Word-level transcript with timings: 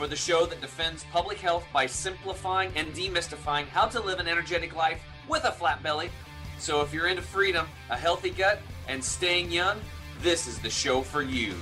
for 0.00 0.06
the 0.06 0.16
show 0.16 0.46
that 0.46 0.62
defends 0.62 1.04
public 1.12 1.36
health 1.36 1.62
by 1.74 1.84
simplifying 1.84 2.72
and 2.74 2.88
demystifying 2.94 3.66
how 3.66 3.84
to 3.84 4.00
live 4.00 4.18
an 4.18 4.26
energetic 4.26 4.74
life 4.74 4.98
with 5.28 5.44
a 5.44 5.52
flat 5.52 5.82
belly. 5.82 6.08
So 6.58 6.80
if 6.80 6.94
you're 6.94 7.08
into 7.08 7.20
freedom, 7.20 7.66
a 7.90 7.98
healthy 7.98 8.30
gut, 8.30 8.60
and 8.88 9.04
staying 9.04 9.52
young, 9.52 9.78
this 10.22 10.46
is 10.46 10.58
the 10.58 10.70
show 10.70 11.02
for 11.02 11.20
you. 11.20 11.52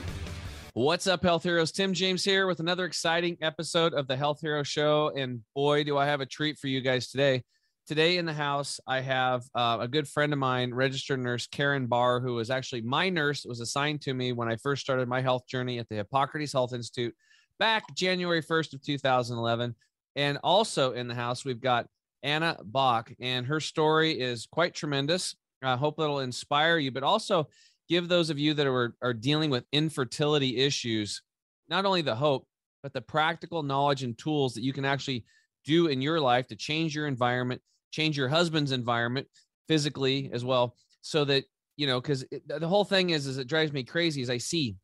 What's 0.75 1.09
up, 1.09 1.25
health 1.25 1.43
heroes? 1.43 1.73
Tim 1.73 1.93
James 1.93 2.23
here 2.23 2.47
with 2.47 2.61
another 2.61 2.85
exciting 2.85 3.37
episode 3.43 3.93
of 3.93 4.07
the 4.07 4.17
Health 4.17 4.41
Hero 4.41 4.62
Show. 4.62 5.11
And 5.17 5.41
boy, 5.57 5.83
do 5.83 5.98
I 5.98 6.07
have 6.07 6.20
a 6.20 6.27
treat 6.27 6.61
for 6.61 6.69
you 6.69 6.81
guys 6.81 7.11
today. 7.11 7.43
Today 7.89 8.19
in 8.19 8.25
the 8.25 8.33
house, 8.33 8.79
I 8.87 9.01
have 9.01 9.43
uh, 9.57 9.79
a 9.81 9.89
good 9.89 10.07
friend 10.07 10.33
of 10.33 10.39
mine, 10.39 10.73
registered 10.73 11.19
nurse 11.19 11.48
Karen 11.48 11.89
Barr, 11.89 12.20
who 12.20 12.34
was 12.34 12.51
actually 12.51 12.83
my 12.83 13.09
nurse, 13.09 13.45
was 13.45 13.59
assigned 13.59 14.01
to 14.03 14.15
me 14.15 14.31
when 14.31 14.47
I 14.47 14.55
first 14.55 14.83
started 14.83 15.09
my 15.09 15.23
health 15.23 15.48
journey 15.48 15.81
at 15.81 15.89
the 15.89 15.97
Hippocrates 15.97 16.53
Health 16.53 16.73
Institute 16.73 17.17
back 17.59 17.95
January 17.95 18.43
1st 18.43 18.75
of 18.75 18.83
2011. 18.83 19.75
And 20.17 20.39
also 20.43 20.93
in 20.93 21.09
the 21.09 21.15
house, 21.15 21.45
we've 21.45 21.61
got 21.61 21.87
Anna 22.23 22.56
Bach, 22.64 23.12
and 23.20 23.47
her 23.47 23.61
story 23.61 24.19
is 24.20 24.48
quite 24.51 24.75
tremendous. 24.75 25.37
I 25.62 25.77
hope 25.77 26.01
it'll 26.01 26.20
inspire 26.20 26.79
you, 26.79 26.91
but 26.91 27.03
also 27.03 27.48
give 27.89 28.09
those 28.09 28.31
of 28.31 28.39
you 28.39 28.55
that 28.55 28.67
are, 28.67 28.95
are 29.03 29.14
dealing 29.14 29.51
with 29.51 29.64
infertility 29.73 30.59
issues 30.59 31.23
not 31.69 31.84
only 31.84 32.03
the 32.03 32.14
hope, 32.14 32.47
but 32.83 32.92
the 32.92 33.01
practical 33.01 33.62
knowledge 33.62 34.03
and 34.03 34.17
tools 34.17 34.55
that 34.55 34.62
you 34.62 34.73
can 34.73 34.84
actually 34.84 35.25
do 35.64 35.89
in 35.89 36.01
your 36.01 36.20
life 36.20 36.47
to 36.48 36.56
change 36.56 36.95
your 36.95 37.06
environment, 37.06 37.61
change 37.91 38.17
your 38.17 38.29
husband's 38.29 38.73
environment 38.73 39.27
physically 39.67 40.31
as 40.33 40.45
well, 40.45 40.75
so 41.03 41.25
that 41.25 41.45
you 41.77 41.86
know, 41.86 42.01
because 42.01 42.25
the 42.47 42.67
whole 42.67 42.84
thing 42.84 43.11
is, 43.11 43.27
is 43.27 43.39
it 43.39 43.47
drives 43.47 43.73
me 43.73 43.84
crazy. 43.84 44.20
As 44.20 44.31
I 44.31 44.39
see 44.39 44.77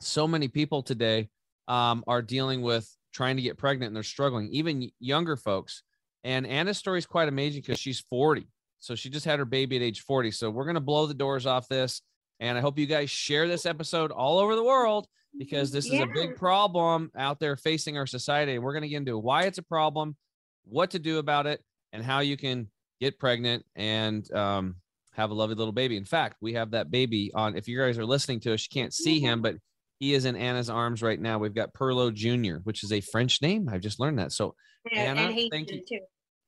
so 0.00 0.28
many 0.28 0.48
people 0.48 0.82
today 0.82 1.30
um, 1.70 2.02
are 2.08 2.20
dealing 2.20 2.62
with 2.62 2.92
trying 3.14 3.36
to 3.36 3.42
get 3.42 3.56
pregnant 3.56 3.88
and 3.88 3.96
they're 3.96 4.02
struggling, 4.02 4.48
even 4.48 4.90
younger 4.98 5.36
folks. 5.36 5.84
And 6.24 6.46
Anna's 6.46 6.78
story 6.78 6.98
is 6.98 7.06
quite 7.06 7.28
amazing 7.28 7.62
because 7.62 7.78
she's 7.78 8.00
40. 8.00 8.48
So 8.80 8.96
she 8.96 9.08
just 9.08 9.24
had 9.24 9.38
her 9.38 9.44
baby 9.44 9.76
at 9.76 9.82
age 9.82 10.00
40. 10.00 10.32
So 10.32 10.50
we're 10.50 10.64
going 10.64 10.74
to 10.74 10.80
blow 10.80 11.06
the 11.06 11.14
doors 11.14 11.46
off 11.46 11.68
this. 11.68 12.02
And 12.40 12.58
I 12.58 12.60
hope 12.60 12.78
you 12.78 12.86
guys 12.86 13.08
share 13.08 13.46
this 13.46 13.66
episode 13.66 14.10
all 14.10 14.38
over 14.38 14.56
the 14.56 14.64
world 14.64 15.06
because 15.38 15.70
this 15.70 15.88
yeah. 15.88 15.98
is 15.98 16.02
a 16.02 16.06
big 16.12 16.36
problem 16.36 17.12
out 17.16 17.38
there 17.38 17.56
facing 17.56 17.96
our 17.96 18.06
society. 18.06 18.56
And 18.56 18.64
we're 18.64 18.72
going 18.72 18.82
to 18.82 18.88
get 18.88 18.96
into 18.96 19.16
why 19.16 19.44
it's 19.44 19.58
a 19.58 19.62
problem, 19.62 20.16
what 20.64 20.90
to 20.90 20.98
do 20.98 21.18
about 21.18 21.46
it, 21.46 21.62
and 21.92 22.02
how 22.02 22.18
you 22.18 22.36
can 22.36 22.68
get 23.00 23.18
pregnant 23.18 23.64
and 23.76 24.30
um, 24.32 24.76
have 25.12 25.30
a 25.30 25.34
lovely 25.34 25.54
little 25.54 25.72
baby. 25.72 25.96
In 25.96 26.04
fact, 26.04 26.38
we 26.40 26.54
have 26.54 26.72
that 26.72 26.90
baby 26.90 27.30
on. 27.32 27.56
If 27.56 27.68
you 27.68 27.78
guys 27.78 27.96
are 27.96 28.06
listening 28.06 28.40
to 28.40 28.54
us, 28.54 28.66
you 28.68 28.80
can't 28.80 28.92
see 28.92 29.20
him, 29.20 29.40
but 29.40 29.56
he 30.00 30.14
is 30.14 30.24
in 30.24 30.34
Anna's 30.34 30.70
arms 30.70 31.02
right 31.02 31.20
now. 31.20 31.38
We've 31.38 31.54
got 31.54 31.74
Perlo 31.74 32.12
Jr., 32.12 32.62
which 32.64 32.82
is 32.82 32.90
a 32.90 33.02
French 33.02 33.40
name. 33.42 33.68
I've 33.70 33.82
just 33.82 34.00
learned 34.00 34.18
that. 34.18 34.32
So, 34.32 34.54
yeah, 34.90 35.02
Anna, 35.02 35.48
thank 35.50 35.70
you. 35.70 35.84
Too. 35.86 36.00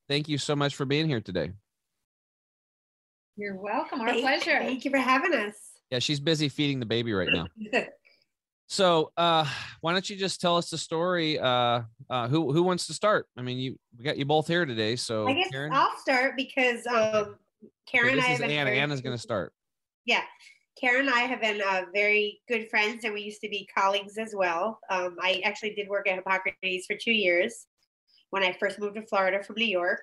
Thank 0.08 0.28
you 0.28 0.39
so 0.39 0.56
much 0.56 0.75
for 0.75 0.86
being 0.86 1.06
here 1.06 1.20
today. 1.20 1.50
You're 3.36 3.56
welcome. 3.56 4.00
Our 4.00 4.08
thank, 4.08 4.23
pleasure. 4.23 4.58
Thank 4.58 4.86
you 4.86 4.90
for 4.90 4.98
having 4.98 5.35
us. 5.35 5.55
Yeah, 5.90 5.98
she's 5.98 6.18
busy 6.18 6.48
feeding 6.48 6.80
the 6.80 6.86
baby 6.86 7.13
right 7.13 7.29
now. 7.30 7.46
so, 8.68 9.13
uh, 9.18 9.46
why 9.83 9.92
don't 9.92 10.08
you 10.08 10.17
just 10.17 10.40
tell 10.40 10.57
us 10.57 10.70
the 10.70 10.79
story? 10.79 11.39
Uh, 11.39 11.83
uh, 12.08 12.29
who 12.29 12.52
who 12.52 12.63
wants 12.63 12.86
to 12.86 12.95
start? 12.95 13.27
I 13.36 13.42
mean, 13.42 13.58
you 13.58 13.79
we 13.98 14.05
got 14.05 14.17
you 14.17 14.24
both 14.24 14.46
here 14.46 14.64
today, 14.64 14.96
so 14.96 15.29
I 15.29 15.34
guess 15.34 15.51
Karen? 15.51 15.73
I'll 15.74 15.96
start 15.98 16.36
because 16.39 16.86
um, 16.86 17.36
Karen. 17.86 18.14
So 18.14 18.17
this 18.17 18.40
is 18.40 18.40
Anna. 18.40 18.70
Anna's 18.70 19.02
going 19.02 19.17
to 19.17 19.23
start. 19.23 19.52
Yeah. 20.07 20.23
Karen 20.80 21.06
and 21.06 21.14
I 21.14 21.20
have 21.20 21.40
been 21.40 21.60
uh, 21.60 21.83
very 21.92 22.40
good 22.48 22.68
friends, 22.70 23.05
and 23.05 23.12
we 23.12 23.22
used 23.22 23.40
to 23.42 23.48
be 23.48 23.68
colleagues 23.77 24.18
as 24.18 24.34
well. 24.34 24.80
Um, 24.90 25.16
I 25.20 25.42
actually 25.44 25.74
did 25.74 25.88
work 25.88 26.08
at 26.08 26.16
Hippocrates 26.16 26.86
for 26.86 26.96
two 26.96 27.12
years 27.12 27.66
when 28.30 28.42
I 28.42 28.52
first 28.58 28.78
moved 28.78 28.96
to 28.96 29.02
Florida 29.02 29.42
from 29.42 29.56
New 29.56 29.66
York. 29.66 30.00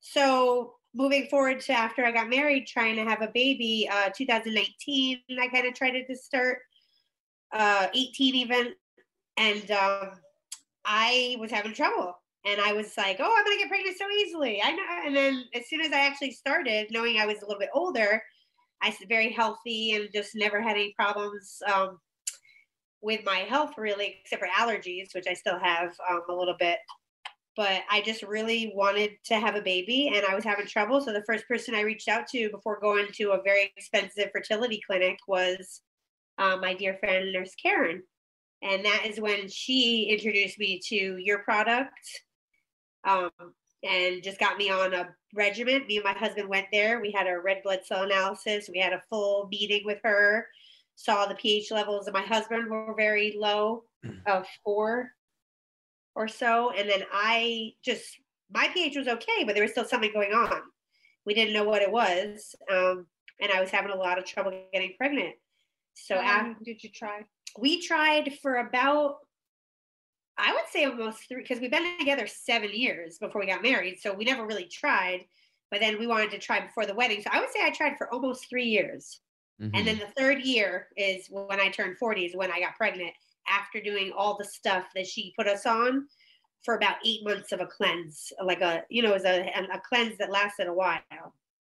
So 0.00 0.74
moving 0.94 1.26
forward 1.26 1.60
to 1.60 1.72
after 1.72 2.04
I 2.04 2.12
got 2.12 2.28
married, 2.28 2.66
trying 2.66 2.96
to 2.96 3.04
have 3.04 3.22
a 3.22 3.30
baby, 3.32 3.88
uh, 3.90 4.10
2019, 4.14 5.20
I 5.40 5.48
kind 5.48 5.66
of 5.66 5.74
tried 5.74 6.02
to 6.06 6.16
start, 6.16 6.58
uh, 7.52 7.88
18 7.94 8.34
even, 8.34 8.74
and 9.36 9.70
um, 9.70 10.10
I 10.84 11.36
was 11.40 11.50
having 11.50 11.72
trouble. 11.72 12.14
And 12.44 12.60
I 12.60 12.72
was 12.72 12.96
like, 12.96 13.16
oh, 13.20 13.34
I'm 13.36 13.44
gonna 13.44 13.58
get 13.58 13.68
pregnant 13.68 13.96
so 13.98 14.08
easily. 14.10 14.62
I 14.62 14.72
know. 14.72 14.82
And 15.04 15.16
then 15.16 15.44
as 15.54 15.68
soon 15.68 15.80
as 15.80 15.92
I 15.92 16.00
actually 16.00 16.30
started, 16.32 16.88
knowing 16.90 17.18
I 17.18 17.26
was 17.26 17.38
a 17.38 17.46
little 17.46 17.58
bit 17.58 17.70
older, 17.74 18.22
I 18.82 18.88
was 18.88 18.96
very 19.08 19.32
healthy 19.32 19.92
and 19.92 20.08
just 20.12 20.34
never 20.34 20.60
had 20.60 20.76
any 20.76 20.94
problems 20.96 21.58
um, 21.72 21.98
with 23.00 23.24
my 23.24 23.38
health 23.38 23.72
really, 23.76 24.16
except 24.20 24.42
for 24.42 24.48
allergies, 24.48 25.14
which 25.14 25.26
I 25.28 25.34
still 25.34 25.58
have 25.58 25.92
um, 26.10 26.22
a 26.28 26.34
little 26.34 26.56
bit. 26.58 26.78
But 27.56 27.82
I 27.90 28.00
just 28.02 28.22
really 28.22 28.72
wanted 28.74 29.12
to 29.24 29.38
have 29.40 29.56
a 29.56 29.60
baby 29.60 30.12
and 30.14 30.24
I 30.24 30.34
was 30.34 30.44
having 30.44 30.66
trouble. 30.66 31.00
So 31.00 31.12
the 31.12 31.24
first 31.26 31.46
person 31.48 31.74
I 31.74 31.80
reached 31.80 32.08
out 32.08 32.28
to 32.28 32.50
before 32.50 32.78
going 32.80 33.08
to 33.14 33.32
a 33.32 33.42
very 33.42 33.72
expensive 33.76 34.30
fertility 34.32 34.80
clinic 34.86 35.18
was 35.26 35.80
um, 36.38 36.60
my 36.60 36.74
dear 36.74 36.96
friend, 37.00 37.32
Nurse 37.32 37.54
Karen. 37.60 38.02
And 38.62 38.84
that 38.84 39.06
is 39.06 39.20
when 39.20 39.48
she 39.48 40.08
introduced 40.10 40.58
me 40.58 40.80
to 40.86 41.16
your 41.18 41.40
product. 41.40 42.22
Um, 43.04 43.30
and 43.82 44.22
just 44.22 44.38
got 44.38 44.58
me 44.58 44.70
on 44.70 44.94
a 44.94 45.08
regiment. 45.34 45.86
Me 45.86 45.96
and 45.96 46.04
my 46.04 46.12
husband 46.12 46.48
went 46.48 46.66
there. 46.72 47.00
We 47.00 47.10
had 47.10 47.26
a 47.26 47.38
red 47.38 47.62
blood 47.62 47.80
cell 47.84 48.02
analysis. 48.02 48.68
We 48.72 48.80
had 48.80 48.92
a 48.92 49.02
full 49.08 49.48
meeting 49.50 49.82
with 49.84 49.98
her, 50.02 50.46
saw 50.96 51.26
the 51.26 51.34
pH 51.34 51.70
levels 51.70 52.08
of 52.08 52.14
my 52.14 52.22
husband 52.22 52.68
were 52.68 52.94
very 52.96 53.36
low 53.38 53.84
mm. 54.04 54.18
of 54.26 54.46
four 54.64 55.12
or 56.14 56.28
so. 56.28 56.72
And 56.76 56.88
then 56.88 57.02
I 57.12 57.72
just, 57.84 58.18
my 58.52 58.68
pH 58.74 58.96
was 58.96 59.08
okay, 59.08 59.44
but 59.44 59.54
there 59.54 59.62
was 59.62 59.72
still 59.72 59.84
something 59.84 60.12
going 60.12 60.32
on. 60.32 60.60
We 61.24 61.34
didn't 61.34 61.54
know 61.54 61.64
what 61.64 61.82
it 61.82 61.92
was. 61.92 62.54
Um, 62.72 63.06
and 63.40 63.52
I 63.52 63.60
was 63.60 63.70
having 63.70 63.92
a 63.92 63.96
lot 63.96 64.18
of 64.18 64.24
trouble 64.24 64.52
getting 64.72 64.94
pregnant. 64.98 65.34
So, 65.94 66.20
How 66.20 66.54
did 66.64 66.82
you 66.82 66.90
try? 66.90 67.22
We 67.58 67.80
tried 67.80 68.38
for 68.40 68.56
about 68.56 69.16
I 70.38 70.52
would 70.52 70.68
say 70.70 70.84
almost 70.84 71.28
three 71.28 71.42
because 71.42 71.60
we've 71.60 71.70
been 71.70 71.98
together 71.98 72.26
seven 72.26 72.70
years 72.72 73.18
before 73.18 73.40
we 73.40 73.46
got 73.46 73.62
married. 73.62 74.00
So 74.00 74.14
we 74.14 74.24
never 74.24 74.46
really 74.46 74.66
tried, 74.66 75.24
but 75.70 75.80
then 75.80 75.98
we 75.98 76.06
wanted 76.06 76.30
to 76.30 76.38
try 76.38 76.60
before 76.60 76.86
the 76.86 76.94
wedding. 76.94 77.20
So 77.22 77.30
I 77.32 77.40
would 77.40 77.50
say 77.50 77.60
I 77.62 77.70
tried 77.70 77.98
for 77.98 78.12
almost 78.12 78.48
three 78.48 78.66
years. 78.66 79.20
Mm-hmm. 79.60 79.74
And 79.74 79.86
then 79.86 79.98
the 79.98 80.20
third 80.20 80.42
year 80.42 80.88
is 80.96 81.26
when 81.28 81.60
I 81.60 81.68
turned 81.68 81.98
40, 81.98 82.26
is 82.26 82.36
when 82.36 82.52
I 82.52 82.60
got 82.60 82.76
pregnant 82.76 83.12
after 83.48 83.80
doing 83.80 84.12
all 84.16 84.36
the 84.36 84.44
stuff 84.44 84.84
that 84.94 85.06
she 85.06 85.34
put 85.36 85.48
us 85.48 85.66
on 85.66 86.06
for 86.64 86.74
about 86.76 86.96
eight 87.04 87.24
months 87.24 87.52
of 87.52 87.60
a 87.60 87.66
cleanse, 87.66 88.32
like 88.44 88.60
a, 88.60 88.84
you 88.88 89.02
know, 89.02 89.10
it 89.10 89.14
was 89.14 89.24
a, 89.24 89.50
a 89.72 89.80
cleanse 89.88 90.16
that 90.18 90.30
lasted 90.30 90.68
a 90.68 90.72
while. 90.72 91.00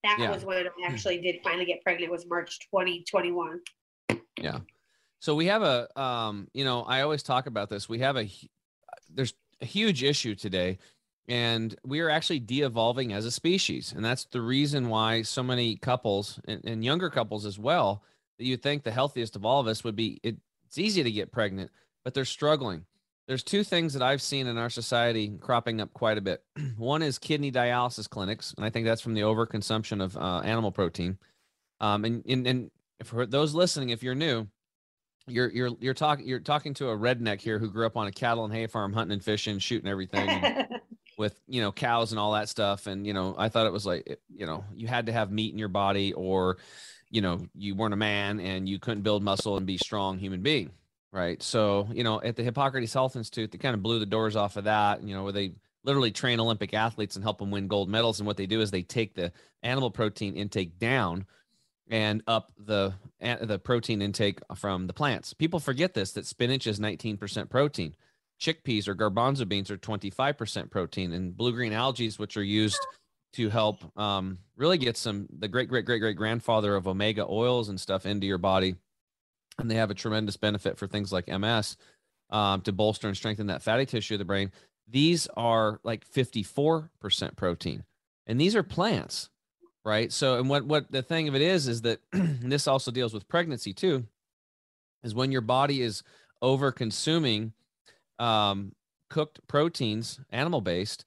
That 0.03 0.17
yeah. 0.19 0.31
was 0.31 0.44
when 0.44 0.57
I 0.57 0.88
actually 0.88 1.19
did 1.22 1.38
finally 1.44 1.66
get 1.66 1.81
pregnant 1.81 2.11
was 2.11 2.25
March 2.28 2.59
2021. 2.72 3.59
Yeah. 4.39 4.59
So 5.19 5.35
we 5.35 5.47
have 5.47 5.63
a, 5.63 5.99
um, 5.99 6.47
you 6.53 6.63
know, 6.63 6.84
I 6.84 7.01
always 7.01 7.23
talk 7.23 7.47
about 7.47 7.69
this. 7.69 7.89
We 7.89 7.99
have 7.99 8.17
a, 8.17 8.29
there's 9.13 9.34
a 9.61 9.66
huge 9.66 10.03
issue 10.03 10.35
today 10.35 10.78
and 11.28 11.76
we 11.84 11.99
are 11.99 12.09
actually 12.09 12.40
de-evolving 12.40 13.11
as 13.11 13.26
a 13.26 13.32
species 13.32 13.93
and 13.96 14.03
that's 14.03 14.26
the 14.26 14.41
reason 14.41 14.90
why 14.90 15.22
so 15.22 15.43
many 15.43 15.76
couples 15.76 16.40
and, 16.47 16.64
and 16.66 16.85
younger 16.85 17.09
couples 17.09 17.46
as 17.46 17.59
well 17.59 18.03
that 18.37 18.46
you 18.46 18.55
think 18.55 18.84
the 18.84 18.91
healthiest 18.91 19.35
of 19.35 19.46
all 19.46 19.59
of 19.59 19.67
us 19.67 19.84
would 19.84 19.96
be 19.96 20.20
it, 20.23 20.37
it's 20.66 20.78
easy 20.78 21.03
to 21.03 21.11
get 21.11 21.32
pregnant 21.32 21.72
but 22.03 22.14
they're 22.14 22.23
struggling. 22.23 22.85
There's 23.28 23.43
two 23.43 23.64
things 23.64 23.93
that 23.93 24.02
i've 24.02 24.22
seen 24.22 24.47
in 24.47 24.58
our 24.58 24.70
society 24.70 25.37
cropping 25.41 25.82
up 25.82 25.93
quite 25.93 26.17
a 26.17 26.22
bit. 26.22 26.43
One 26.78 27.02
is 27.02 27.20
kidney 27.20 27.52
dialysis 27.52 28.09
clinics 28.09 28.53
and 28.55 28.66
i 28.66 28.70
think 28.70 28.85
that's 28.85 29.02
from 29.02 29.14
the 29.14 29.22
overconsumption 29.22 30.02
of 30.02 30.16
uh, 30.17 30.40
animal 30.40 30.72
protein. 30.72 31.17
Um, 31.79 32.05
and, 32.05 32.23
and, 32.28 32.47
and 32.47 32.72
for 33.03 33.26
those 33.26 33.53
listening 33.53 33.90
if 33.90 34.02
you're 34.02 34.16
new 34.16 34.47
you're 35.28 35.50
you're 35.50 35.72
you're 35.79 35.94
talking 35.94 36.28
you're 36.28 36.40
talking 36.40 36.74
to 36.76 36.90
a 36.90 36.97
redneck 36.97 37.41
here 37.41 37.59
who 37.59 37.70
grew 37.70 37.85
up 37.85 37.97
on 37.97 38.08
a 38.08 38.12
cattle 38.12 38.46
and 38.46 38.53
hay 38.53 38.68
farm 38.68 38.94
hunting 38.94 39.14
and 39.14 39.24
fishing 39.24 39.59
shooting 39.59 39.90
everything 39.90 40.28
and, 40.28 40.68
with 41.18 41.40
you 41.47 41.62
know 41.62 41.72
cows 41.72 42.12
and 42.12 42.20
all 42.20 42.34
that 42.34 42.47
stuff 42.47 42.88
and 42.88 43.06
you 43.06 43.14
know 43.14 43.35
i 43.38 43.50
thought 43.50 43.66
it 43.66 43.74
was 43.74 43.85
like 43.85 44.20
you 44.34 44.46
know 44.46 44.64
you 44.74 44.88
had 44.88 45.08
to 45.08 45.12
have 45.12 45.32
meat 45.32 45.52
in 45.52 45.59
your 45.59 45.68
body 45.68 46.14
or 46.14 46.58
you 47.09 47.22
know 47.22 47.40
you 47.56 47.76
weren't 47.76 47.94
a 47.94 47.97
man 47.97 48.40
and 48.40 48.70
you 48.70 48.79
couldn't 48.79 49.02
build 49.02 49.24
muscle 49.24 49.58
and 49.58 49.66
be 49.66 49.78
strong 49.78 50.18
human 50.18 50.41
being 50.41 50.72
right 51.12 51.41
so 51.41 51.88
you 51.91 52.03
know 52.03 52.22
at 52.22 52.35
the 52.35 52.44
hippocrates 52.44 52.94
health 52.94 53.16
institute 53.16 53.52
they 53.52 53.58
kind 53.58 53.73
of 53.73 53.82
blew 53.82 54.00
the 54.00 54.06
doors 54.06 54.35
off 54.35 54.58
of 54.58 54.66
that 54.66 55.03
you 55.03 55.16
know 55.16 55.23
where 55.23 55.34
they 55.34 55.53
literally 55.88 56.12
train 56.12 56.40
Olympic 56.40 56.73
athletes 56.73 57.16
and 57.16 57.23
help 57.23 57.40
them 57.40 57.50
win 57.50 57.68
gold 57.68 57.90
medals. 57.90 58.20
And 58.20 58.28
what 58.28 58.35
they 58.35 58.46
do 58.46 58.59
is 58.59 58.70
they 58.70 58.84
take 58.84 59.16
the 59.16 59.32
animal 59.64 59.90
protein 59.90 60.35
intake 60.35 60.78
down 60.78 61.26
and 61.89 62.23
up 62.28 62.51
the 62.57 62.93
the 63.19 63.59
protein 63.59 64.01
intake 64.01 64.39
from 64.55 64.87
the 64.87 64.93
plants. 64.93 65.34
People 65.34 65.59
forget 65.59 65.93
this 65.93 66.11
that 66.13 66.25
spinach 66.25 66.67
is 66.67 66.79
19% 66.79 67.49
protein. 67.49 67.95
Chickpeas 68.39 68.87
or 68.87 68.95
garbanzo 68.95 69.47
beans 69.47 69.72
are 69.72 69.78
25% 69.78 70.69
protein, 70.69 71.13
and 71.13 71.35
blue 71.35 71.53
green 71.53 71.73
algae, 71.73 72.11
which 72.11 72.37
are 72.37 72.43
used 72.43 72.79
to 73.34 73.49
help 73.49 73.78
um, 73.97 74.37
really 74.55 74.78
get 74.78 74.97
some 74.97 75.28
the 75.37 75.47
great 75.47 75.69
great 75.69 75.85
great 75.85 75.99
great 75.99 76.17
grandfather 76.17 76.75
of 76.75 76.87
omega 76.87 77.25
oils 77.28 77.69
and 77.69 77.79
stuff 77.79 78.05
into 78.05 78.28
your 78.28 78.37
body, 78.37 78.75
and 79.57 79.72
they 79.72 79.75
have 79.75 79.91
a 79.91 79.95
tremendous 79.95 80.37
benefit 80.37 80.78
for 80.78 80.87
things 80.87 81.11
like 81.11 81.28
MS 81.28 81.78
um, 82.29 82.61
to 82.61 82.72
bolster 82.72 83.07
and 83.07 83.17
strengthen 83.17 83.47
that 83.47 83.63
fatty 83.63 83.85
tissue 83.85 84.16
of 84.16 84.19
the 84.19 84.25
brain. 84.25 84.51
These 84.89 85.28
are 85.35 85.79
like 85.84 86.07
54% 86.09 86.89
protein, 87.35 87.84
and 88.28 88.39
these 88.39 88.55
are 88.55 88.63
plants 88.63 89.29
right? 89.87 90.11
So, 90.11 90.37
and 90.37 90.49
what 90.49 90.66
what 90.66 90.91
the 90.91 91.01
thing 91.01 91.29
of 91.29 91.35
it 91.35 91.41
is 91.41 91.67
is 91.69 91.81
that 91.84 91.99
this 92.11 92.67
also 92.67 92.91
deals 92.91 93.13
with 93.13 93.28
pregnancy 93.29 93.73
too, 93.73 94.05
is 95.01 95.16
when 95.16 95.31
your 95.31 95.41
body 95.41 95.81
is 95.81 96.03
over 96.41 96.73
consuming 96.73 97.53
um, 98.19 98.73
cooked 99.09 99.39
proteins, 99.47 100.19
animal 100.29 100.61
based. 100.61 101.05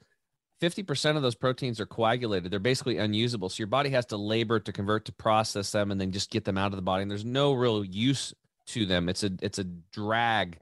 50% 0.63 1.17
of 1.17 1.23
those 1.23 1.35
proteins 1.35 1.81
are 1.81 1.87
coagulated. 1.87 2.53
They're 2.53 2.61
basically 2.61 2.99
unusable. 2.99 3.49
So 3.49 3.61
your 3.61 3.67
body 3.67 3.89
has 3.91 4.05
to 4.07 4.19
labor 4.19 4.61
to 4.61 4.73
convert 4.73 5.07
to 5.07 5.13
process 5.13 5.73
them 5.73 5.91
and 5.91 5.99
then 5.99 6.13
just 6.13 6.31
get 6.31 6.45
them 6.45 6.59
out 6.59 6.73
of 6.73 6.77
the 6.77 6.83
body. 6.83 7.01
And 7.01 7.11
there's 7.11 7.25
no 7.25 7.55
real 7.55 7.83
use 7.83 8.35
to 8.67 8.85
them. 8.85 9.09
It's 9.09 9.23
a 9.25 9.31
it's 9.41 9.59
a 9.59 9.65
drag 9.65 10.59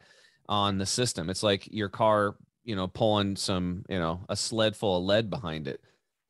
on 0.49 0.79
the 0.79 0.87
system. 0.87 1.29
It's 1.29 1.43
like 1.43 1.69
your 1.73 1.89
car, 1.89 2.37
you 2.65 2.77
know, 2.77 2.87
pulling 2.87 3.35
some, 3.35 3.85
you 3.89 3.99
know, 3.99 4.21
a 4.29 4.37
sled 4.37 4.77
full 4.77 4.99
of 4.99 5.05
lead 5.05 5.31
behind 5.31 5.67
it. 5.67 5.81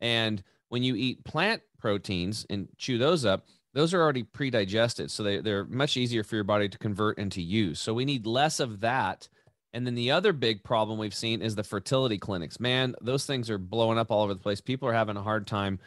And 0.00 0.42
when 0.70 0.82
you 0.82 0.94
eat 0.94 1.24
plant 1.24 1.62
proteins 1.78 2.46
and 2.50 2.68
chew 2.76 2.98
those 2.98 3.24
up, 3.24 3.46
those 3.74 3.94
are 3.94 4.02
already 4.02 4.22
pre-digested. 4.22 5.10
So 5.10 5.22
they, 5.22 5.40
they're 5.40 5.64
much 5.64 5.96
easier 5.96 6.24
for 6.24 6.34
your 6.34 6.44
body 6.44 6.68
to 6.68 6.78
convert 6.78 7.18
into 7.18 7.40
use. 7.40 7.80
So 7.80 7.94
we 7.94 8.04
need 8.04 8.26
less 8.26 8.60
of 8.60 8.80
that. 8.80 9.28
And 9.72 9.86
then 9.86 9.94
the 9.94 10.10
other 10.10 10.32
big 10.32 10.64
problem 10.64 10.98
we've 10.98 11.14
seen 11.14 11.42
is 11.42 11.54
the 11.54 11.62
fertility 11.62 12.18
clinics. 12.18 12.58
Man, 12.58 12.94
those 13.00 13.26
things 13.26 13.50
are 13.50 13.58
blowing 13.58 13.98
up 13.98 14.10
all 14.10 14.24
over 14.24 14.34
the 14.34 14.40
place. 14.40 14.60
People 14.60 14.88
are 14.88 14.94
having 14.94 15.16
a 15.16 15.22
hard 15.22 15.46
time 15.46 15.78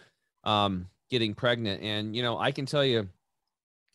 um, 0.43 0.87
getting 1.09 1.33
pregnant. 1.33 1.81
And, 1.81 2.15
you 2.15 2.21
know, 2.21 2.37
I 2.37 2.51
can 2.51 2.65
tell 2.65 2.85
you 2.85 3.09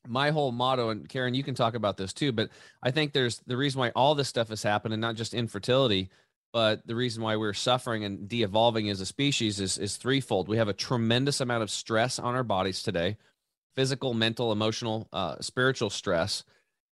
my 0.08 0.30
whole 0.30 0.52
motto, 0.52 0.90
and 0.90 1.08
Karen, 1.08 1.34
you 1.34 1.42
can 1.42 1.54
talk 1.54 1.74
about 1.74 1.96
this 1.96 2.12
too, 2.12 2.32
but 2.32 2.50
I 2.82 2.90
think 2.90 3.12
there's 3.12 3.40
the 3.46 3.56
reason 3.56 3.80
why 3.80 3.90
all 3.90 4.14
this 4.14 4.28
stuff 4.28 4.50
is 4.50 4.62
happening, 4.62 5.00
not 5.00 5.16
just 5.16 5.34
infertility, 5.34 6.10
but 6.56 6.86
the 6.86 6.94
reason 6.94 7.22
why 7.22 7.36
we're 7.36 7.52
suffering 7.52 8.02
and 8.02 8.30
de-evolving 8.30 8.88
as 8.88 9.02
a 9.02 9.04
species 9.04 9.60
is, 9.60 9.76
is 9.76 9.98
threefold. 9.98 10.48
We 10.48 10.56
have 10.56 10.68
a 10.68 10.72
tremendous 10.72 11.42
amount 11.42 11.62
of 11.62 11.70
stress 11.70 12.18
on 12.18 12.34
our 12.34 12.44
bodies 12.44 12.82
today, 12.82 13.18
physical, 13.74 14.14
mental, 14.14 14.52
emotional, 14.52 15.06
uh, 15.12 15.36
spiritual 15.40 15.90
stress. 15.90 16.44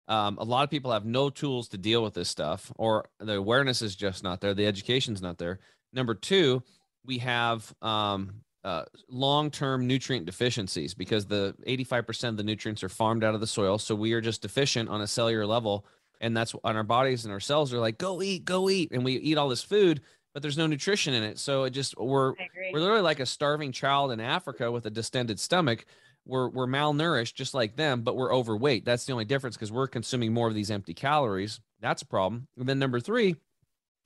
Um, 0.07 0.37
a 0.37 0.45
lot 0.45 0.65
of 0.65 0.71
people 0.71 0.93
have 0.93 1.07
no 1.07 1.31
tools 1.31 1.69
to 1.69 1.79
deal 1.79 2.03
with 2.03 2.13
this 2.13 2.29
stuff, 2.29 2.71
or 2.77 3.07
the 3.19 3.37
awareness 3.37 3.81
is 3.81 3.97
just 3.97 4.23
not 4.23 4.43
there. 4.43 4.53
The 4.53 4.67
education's 4.67 5.23
not 5.23 5.39
there. 5.39 5.61
Number 5.95 6.15
two, 6.15 6.63
we 7.03 7.17
have 7.21 7.75
um, 7.81 8.43
uh, 8.65 8.85
long-term 9.09 9.87
nutrient 9.87 10.27
deficiencies 10.27 10.93
because 10.93 11.25
the 11.25 11.55
85% 11.67 12.29
of 12.29 12.37
the 12.37 12.45
nutrients 12.45 12.85
are 12.85 12.91
farmed 12.91 13.25
out 13.25 13.35
of 13.35 13.41
the 13.41 13.47
soil. 13.47 13.79
So 13.79 13.95
we 13.95 14.13
are 14.13 14.21
just 14.21 14.43
deficient 14.43 14.91
on 14.91 15.01
a 15.01 15.07
cellular 15.07 15.47
level 15.47 15.87
and 16.21 16.37
that's 16.37 16.55
on 16.65 16.77
our 16.77 16.83
bodies 16.83 17.25
and 17.25 17.33
our 17.33 17.41
cells 17.41 17.73
are 17.73 17.79
like 17.79 17.99
go 17.99 18.23
eat 18.23 18.45
go 18.45 18.69
eat 18.71 18.93
and 18.93 19.05
we 19.05 19.15
eat 19.15 19.39
all 19.39 19.49
this 19.49 19.63
food 19.63 20.01
but 20.35 20.43
there's 20.43 20.59
no 20.59 20.67
nutrition 20.67 21.15
in 21.15 21.23
it. 21.23 21.39
So 21.39 21.63
it 21.63 21.71
just 21.71 21.97
we're 21.97 22.35
we're 22.73 22.81
literally 22.81 23.03
like 23.03 23.21
a 23.21 23.27
starving 23.27 23.73
child 23.73 24.11
in 24.11 24.21
africa 24.21 24.71
with 24.71 24.85
a 24.85 24.91
distended 24.91 25.39
stomach. 25.41 25.87
We're 26.27 26.49
we're 26.49 26.67
malnourished 26.67 27.35
just 27.35 27.55
like 27.55 27.77
them 27.77 28.03
but 28.03 28.17
we're 28.17 28.35
overweight. 28.35 28.85
That's 28.85 29.07
the 29.07 29.13
only 29.13 29.25
difference 29.25 29.57
because 29.57 29.73
we're 29.73 29.87
consuming 29.87 30.35
more 30.35 30.49
of 30.49 30.55
these 30.55 30.71
empty 30.71 30.93
calories. 30.93 31.61
That's 31.81 32.03
a 32.03 32.07
problem. 32.07 32.49
And 32.59 32.69
then 32.69 32.81
number 32.81 33.01
three 33.01 33.37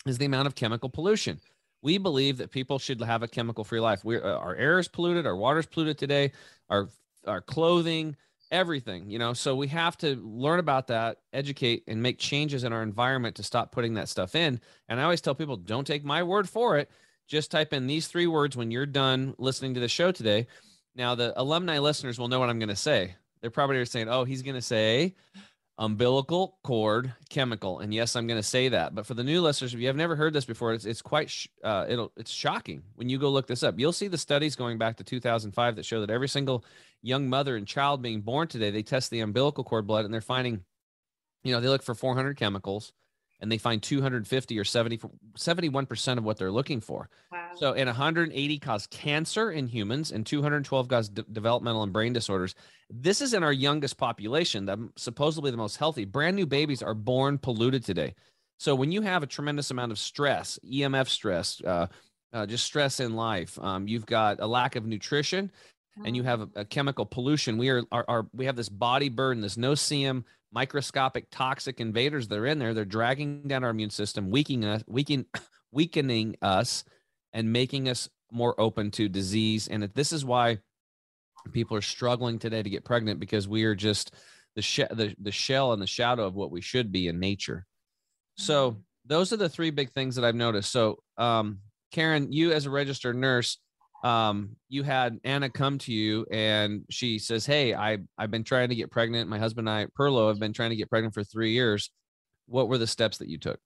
is 0.06 0.18
the 0.18 0.26
amount 0.26 0.46
of 0.46 0.54
chemical 0.54 0.90
pollution. 0.90 1.40
We 1.80 1.96
believe 1.96 2.38
that 2.38 2.50
people 2.50 2.78
should 2.78 3.00
have 3.00 3.22
a 3.22 3.28
chemical 3.28 3.64
free 3.64 3.80
life. 3.80 4.04
We 4.04 4.18
uh, 4.18 4.36
our 4.36 4.54
air 4.54 4.78
is 4.78 4.88
polluted 4.88 5.26
our 5.26 5.36
water 5.36 5.60
is 5.60 5.66
polluted 5.66 5.96
today 5.96 6.32
our 6.68 6.90
our 7.26 7.40
clothing 7.40 8.16
everything 8.50 9.10
you 9.10 9.18
know? 9.18 9.32
So 9.32 9.54
we 9.54 9.68
have 9.68 9.96
to 9.98 10.16
learn 10.16 10.58
about 10.58 10.88
that 10.88 11.18
educate 11.32 11.84
and 11.86 12.02
make 12.02 12.18
changes 12.18 12.64
in 12.64 12.72
our 12.72 12.82
environment 12.82 13.36
to 13.36 13.42
stop 13.42 13.72
putting 13.72 13.94
that 13.94 14.08
stuff 14.08 14.34
in. 14.34 14.60
And 14.88 15.00
i 15.00 15.02
always 15.02 15.20
tell 15.20 15.34
people 15.34 15.56
don't 15.56 15.86
take 15.86 16.04
my 16.04 16.22
word 16.22 16.48
for 16.48 16.78
it. 16.78 16.90
Just 17.26 17.50
type 17.50 17.72
in 17.72 17.86
these 17.86 18.06
three 18.06 18.26
words 18.26 18.56
when 18.56 18.70
you're 18.70 18.86
done 18.86 19.34
listening 19.38 19.74
to 19.74 19.80
the 19.80 19.88
show 19.88 20.12
today. 20.12 20.46
Now 20.94 21.14
the 21.14 21.32
alumni 21.40 21.78
listeners 21.78 22.18
will 22.18 22.28
know 22.28 22.40
what 22.40 22.48
i'm 22.48 22.58
going 22.58 22.68
to 22.68 22.76
say. 22.76 23.14
They're 23.40 23.50
probably 23.50 23.84
saying 23.84 24.08
oh 24.08 24.24
he's 24.24 24.42
going 24.42 24.56
to 24.56 24.62
say 24.62 25.14
umbilical 25.78 26.58
cord 26.64 27.14
chemical 27.28 27.78
and 27.78 27.94
yes 27.94 28.16
i'm 28.16 28.26
going 28.26 28.38
to 28.38 28.42
say 28.42 28.68
that 28.68 28.96
but 28.96 29.06
for 29.06 29.14
the 29.14 29.22
new 29.22 29.40
listeners 29.40 29.72
if 29.72 29.78
you 29.78 29.86
have 29.86 29.94
never 29.94 30.16
heard 30.16 30.32
this 30.32 30.44
before 30.44 30.72
it's, 30.72 30.84
it's 30.84 31.00
quite 31.00 31.30
sh- 31.30 31.46
uh, 31.62 31.86
it'll 31.88 32.10
it's 32.16 32.32
shocking 32.32 32.82
when 32.96 33.08
you 33.08 33.18
go 33.18 33.30
look 33.30 33.46
this 33.46 33.62
up. 33.62 33.78
You'll 33.78 33.92
see 33.92 34.08
the 34.08 34.18
studies 34.18 34.56
going 34.56 34.76
back 34.76 34.96
to 34.96 35.04
2005 35.04 35.76
that 35.76 35.86
show 35.86 36.00
that 36.00 36.10
every 36.10 36.28
single 36.28 36.64
young 37.00 37.28
mother 37.28 37.56
and 37.56 37.66
child 37.66 38.02
being 38.02 38.22
born 38.22 38.48
today 38.48 38.70
they 38.70 38.82
test 38.82 39.10
the 39.10 39.20
umbilical 39.20 39.62
cord 39.62 39.86
blood 39.86 40.04
and 40.04 40.12
they're 40.12 40.20
finding 40.20 40.64
you 41.44 41.52
know 41.52 41.60
they 41.60 41.68
look 41.68 41.84
for 41.84 41.94
400 41.94 42.36
chemicals 42.36 42.92
and 43.40 43.50
they 43.50 43.58
find 43.58 43.82
250 43.82 44.58
or 44.58 44.64
70 44.64 44.98
71% 45.36 46.18
of 46.18 46.24
what 46.24 46.36
they're 46.36 46.50
looking 46.50 46.80
for. 46.80 47.08
Wow. 47.30 47.50
so 47.56 47.72
in 47.72 47.86
180 47.86 48.58
cause 48.58 48.86
cancer 48.86 49.50
in 49.50 49.66
humans 49.66 50.12
and 50.12 50.26
212 50.26 50.88
cause 50.88 51.08
de- 51.08 51.22
developmental 51.22 51.82
and 51.82 51.92
brain 51.92 52.12
disorders 52.12 52.54
this 52.90 53.20
is 53.20 53.34
in 53.34 53.42
our 53.42 53.52
youngest 53.52 53.98
population 53.98 54.66
that 54.66 54.78
supposedly 54.96 55.50
the 55.50 55.56
most 55.56 55.76
healthy. 55.76 56.04
Brand 56.04 56.36
new 56.36 56.46
babies 56.46 56.82
are 56.82 56.94
born 56.94 57.36
polluted 57.36 57.84
today. 57.84 58.14
So 58.58 58.74
when 58.74 58.90
you 58.90 59.02
have 59.02 59.22
a 59.22 59.26
tremendous 59.26 59.70
amount 59.70 59.92
of 59.92 59.98
stress 59.98 60.58
emf 60.64 61.08
stress 61.08 61.60
uh, 61.64 61.86
uh, 62.32 62.46
just 62.46 62.64
stress 62.64 63.00
in 63.00 63.14
life 63.14 63.58
um, 63.60 63.88
you've 63.88 64.06
got 64.06 64.40
a 64.40 64.46
lack 64.46 64.76
of 64.76 64.86
nutrition 64.86 65.50
and 66.04 66.16
you 66.16 66.22
have 66.22 66.40
a, 66.40 66.48
a 66.56 66.64
chemical 66.64 67.04
pollution. 67.06 67.58
We 67.58 67.70
are, 67.70 67.82
are, 67.92 68.04
are 68.08 68.26
we 68.32 68.46
have 68.46 68.56
this 68.56 68.68
body 68.68 69.08
burden 69.08 69.42
this 69.42 69.56
no-see-um 69.56 70.24
microscopic 70.52 71.26
toxic 71.30 71.80
invaders 71.80 72.28
that 72.28 72.38
are 72.38 72.46
in 72.46 72.58
there. 72.58 72.74
They're 72.74 72.84
dragging 72.84 73.42
down 73.48 73.64
our 73.64 73.70
immune 73.70 73.90
system, 73.90 74.30
weakening 74.30 74.64
us, 74.64 74.82
weakening, 74.86 75.26
weakening 75.72 76.36
us, 76.42 76.84
and 77.32 77.52
making 77.52 77.88
us 77.88 78.08
more 78.32 78.58
open 78.60 78.90
to 78.92 79.08
disease. 79.08 79.68
And 79.68 79.82
this 79.94 80.12
is 80.12 80.24
why 80.24 80.58
people 81.52 81.76
are 81.76 81.82
struggling 81.82 82.38
today 82.38 82.62
to 82.62 82.70
get 82.70 82.84
pregnant 82.84 83.20
because 83.20 83.48
we 83.48 83.64
are 83.64 83.74
just 83.74 84.14
the 84.54 84.62
sh- 84.62 84.80
the, 84.90 85.14
the 85.18 85.32
shell 85.32 85.72
and 85.72 85.80
the 85.80 85.86
shadow 85.86 86.26
of 86.26 86.34
what 86.34 86.50
we 86.50 86.60
should 86.60 86.90
be 86.92 87.08
in 87.08 87.20
nature. 87.20 87.66
So 88.36 88.72
mm-hmm. 88.72 88.80
those 89.06 89.32
are 89.32 89.36
the 89.36 89.48
three 89.48 89.70
big 89.70 89.90
things 89.92 90.16
that 90.16 90.24
I've 90.24 90.34
noticed. 90.34 90.72
So, 90.72 90.98
um, 91.16 91.60
Karen, 91.92 92.32
you 92.32 92.52
as 92.52 92.66
a 92.66 92.70
registered 92.70 93.16
nurse, 93.16 93.58
um, 94.04 94.56
you 94.68 94.82
had 94.82 95.18
Anna 95.24 95.50
come 95.50 95.78
to 95.78 95.92
you 95.92 96.24
and 96.30 96.84
she 96.90 97.18
says, 97.18 97.44
Hey, 97.44 97.74
I, 97.74 97.98
I've 98.16 98.30
been 98.30 98.44
trying 98.44 98.68
to 98.68 98.74
get 98.74 98.90
pregnant. 98.90 99.28
My 99.28 99.38
husband 99.38 99.68
and 99.68 99.76
I, 99.76 99.86
Perlo, 99.98 100.28
have 100.28 100.38
been 100.38 100.52
trying 100.52 100.70
to 100.70 100.76
get 100.76 100.90
pregnant 100.90 101.14
for 101.14 101.24
three 101.24 101.52
years. 101.52 101.90
What 102.46 102.68
were 102.68 102.78
the 102.78 102.86
steps 102.86 103.18
that 103.18 103.28
you 103.28 103.38
took? 103.38 103.60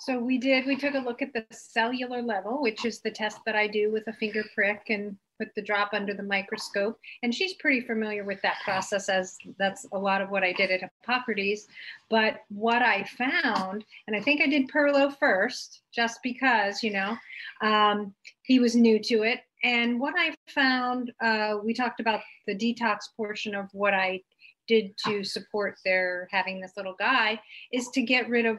So 0.00 0.18
we 0.18 0.38
did, 0.38 0.66
we 0.66 0.76
took 0.76 0.94
a 0.94 0.98
look 0.98 1.22
at 1.22 1.32
the 1.32 1.44
cellular 1.50 2.22
level, 2.22 2.60
which 2.60 2.84
is 2.84 3.00
the 3.00 3.10
test 3.10 3.38
that 3.46 3.56
I 3.56 3.66
do 3.66 3.90
with 3.90 4.06
a 4.08 4.12
finger 4.12 4.44
prick 4.54 4.82
and 4.88 5.16
put 5.38 5.54
the 5.54 5.62
drop 5.62 5.90
under 5.92 6.14
the 6.14 6.22
microscope. 6.22 6.98
And 7.22 7.34
she's 7.34 7.54
pretty 7.54 7.80
familiar 7.80 8.24
with 8.24 8.40
that 8.42 8.58
process 8.64 9.08
as 9.08 9.36
that's 9.58 9.86
a 9.92 9.98
lot 9.98 10.20
of 10.20 10.30
what 10.30 10.42
I 10.42 10.52
did 10.52 10.70
at 10.70 10.80
Hippocrates. 10.80 11.66
But 12.10 12.40
what 12.48 12.82
I 12.82 13.04
found, 13.18 13.84
and 14.06 14.16
I 14.16 14.20
think 14.20 14.40
I 14.40 14.46
did 14.46 14.68
Perlo 14.68 15.16
first, 15.18 15.82
just 15.94 16.20
because, 16.22 16.82
you 16.82 16.92
know, 16.92 17.16
um, 17.62 18.14
he 18.42 18.58
was 18.58 18.74
new 18.74 18.98
to 19.00 19.22
it. 19.22 19.40
And 19.64 19.98
what 19.98 20.14
I 20.16 20.34
found, 20.48 21.12
uh, 21.22 21.56
we 21.64 21.74
talked 21.74 22.00
about 22.00 22.20
the 22.46 22.56
detox 22.56 22.98
portion 23.16 23.54
of 23.54 23.68
what 23.72 23.94
I 23.94 24.20
did 24.68 24.96
to 25.06 25.24
support 25.24 25.76
their 25.84 26.28
having 26.30 26.60
this 26.60 26.72
little 26.76 26.94
guy, 26.98 27.40
is 27.72 27.88
to 27.90 28.02
get 28.02 28.28
rid 28.28 28.46
of 28.46 28.58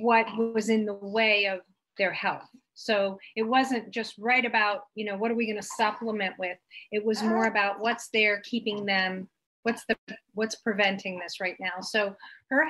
what 0.00 0.26
was 0.36 0.68
in 0.68 0.84
the 0.84 0.94
way 0.94 1.46
of 1.46 1.60
their 1.98 2.12
health. 2.12 2.48
So 2.74 3.18
it 3.36 3.42
wasn't 3.42 3.90
just 3.90 4.14
right 4.18 4.44
about, 4.44 4.84
you 4.94 5.04
know, 5.04 5.16
what 5.16 5.30
are 5.30 5.34
we 5.34 5.46
going 5.46 5.60
to 5.60 5.62
supplement 5.62 6.38
with? 6.38 6.56
It 6.92 7.04
was 7.04 7.22
more 7.22 7.46
about 7.46 7.80
what's 7.80 8.08
there 8.08 8.40
keeping 8.40 8.86
them, 8.86 9.28
what's 9.64 9.84
the 9.86 9.96
what's 10.32 10.54
preventing 10.54 11.18
this 11.18 11.40
right 11.40 11.56
now. 11.60 11.80
So 11.82 12.16
her 12.48 12.66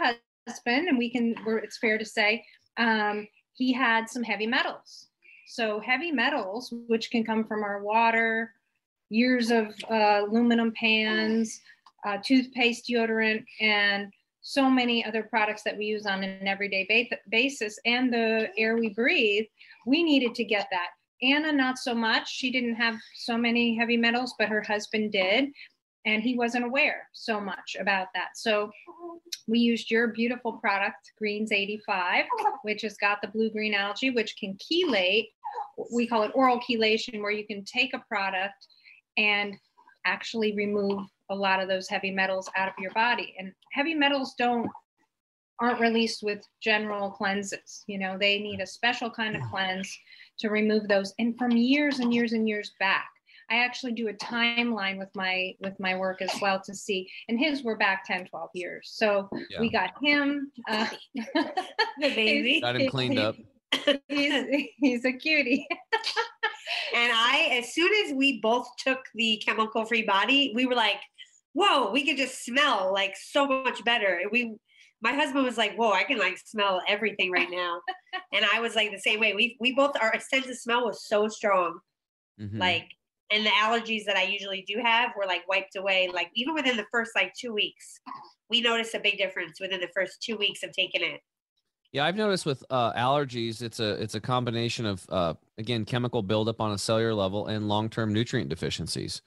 husband, 0.49 0.89
and 0.89 0.99
we 0.99 1.11
can, 1.11 1.37
it's 1.62 1.79
fair 1.79 1.97
to 1.97 2.05
say, 2.05 2.45
um, 2.77 3.29
he 3.55 3.73
had 3.73 4.09
some 4.09 4.25
heavy 4.25 4.47
metals. 4.47 5.09
So 5.47 5.81
heavy 5.81 6.11
metals, 6.11 6.73
which 6.89 7.11
can 7.11 7.25
come 7.25 7.45
from 7.45 7.62
our 7.62 7.83
water, 7.83 8.53
years 9.11 9.50
of 9.50 9.75
uh, 9.91 10.25
aluminum 10.25 10.73
pans, 10.79 11.61
uh, 12.07 12.19
toothpaste, 12.25 12.89
deodorant, 12.89 13.45
and 13.61 14.12
so 14.42 14.70
many 14.70 15.04
other 15.04 15.23
products 15.23 15.62
that 15.64 15.76
we 15.76 15.87
use 15.87 16.06
on 16.06 16.23
an 16.23 16.47
everyday 16.47 16.87
ba- 16.88 17.18
basis 17.28 17.78
and 17.85 18.12
the 18.12 18.49
air 18.56 18.76
we 18.76 18.90
breathe, 18.90 19.47
we 19.87 20.02
needed 20.02 20.35
to 20.37 20.44
get 20.44 20.68
that. 20.70 20.88
Anna, 21.23 21.52
not 21.52 21.78
so 21.78 21.94
much. 21.94 22.30
She 22.30 22.50
didn't 22.50 22.76
have 22.76 22.97
so 23.14 23.37
many 23.37 23.76
heavy 23.76 23.97
metals, 23.97 24.35
but 24.38 24.49
her 24.49 24.62
husband 24.62 25.12
did. 25.12 25.50
And 26.06 26.23
he 26.23 26.35
wasn't 26.35 26.64
aware 26.64 27.09
so 27.12 27.40
much 27.40 27.76
about 27.78 28.06
that. 28.14 28.30
So 28.35 28.70
we 29.47 29.59
used 29.59 29.90
your 29.90 30.09
beautiful 30.09 30.54
product, 30.54 31.12
Greens 31.18 31.52
85, 31.52 32.25
which 32.62 32.80
has 32.82 32.97
got 32.97 33.20
the 33.20 33.28
blue 33.28 33.50
green 33.50 33.75
algae, 33.75 34.09
which 34.09 34.37
can 34.38 34.56
chelate. 34.56 35.28
We 35.92 36.06
call 36.06 36.23
it 36.23 36.32
oral 36.35 36.59
chelation, 36.61 37.20
where 37.20 37.30
you 37.30 37.47
can 37.47 37.64
take 37.64 37.92
a 37.92 38.02
product 38.09 38.66
and 39.18 39.54
actually 40.06 40.54
remove 40.54 41.02
a 41.31 41.35
lot 41.35 41.61
of 41.63 41.69
those 41.69 41.89
heavy 41.89 42.11
metals 42.11 42.51
out 42.57 42.69
of 42.69 42.75
your 42.79 42.93
body. 42.93 43.35
And 43.39 43.53
heavy 43.73 43.95
metals 43.95 44.35
don't 44.39 44.69
aren't 45.61 45.81
released 45.81 46.23
with 46.23 46.43
general 46.63 47.11
cleanses. 47.11 47.85
You 47.87 47.99
know, 47.99 48.17
they 48.19 48.39
need 48.39 48.61
a 48.61 48.67
special 48.67 49.11
kind 49.11 49.37
of 49.37 49.43
cleanse 49.51 49.95
to 50.39 50.49
remove 50.49 50.89
those. 50.89 51.13
And 51.19 51.37
from 51.37 51.51
years 51.53 51.99
and 51.99 52.15
years 52.15 52.33
and 52.33 52.49
years 52.49 52.73
back, 52.81 53.09
I 53.51 53.57
actually 53.57 53.93
do 53.93 54.09
a 54.09 54.15
timeline 54.15 54.97
with 54.99 55.11
my 55.15 55.55
with 55.61 55.79
my 55.79 55.97
work 55.97 56.23
as 56.23 56.31
well 56.41 56.61
to 56.65 56.75
see. 56.75 57.11
And 57.29 57.39
his 57.39 57.63
were 57.63 57.77
back 57.77 58.05
10, 58.07 58.27
12 58.27 58.51
years. 58.55 58.91
So 58.95 59.29
Yeah. 59.51 59.61
we 59.61 59.71
got 59.71 59.91
him. 60.03 60.51
Uh, 60.69 60.87
The 61.35 61.53
baby. 62.01 62.61
Got 62.61 62.77
him 62.81 62.89
cleaned 62.89 63.19
up. 63.19 63.37
he's, 64.09 64.69
he's 64.79 65.05
a 65.05 65.13
cutie. 65.13 65.67
And 66.95 67.13
I, 67.15 67.49
as 67.59 67.73
soon 67.73 67.91
as 68.07 68.15
we 68.15 68.41
both 68.41 68.69
took 68.77 69.01
the 69.15 69.37
chemical 69.45 69.85
free 69.85 70.03
body, 70.03 70.53
we 70.55 70.67
were 70.67 70.75
like, 70.75 70.97
whoa, 71.52 71.90
we 71.90 72.07
could 72.07 72.16
just 72.16 72.45
smell 72.45 72.92
like 72.92 73.14
so 73.16 73.47
much 73.47 73.85
better. 73.85 74.21
We, 74.30 74.57
my 75.02 75.12
husband 75.12 75.45
was 75.45 75.57
like, 75.57 75.76
whoa, 75.76 75.92
I 75.92 76.04
can 76.04 76.19
like 76.19 76.38
smell 76.38 76.83
everything 76.87 77.30
right 77.30 77.50
now. 77.50 77.80
and 78.33 78.45
I 78.52 78.61
was 78.61 78.75
like 78.75 78.90
the 78.90 78.99
same 78.99 79.21
way. 79.21 79.35
We, 79.35 79.57
we 79.61 79.75
both, 79.75 79.97
our 80.00 80.19
sense 80.21 80.47
of 80.49 80.57
smell 80.59 80.85
was 80.85 81.07
so 81.07 81.28
strong. 81.28 81.78
Mhm. 82.40 82.59
Like, 82.59 82.88
and 83.33 83.47
the 83.47 83.50
allergies 83.50 84.04
that 84.07 84.16
I 84.16 84.25
usually 84.25 84.64
do 84.66 84.80
have 84.83 85.12
were 85.16 85.26
like 85.26 85.47
wiped 85.49 85.76
away. 85.76 86.11
Like, 86.12 86.30
even 86.35 86.52
within 86.54 86.76
the 86.76 86.87
first 86.90 87.12
like 87.14 87.33
two 87.38 87.52
weeks, 87.52 88.00
we 88.49 88.61
noticed 88.61 88.95
a 88.95 89.00
big 89.00 89.19
difference 89.19 89.61
within 89.61 89.80
the 89.80 89.88
first 89.95 90.21
two 90.21 90.37
weeks 90.37 90.62
of 90.64 90.73
taking 90.73 91.02
it. 91.02 91.21
Yeah, 91.92 92.04
I've 92.04 92.16
noticed 92.16 92.47
with 92.47 92.62
uh, 92.71 92.92
allergies, 92.92 93.62
it's 93.62 93.80
a 93.80 94.00
it's 94.00 94.14
a 94.14 94.21
combination 94.21 94.87
of 94.87 95.04
uh, 95.09 95.35
again 95.59 95.85
chemical 95.85 96.23
buildup 96.23 96.61
on 96.61 96.73
a 96.73 96.78
cellular 96.78 97.14
level 97.14 97.49
and 97.49 97.69
long 97.69 97.88
term 97.88 98.12
nutrient 98.12 98.49
deficiencies. 98.49 99.23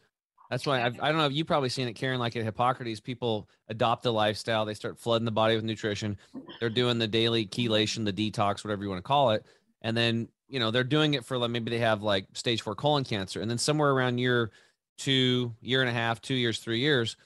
That's 0.50 0.66
why 0.66 0.84
I've, 0.84 1.00
I 1.02 1.10
don't 1.10 1.18
know. 1.18 1.26
If 1.26 1.34
you've 1.34 1.48
probably 1.48 1.70
seen 1.70 1.88
it, 1.88 1.94
Karen. 1.94 2.20
Like 2.20 2.36
at 2.36 2.44
Hippocrates, 2.44 3.00
people 3.00 3.50
adopt 3.70 4.04
the 4.04 4.14
lifestyle. 4.14 4.66
They 4.66 4.74
start 4.74 5.00
flooding 5.00 5.26
the 5.26 5.32
body 5.32 5.56
with 5.56 5.64
nutrition. 5.64 6.18
They're 6.60 6.70
doing 6.70 7.00
the 7.00 7.08
daily 7.08 7.46
chelation, 7.46 8.06
the 8.06 8.14
detox, 8.14 8.64
whatever 8.64 8.84
you 8.84 8.90
want 8.90 9.00
to 9.00 9.08
call 9.08 9.32
it, 9.32 9.46
and 9.82 9.96
then 9.98 10.28
you 10.48 10.60
know 10.60 10.70
they're 10.70 10.84
doing 10.84 11.16
it 11.16 11.26
for 11.26 11.38
like 11.38 11.50
maybe 11.50 11.72
they 11.72 11.80
have 11.80 12.04
like 12.04 12.28
stage 12.34 12.62
four 12.62 12.76
colon 12.76 13.04
cancer, 13.04 13.42
and 13.42 13.50
then 13.50 13.58
somewhere 13.58 13.92
around 13.92 14.20
year 14.20 14.52
two, 14.98 15.54
year 15.62 15.82
and 15.82 15.90
a 15.90 15.94
half, 15.94 16.22
two 16.22 16.36
years, 16.36 16.60
three 16.60 16.80
years, 16.80 17.18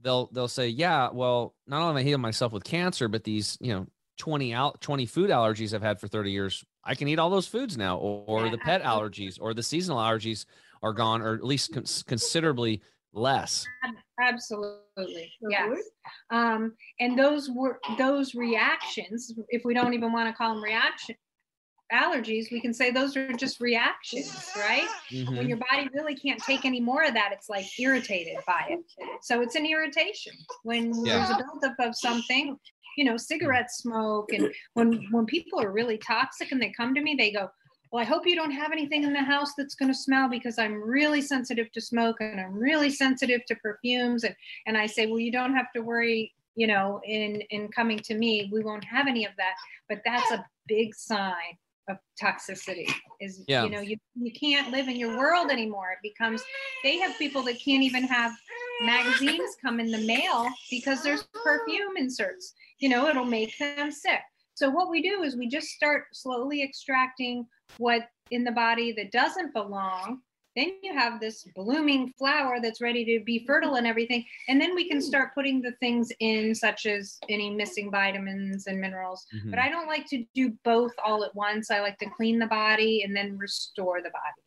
they'll 0.00 0.26
they'll 0.32 0.48
say, 0.48 0.68
yeah, 0.68 1.08
well, 1.12 1.54
not 1.66 1.80
only 1.80 1.90
am 1.90 1.96
I 1.96 2.02
healing 2.02 2.22
myself 2.22 2.52
with 2.52 2.64
cancer, 2.64 3.08
but 3.08 3.24
these 3.24 3.58
you 3.60 3.72
know 3.72 3.86
20 4.18 4.52
out 4.52 4.80
20 4.80 5.06
food 5.06 5.30
allergies 5.30 5.74
I've 5.74 5.82
had 5.82 6.00
for 6.00 6.08
30 6.08 6.30
years. 6.30 6.64
I 6.84 6.94
can 6.94 7.08
eat 7.08 7.18
all 7.18 7.30
those 7.30 7.46
foods 7.46 7.76
now, 7.76 7.98
or, 7.98 8.46
or 8.46 8.50
the 8.50 8.58
pet 8.58 8.82
allergies, 8.82 9.38
or 9.40 9.54
the 9.54 9.62
seasonal 9.62 9.98
allergies 9.98 10.46
are 10.82 10.92
gone, 10.92 11.22
or 11.22 11.34
at 11.34 11.44
least 11.44 11.72
cons- 11.72 12.02
considerably 12.02 12.82
less. 13.12 13.66
Absolutely. 14.20 15.32
Yes. 15.48 15.78
Um, 16.30 16.74
and 17.00 17.18
those 17.18 17.50
were 17.50 17.80
those 17.98 18.34
reactions, 18.34 19.32
if 19.48 19.64
we 19.64 19.74
don't 19.74 19.94
even 19.94 20.12
want 20.12 20.28
to 20.28 20.34
call 20.34 20.54
them 20.54 20.62
reaction 20.62 21.16
allergies, 21.92 22.50
we 22.50 22.58
can 22.60 22.72
say 22.72 22.90
those 22.90 23.16
are 23.18 23.32
just 23.34 23.60
reactions, 23.60 24.50
right? 24.56 24.88
Mhm. 25.10 25.36
When 25.36 25.48
your 25.48 25.58
body 25.58 25.90
really 25.92 26.14
can't 26.14 26.42
take 26.42 26.64
any 26.64 26.80
more 26.80 27.02
of 27.04 27.12
that, 27.12 27.32
it's 27.32 27.50
like 27.50 27.66
irritated 27.78 28.38
by 28.46 28.66
it. 28.70 28.80
So 29.20 29.42
it's 29.42 29.56
an 29.56 29.66
irritation. 29.66 30.32
When 30.62 30.94
Yeah. 31.04 31.18
there's 31.18 31.30
a 31.30 31.44
buildup 31.44 31.78
of 31.80 31.94
something, 31.94 32.58
you 32.96 33.04
know, 33.04 33.18
cigarette 33.18 33.70
smoke, 33.70 34.32
and 34.32 34.54
when 34.72 35.06
when 35.10 35.26
people 35.26 35.60
are 35.60 35.70
really 35.70 35.98
toxic 35.98 36.50
and 36.50 36.62
they 36.62 36.70
come 36.72 36.94
to 36.94 37.02
me, 37.02 37.14
they 37.14 37.30
go, 37.30 37.50
well, 37.92 38.02
I 38.02 38.06
hope 38.06 38.26
you 38.26 38.34
don't 38.34 38.50
have 38.52 38.72
anything 38.72 39.04
in 39.04 39.12
the 39.12 39.22
house 39.22 39.52
that's 39.56 39.74
going 39.74 39.92
to 39.92 39.98
smell 39.98 40.26
because 40.28 40.58
I'm 40.58 40.82
really 40.82 41.20
sensitive 41.20 41.70
to 41.72 41.80
smoke 41.80 42.16
and 42.20 42.40
I'm 42.40 42.54
really 42.54 42.88
sensitive 42.88 43.44
to 43.48 43.54
perfumes. 43.56 44.24
And, 44.24 44.34
and 44.66 44.78
I 44.78 44.86
say, 44.86 45.06
well, 45.06 45.18
you 45.18 45.30
don't 45.30 45.54
have 45.54 45.70
to 45.74 45.80
worry, 45.82 46.32
you 46.56 46.66
know, 46.66 47.02
in, 47.04 47.42
in 47.50 47.68
coming 47.68 47.98
to 47.98 48.14
me, 48.14 48.48
we 48.50 48.62
won't 48.62 48.84
have 48.84 49.08
any 49.08 49.26
of 49.26 49.32
that. 49.36 49.54
But 49.90 50.00
that's 50.06 50.30
a 50.30 50.42
big 50.66 50.94
sign 50.94 51.58
of 51.90 51.98
toxicity 52.20 52.90
is, 53.20 53.44
Yeah. 53.46 53.64
you 53.64 53.70
know, 53.70 53.80
you, 53.80 53.98
you 54.14 54.32
can't 54.32 54.70
live 54.70 54.88
in 54.88 54.96
your 54.96 55.18
world 55.18 55.50
anymore. 55.50 55.92
It 55.92 55.98
becomes, 56.02 56.42
they 56.82 56.96
have 56.96 57.18
people 57.18 57.42
that 57.42 57.60
can't 57.62 57.82
even 57.82 58.04
have 58.04 58.32
magazines 58.82 59.56
come 59.62 59.80
in 59.80 59.90
the 59.90 59.98
mail 60.06 60.48
because 60.70 61.02
there's 61.02 61.24
perfume 61.44 61.98
inserts, 61.98 62.54
you 62.78 62.88
know, 62.88 63.08
it'll 63.08 63.26
make 63.26 63.58
them 63.58 63.90
sick. 63.90 64.20
So 64.54 64.70
what 64.70 64.90
we 64.90 65.02
do 65.02 65.22
is 65.22 65.36
we 65.36 65.48
just 65.48 65.68
start 65.68 66.04
slowly 66.12 66.62
extracting 66.62 67.46
what 67.78 68.02
in 68.30 68.44
the 68.44 68.52
body 68.52 68.92
that 68.92 69.12
doesn't 69.12 69.52
belong. 69.52 70.20
Then 70.54 70.72
you 70.82 70.92
have 70.92 71.18
this 71.18 71.48
blooming 71.54 72.12
flower 72.18 72.58
that's 72.60 72.82
ready 72.82 73.06
to 73.06 73.24
be 73.24 73.46
fertile 73.46 73.76
and 73.76 73.86
everything. 73.86 74.24
And 74.48 74.60
then 74.60 74.74
we 74.74 74.86
can 74.86 75.00
start 75.00 75.34
putting 75.34 75.62
the 75.62 75.72
things 75.80 76.12
in, 76.20 76.54
such 76.54 76.84
as 76.84 77.18
any 77.30 77.48
missing 77.48 77.90
vitamins 77.90 78.66
and 78.66 78.78
minerals. 78.78 79.24
Mhm. 79.34 79.50
But 79.50 79.58
I 79.60 79.70
don't 79.70 79.86
like 79.86 80.06
to 80.08 80.24
do 80.34 80.50
both 80.62 80.92
all 81.02 81.24
at 81.24 81.34
once. 81.34 81.70
I 81.70 81.80
like 81.80 81.98
to 82.00 82.10
clean 82.10 82.38
the 82.38 82.46
body 82.46 83.02
and 83.02 83.16
then 83.16 83.38
restore 83.38 84.02
the 84.02 84.10
body. 84.10 84.42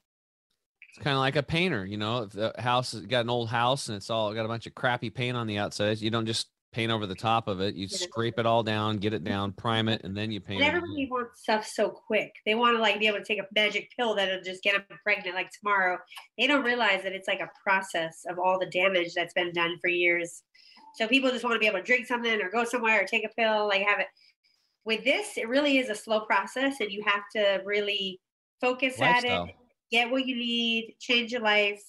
It's 0.89 1.03
kind 1.03 1.15
of 1.15 1.21
like 1.21 1.35
a 1.35 1.43
painter, 1.43 1.85
you 1.85 1.97
know, 1.97 2.24
if 2.24 2.31
the 2.33 2.53
house 2.59 2.91
has 2.91 3.01
got 3.01 3.21
an 3.21 3.29
old 3.29 3.50
house 3.50 3.89
and 3.89 3.97
it's 3.97 4.12
all 4.12 4.33
got 4.33 4.45
a 4.45 4.47
bunch 4.47 4.67
of 4.67 4.75
crappy 4.75 5.09
paint 5.09 5.35
on 5.35 5.47
the 5.47 5.57
outside, 5.57 6.00
you 6.00 6.12
don't 6.12 6.27
just 6.27 6.47
paint 6.75 6.91
over 6.91 7.08
the 7.08 7.15
top 7.15 7.48
of 7.48 7.62
it. 7.62 7.74
You 7.75 7.88
Yeah. 7.89 7.98
scrape 7.98 8.38
it 8.38 8.46
all 8.46 8.62
down, 8.62 8.98
get 8.98 9.13
it 9.13 9.24
down, 9.24 9.53
prime 9.53 9.88
it, 9.88 10.03
and 10.03 10.15
then 10.15 10.29
you 10.29 10.41
paint 10.41 10.62
And 10.62 10.67
it. 10.67 10.75
everybody 10.75 11.08
wants 11.10 11.41
stuff 11.41 11.65
so 11.65 11.89
quick. 11.89 12.34
They 12.46 12.53
want 12.53 12.75
to 12.75 12.82
like 12.82 13.00
be 13.00 13.08
able 13.08 13.20
to 13.20 13.24
take 13.24 13.39
a 13.39 13.48
magic 13.55 13.91
pill 13.96 14.13
that'll 14.13 14.41
just 14.41 14.62
get 14.62 14.74
them 14.74 15.00
pregnant 15.01 15.36
like 15.36 15.51
tomorrow. 15.51 15.98
They 16.38 16.48
don't 16.48 16.65
realize 16.65 17.01
that 17.03 17.13
it's 17.13 17.29
like 17.29 17.39
a 17.39 17.50
process 17.63 18.25
of 18.29 18.39
all 18.39 18.60
the 18.60 18.65
damage 18.65 19.13
that's 19.13 19.34
been 19.34 19.53
done 19.53 19.77
for 19.79 19.88
years. 19.88 20.44
So 20.96 21.08
people 21.08 21.32
just 21.32 21.46
want 21.46 21.55
to 21.55 21.60
be 21.60 21.67
able 21.67 21.79
to 21.79 21.84
drink 21.84 22.08
something 22.08 22.41
or 22.41 22.50
go 22.51 22.65
somewhere 22.65 23.01
or 23.01 23.05
take 23.05 23.25
a 23.25 23.29
pill, 23.29 23.67
like 23.67 23.82
have 23.88 24.00
it. 24.01 24.08
With 24.84 25.05
this, 25.05 25.38
it 25.38 25.48
really 25.48 25.77
is 25.77 25.89
a 25.89 25.96
slow 25.96 26.22
process, 26.25 26.79
and 26.82 26.91
you 26.91 27.03
have 27.05 27.24
to 27.36 27.62
really 27.65 28.20
focus 28.62 29.00
at 29.01 29.24
Lifestyle. 29.24 29.46
it, 29.46 29.55
get 29.91 30.12
what 30.12 30.25
you 30.27 30.36
need, 30.36 30.96
change 31.00 31.32
your 31.32 31.41
life, 31.41 31.82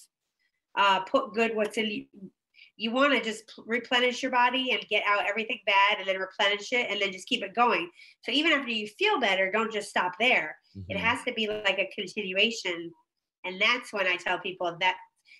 uh, 0.76 1.00
put 1.00 1.34
good 1.34 1.54
what's 1.56 1.76
in 1.76 2.06
you. 2.76 2.90
Want 2.92 3.12
to 3.14 3.20
just 3.22 3.46
pl- 3.48 3.64
replenish 3.66 4.22
your 4.22 4.32
body 4.32 4.72
and 4.72 4.80
get 4.88 5.02
out 5.06 5.26
everything 5.28 5.60
bad, 5.66 5.98
and 5.98 6.06
then 6.06 6.18
replenish 6.18 6.72
it, 6.72 6.90
and 6.90 7.00
then 7.00 7.12
just 7.12 7.28
keep 7.28 7.42
it 7.42 7.54
going. 7.54 7.90
So 8.22 8.32
even 8.32 8.52
after 8.52 8.70
you 8.70 8.86
feel 8.86 9.18
better, 9.20 9.50
don't 9.50 9.72
just 9.72 9.88
stop 9.90 10.12
there. 10.18 10.58
It 10.88 10.96
Mhm. 10.96 11.00
has 11.00 11.24
to 11.24 11.32
be 11.32 11.46
like 11.48 11.78
a 11.78 11.90
continuation, 11.94 12.92
and 13.44 13.60
that's 13.60 13.92
when 13.92 14.06
I 14.06 14.16
tell 14.16 14.38
people 14.38 14.76
that. 14.80 14.96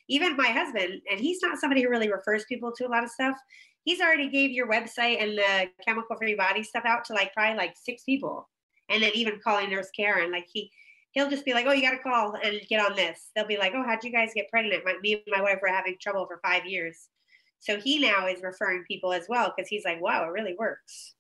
Even 0.08 0.36
my 0.36 0.48
husband, 0.48 1.02
and 1.10 1.18
he's 1.18 1.42
not 1.42 1.58
somebody 1.58 1.82
who 1.82 1.88
really 1.88 2.10
refers 2.10 2.44
people 2.44 2.70
to 2.72 2.86
a 2.86 2.88
lot 2.88 3.02
of 3.02 3.10
stuff. 3.10 3.36
He's 3.84 4.00
already 4.00 4.28
gave 4.28 4.52
your 4.52 4.68
website 4.68 5.20
and 5.20 5.36
the 5.36 5.68
chemical 5.84 6.16
free 6.16 6.36
body 6.36 6.62
stuff 6.62 6.84
out 6.84 7.04
to 7.06 7.12
like 7.12 7.32
probably 7.34 7.56
like 7.56 7.76
six 7.76 8.04
people, 8.04 8.48
and 8.88 9.02
then 9.02 9.10
even 9.14 9.40
calling 9.40 9.68
nurse 9.68 9.90
Karen. 9.90 10.30
Like 10.30 10.46
he, 10.52 10.70
he'll 11.10 11.28
just 11.28 11.44
be 11.44 11.54
like, 11.54 11.66
"Oh, 11.66 11.72
you 11.72 11.82
got 11.82 11.90
to 11.90 11.98
call 11.98 12.34
and 12.36 12.60
get 12.68 12.84
on 12.88 12.94
this." 12.94 13.30
They'll 13.34 13.46
be 13.48 13.56
like, 13.58 13.72
"Oh, 13.74 13.82
how'd 13.82 14.04
you 14.04 14.12
guys 14.12 14.30
get 14.34 14.48
pregnant?" 14.48 14.84
My, 14.84 14.96
me 15.02 15.14
and 15.14 15.22
my 15.26 15.40
wife 15.42 15.58
were 15.60 15.68
having 15.68 15.96
trouble 16.00 16.24
for 16.26 16.40
five 16.44 16.66
years, 16.66 17.08
so 17.60 17.78
he 17.80 17.98
now 17.98 18.26
is 18.26 18.42
referring 18.42 18.84
people 18.86 19.12
as 19.12 19.26
well 19.28 19.52
because 19.56 19.68
he's 19.68 19.84
like, 19.84 20.00
"Wow, 20.00 20.24
it 20.24 20.28
really 20.32 20.54
works." 20.58 21.14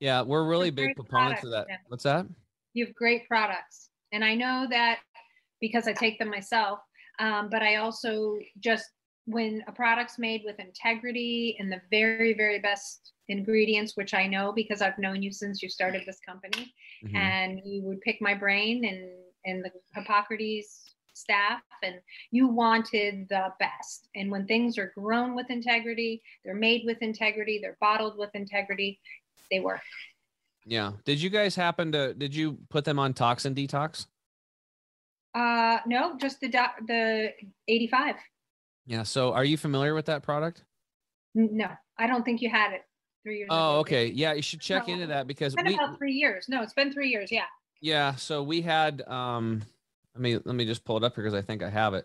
Yeah, 0.00 0.22
we're 0.22 0.46
really 0.46 0.70
big 0.70 0.86
great 0.86 0.96
proponents 0.96 1.42
of 1.44 1.50
that. 1.50 1.66
product, 1.66 1.70
yeah. 1.70 1.88
What's 1.88 2.04
that? 2.04 2.26
you 2.74 2.86
have 2.86 2.94
great 2.94 3.26
products 3.26 3.88
and 4.12 4.22
i 4.24 4.34
know 4.34 4.66
that 4.70 5.00
because 5.60 5.88
i 5.88 5.92
take 5.92 6.18
them 6.18 6.28
myself 6.30 6.78
um, 7.18 7.48
but 7.50 7.62
i 7.62 7.76
also 7.76 8.38
just 8.60 8.84
when 9.24 9.64
a 9.66 9.72
product's 9.72 10.18
made 10.18 10.42
with 10.44 10.60
integrity 10.60 11.56
and 11.58 11.72
the 11.72 11.80
very 11.90 12.34
very 12.34 12.58
best 12.60 13.14
ingredients 13.28 13.96
which 13.96 14.12
i 14.14 14.26
know 14.26 14.52
because 14.52 14.80
i've 14.82 14.98
known 14.98 15.22
you 15.22 15.32
since 15.32 15.62
you 15.62 15.68
started 15.68 16.02
this 16.06 16.20
company 16.20 16.72
Mhm. 17.04 17.14
and 17.16 17.60
you 17.64 17.82
would 17.82 18.00
pick 18.02 18.20
my 18.20 18.34
brain 18.34 18.84
and 18.84 19.10
and 19.46 19.64
the 19.64 19.72
hippocrates 19.94 20.94
staff 21.18 21.60
and 21.82 21.96
you 22.30 22.46
wanted 22.48 23.26
the 23.28 23.48
best 23.58 24.08
and 24.14 24.30
when 24.30 24.46
things 24.46 24.78
are 24.78 24.92
grown 24.96 25.34
with 25.34 25.50
integrity 25.50 26.22
they're 26.44 26.54
made 26.54 26.82
with 26.86 26.98
integrity 27.02 27.58
they're 27.60 27.76
bottled 27.80 28.16
with 28.18 28.30
integrity 28.34 29.00
they 29.50 29.60
work 29.60 29.80
Yeah. 30.66 30.92
Did 31.04 31.20
you 31.22 31.30
guys 31.30 31.56
happen 31.56 31.92
to? 31.92 32.12
Did 32.14 32.34
you 32.34 32.58
put 32.68 32.84
them 32.84 32.98
on 32.98 33.14
toxin 33.14 33.54
detox? 33.54 34.06
Uh, 35.34 35.78
no, 35.86 36.16
just 36.18 36.40
the 36.40 36.48
the 36.86 37.32
85. 37.68 38.16
Yeah. 38.86 39.02
So, 39.04 39.32
are 39.32 39.44
you 39.44 39.56
familiar 39.56 39.94
with 39.94 40.06
that 40.06 40.22
product? 40.22 40.64
No, 41.34 41.68
I 41.98 42.06
don't 42.06 42.24
think 42.24 42.42
you 42.42 42.50
had 42.50 42.72
it 42.72 42.82
Three 43.22 43.38
years. 43.38 43.48
Oh, 43.50 43.56
ago. 43.72 43.80
okay. 43.80 44.06
Yeah, 44.08 44.32
you 44.34 44.42
should 44.42 44.60
check 44.60 44.88
No, 44.88 44.94
into 44.94 45.06
that 45.08 45.26
because 45.26 45.52
It's 45.54 45.62
been 45.62 45.72
we 45.72 45.74
about 45.74 45.96
three 45.98 46.12
years. 46.12 46.46
No, 46.48 46.62
it's 46.62 46.72
been 46.74 46.92
three 46.92 47.08
years. 47.08 47.30
Yeah. 47.32 47.44
yeah, 47.80 48.14
so 48.16 48.42
we 48.42 48.60
had 48.62 49.02
um 49.08 49.62
let 50.18 50.22
me 50.22 50.38
let 50.44 50.54
me 50.56 50.64
just 50.64 50.84
pull 50.84 50.96
it 50.96 51.04
up 51.04 51.14
here 51.14 51.22
because 51.22 51.38
I 51.38 51.42
think 51.42 51.62
I 51.62 51.70
have 51.70 51.94
it. 51.94 52.04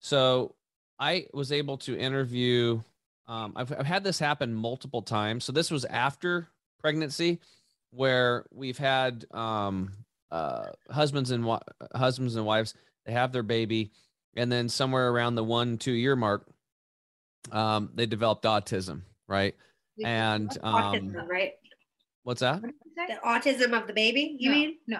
So 0.00 0.56
I 0.98 1.26
was 1.32 1.52
able 1.52 1.78
to 1.78 1.96
interview 1.96 2.80
um 3.28 3.52
I've, 3.54 3.72
I've 3.72 3.86
had 3.86 4.02
this 4.02 4.18
happen 4.18 4.52
multiple 4.52 5.02
times. 5.02 5.44
So 5.44 5.52
this 5.52 5.70
was 5.70 5.84
after 5.84 6.48
pregnancy 6.80 7.38
where 7.90 8.46
we've 8.50 8.78
had 8.78 9.24
um 9.30 9.92
uh 10.32 10.70
husbands 10.90 11.30
and 11.30 11.44
wi- 11.44 11.62
husbands 11.94 12.34
and 12.34 12.44
wives 12.44 12.74
they 13.06 13.12
have 13.12 13.32
their 13.32 13.44
baby 13.44 13.92
and 14.34 14.50
then 14.50 14.68
somewhere 14.68 15.10
around 15.10 15.36
the 15.36 15.44
1 15.44 15.78
2 15.78 15.92
year 15.92 16.16
mark 16.16 16.48
um 17.52 17.90
they 17.94 18.06
developed 18.06 18.44
autism, 18.44 19.02
right? 19.28 19.54
And 20.04 20.50
um 20.64 20.94
autism, 20.94 21.28
right? 21.28 21.52
what's 22.24 22.40
that? 22.40 22.60
What 22.60 22.72
did 22.72 22.74
you 22.84 22.92
say? 22.96 23.14
The 23.14 23.20
autism 23.28 23.80
of 23.80 23.86
the 23.86 23.92
baby, 23.92 24.36
you 24.40 24.50
no, 24.50 24.56
mean? 24.56 24.78
No. 24.88 24.98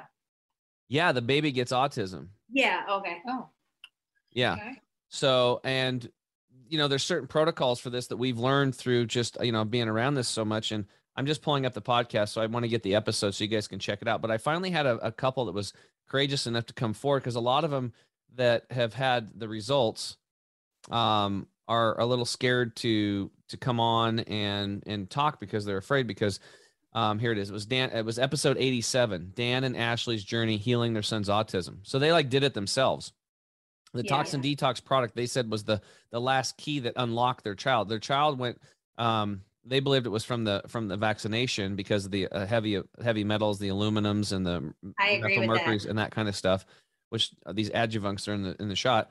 Yeah, 0.88 1.11
the 1.12 1.23
baby 1.23 1.50
gets 1.52 1.73
autism. 1.73 2.28
Yeah. 2.52 2.85
Okay. 2.88 3.18
Oh. 3.26 3.49
Yeah. 4.32 4.54
Okay. 4.54 4.80
So, 5.09 5.61
and 5.64 6.09
you 6.68 6.78
know, 6.78 6.88
there's 6.88 7.02
certain 7.02 7.28
protocols 7.28 7.80
for 7.80 7.90
this 7.90 8.06
that 8.09 8.16
we've 8.16 8.38
learned 8.38 8.75
through 8.75 9.06
just 9.06 9.37
you 9.42 9.52
know 9.52 9.64
being 9.64 9.88
around 9.88 10.14
this 10.14 10.28
so 10.28 10.44
much. 10.44 10.73
And 10.73 10.87
I'm 11.16 11.26
just 11.26 11.42
pulling 11.42 11.66
up 11.66 11.75
the 11.75 11.82
podcast, 11.82 12.30
so 12.30 12.40
I 12.40 12.47
want 12.47 12.64
to 12.64 12.68
get 12.68 12.82
the 12.82 12.94
episode 12.94 13.32
so 13.35 13.44
you 13.44 13.49
guys 13.49 13.68
can 13.68 13.78
check 13.78 14.00
it 14.00 14.09
out. 14.09 14.23
But 14.23 14.30
I 14.30 14.38
finally 14.38 14.71
had 14.71 14.87
a, 14.87 14.97
a 15.06 15.12
couple 15.12 15.44
that 15.47 15.52
was 15.52 15.73
courageous 16.09 16.47
enough 16.47 16.66
to 16.66 16.75
come 16.75 16.94
forward 16.94 17.21
because 17.21 17.35
a 17.35 17.40
lot 17.40 17.64
of 17.64 17.71
them 17.71 17.92
that 18.35 18.64
have 18.71 18.94
had 18.94 19.30
the 19.38 19.49
results 19.49 20.16
um, 20.90 21.47
are 21.68 21.99
a 22.00 22.06
little 22.06 22.25
scared 22.25 22.76
to 22.76 23.30
to 23.49 23.56
come 23.56 23.80
on 23.80 24.21
and 24.21 24.82
and 24.87 25.11
talk 25.11 25.40
because 25.40 25.64
they're 25.64 25.76
afraid 25.76 26.06
because 26.06 26.40
um, 26.95 27.19
here 27.19 27.33
it 27.33 27.39
is. 27.39 27.51
It 27.51 27.53
was 27.53 27.67
Dan. 27.67 27.91
It 27.91 28.05
was 28.05 28.19
episode 28.19 28.57
87. 28.59 29.33
Dan 29.35 29.65
and 29.65 29.77
Ashley's 29.77 30.25
journey 30.25 30.57
healing 30.59 30.93
their 30.93 31.03
son's 31.03 31.29
autism. 31.29 31.79
So 31.83 31.99
they 31.99 32.13
like 32.13 32.29
did 32.29 32.43
it 32.43 32.55
themselves. 32.55 33.13
The 33.95 34.03
Yeah. 34.05 34.09
toxin 34.09 34.41
detox 34.43 34.83
product 34.85 35.15
they 35.15 35.27
said 35.27 35.51
was 35.51 35.65
the 35.65 35.81
the 36.11 36.21
last 36.21 36.57
key 36.57 36.81
that 36.81 36.95
unlocked 36.97 37.45
their 37.45 37.55
child. 37.55 37.89
Their 37.89 37.99
child 37.99 38.39
went. 38.39 38.61
Um, 38.99 39.43
they 39.65 39.81
believed 39.81 40.07
it 40.07 40.11
was 40.11 40.25
from 40.25 40.45
the 40.45 40.63
from 40.69 40.89
the 40.89 40.97
vaccination 40.97 41.77
because 41.77 42.05
of 42.07 42.11
the 42.11 42.27
uh, 42.29 42.47
heavy 42.47 42.81
heavy 43.03 43.23
metals, 43.25 43.59
the 43.59 43.69
aluminums, 43.69 44.33
and 44.33 44.45
the 44.47 44.75
that. 44.99 45.47
mercuries 45.47 45.85
and 45.87 45.99
that 45.99 46.11
kind 46.11 46.29
of 46.29 46.35
stuff, 46.37 46.65
which 47.11 47.31
uh, 47.47 47.53
these 47.53 47.71
adjuvants 47.71 48.27
are 48.29 48.33
in 48.35 48.43
the 48.43 48.57
in 48.61 48.69
the 48.69 48.77
shot. 48.77 49.11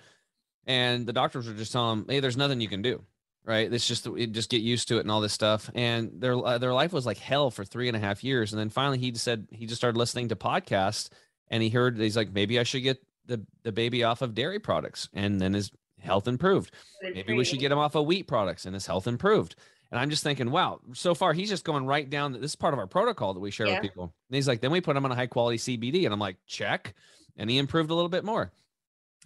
And 0.68 1.08
the 1.08 1.14
doctors 1.14 1.48
were 1.48 1.54
just 1.54 1.72
telling 1.72 2.00
them, 2.02 2.06
"Hey, 2.10 2.20
there's 2.20 2.38
nothing 2.38 2.60
you 2.62 2.68
can 2.68 2.82
do." 2.82 3.04
Right? 3.46 3.72
It's 3.72 3.88
just 3.88 4.08
it 4.08 4.32
just 4.32 4.50
get 4.50 4.62
used 4.62 4.88
to 4.90 4.98
it 4.98 5.02
and 5.02 5.12
all 5.12 5.22
this 5.22 5.34
stuff. 5.34 5.70
And 5.76 6.12
their 6.22 6.36
uh, 6.38 6.58
their 6.58 6.74
life 6.74 6.94
was 6.94 7.06
like 7.06 7.18
hell 7.18 7.52
for 7.52 7.64
three 7.66 7.88
and 7.88 7.98
a 7.98 8.00
half 8.00 8.24
years. 8.24 8.54
And 8.54 8.60
then 8.60 8.70
finally, 8.70 8.98
he 9.00 9.12
just 9.12 9.24
said 9.24 9.48
he 9.52 9.66
just 9.66 9.80
started 9.82 9.98
listening 9.98 10.30
to 10.30 10.36
podcasts, 10.36 11.10
and 11.50 11.62
he 11.64 11.70
heard 11.70 11.98
he's 11.98 12.18
like 12.18 12.32
maybe 12.32 12.60
I 12.60 12.64
should 12.64 12.84
get 12.84 13.02
the 13.26 13.46
the 13.64 13.72
baby 13.72 14.04
off 14.04 14.22
of 14.22 14.36
dairy 14.36 14.60
products, 14.60 15.10
and 15.14 15.40
then 15.40 15.54
his 15.54 15.72
health 16.00 16.28
improved. 16.28 16.72
Maybe 17.02 17.34
we 17.34 17.44
should 17.46 17.60
get 17.60 17.72
him 17.72 17.78
off 17.78 17.96
of 17.96 18.06
wheat 18.06 18.28
products, 18.28 18.66
and 18.66 18.74
his 18.74 18.86
health 18.88 19.08
improved. 19.08 19.56
And 19.92 20.00
I'm 20.00 20.10
just 20.10 20.24
thinking, 20.24 20.52
wow, 20.52 20.80
so 20.94 21.14
far 21.14 21.34
he's 21.34 21.50
just 21.50 21.66
going 21.66 21.86
right 21.86 22.10
down. 22.10 22.32
This 22.32 22.52
is 22.52 22.56
part 22.56 22.74
of 22.74 22.80
our 22.80 22.88
protocol 22.88 23.34
that 23.34 23.42
we 23.42 23.52
share 23.52 23.68
Yeah. 23.68 23.74
with 23.74 23.82
people. 23.82 24.04
And 24.30 24.36
he's 24.36 24.48
like, 24.48 24.62
then 24.62 24.72
we 24.72 24.80
put 24.80 24.96
him 24.96 25.04
on 25.04 25.12
a 25.12 25.16
high 25.16 25.28
quality 25.28 25.58
CBD, 25.58 26.06
and 26.06 26.14
I'm 26.14 26.20
like, 26.20 26.38
check, 26.48 26.94
and 27.36 27.50
he 27.50 27.58
improved 27.58 27.92
a 27.92 27.94
little 27.94 28.08
bit 28.10 28.24
more. 28.24 28.54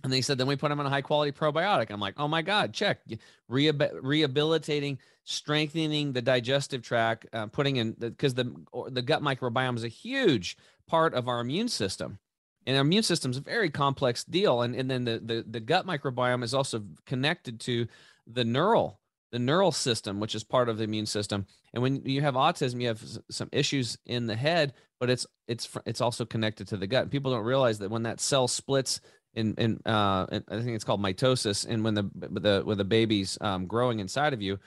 And 0.03 0.11
they 0.11 0.21
said, 0.21 0.37
then 0.37 0.47
we 0.47 0.55
put 0.55 0.71
him 0.71 0.79
on 0.79 0.85
a 0.85 0.89
high 0.89 1.01
quality 1.01 1.31
probiotic. 1.31 1.89
I'm 1.89 1.99
like, 1.99 2.15
oh 2.17 2.27
my 2.27 2.41
God, 2.41 2.73
check. 2.73 2.99
Rehab- 3.47 3.99
rehabilitating, 4.01 4.99
strengthening 5.23 6.13
the 6.13 6.21
digestive 6.21 6.81
tract, 6.83 7.25
uh, 7.33 7.47
putting 7.47 7.77
in 7.77 7.91
because 7.93 8.33
the, 8.33 8.53
or 8.71 8.89
the 8.89 9.01
gut 9.01 9.23
microbiome 9.23 9.77
is 9.77 9.83
a 9.83 9.89
huge 9.89 10.57
part 10.87 11.13
of 11.13 11.27
our 11.27 11.39
immune 11.39 11.69
system. 11.69 12.19
And 12.67 12.75
our 12.75 12.81
immune 12.81 13.03
system 13.03 13.31
is 13.31 13.37
a 13.37 13.41
very 13.41 13.69
complex 13.69 14.23
deal. 14.23 14.61
And, 14.61 14.75
and 14.75 14.89
then 14.89 15.05
the, 15.05 15.19
the, 15.19 15.45
the 15.47 15.59
gut 15.59 15.85
microbiome 15.85 16.43
is 16.43 16.53
also 16.53 16.83
connected 17.05 17.59
to 17.61 17.87
the 18.27 18.43
neural, 18.43 18.99
the 19.31 19.39
neural 19.39 19.71
system, 19.71 20.19
which 20.19 20.35
is 20.35 20.43
part 20.43 20.67
of 20.67 20.77
the 20.77 20.83
immune 20.83 21.05
system. 21.05 21.45
And 21.73 21.83
when 21.83 22.03
you 22.05 22.21
have 22.21 22.35
autism, 22.35 22.81
you 22.81 22.87
have 22.87 23.03
some 23.29 23.49
issues 23.51 23.97
in 24.05 24.27
the 24.27 24.35
head, 24.35 24.73
but 24.99 25.09
it's 25.09 25.27
it's 25.47 25.69
it's 25.85 26.01
also 26.01 26.25
connected 26.25 26.67
to 26.69 26.77
the 26.77 26.87
gut. 26.87 27.03
And 27.03 27.11
People 27.11 27.31
don't 27.31 27.43
realize 27.43 27.79
that 27.79 27.91
when 27.91 28.03
that 28.03 28.19
cell 28.19 28.47
splits 28.47 29.01
in 29.35 29.53
in 29.55 29.79
uh 29.85 30.25
I 30.29 30.39
think 30.49 30.69
it's 30.69 30.83
called 30.83 31.01
mitosis, 31.01 31.65
and 31.67 31.83
when 31.83 31.93
the 31.93 32.09
with 32.29 32.43
the 32.43 32.61
when 32.63 32.77
the 32.77 32.83
baby's 32.83 33.37
um, 33.41 33.67
growing 33.67 33.99
inside 33.99 34.33
of 34.33 34.41
you, 34.41 34.59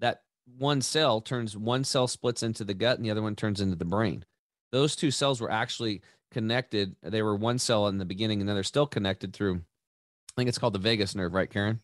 that 0.00 0.22
one 0.58 0.80
cell 0.80 1.20
turns 1.20 1.56
one 1.56 1.84
cell 1.84 2.06
splits 2.06 2.42
into 2.42 2.64
the 2.64 2.74
gut, 2.74 2.96
and 2.96 3.04
the 3.04 3.10
other 3.10 3.22
one 3.22 3.36
turns 3.36 3.60
into 3.60 3.76
the 3.76 3.84
brain. 3.84 4.24
Those 4.72 4.96
two 4.96 5.10
cells 5.10 5.40
were 5.40 5.50
actually 5.50 6.02
connected. 6.32 6.94
They 7.02 7.22
were 7.22 7.36
one 7.36 7.58
cell 7.58 7.88
in 7.88 7.98
the 7.98 8.04
beginning, 8.04 8.40
and 8.40 8.48
then 8.48 8.56
they're 8.56 8.62
still 8.62 8.86
connected 8.86 9.32
through. 9.32 9.56
I 9.56 10.32
think 10.36 10.48
it's 10.48 10.58
called 10.58 10.74
the 10.74 10.78
vagus 10.78 11.14
nerve, 11.14 11.32
right, 11.32 11.50
Karen? 11.50 11.80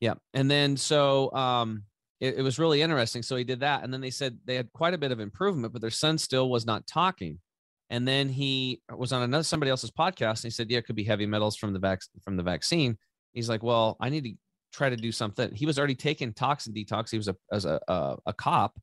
Yeah. 0.00 0.14
And 0.34 0.50
then 0.50 0.76
so 0.76 1.32
um 1.32 1.84
it, 2.20 2.36
it 2.36 2.42
was 2.42 2.58
really 2.58 2.82
interesting. 2.82 3.22
So 3.22 3.36
he 3.36 3.44
did 3.44 3.60
that. 3.60 3.82
And 3.82 3.92
then 3.92 4.00
they 4.00 4.10
said 4.10 4.38
they 4.44 4.56
had 4.56 4.72
quite 4.72 4.94
a 4.94 4.98
bit 4.98 5.12
of 5.12 5.20
improvement, 5.20 5.72
but 5.72 5.80
their 5.80 5.90
son 5.90 6.18
still 6.18 6.50
was 6.50 6.66
not 6.66 6.86
talking. 6.86 7.38
And 7.90 8.06
then 8.06 8.28
he 8.28 8.80
was 8.96 9.12
on 9.12 9.22
another 9.22 9.42
somebody 9.42 9.70
else's 9.70 9.90
podcast 9.90 10.44
and 10.44 10.44
he 10.44 10.50
said, 10.50 10.70
Yeah, 10.70 10.78
it 10.78 10.86
could 10.86 10.96
be 10.96 11.04
heavy 11.04 11.26
metals 11.26 11.56
from 11.56 11.72
the 11.72 11.78
vac 11.78 12.00
from 12.24 12.36
the 12.36 12.42
vaccine. 12.42 12.96
He's 13.32 13.48
like, 13.48 13.62
Well, 13.62 13.96
I 14.00 14.08
need 14.08 14.24
to 14.24 14.32
try 14.72 14.88
to 14.88 14.96
do 14.96 15.10
something. 15.10 15.52
He 15.54 15.66
was 15.66 15.78
already 15.78 15.96
taking 15.96 16.32
toxin 16.32 16.72
detox. 16.72 17.10
He 17.10 17.16
was 17.16 17.28
a 17.28 17.36
as 17.52 17.64
a 17.64 17.80
a, 17.88 18.16
a 18.26 18.32
cop 18.32 18.78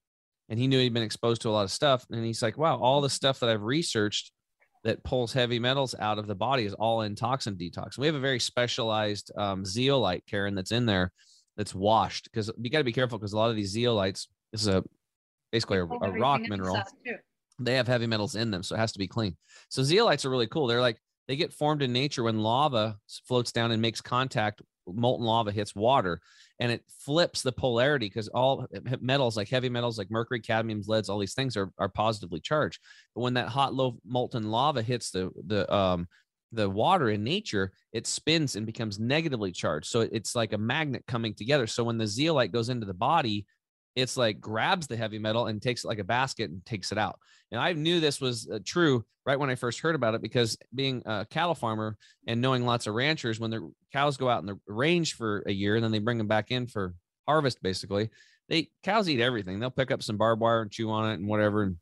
and 0.50 0.60
he 0.60 0.68
knew 0.68 0.80
he'd 0.80 0.94
been 0.94 1.04
exposed 1.04 1.42
to 1.44 1.50
a 1.50 1.52
lot 1.52 1.64
of 1.64 1.72
stuff. 1.72 2.06
And 2.12 2.24
he's 2.26 2.42
like, 2.42 2.58
Wow, 2.58 2.78
all 2.80 3.02
the 3.02 3.10
stuff 3.10 3.40
that 3.40 3.50
I've 3.50 3.64
researched 3.64 4.32
that 4.84 5.04
pulls 5.04 5.34
heavy 5.34 5.60
metals 5.60 5.96
out 6.00 6.20
of 6.20 6.28
the 6.28 6.36
body 6.36 6.66
is 6.66 6.74
all 6.74 7.02
in 7.02 7.16
toxin 7.16 7.56
detox. 7.56 7.98
We 7.98 8.06
have 8.08 8.16
a 8.16 8.20
very 8.20 8.40
specialized 8.40 9.32
um, 9.38 9.66
zeolite, 9.66 10.26
Karen, 10.30 10.56
that's 10.56 10.72
in 10.72 10.86
there 10.86 11.12
that's 11.56 11.74
washed 11.74 12.26
because 12.26 12.52
you 12.58 12.70
got 12.70 12.78
to 12.80 12.84
be 12.84 12.94
careful 12.94 13.18
because 13.18 13.34
a 13.34 13.38
lot 13.38 13.50
of 13.50 13.56
these 13.56 13.76
zeolites, 13.76 14.28
this 14.52 14.62
is 14.62 14.68
a 14.68 14.84
basically 15.52 15.80
a, 15.80 15.84
a 15.84 16.12
rock 16.12 16.42
mineral. 16.42 16.76
too. 17.06 17.16
They 17.60 17.76
have 17.76 17.88
heavy 17.88 18.08
metals 18.08 18.36
in 18.36 18.52
them, 18.52 18.64
so 18.64 18.76
it 18.76 18.80
has 18.80 18.92
to 18.92 19.00
be 19.00 19.08
clean. 19.08 19.36
So 19.70 19.82
zeolites 19.82 20.26
are 20.26 20.30
really 20.30 20.48
cool. 20.48 20.68
They're 20.68 20.82
like 20.82 21.00
they 21.28 21.36
get 21.36 21.54
formed 21.54 21.82
in 21.82 21.92
nature 21.92 22.24
when 22.24 22.40
lava 22.40 22.98
floats 23.28 23.52
down 23.52 23.72
and 23.72 23.82
makes 23.82 24.02
contact. 24.02 24.62
Molten 24.90 25.26
lava 25.26 25.52
hits 25.52 25.76
water, 25.76 26.22
and 26.60 26.72
it 26.72 26.82
flips 27.04 27.42
the 27.42 27.52
polarity 27.52 28.06
because 28.06 28.30
all 28.30 28.66
metals 29.02 29.36
like 29.36 29.50
heavy 29.50 29.68
metals 29.68 29.98
like 29.98 30.10
mercury, 30.10 30.40
cadmiums, 30.40 30.88
leads, 30.88 31.10
all 31.10 31.20
these 31.20 31.34
things 31.34 31.58
are 31.58 31.72
are 31.78 31.90
positively 31.90 32.40
charged. 32.40 32.80
But 33.14 33.22
when 33.22 33.34
that 33.34 33.50
hot, 33.50 33.74
low 33.74 33.98
molten 34.06 34.50
lava 34.50 34.82
hits 34.82 35.12
the 35.12 35.30
the 35.46 35.74
um 35.74 36.08
the 36.54 36.70
water 36.70 37.10
in 37.10 37.24
nature, 37.24 37.74
it 37.92 38.08
spins 38.08 38.56
and 38.56 38.66
becomes 38.66 39.00
negatively 39.00 39.52
charged. 39.52 39.88
So 39.88 40.02
it's 40.02 40.36
like 40.36 40.54
a 40.54 40.58
magnet 40.58 41.04
coming 41.08 41.34
together. 41.34 41.68
So 41.68 41.84
when 41.84 41.98
the 41.98 42.08
zeolite 42.08 42.54
goes 42.54 42.70
into 42.70 42.86
the 42.86 42.94
body, 42.94 43.46
it's 43.98 44.16
like 44.16 44.40
grabs 44.40 44.86
the 44.86 44.96
heavy 44.96 45.18
metal 45.18 45.48
and 45.48 45.60
takes 45.60 45.84
it 45.84 45.88
like 45.88 45.98
a 45.98 46.04
basket 46.04 46.52
and 46.52 46.64
takes 46.68 46.92
it 46.92 47.00
out. 47.00 47.18
And 47.52 47.60
I 47.60 47.74
knew 47.74 48.00
this 48.00 48.22
was 48.22 48.48
uh, 48.48 48.60
true 48.64 49.04
right 49.26 49.40
when 49.40 49.50
I 49.50 49.56
first 49.56 49.80
heard 49.80 49.96
about 49.96 50.14
it 50.14 50.22
because 50.22 50.56
being 50.76 51.02
a 51.08 51.26
cattle 51.28 51.56
farmer 51.56 51.98
and 52.28 52.40
knowing 52.40 52.64
lots 52.64 52.86
of 52.86 52.94
ranchers, 52.94 53.40
when 53.40 53.50
the 53.50 53.72
cows 53.92 54.16
go 54.16 54.30
out 54.30 54.42
in 54.42 54.46
the 54.46 54.60
range 54.68 55.16
for 55.16 55.44
a 55.48 55.52
year 55.52 55.76
and 55.76 55.84
then 55.84 55.92
they 55.92 55.98
bring 55.98 56.20
them 56.20 56.28
back 56.28 56.52
in 56.52 56.68
for 56.68 56.94
harvest, 57.28 57.60
basically, 57.64 58.12
they 58.50 58.70
cows 58.84 59.10
eat 59.10 59.20
everything. 59.20 59.60
They'll 59.60 59.72
pick 59.72 59.90
up 59.90 60.04
some 60.04 60.18
barbed 60.18 60.44
wire 60.44 60.62
and 60.62 60.72
chew 60.72 60.92
on 60.92 61.10
it 61.10 61.16
and 61.16 61.28
whatever. 61.28 61.64
And 61.64 61.78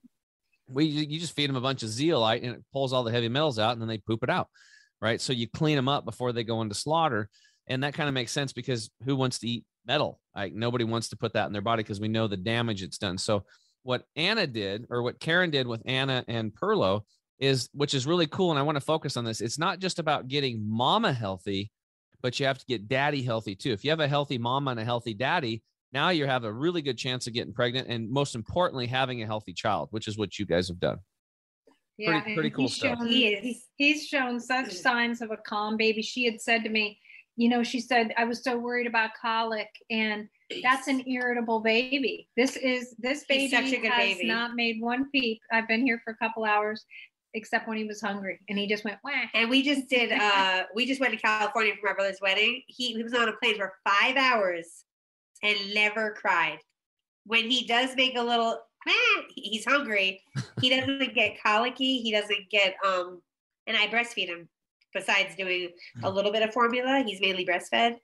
we 0.70 0.86
you 0.86 1.20
just 1.20 1.36
feed 1.36 1.50
them 1.50 1.58
a 1.58 1.62
bunch 1.62 1.84
of 1.84 1.90
zeolite 1.90 2.44
and 2.44 2.56
it 2.56 2.64
pulls 2.72 2.94
all 2.94 3.04
the 3.04 3.12
heavy 3.12 3.28
metals 3.28 3.60
out 3.60 3.74
and 3.74 3.82
then 3.82 3.90
they 3.90 3.98
poop 3.98 4.24
it 4.24 4.30
out, 4.30 4.48
right? 5.02 5.20
So 5.20 5.34
you 5.34 5.50
clean 5.50 5.76
them 5.76 5.90
up 5.90 6.06
before 6.06 6.32
they 6.32 6.46
go 6.46 6.62
into 6.62 6.76
slaughter, 6.76 7.30
and 7.68 7.84
that 7.84 7.94
kind 7.94 8.08
of 8.08 8.14
makes 8.14 8.32
sense 8.32 8.54
because 8.54 8.90
who 9.04 9.18
wants 9.18 9.40
to 9.40 9.50
eat 9.50 9.66
metal? 9.86 10.20
Like 10.36 10.54
nobody 10.54 10.84
wants 10.84 11.10
to 11.10 11.18
put 11.18 11.34
that 11.34 11.48
in 11.48 11.54
their 11.54 11.62
body 11.62 11.84
because 11.84 12.00
we 12.00 12.08
know 12.08 12.28
the 12.28 12.38
damage 12.38 12.84
it's 12.84 12.98
done. 12.98 13.18
So 13.18 13.46
what 13.84 14.04
Anna 14.16 14.48
did, 14.48 14.88
or 14.90 15.04
what 15.04 15.20
Karen 15.20 15.52
did 15.52 15.68
with 15.68 15.82
Anna 15.86 16.24
and 16.28 16.54
Perlo, 16.54 17.02
is 17.40 17.70
which 17.74 17.94
is 17.94 18.08
really 18.08 18.28
cool, 18.28 18.52
and 18.52 18.60
I 18.60 18.64
want 18.64 18.78
to 18.78 18.82
focus 18.82 19.18
on 19.18 19.26
this. 19.26 19.42
It's 19.42 19.60
not 19.60 19.80
just 19.80 20.00
about 20.00 20.28
getting 20.28 20.68
mama 20.68 21.14
healthy, 21.14 21.72
but 22.22 22.40
you 22.40 22.46
have 22.46 22.58
to 22.58 22.66
get 22.66 22.88
daddy 22.88 23.22
healthy 23.22 23.56
too. 23.56 23.72
If 23.72 23.84
you 23.84 23.90
have 23.92 24.00
a 24.00 24.08
healthy 24.08 24.38
mama 24.38 24.72
and 24.72 24.80
a 24.80 24.86
healthy 24.86 25.14
daddy, 25.14 25.62
now 25.92 26.10
you 26.10 26.26
have 26.26 26.44
a 26.44 26.52
really 26.52 26.82
good 26.82 26.98
chance 26.98 27.28
of 27.28 27.34
getting 27.34 27.54
pregnant, 27.54 27.88
and 27.88 28.10
most 28.10 28.36
importantly, 28.36 28.88
having 28.88 29.22
a 29.22 29.26
healthy 29.26 29.54
child, 29.54 29.90
which 29.92 30.08
is 30.08 30.18
what 30.18 30.40
you 30.40 30.46
guys 30.46 30.68
have 30.68 30.80
done. 30.80 30.98
Yeah, 31.98 32.20
Pretty- 32.22 32.34
pretty 32.34 32.50
cool 32.50 32.66
he's 32.66 32.76
stuff. 32.76 32.98
Shown, 32.98 33.08
He 33.08 33.28
is. 33.28 33.44
he's, 33.44 33.66
he's 33.76 34.08
shown 34.08 34.40
such 34.40 34.66
mm. 34.66 34.74
signs 34.74 35.22
of 35.22 35.32
a 35.32 35.38
calm 35.38 35.78
baby. 35.78 36.02
She 36.02 36.26
had 36.26 36.42
said 36.42 36.64
to 36.64 36.70
me, 36.70 37.00
you 37.38 37.50
know, 37.50 37.64
she 37.64 37.80
said, 37.82 38.14
I 38.18 38.24
was 38.26 38.44
so 38.44 38.58
worried 38.58 38.88
about 38.88 39.12
colic, 39.22 39.68
and 39.90 40.28
that's 40.64 40.88
an 40.88 41.08
irritable 41.08 41.60
baby. 41.60 42.30
This 42.38 42.56
is 42.56 42.96
this 42.98 43.26
baby 43.26 43.50
such 43.50 43.72
a 43.74 43.78
good 43.78 43.92
has 43.92 44.16
baby. 44.18 44.28
not 44.28 44.56
made 44.56 44.82
one 44.82 45.10
peep. 45.12 45.42
I've 45.52 45.68
been 45.68 45.86
here 45.86 46.00
for 46.04 46.12
a 46.12 46.18
couple 46.18 46.46
hours, 46.46 46.86
except 47.34 47.68
when 47.68 47.78
he 47.78 47.84
was 47.84 48.00
hungry, 48.00 48.40
and 48.48 48.58
he 48.58 48.68
just 48.68 48.86
went 48.86 49.00
wah. 49.04 49.12
And 49.34 49.50
we 49.50 49.64
just 49.64 49.90
did. 49.90 50.12
uh 50.12 50.64
We 50.74 50.86
just 50.86 51.02
went 51.02 51.14
to 51.14 51.20
California 51.20 51.74
for 51.80 51.90
my 51.90 51.94
brother's 51.94 52.20
wedding. 52.22 52.62
He, 52.68 52.94
he 52.94 53.04
was 53.04 53.14
on 53.14 53.28
a 53.28 53.34
plane 53.34 53.58
for 53.58 53.74
five 53.88 54.16
hours 54.16 54.86
and 55.44 55.58
never 55.74 56.14
cried. 56.14 56.60
when 57.26 57.50
he 57.50 57.66
does 57.66 57.96
make 57.96 58.18
a 58.18 58.22
little, 58.22 58.60
he's 59.36 59.66
hungry. 59.66 60.22
He 60.62 60.70
doesn't 60.70 61.14
get 61.16 61.42
colicky. 61.44 62.00
He 62.02 62.12
doesn't 62.12 62.50
get 62.50 62.76
um, 62.86 63.22
and 63.68 63.76
I 63.76 63.88
breastfeed 63.88 64.28
him. 64.28 64.48
Besides 64.96 65.36
doing 65.36 65.70
a 66.04 66.10
little 66.10 66.32
bit 66.32 66.42
of 66.42 66.54
formula, 66.54 67.04
he's 67.06 67.20
mainly 67.20 67.46
breastfed, 67.46 67.98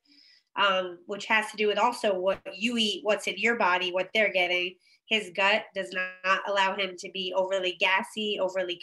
um, 0.58 1.00
which 1.06 1.26
has 1.26 1.50
to 1.50 1.58
do 1.58 1.68
with 1.68 1.80
also 1.80 2.20
what 2.20 2.42
you 2.54 2.78
eat, 2.78 3.00
what's 3.04 3.28
in 3.28 3.38
your 3.38 3.58
body, 3.58 3.92
what 3.92 4.10
they're 4.14 4.32
getting. 4.32 4.76
His 5.06 5.32
gut 5.36 5.64
does 5.74 5.94
not 5.94 6.42
allow 6.48 6.76
him 6.76 6.96
to 7.00 7.10
be 7.12 7.34
overly 7.36 7.78
gassy, 7.80 8.40
overly 8.40 8.82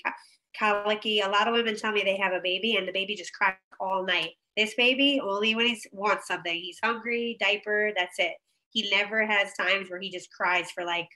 colicky. 0.58 1.20
A 1.20 1.28
lot 1.28 1.48
of 1.48 1.54
women 1.54 1.76
tell 1.76 1.92
me 1.92 2.02
they 2.02 2.16
have 2.16 2.32
a 2.32 2.40
baby 2.40 2.76
and 2.76 2.88
the 2.88 2.92
baby 2.92 3.14
just 3.14 3.32
cries 3.32 3.54
all 3.78 4.04
night. 4.04 4.30
This 4.56 4.74
baby 4.74 5.20
only 5.22 5.54
when 5.54 5.66
he 5.66 5.80
wants 5.92 6.26
something. 6.26 6.54
He's 6.54 6.78
hungry, 6.82 7.36
diaper, 7.40 7.92
that's 7.96 8.18
it. 8.18 8.32
He 8.70 8.90
never 8.90 9.26
has 9.26 9.52
times 9.54 9.88
where 9.88 10.00
he 10.00 10.10
just 10.10 10.32
cries 10.32 10.70
for 10.70 10.84
like 10.84 11.08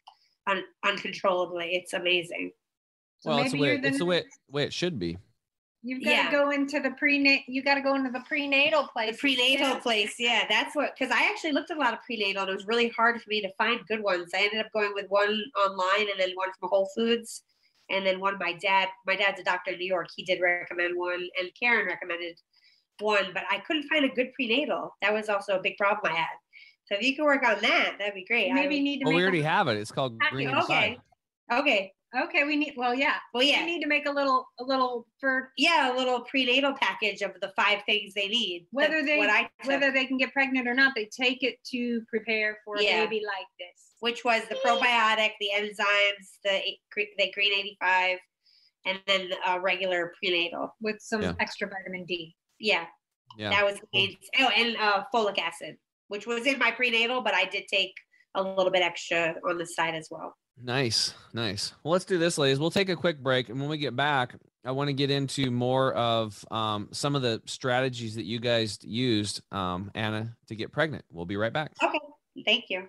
un- 0.47 0.65
uncontrollably. 0.85 1.75
It's 1.75 1.93
amazing. 1.93 2.53
So 3.21 3.31
well, 3.31 3.41
it's 3.41 3.53
the 3.53 3.61
way 3.61 3.81
it's 3.83 3.99
the 3.99 4.05
way, 4.05 4.25
way 4.51 4.65
it 4.65 4.73
should 4.73 4.99
be. 4.99 5.19
You've 5.85 6.05
got 6.05 6.27
to 6.27 6.31
go 6.31 6.51
into 6.51 6.79
the 6.79 6.93
prenatal. 6.93 7.43
You 7.49 7.63
got 7.63 7.75
to 7.75 7.81
go 7.81 7.95
into 7.97 8.11
the 8.11 8.21
prenatal 8.21 8.87
place. 8.93 9.13
The 9.13 9.19
prenatal 9.19 9.81
place, 9.81 10.15
yeah, 10.19 10.45
that's 10.49 10.77
what. 10.77 10.95
Because 10.97 11.13
I 11.13 11.25
actually 11.25 11.53
looked 11.53 11.71
at 11.73 11.77
a 11.77 11.81
lot 11.81 11.93
of 11.93 12.01
prenatal, 12.03 12.43
and 12.43 12.51
it 12.51 12.55
was 12.55 12.67
really 12.67 12.89
hard 12.91 13.21
for 13.21 13.29
me 13.29 13.41
to 13.43 13.51
find 13.59 13.81
good 13.89 14.03
ones. 14.03 14.31
I 14.35 14.43
ended 14.45 14.61
up 14.61 14.73
going 14.73 14.93
with 14.95 15.07
one 15.09 15.43
online, 15.59 16.09
and 16.11 16.19
then 16.21 16.31
one 16.35 16.51
from 16.59 16.69
Whole 16.69 16.89
Foods, 16.95 17.43
and 17.91 18.07
then 18.07 18.21
one 18.21 18.39
my 18.39 18.53
dad. 18.53 18.89
My 19.07 19.17
dad's 19.17 19.41
a 19.41 19.45
doctor 19.45 19.73
in 19.73 19.79
New 19.79 19.87
York. 19.87 20.09
He 20.15 20.23
did 20.25 20.41
recommend 20.41 20.97
one, 20.97 21.27
and 21.41 21.51
Karen 21.61 21.87
recommended 21.87 22.39
one, 23.01 23.33
but 23.35 23.43
I 23.51 23.59
couldn't 23.59 23.89
find 23.89 24.05
a 24.05 24.09
good 24.09 24.33
prenatal. 24.35 24.95
That 25.03 25.13
was 25.13 25.29
also 25.29 25.59
a 25.59 25.61
big 25.61 25.77
problem 25.79 26.13
I 26.13 26.17
had. 26.17 26.37
So 26.85 26.95
if 26.95 27.03
you 27.03 27.17
could 27.17 27.25
work 27.25 27.43
on 27.45 27.61
that, 27.63 27.97
that'd 27.99 28.15
be 28.15 28.25
great. 28.25 28.53
Maybe 28.53 28.77
you 28.77 28.81
would- 28.81 28.85
need 28.85 28.99
to 29.01 29.05
Well, 29.07 29.13
make. 29.15 29.17
we 29.17 29.23
a- 29.23 29.27
already 29.27 29.43
have 29.43 29.67
it. 29.69 29.79
It's 29.79 29.91
called 29.91 30.19
Packet, 30.21 30.33
Green 30.35 30.49
okay. 30.51 30.59
Inside. 30.61 31.61
okay, 31.61 31.93
Okay, 32.15 32.45
we 32.45 32.57
need. 32.57 32.75
Well, 32.77 32.95
yeah. 32.95 33.17
well, 33.33 33.43
You 33.43 33.51
yeah, 33.53 33.65
need 33.65 33.81
to 33.83 33.89
make 33.89 34.07
a 34.07 34.11
little, 34.11 34.47
a 34.61 34.65
little 34.65 35.07
for 35.19 35.51
yeah, 35.57 35.93
a 35.93 35.97
little 35.97 36.21
prenatal 36.21 36.75
package 36.81 37.23
of 37.23 37.33
the 37.41 37.53
five 37.57 37.81
things 37.87 38.13
they 38.15 38.29
need. 38.29 38.67
Whether 38.71 38.97
That's 38.97 39.07
they- 39.07 39.17
what 39.19 39.31
I 39.31 39.43
took. 39.43 39.67
whether 39.67 39.91
they 39.91 40.05
can 40.05 40.19
get 40.19 40.33
pregnant 40.33 40.69
or 40.69 40.75
not. 40.75 40.93
They 40.95 41.07
take 41.07 41.43
it 41.43 41.57
to 41.73 42.03
prepare 42.11 42.59
for 42.65 42.77
a 42.77 42.81
baby 42.81 43.23
like 43.27 43.47
this. 43.59 43.95
which 44.01 44.25
was 44.25 44.43
the 44.49 44.57
probiotic, 44.57 45.31
the 45.41 45.51
enzymes, 45.57 46.39
the 46.45 46.61
the 47.19 47.31
green 47.33 47.53
85, 47.55 48.19
and 48.85 49.01
then 49.07 49.31
a 49.47 49.61
regular 49.61 50.13
prenatal. 50.19 50.75
with 50.81 50.97
some 51.01 51.23
Yeah. 51.23 51.33
extra 51.41 51.69
vitamin 51.69 52.05
D. 52.05 52.35
Yeah, 52.59 52.87
Yeah. 53.39 53.51
that 53.51 53.65
was 53.65 53.77
the 53.81 53.87
main. 53.95 54.17
Oh, 54.41 54.49
and 54.49 54.77
uh, 54.77 55.05
folic 55.15 55.39
acid, 55.39 55.77
which 56.09 56.27
was 56.27 56.47
in 56.47 56.59
my 56.59 56.73
prenatal, 56.73 57.23
but 57.23 57.33
I 57.35 57.45
did 57.47 57.69
take 57.69 57.95
a 58.35 58.43
little 58.43 58.71
bit 58.73 58.83
extra 58.83 59.37
on 59.49 59.57
the 59.57 59.67
side 59.67 59.95
as 59.95 60.09
well. 60.11 60.37
Nice, 60.61 61.15
nice. 61.33 61.73
Well, 61.83 61.93
let's 61.93 62.05
do 62.05 62.19
this, 62.19 62.39
ladies. 62.39 62.59
We'll 62.59 62.71
take 62.71 62.89
a 62.89 62.97
quick 62.97 63.23
break, 63.23 63.49
and 63.49 63.61
when 63.61 63.69
we 63.69 63.79
get 63.79 63.97
back, 63.97 64.35
I 64.65 64.71
want 64.71 64.89
to 64.89 64.93
get 64.93 65.11
into 65.11 65.51
more 65.51 65.93
of 65.93 66.45
um, 66.51 66.89
some 66.93 67.17
of 67.17 67.23
the 67.23 67.43
strategies 67.47 68.15
that 68.15 68.25
you 68.25 68.39
guys 68.39 68.79
used, 68.83 69.43
um, 69.51 69.91
Anna, 69.95 70.37
to 70.49 70.55
get 70.55 70.71
pregnant. 70.71 71.05
We'll 71.11 71.27
be 71.27 71.37
right 71.37 71.53
back. 71.53 71.73
Okay, 71.83 71.99
thank 72.45 72.65
you. 72.69 72.89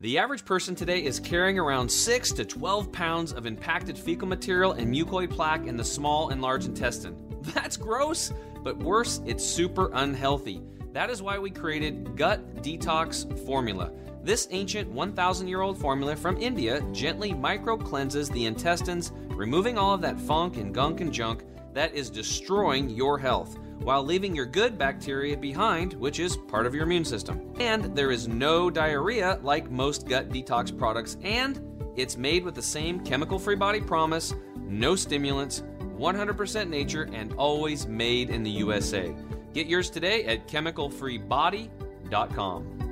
The 0.00 0.18
average 0.18 0.44
person 0.44 0.74
today 0.74 1.04
is 1.04 1.18
carrying 1.18 1.58
around 1.58 1.90
6 1.90 2.32
to 2.32 2.44
12 2.44 2.92
pounds 2.92 3.32
of 3.32 3.46
impacted 3.46 3.98
fecal 3.98 4.28
material 4.28 4.72
and 4.72 4.94
mucoid 4.94 5.28
plaque 5.28 5.66
in 5.66 5.76
the 5.76 5.84
small 5.84 6.30
and 6.30 6.40
large 6.40 6.66
intestine. 6.66 7.16
That's 7.42 7.76
gross, 7.76 8.32
but 8.62 8.78
worse, 8.78 9.20
it's 9.26 9.44
super 9.44 9.90
unhealthy. 9.92 10.62
That 10.92 11.10
is 11.10 11.20
why 11.20 11.38
we 11.38 11.50
created 11.50 12.16
Gut 12.16 12.62
Detox 12.62 13.44
Formula. 13.44 13.90
This 14.22 14.48
ancient 14.50 14.90
1,000 14.90 15.48
year 15.48 15.60
old 15.60 15.78
formula 15.78 16.16
from 16.16 16.36
India 16.38 16.82
gently 16.92 17.32
micro 17.32 17.76
cleanses 17.76 18.28
the 18.28 18.46
intestines, 18.46 19.12
removing 19.28 19.78
all 19.78 19.94
of 19.94 20.00
that 20.02 20.18
funk 20.20 20.56
and 20.56 20.74
gunk 20.74 21.00
and 21.00 21.12
junk 21.12 21.44
that 21.72 21.94
is 21.94 22.10
destroying 22.10 22.90
your 22.90 23.18
health 23.18 23.58
while 23.80 24.02
leaving 24.02 24.34
your 24.34 24.46
good 24.46 24.76
bacteria 24.76 25.36
behind, 25.36 25.92
which 25.94 26.18
is 26.18 26.36
part 26.36 26.66
of 26.66 26.74
your 26.74 26.82
immune 26.84 27.04
system. 27.04 27.52
And 27.60 27.96
there 27.96 28.10
is 28.10 28.26
no 28.26 28.70
diarrhea 28.70 29.38
like 29.42 29.70
most 29.70 30.08
gut 30.08 30.30
detox 30.30 30.76
products, 30.76 31.16
and 31.22 31.60
it's 31.96 32.16
made 32.16 32.44
with 32.44 32.54
the 32.54 32.62
same 32.62 33.00
chemical 33.00 33.38
free 33.38 33.54
body 33.54 33.80
promise, 33.80 34.34
no 34.56 34.96
stimulants, 34.96 35.62
100% 35.96 36.68
nature, 36.68 37.08
and 37.12 37.32
always 37.34 37.86
made 37.86 38.30
in 38.30 38.42
the 38.42 38.50
USA. 38.50 39.14
Get 39.54 39.68
yours 39.68 39.90
today 39.90 40.24
at 40.24 40.48
chemicalfreebody.com. 40.48 42.87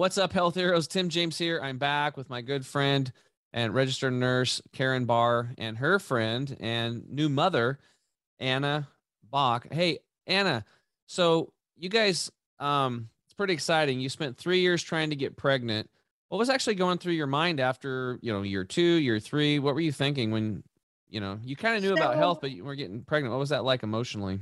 What's 0.00 0.16
up, 0.16 0.32
health 0.32 0.54
heroes? 0.54 0.88
Tim 0.88 1.10
James 1.10 1.36
here. 1.36 1.60
I'm 1.62 1.76
back 1.76 2.16
with 2.16 2.30
my 2.30 2.40
good 2.40 2.64
friend 2.64 3.12
and 3.52 3.74
registered 3.74 4.14
nurse 4.14 4.62
Karen 4.72 5.04
Barr 5.04 5.52
and 5.58 5.76
her 5.76 5.98
friend 5.98 6.56
and 6.58 7.06
new 7.10 7.28
mother 7.28 7.78
Anna 8.38 8.88
Bach. 9.22 9.66
Hey, 9.70 9.98
Anna. 10.26 10.64
So 11.04 11.52
you 11.76 11.90
guys, 11.90 12.32
um, 12.58 13.10
it's 13.26 13.34
pretty 13.34 13.52
exciting. 13.52 14.00
You 14.00 14.08
spent 14.08 14.38
three 14.38 14.60
years 14.60 14.82
trying 14.82 15.10
to 15.10 15.16
get 15.16 15.36
pregnant. 15.36 15.90
What 16.30 16.38
was 16.38 16.48
actually 16.48 16.76
going 16.76 16.96
through 16.96 17.12
your 17.12 17.26
mind 17.26 17.60
after 17.60 18.18
you 18.22 18.32
know 18.32 18.40
year 18.40 18.64
two, 18.64 18.80
year 18.80 19.20
three? 19.20 19.58
What 19.58 19.74
were 19.74 19.82
you 19.82 19.92
thinking 19.92 20.30
when 20.30 20.62
you 21.10 21.20
know 21.20 21.38
you 21.44 21.56
kind 21.56 21.76
of 21.76 21.82
knew 21.82 21.92
about 21.92 22.16
health, 22.16 22.38
but 22.40 22.52
you 22.52 22.64
were 22.64 22.74
getting 22.74 23.02
pregnant? 23.02 23.32
What 23.32 23.38
was 23.40 23.50
that 23.50 23.64
like 23.64 23.82
emotionally? 23.82 24.40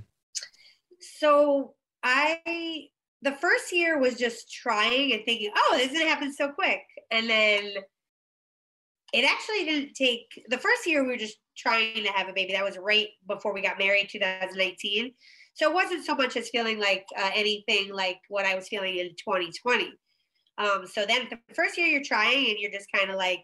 So 1.01 1.75
I, 2.05 2.91
the 3.23 3.33
first 3.33 3.73
year 3.73 3.99
was 3.99 4.15
just 4.15 4.53
trying 4.53 5.13
and 5.13 5.23
thinking, 5.25 5.51
oh, 5.57 5.75
this 5.77 5.91
is 5.91 5.99
gonna 5.99 6.11
happen 6.11 6.33
so 6.33 6.51
quick, 6.51 6.83
and 7.11 7.29
then 7.29 7.73
it 9.13 9.25
actually 9.25 9.65
didn't 9.65 9.95
take. 9.95 10.45
The 10.49 10.59
first 10.59 10.87
year 10.87 11.03
we 11.03 11.11
were 11.11 11.17
just 11.17 11.39
trying 11.57 12.05
to 12.05 12.13
have 12.13 12.29
a 12.29 12.33
baby. 12.33 12.53
That 12.53 12.65
was 12.65 12.79
right 12.79 13.09
before 13.27 13.53
we 13.53 13.63
got 13.63 13.79
married, 13.79 14.09
2019. 14.11 15.13
So 15.55 15.69
it 15.69 15.75
wasn't 15.75 16.05
so 16.05 16.15
much 16.15 16.37
as 16.37 16.51
feeling 16.51 16.79
like 16.79 17.05
uh, 17.19 17.31
anything 17.35 17.93
like 17.93 18.21
what 18.29 18.47
I 18.47 18.55
was 18.55 18.69
feeling 18.69 18.97
in 18.99 19.09
2020. 19.17 19.93
Um, 20.59 20.87
so 20.87 21.05
then 21.05 21.29
the 21.31 21.55
first 21.55 21.77
year 21.77 21.87
you're 21.89 22.03
trying 22.03 22.51
and 22.51 22.59
you're 22.59 22.71
just 22.71 22.91
kind 22.93 23.11
of 23.11 23.17
like, 23.17 23.41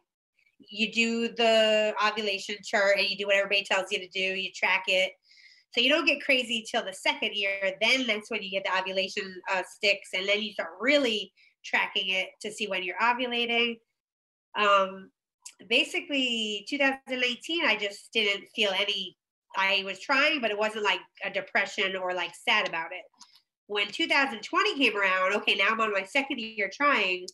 you 0.71 0.93
do 0.93 1.29
the 1.29 1.93
ovulation 2.05 2.57
chart 2.65 2.99
and 2.99 3.09
you 3.09 3.17
do 3.17 3.27
what 3.27 3.37
everybody 3.37 3.65
tells 3.65 3.91
you 3.91 3.99
to 3.99 4.09
do. 4.09 4.21
You 4.21 4.51
track 4.55 4.85
it. 4.87 5.13
So 5.75 5.81
you 5.81 5.91
don't 5.91 6.07
get 6.07 6.23
crazy 6.23 6.65
till 6.71 6.85
the 6.85 6.93
second 6.93 7.35
year. 7.35 7.73
Then 7.81 8.07
that's 8.07 8.31
when 8.31 8.43
you 8.43 8.51
get 8.51 8.65
the 8.65 8.79
ovulation 8.79 9.35
uh, 9.53 9.63
sticks, 9.69 10.11
and 10.15 10.29
then 10.29 10.41
you 10.41 10.53
start 10.53 10.71
really 10.81 11.33
tracking 11.65 12.11
it 12.11 12.29
to 12.43 12.53
see 12.53 12.69
when 12.69 12.85
you're 12.85 12.99
ovulating. 12.99 13.79
Um, 14.57 15.11
basically, 15.69 16.65
2019, 16.69 17.65
I 17.65 17.77
just 17.77 18.13
didn't 18.13 18.47
feel 18.55 18.71
any. 18.71 19.17
I 19.57 19.83
was 19.85 19.99
trying, 19.99 20.41
but 20.41 20.53
it 20.53 20.59
wasn't 20.59 20.85
like 20.85 21.01
a 21.25 21.31
depression 21.31 21.97
or 21.97 22.15
like 22.15 22.33
sad 22.35 22.69
about 22.69 22.93
it. 22.93 23.05
When 23.67 23.89
2020 23.89 24.79
came 24.79 24.97
around, 24.97 25.35
okay, 25.35 25.57
now 25.57 25.69
I'm 25.71 25.81
on 25.81 25.93
my 25.93 26.05
second 26.05 26.39
year 26.39 26.71
trying. 26.73 27.27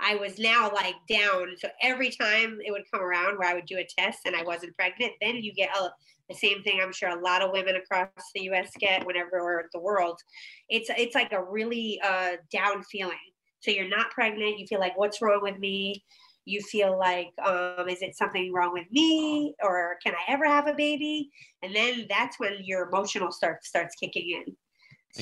I 0.00 0.14
was 0.16 0.38
now 0.38 0.70
like 0.74 0.94
down. 1.08 1.48
So 1.58 1.68
every 1.82 2.10
time 2.10 2.58
it 2.64 2.70
would 2.70 2.84
come 2.92 3.02
around 3.02 3.38
where 3.38 3.48
I 3.48 3.54
would 3.54 3.66
do 3.66 3.78
a 3.78 3.86
test 3.98 4.20
and 4.26 4.36
I 4.36 4.42
wasn't 4.42 4.76
pregnant, 4.76 5.12
then 5.20 5.36
you 5.36 5.52
get 5.54 5.70
a, 5.76 5.90
the 6.28 6.34
same 6.34 6.62
thing 6.62 6.80
I'm 6.82 6.92
sure 6.92 7.08
a 7.08 7.20
lot 7.20 7.42
of 7.42 7.52
women 7.52 7.76
across 7.76 8.08
the 8.34 8.42
US 8.50 8.70
get 8.78 9.06
whenever 9.06 9.40
or 9.40 9.68
the 9.72 9.80
world. 9.80 10.18
It's 10.68 10.90
it's 10.96 11.14
like 11.14 11.32
a 11.32 11.42
really 11.42 12.00
uh 12.04 12.36
down 12.50 12.82
feeling. 12.84 13.16
So 13.60 13.70
you're 13.70 13.88
not 13.88 14.10
pregnant, 14.10 14.58
you 14.58 14.66
feel 14.66 14.80
like 14.80 14.98
what's 14.98 15.22
wrong 15.22 15.40
with 15.42 15.58
me? 15.58 16.04
You 16.44 16.60
feel 16.62 16.98
like 16.98 17.30
um 17.44 17.88
is 17.88 18.02
it 18.02 18.16
something 18.16 18.52
wrong 18.52 18.72
with 18.72 18.90
me 18.90 19.54
or 19.62 19.96
can 20.04 20.14
I 20.14 20.32
ever 20.32 20.46
have 20.46 20.66
a 20.66 20.74
baby? 20.74 21.30
And 21.62 21.74
then 21.74 22.06
that's 22.08 22.38
when 22.38 22.58
your 22.62 22.88
emotional 22.88 23.32
start 23.32 23.64
starts 23.64 23.94
kicking 23.96 24.42
in. 24.46 24.56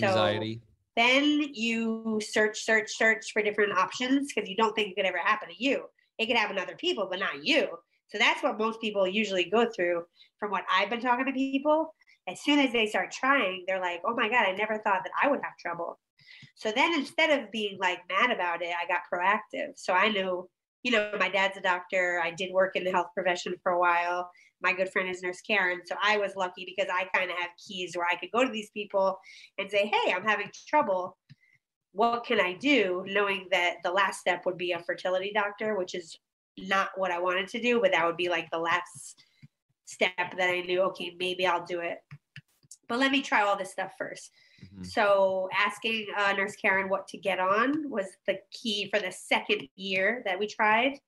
Anxiety. 0.03 0.61
Then 0.97 1.41
you 1.53 2.21
search, 2.25 2.65
search, 2.65 2.91
search 2.97 3.33
for 3.33 3.43
different 3.43 3.77
options 3.77 4.33
because 4.33 4.49
you 4.49 4.57
don't 4.57 4.75
think 4.75 4.91
it 4.91 4.97
could 4.97 5.07
ever 5.07 5.19
happen 5.19 5.49
to 5.49 5.65
you. 5.65 5.85
It 6.19 6.27
could 6.27 6.37
happen 6.37 6.57
to 6.57 6.63
other 6.63 6.77
people, 6.77 7.09
but 7.11 7.19
not 7.19 7.45
you. 7.45 7.67
So 8.09 8.19
that's 8.19 8.43
what 8.43 8.59
most 8.59 8.81
people 8.81 9.07
usually 9.07 9.45
go 9.45 9.69
through 9.75 10.05
from 10.39 10.51
what 10.51 10.65
I've 10.73 10.91
been 10.91 11.01
talking 11.01 11.27
to 11.27 11.33
people. 11.33 11.95
As 12.29 12.43
soon 12.43 12.59
as 12.61 12.73
they 12.73 12.87
start 12.87 13.11
trying, 13.11 13.65
they're 13.67 13.81
like, 13.81 14.03
oh 14.07 14.15
my 14.15 14.29
God, 14.29 14.47
I 14.47 14.53
never 14.53 14.75
thought 14.79 15.03
that 15.05 15.13
I 15.21 15.29
would 15.29 15.41
have 15.43 15.57
trouble. 15.59 15.99
So 16.55 16.71
then 16.71 16.95
instead 16.95 17.31
of 17.31 17.51
being 17.51 17.79
like 17.81 17.99
mad 18.09 18.31
about 18.31 18.63
it, 18.63 18.71
I 18.71 18.87
got 18.87 19.03
proactive. 19.13 19.73
So 19.77 19.93
I 19.93 20.09
knew, 20.09 20.49
you 20.83 20.93
know, 20.93 21.13
my 21.19 21.29
dad's 21.29 21.57
a 21.57 21.61
doctor. 21.61 22.21
I 22.23 22.31
did 22.31 22.53
work 22.53 22.77
in 22.77 22.85
the 22.85 22.93
health 22.93 23.09
profession 23.15 23.55
for 23.63 23.73
a 23.73 23.79
while. 23.79 24.31
My 24.61 24.73
good 24.73 24.91
friend 24.91 25.09
is 25.09 25.23
Nurse 25.23 25.41
Karen. 25.41 25.81
So 25.85 25.95
I 26.03 26.17
was 26.19 26.37
lucky 26.37 26.65
because 26.65 26.91
I 26.93 27.05
kind 27.17 27.31
of 27.31 27.37
have 27.39 27.51
keys 27.59 27.97
where 27.97 28.07
I 28.11 28.17
could 28.17 28.31
go 28.33 28.45
to 28.45 28.51
these 28.51 28.71
people 28.71 29.19
and 29.59 29.71
say, 29.71 29.87
hey, 29.87 30.13
I'm 30.13 30.25
having 30.25 30.51
trouble. 30.69 31.17
What 31.93 32.25
can 32.25 32.41
I 32.41 32.55
do? 32.55 33.05
Knowing 33.07 33.47
that 33.51 33.77
the 33.85 33.91
last 33.91 34.21
step 34.21 34.47
would 34.47 34.57
be 34.57 34.73
a 34.73 34.79
fertility 34.81 35.33
doctor, 35.35 35.77
which 35.77 35.95
is 35.95 36.19
not 36.59 36.91
what 36.97 37.11
I 37.11 37.19
wanted 37.19 37.49
to 37.49 37.61
do, 37.61 37.81
but 37.81 37.93
that 37.93 38.07
would 38.07 38.17
be 38.17 38.29
like 38.29 38.51
the 38.51 38.59
last 38.59 39.23
step 39.85 40.13
that 40.17 40.51
I 40.51 40.61
knew, 40.63 40.81
okay, 40.83 41.15
maybe 41.19 41.47
I'll 41.47 41.65
do 41.65 41.81
it. 41.81 41.99
But 42.89 42.99
let 42.99 43.13
me 43.13 43.23
try 43.23 43.43
all 43.43 43.57
this 43.57 43.73
stuff 43.73 43.93
first. 43.99 44.31
Mhm. 44.63 44.87
So 44.87 45.49
asking 45.55 46.07
uh, 46.17 46.33
Nurse 46.33 46.57
Karen 46.57 46.89
what 46.89 47.09
to 47.09 47.19
get 47.19 47.39
on 47.39 47.91
was 47.91 48.07
the 48.27 48.39
key 48.51 48.89
for 48.91 49.01
the 49.01 49.13
second 49.13 49.69
year 49.77 50.23
that 50.27 50.39
we 50.39 50.47
tried. 50.47 50.99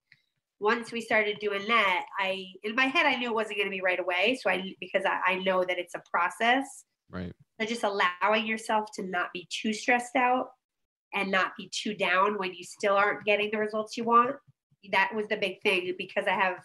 Once 0.58 0.90
we 0.90 1.00
started 1.00 1.36
doing 1.40 1.66
that, 1.66 2.06
I 2.18 2.46
in 2.62 2.74
my 2.74 2.86
head 2.86 3.06
I 3.06 3.16
knew 3.16 3.28
it 3.28 3.34
wasn't 3.34 3.58
going 3.58 3.66
to 3.66 3.76
be 3.76 3.82
right 3.82 4.00
away. 4.00 4.38
So 4.40 4.50
I 4.50 4.74
because 4.80 5.04
I, 5.04 5.32
I 5.32 5.34
know 5.36 5.64
that 5.64 5.78
it's 5.78 5.94
a 5.94 6.02
process. 6.10 6.84
Right. 7.10 7.32
So 7.60 7.66
just 7.66 7.84
allowing 7.84 8.46
yourself 8.46 8.88
to 8.94 9.02
not 9.02 9.28
be 9.32 9.48
too 9.50 9.72
stressed 9.72 10.16
out 10.16 10.48
and 11.14 11.30
not 11.30 11.52
be 11.56 11.70
too 11.72 11.94
down 11.94 12.38
when 12.38 12.54
you 12.54 12.64
still 12.64 12.94
aren't 12.94 13.24
getting 13.24 13.50
the 13.50 13.58
results 13.58 13.96
you 13.96 14.04
want. 14.04 14.36
That 14.92 15.12
was 15.14 15.26
the 15.28 15.36
big 15.36 15.60
thing 15.62 15.94
because 15.98 16.26
I 16.26 16.32
have 16.32 16.58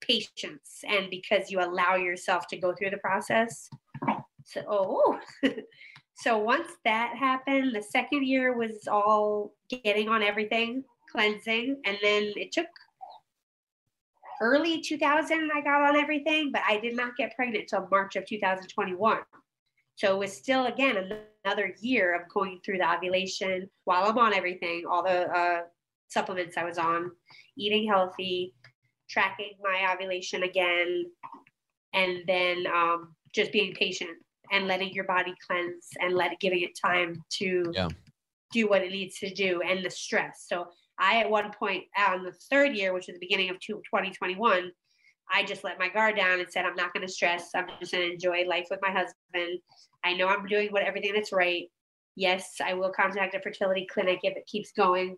patience 0.00 0.80
and 0.86 1.08
because 1.10 1.50
you 1.50 1.60
allow 1.60 1.96
yourself 1.96 2.46
to 2.48 2.58
go 2.58 2.74
through 2.74 2.90
the 2.90 2.98
process. 2.98 3.68
So, 4.44 4.62
oh, 4.68 5.18
so 6.16 6.38
once 6.38 6.68
that 6.84 7.16
happened, 7.16 7.74
the 7.74 7.82
second 7.82 8.26
year 8.26 8.56
was 8.56 8.86
all 8.90 9.54
getting 9.70 10.08
on 10.08 10.22
everything, 10.22 10.84
cleansing, 11.10 11.80
and 11.86 11.96
then 12.02 12.32
it 12.36 12.52
took 12.52 12.66
early 14.42 14.80
2000 14.80 15.50
I 15.54 15.60
got 15.60 15.82
on 15.82 15.96
everything, 15.96 16.50
but 16.52 16.62
I 16.68 16.78
did 16.80 16.96
not 16.96 17.16
get 17.16 17.34
pregnant 17.36 17.70
until 17.72 17.88
March 17.90 18.16
of 18.16 18.26
2021. 18.26 19.18
So 19.94 20.14
it 20.14 20.18
was 20.18 20.32
still 20.36 20.66
again 20.66 21.22
another 21.44 21.74
year 21.80 22.14
of 22.14 22.28
going 22.28 22.60
through 22.64 22.78
the 22.78 22.92
ovulation 22.92 23.70
while 23.84 24.04
I'm 24.04 24.18
on 24.18 24.34
everything, 24.34 24.82
all 24.90 25.04
the 25.04 25.30
uh, 25.30 25.60
supplements 26.08 26.56
I 26.56 26.64
was 26.64 26.76
on, 26.76 27.12
eating 27.56 27.86
healthy, 27.86 28.54
tracking 29.08 29.52
my 29.62 29.92
ovulation 29.92 30.42
again, 30.42 31.04
and 31.94 32.24
then 32.26 32.66
um, 32.66 33.14
just 33.32 33.52
being 33.52 33.74
patient 33.74 34.10
and 34.50 34.66
letting 34.66 34.92
your 34.92 35.04
body 35.04 35.34
cleanse 35.46 35.88
and 36.00 36.14
let 36.14 36.38
giving 36.40 36.62
it 36.62 36.76
time 36.84 37.22
to 37.38 37.70
Yeah. 37.72 37.88
do 38.50 38.68
what 38.68 38.82
it 38.82 38.90
needs 38.90 39.18
to 39.20 39.32
do 39.32 39.62
and 39.62 39.84
the 39.84 39.90
stress. 39.90 40.46
So 40.48 40.66
I 40.98 41.20
at 41.20 41.30
one 41.30 41.52
point 41.52 41.84
on 41.98 42.24
the 42.24 42.32
third 42.32 42.76
year, 42.76 42.92
which 42.92 43.06
was 43.06 43.14
the 43.14 43.26
beginning 43.26 43.50
of 43.50 43.58
two- 43.60 43.82
2021, 43.90 44.72
I 45.32 45.44
just 45.44 45.64
let 45.64 45.78
my 45.78 45.88
guard 45.88 46.16
down 46.16 46.40
and 46.40 46.50
said, 46.50 46.64
I'm 46.64 46.74
not 46.74 46.92
going 46.92 47.06
to 47.06 47.12
stress. 47.12 47.50
I'm 47.54 47.66
just 47.80 47.92
going 47.92 48.06
to 48.06 48.12
enjoy 48.12 48.44
life 48.44 48.66
with 48.70 48.80
my 48.82 48.90
husband. 48.90 49.60
I 50.04 50.14
know 50.14 50.28
I'm 50.28 50.46
doing 50.46 50.68
what 50.70 50.82
everything 50.82 51.14
that's 51.14 51.32
right. 51.32 51.68
Yes, 52.16 52.56
I 52.62 52.74
will 52.74 52.90
contact 52.90 53.34
a 53.34 53.40
fertility 53.40 53.86
clinic 53.90 54.20
if 54.22 54.36
it 54.36 54.46
keeps 54.46 54.72
going 54.72 55.16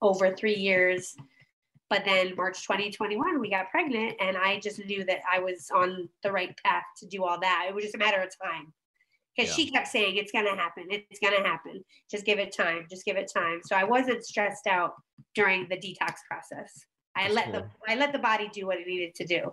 over 0.00 0.34
three 0.34 0.56
years. 0.56 1.14
But 1.88 2.04
then 2.04 2.34
March 2.36 2.62
2021, 2.62 3.38
we 3.38 3.50
got 3.50 3.70
pregnant, 3.70 4.14
and 4.18 4.36
I 4.36 4.58
just 4.58 4.84
knew 4.84 5.04
that 5.04 5.20
I 5.30 5.38
was 5.38 5.68
on 5.74 6.08
the 6.22 6.32
right 6.32 6.56
path 6.64 6.84
to 6.98 7.06
do 7.06 7.22
all 7.22 7.38
that. 7.40 7.66
It 7.68 7.74
was 7.74 7.84
just 7.84 7.94
a 7.94 7.98
matter 7.98 8.20
of 8.20 8.30
time. 8.42 8.72
Because 9.36 9.50
Yeah. 9.50 9.64
she 9.64 9.70
kept 9.70 9.88
saying, 9.88 10.16
It's 10.16 10.32
going 10.32 10.44
to 10.46 10.54
happen. 10.54 10.86
It's 10.90 11.20
going 11.20 11.34
to 11.40 11.48
happen. 11.48 11.82
Just 12.10 12.24
give 12.26 12.38
it 12.38 12.54
time. 12.54 12.86
Just 12.90 13.04
give 13.04 13.16
it 13.16 13.30
time. 13.34 13.60
So 13.64 13.76
I 13.76 13.84
wasn't 13.84 14.24
stressed 14.24 14.66
out 14.66 14.92
during 15.34 15.68
the 15.68 15.76
detox 15.76 16.16
process. 16.30 16.84
I 17.16 17.24
That's 17.24 17.34
let 17.34 17.52
the. 17.52 17.68
I 17.88 17.94
let 17.96 18.12
the 18.12 18.18
body 18.18 18.48
do 18.52 18.66
what 18.66 18.78
it 18.78 18.86
needed 18.86 19.14
to 19.16 19.24
do. 19.26 19.52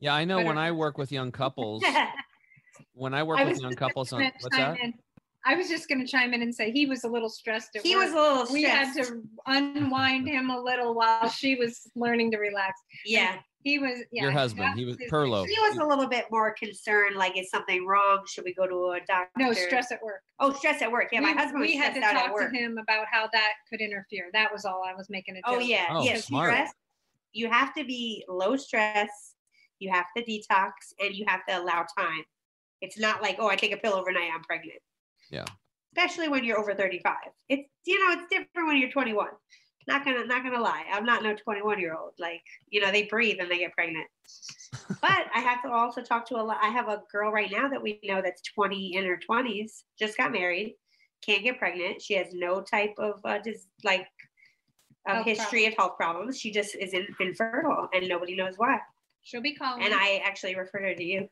Yeah, 0.00 0.14
I 0.14 0.24
know 0.24 0.36
But 0.38 0.46
when 0.46 0.58
are- 0.58 0.62
I 0.62 0.70
work 0.70 0.98
with 0.98 1.10
young 1.12 1.32
couples, 1.32 1.82
when 2.94 3.12
I 3.14 3.22
work 3.22 3.38
I 3.40 3.44
with 3.44 3.60
young 3.60 3.74
couples 3.74 4.12
on 4.12 4.22
what's 4.40 4.56
that? 4.56 4.78
in. 4.80 4.94
I 5.46 5.56
was 5.56 5.68
just 5.68 5.88
going 5.88 6.00
to 6.00 6.06
chime 6.10 6.32
in 6.32 6.40
and 6.40 6.54
say 6.54 6.70
he 6.70 6.86
was 6.86 7.04
a 7.04 7.08
little 7.08 7.28
stressed. 7.28 7.76
At 7.76 7.82
he 7.82 7.94
work. 7.94 8.04
was 8.06 8.12
a 8.12 8.16
little 8.16 8.52
we 8.52 8.62
had 8.62 8.94
to 8.94 9.20
unwind 9.46 10.26
him 10.26 10.48
a 10.48 10.58
little 10.58 10.94
while 10.94 11.28
she 11.28 11.54
was 11.54 11.82
learning 11.94 12.30
to 12.30 12.38
relax. 12.38 12.80
yeah. 13.04 13.36
He 13.64 13.78
was 13.78 14.02
yeah, 14.12 14.24
Your 14.24 14.30
husband, 14.30 14.78
he 14.78 14.84
was 14.84 14.98
his 14.98 15.10
Perlo. 15.10 15.46
He 15.46 15.58
was 15.58 15.78
a 15.78 15.84
little 15.84 16.06
bit 16.06 16.26
more 16.30 16.52
concerned, 16.52 17.16
like, 17.16 17.38
is 17.38 17.48
something 17.48 17.86
wrong? 17.86 18.22
Should 18.26 18.44
we 18.44 18.52
go 18.52 18.66
to 18.66 18.90
a 18.90 19.00
doctor? 19.06 19.30
No 19.38 19.54
stress 19.54 19.90
at 19.90 20.02
work. 20.02 20.20
Oh, 20.38 20.52
stress 20.52 20.82
at 20.82 20.92
work. 20.92 21.08
Yeah, 21.10 21.20
my 21.20 21.32
husband 21.32 21.60
was 21.60 21.70
we 21.70 21.76
had 21.76 21.94
stressed 21.94 22.12
to 22.12 22.18
out 22.18 22.24
at 22.24 22.26
talk 22.26 22.34
work. 22.34 22.52
to 22.52 22.58
him 22.58 22.76
about 22.76 23.06
how 23.10 23.26
that 23.32 23.52
could 23.70 23.80
interfere. 23.80 24.28
That 24.34 24.52
was 24.52 24.66
all 24.66 24.82
I 24.86 24.94
was 24.94 25.08
making 25.08 25.36
a 25.36 25.40
oh, 25.46 25.52
joke. 25.54 25.62
Oh 25.62 25.64
yeah, 25.64 25.86
Oh, 25.88 26.04
yeah. 26.04 26.16
smart. 26.18 26.50
Stress. 26.50 26.74
You 27.32 27.50
have 27.50 27.74
to 27.74 27.84
be 27.84 28.22
low 28.28 28.54
stress. 28.56 29.34
You 29.78 29.90
have 29.90 30.06
to 30.14 30.22
detox, 30.22 30.72
and 31.00 31.14
you 31.14 31.24
have 31.26 31.40
to 31.48 31.58
allow 31.58 31.86
time. 31.98 32.24
It's 32.82 32.98
not 32.98 33.22
like, 33.22 33.36
oh, 33.38 33.48
I 33.48 33.56
take 33.56 33.72
a 33.72 33.78
pill 33.78 33.94
overnight, 33.94 34.30
I'm 34.32 34.42
pregnant. 34.42 34.78
Yeah. 35.30 35.46
Especially 35.96 36.28
when 36.28 36.44
you're 36.44 36.58
over 36.58 36.74
35. 36.74 37.14
It's 37.48 37.66
you 37.86 37.98
know, 37.98 38.20
it's 38.20 38.28
different 38.28 38.68
when 38.68 38.76
you're 38.76 38.90
21. 38.90 39.28
Not 39.86 40.04
gonna 40.04 40.24
not 40.24 40.42
gonna 40.42 40.60
lie. 40.60 40.84
I'm 40.90 41.04
not 41.04 41.22
no 41.22 41.34
21 41.34 41.78
year 41.78 41.94
old. 41.94 42.12
Like, 42.18 42.42
you 42.70 42.80
know, 42.80 42.90
they 42.90 43.04
breathe 43.04 43.36
and 43.40 43.50
they 43.50 43.58
get 43.58 43.72
pregnant. 43.72 44.06
but 45.00 45.26
I 45.34 45.40
have 45.40 45.62
to 45.62 45.70
also 45.70 46.02
talk 46.02 46.26
to 46.28 46.36
a 46.36 46.42
lot. 46.42 46.58
I 46.62 46.68
have 46.68 46.88
a 46.88 47.02
girl 47.12 47.30
right 47.30 47.50
now 47.50 47.68
that 47.68 47.82
we 47.82 48.00
know 48.04 48.22
that's 48.22 48.42
20 48.42 48.96
in 48.96 49.04
her 49.04 49.18
20s, 49.28 49.82
just 49.98 50.16
got 50.16 50.32
married, 50.32 50.76
can't 51.24 51.42
get 51.42 51.58
pregnant. 51.58 52.00
She 52.00 52.14
has 52.14 52.28
no 52.32 52.62
type 52.62 52.94
of 52.98 53.20
uh, 53.24 53.38
just 53.44 53.68
like 53.82 54.06
a 55.06 55.14
Health 55.16 55.26
history 55.26 55.66
of 55.66 55.74
health 55.76 55.96
problems. 55.96 56.40
She 56.40 56.50
just 56.50 56.74
is 56.74 56.94
in, 56.94 57.06
infertile, 57.20 57.88
and 57.92 58.08
nobody 58.08 58.34
knows 58.34 58.54
why. 58.56 58.78
She'll 59.22 59.42
be 59.42 59.54
calling. 59.54 59.82
And 59.82 59.92
I 59.92 60.22
actually 60.24 60.54
referred 60.54 60.82
her 60.82 60.94
to 60.94 61.04
you. 61.04 61.28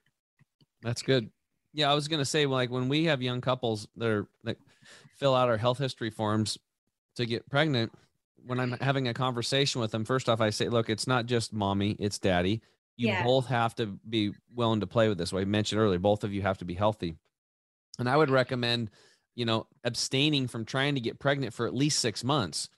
That's 0.83 1.03
good. 1.03 1.31
Yeah, 1.73 1.91
I 1.91 1.95
was 1.95 2.09
gonna 2.09 2.25
say 2.25 2.45
like 2.45 2.71
when 2.71 2.89
we 2.89 3.05
have 3.05 3.23
young 3.23 3.41
couples 3.41 3.89
that 3.97 4.09
are 4.09 4.29
that 4.45 4.59
fill 5.17 5.35
out 5.35 5.49
our 5.49 5.57
health 5.57 5.79
history 5.79 6.11
forms 6.11 6.59
to 7.17 7.25
get 7.25 7.49
pregnant, 7.49 7.93
when 8.47 8.61
I'm 8.61 8.73
having 8.73 9.09
a 9.09 9.15
conversation 9.15 9.81
with 9.81 9.91
them, 9.91 10.05
first 10.05 10.29
off, 10.29 10.41
I 10.41 10.51
say, 10.51 10.69
look, 10.69 10.91
it's 10.91 11.07
not 11.07 11.27
just 11.27 11.53
mommy, 11.53 11.97
it's 11.99 12.19
daddy. 12.19 12.61
You 12.97 13.09
Yeah. 13.09 13.23
both 13.23 13.47
have 13.47 13.75
to 13.77 13.87
be 13.87 14.33
willing 14.55 14.81
to 14.81 14.87
play 14.87 15.09
with 15.09 15.19
this. 15.19 15.33
What 15.33 15.43
I 15.43 15.45
mentioned 15.45 15.81
earlier, 15.81 15.99
both 15.99 16.25
of 16.25 16.33
you 16.33 16.43
have 16.43 16.59
to 16.59 16.65
be 16.65 16.75
healthy. 16.75 17.17
And 17.99 18.09
I 18.09 18.17
would 18.17 18.31
recommend, 18.31 18.91
you 19.35 19.45
know, 19.45 19.67
abstaining 19.85 20.49
from 20.49 20.65
trying 20.65 20.95
to 20.95 21.01
get 21.01 21.19
pregnant 21.19 21.55
for 21.55 21.67
at 21.67 21.75
least 21.75 22.01
six 22.01 22.23
months 22.23 22.69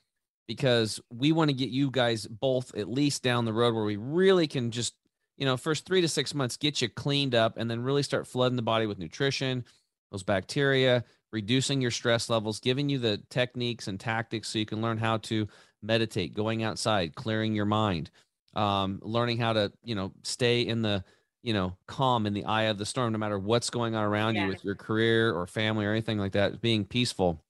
because 0.47 0.99
we 1.11 1.31
want 1.31 1.49
to 1.49 1.55
get 1.55 1.69
you 1.69 1.89
guys 1.91 2.27
both 2.27 2.73
at 2.75 2.89
least 2.89 3.23
down 3.23 3.45
the 3.45 3.53
road 3.53 3.73
where 3.73 3.83
we 3.83 3.97
really 3.97 4.47
can 4.47 4.71
just 4.71 4.93
you 5.37 5.45
know, 5.45 5.57
first 5.57 5.85
three 5.85 5.99
to 6.01 6.07
six 6.07 6.33
months, 6.33 6.55
get 6.57 6.81
you 6.81 6.87
cleaned 6.87 7.35
up 7.35 7.57
and 7.57 7.69
then 7.69 7.81
really 7.83 8.03
start 8.03 8.25
flooding 8.25 8.55
the 8.55 8.61
body 8.61 8.85
with 8.85 8.97
nutrition, 8.97 9.65
those 10.11 10.23
bacteria, 10.23 11.03
reducing 11.35 11.81
your 11.81 11.91
stress 11.91 12.29
levels, 12.29 12.61
giving 12.61 12.87
you 12.87 12.97
the 12.97 13.17
techniques 13.29 13.89
and 13.89 13.99
tactics 13.99 14.47
so 14.47 14.57
you 14.57 14.65
can 14.65 14.81
learn 14.81 14.97
how 14.97 15.17
to 15.17 15.45
meditate, 15.83 16.33
going 16.33 16.63
outside, 16.63 17.13
clearing 17.13 17.53
your 17.53 17.65
mind, 17.65 18.09
um, 18.55 19.01
learning 19.03 19.37
how 19.37 19.51
to, 19.51 19.69
you 19.83 19.95
know, 19.95 20.13
stay 20.23 20.61
in 20.61 20.81
the, 20.81 21.03
you 21.43 21.51
know, 21.53 21.75
calm 21.87 22.25
in 22.25 22.33
the 22.33 22.45
eye 22.45 22.63
of 22.63 22.77
the 22.77 22.85
storm, 22.85 23.11
no 23.11 23.19
matter 23.19 23.37
what's 23.37 23.69
going 23.69 23.95
on 23.95 24.03
around 24.05 24.35
Yeah. 24.35 24.43
you 24.43 24.47
with 24.47 24.63
your 24.63 24.75
career 24.75 25.35
or 25.35 25.45
family 25.45 25.85
or 25.85 25.91
anything 25.91 26.17
like 26.17 26.31
that, 26.31 26.61
being 26.61 26.85
peaceful. 26.85 27.43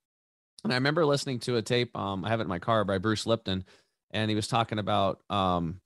And 0.64 0.74
I 0.74 0.78
remember 0.78 1.06
listening 1.06 1.40
to 1.42 1.58
a 1.58 1.62
tape, 1.62 1.96
um, 1.96 2.26
I 2.26 2.30
have 2.30 2.40
it 2.40 2.44
in 2.44 2.50
my 2.50 2.58
car 2.58 2.84
by 2.86 2.98
Bruce 2.98 3.28
Lipton, 3.28 3.66
and 4.10 4.32
he 4.32 4.36
was 4.36 4.48
talking 4.48 4.80
about, 4.80 5.22
um, 5.30 5.80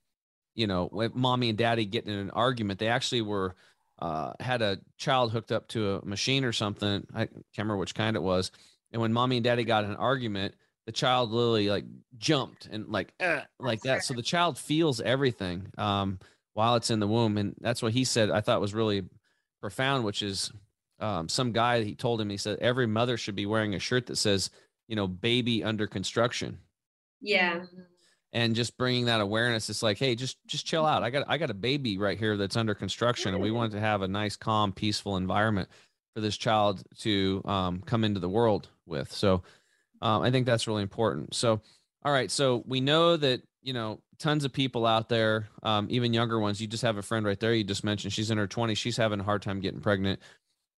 you 0.54 0.66
know, 0.66 0.86
when 0.86 1.10
mommy 1.14 1.50
and 1.50 1.58
daddy 1.58 1.84
getting 1.84 2.14
in 2.14 2.18
an 2.18 2.30
argument, 2.30 2.78
they 2.78 2.88
actually 2.88 3.20
were 3.20 3.56
uh, 4.00 4.32
had 4.40 4.62
a 4.62 4.78
child 4.96 5.32
hooked 5.32 5.52
up 5.52 5.68
to 5.68 5.96
a 5.96 6.04
machine 6.04 6.44
or 6.44 6.52
something. 6.52 7.06
I 7.14 7.26
can't 7.26 7.44
remember 7.58 7.76
which 7.76 7.94
kind 7.94 8.16
it 8.16 8.22
was. 8.22 8.50
And 8.92 9.00
when 9.00 9.12
mommy 9.12 9.36
and 9.36 9.44
daddy 9.44 9.64
got 9.64 9.84
an 9.84 9.96
argument, 9.96 10.54
the 10.86 10.92
child 10.92 11.30
literally 11.30 11.68
like 11.68 11.84
jumped 12.18 12.66
and 12.66 12.88
like 12.88 13.12
"Eh," 13.20 13.42
like 13.58 13.82
that. 13.82 14.02
So 14.02 14.14
the 14.14 14.22
child 14.22 14.58
feels 14.58 15.00
everything 15.00 15.66
um, 15.78 16.18
while 16.54 16.74
it's 16.76 16.90
in 16.90 17.00
the 17.00 17.06
womb, 17.06 17.36
and 17.38 17.54
that's 17.60 17.82
what 17.82 17.92
he 17.92 18.04
said. 18.04 18.30
I 18.30 18.40
thought 18.40 18.60
was 18.60 18.74
really 18.74 19.04
profound, 19.60 20.04
which 20.04 20.22
is 20.22 20.50
um, 20.98 21.28
some 21.28 21.52
guy 21.52 21.82
he 21.82 21.94
told 21.94 22.20
him 22.20 22.30
he 22.30 22.36
said 22.36 22.58
every 22.60 22.86
mother 22.86 23.16
should 23.16 23.36
be 23.36 23.46
wearing 23.46 23.74
a 23.74 23.78
shirt 23.78 24.06
that 24.06 24.16
says 24.16 24.50
you 24.88 24.96
know 24.96 25.06
baby 25.06 25.62
under 25.62 25.86
construction 25.86 26.58
Yeah. 27.20 27.64
And 28.32 28.54
just 28.54 28.78
bringing 28.78 29.06
that 29.06 29.20
awareness 29.20 29.68
it's 29.70 29.82
like 29.82 29.98
hey 29.98 30.14
just 30.14 30.36
just 30.46 30.66
chill 30.66 30.86
out. 30.86 31.02
I 31.02 31.10
got 31.10 31.24
i 31.28 31.36
got 31.36 31.50
a 31.50 31.54
baby 31.54 31.98
right 31.98 32.18
here 32.18 32.36
that's 32.36 32.56
under 32.56 32.74
construction 32.74 33.34
and 33.34 33.42
we 33.42 33.50
want 33.50 33.72
to 33.72 33.80
have 33.80 34.02
a 34.02 34.08
nice 34.08 34.36
calm 34.36 34.72
peaceful 34.72 35.16
environment 35.16 35.68
for 36.14 36.20
this 36.20 36.36
child 36.36 36.82
to 37.00 37.42
um, 37.44 37.82
come 37.86 38.04
into 38.04 38.20
the 38.20 38.28
world 38.28 38.68
with. 38.86 39.12
So 39.12 39.42
um, 40.02 40.22
i 40.22 40.30
think 40.30 40.46
that's 40.46 40.66
really 40.66 40.82
important. 40.82 41.34
So 41.34 41.60
all 42.04 42.12
right 42.12 42.30
so 42.30 42.62
we 42.66 42.80
know 42.80 43.16
that 43.16 43.42
you 43.62 43.72
know 43.72 44.00
tons 44.18 44.44
of 44.44 44.52
people 44.52 44.86
out 44.86 45.08
there 45.08 45.48
um, 45.62 45.86
even 45.90 46.12
younger 46.12 46.38
ones 46.38 46.60
you 46.60 46.66
just 46.66 46.82
have 46.82 46.96
a 46.96 47.02
friend 47.02 47.26
right 47.26 47.40
there 47.40 47.54
you 47.54 47.64
just 47.64 47.84
mentioned 47.84 48.12
she's 48.12 48.30
in 48.30 48.38
her 48.38 48.48
20s 48.48 48.76
she's 48.76 48.96
having 48.96 49.20
a 49.20 49.22
hard 49.24 49.42
time 49.42 49.60
getting 49.60 49.80
pregnant 49.80 50.20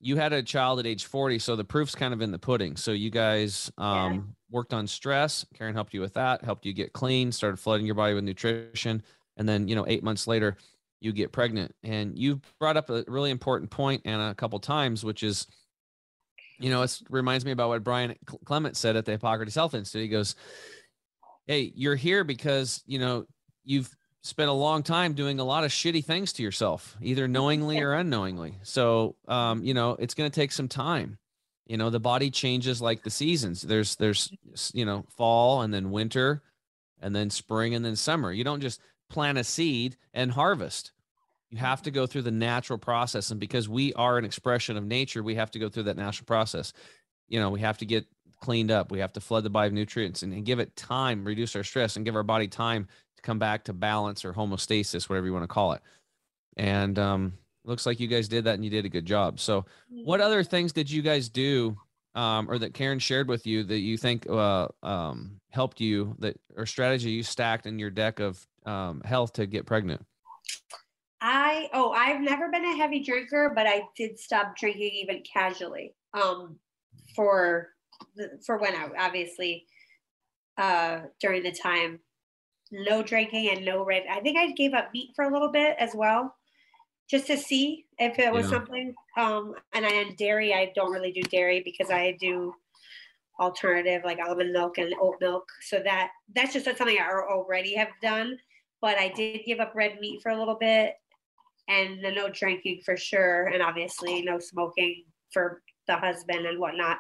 you 0.02 0.18
had 0.18 0.34
a 0.34 0.42
child 0.42 0.80
at 0.80 0.88
age 0.88 1.06
40 1.06 1.40
so 1.40 1.56
the 1.56 1.64
proof's 1.64 1.96
kind 1.96 2.14
of 2.14 2.22
in 2.22 2.32
the 2.32 2.40
pudding. 2.40 2.76
So 2.76 2.92
you 2.92 3.10
guys 3.10 3.72
um, 3.78 4.36
worked 4.50 4.74
on 4.74 4.88
stress. 4.88 5.46
Karen 5.54 5.74
helped 5.74 5.94
you 5.94 6.02
with 6.02 6.16
that 6.16 6.44
helped 6.44 6.66
you 6.66 6.74
get 6.74 6.92
clean 6.94 7.32
started 7.32 7.58
flooding 7.58 7.86
your 7.86 7.96
body 7.96 8.14
with 8.14 8.24
nutrition. 8.24 9.04
And 9.38 9.48
then 9.48 9.68
you 9.68 9.76
know 9.76 9.86
eight 9.88 10.04
months 10.04 10.28
later 10.28 10.58
you 11.00 11.14
get 11.14 11.32
pregnant. 11.32 11.74
And 11.84 12.18
you 12.18 12.42
brought 12.60 12.78
up 12.78 12.90
a 12.90 13.04
really 13.08 13.32
important 13.32 13.72
and 14.06 14.22
a 14.22 14.36
couple 14.36 14.60
times 14.60 15.04
which 15.04 15.24
is 15.24 15.48
you 16.60 16.70
know 16.70 16.82
it 16.82 17.00
reminds 17.10 17.46
me 17.46 17.52
about 17.52 17.70
what 17.70 17.84
brian 17.84 18.16
clement 18.46 18.78
said 18.78 18.96
at 18.96 19.06
the 19.06 19.12
hippocrates 19.12 19.56
health 19.56 19.76
institute. 19.76 20.04
He 20.04 20.10
goes 20.10 20.36
hey 21.46 21.72
you're 21.76 21.96
here 21.96 22.24
because 22.24 22.84
you 22.86 23.00
know 23.00 23.26
you've 23.64 23.96
spent 24.24 24.50
a 24.50 24.54
long 24.54 24.84
time 24.84 25.14
doing 25.14 25.40
a 25.40 25.44
lot 25.44 25.64
of 25.64 25.72
shitty 25.72 26.06
things 26.06 26.34
to 26.34 26.44
yourself 26.44 26.96
either 27.02 27.28
knowingly 27.28 27.82
or 27.82 27.94
unknowingly. 27.94 28.56
So 28.64 29.16
um, 29.28 29.64
you 29.64 29.74
know 29.74 29.92
it's 30.00 30.14
going 30.14 30.30
to 30.30 30.36
take 30.36 30.52
some 30.52 30.68
time. 30.68 31.18
You 31.66 31.78
know 31.78 31.90
the 31.90 32.00
body 32.00 32.30
changes 32.30 32.82
like 32.82 33.04
the 33.04 33.10
seasons. 33.10 33.62
There's 33.62 33.96
there's 33.96 34.32
you 34.74 34.86
know 34.86 35.06
fall 35.18 35.62
and 35.62 35.74
then 35.74 35.92
winter 35.92 36.44
and 37.02 37.16
then 37.16 37.30
spring 37.30 37.74
and 37.74 37.84
then 37.84 37.96
summer. 37.96 38.32
You 38.32 38.44
don't 38.44 38.62
just 38.62 38.82
plant 39.10 39.38
a 39.38 39.44
seed 39.44 39.98
and 40.14 40.32
harvest. 40.32 40.92
You 41.50 41.58
have 41.58 41.82
to 41.82 41.92
go 41.92 42.08
through 42.08 42.22
the 42.22 42.32
natural 42.32 42.80
process 42.80 43.32
and 43.32 43.40
because 43.40 43.68
we 43.68 43.94
are 43.94 44.18
an 44.18 44.26
expression 44.26 44.78
of 44.78 44.86
nature 44.86 45.22
we 45.22 45.36
have 45.36 45.52
to 45.52 45.60
go 45.60 45.68
through 45.68 45.84
that 45.84 45.98
natural 45.98 46.26
process. 46.26 46.74
You 47.28 47.40
know 47.40 47.50
we 47.50 47.62
have 47.62 47.80
to 47.80 47.86
get 47.86 48.06
cleaned 48.40 48.72
up. 48.72 48.92
We 48.92 49.00
have 49.00 49.14
to 49.14 49.22
flood 49.22 49.44
the 49.44 49.50
body 49.50 49.68
of 49.68 49.74
nutrients 49.74 50.24
and, 50.24 50.34
and 50.34 50.46
give 50.46 50.60
it 50.60 50.76
time 50.76 51.26
reduce 51.26 51.56
our 51.56 51.64
stress 51.64 51.96
and 51.96 52.06
give 52.06 52.16
our 52.16 52.24
body 52.24 52.48
time 52.48 52.88
to 53.22 53.28
come 53.28 53.40
back 53.40 53.64
to 53.66 53.74
balance 53.74 54.26
or 54.26 54.34
homeostasis 54.34 55.10
whatever 55.10 55.26
you 55.26 55.34
want 55.34 55.44
to 55.44 55.48
call 55.48 55.74
it. 55.74 55.82
And 56.58 56.98
um 57.00 57.34
looks 57.64 57.86
like 57.86 58.00
you 58.00 58.08
guys 58.08 58.28
did 58.28 58.46
that 58.46 58.56
and 58.56 58.64
you 58.64 58.72
did 58.72 58.86
a 58.86 58.90
good 58.90 59.06
job. 59.06 59.40
So 59.40 59.66
what 59.90 60.22
other 60.22 60.44
things 60.44 60.74
did 60.74 60.90
you 60.90 61.02
guys 61.02 61.30
do 61.30 61.78
um, 62.16 62.50
or 62.50 62.58
that 62.58 62.74
karen 62.74 63.00
shared 63.00 63.28
with 63.28 63.46
you 63.46 63.64
that 63.64 63.80
you 63.80 63.98
think 63.98 64.28
uh, 64.30 64.68
um, 64.84 65.40
helped 65.50 65.80
you 65.80 66.16
that 66.20 66.40
or 66.58 66.66
strategy 66.66 67.12
you 67.12 67.24
stacked 67.24 67.66
in 67.66 67.80
your 67.80 67.90
deck 67.90 68.20
of 68.20 68.46
um, 68.66 69.02
health 69.06 69.34
to 69.34 69.46
get 69.46 69.66
pregnant? 69.66 70.06
I 71.22 71.70
oh 71.74 71.92
I've 71.92 72.22
never 72.22 72.50
been 72.50 72.66
a 72.66 72.76
heavy 72.76 73.04
drinker, 73.04 73.54
but 73.56 73.68
I 73.68 73.84
did 73.96 74.20
stop 74.20 74.58
drinking 74.58 74.92
even 74.94 75.24
casually. 75.32 75.94
Um, 76.14 76.58
for 77.16 77.70
the, 78.16 78.40
for 78.46 78.58
when 78.58 78.76
I 78.76 78.90
obviously 79.00 79.66
uh 80.58 81.02
during 81.22 81.44
the 81.44 81.52
time 81.52 82.00
no 82.72 83.04
drinking 83.04 83.50
and 83.50 83.66
no 83.66 83.84
red. 83.84 84.04
I 84.10 84.20
think 84.22 84.38
I 84.38 84.52
gave 84.52 84.74
up 84.74 84.94
meat 84.94 85.12
for 85.16 85.26
a 85.26 85.32
little 85.32 85.52
bit 85.52 85.76
as 85.80 85.94
well, 85.94 86.36
just 87.10 87.28
to 87.28 87.38
see 87.38 87.86
if 88.00 88.18
it 88.20 88.32
was 88.32 88.46
Yeah. 88.46 88.58
something. 88.58 88.96
Um, 89.18 89.56
and 89.74 89.86
I 89.86 89.90
and 89.90 90.18
dairy. 90.18 90.54
I 90.54 90.72
don't 90.76 90.92
really 90.92 91.12
do 91.12 91.22
dairy 91.24 91.62
because 91.62 91.92
I 91.92 92.14
do 92.20 92.56
alternative 93.40 94.04
like 94.06 94.20
almond 94.20 94.54
milk 94.54 94.78
and 94.78 94.94
oat 95.02 95.16
milk. 95.20 95.48
So 95.62 95.80
that 95.84 96.12
that's 96.36 96.54
just 96.54 96.66
something 96.66 96.98
I 96.98 97.10
already 97.10 97.76
have 97.76 97.90
done. 98.02 98.38
But 98.82 98.98
I 98.98 99.10
did 99.10 99.46
give 99.46 99.60
up 99.60 99.74
red 99.76 100.00
meat 100.00 100.22
for 100.24 100.30
a 100.32 100.38
little 100.38 100.56
bit, 100.56 100.96
and 101.68 102.04
the 102.04 102.12
no 102.12 102.30
drinking 102.30 102.82
for 102.84 102.98
sure, 102.98 103.48
and 103.48 103.62
obviously 103.62 104.22
no 104.24 104.40
smoking 104.40 105.06
for 105.32 105.62
the 105.88 105.98
husband 105.98 106.46
and 106.46 106.60
whatnot. 106.60 106.98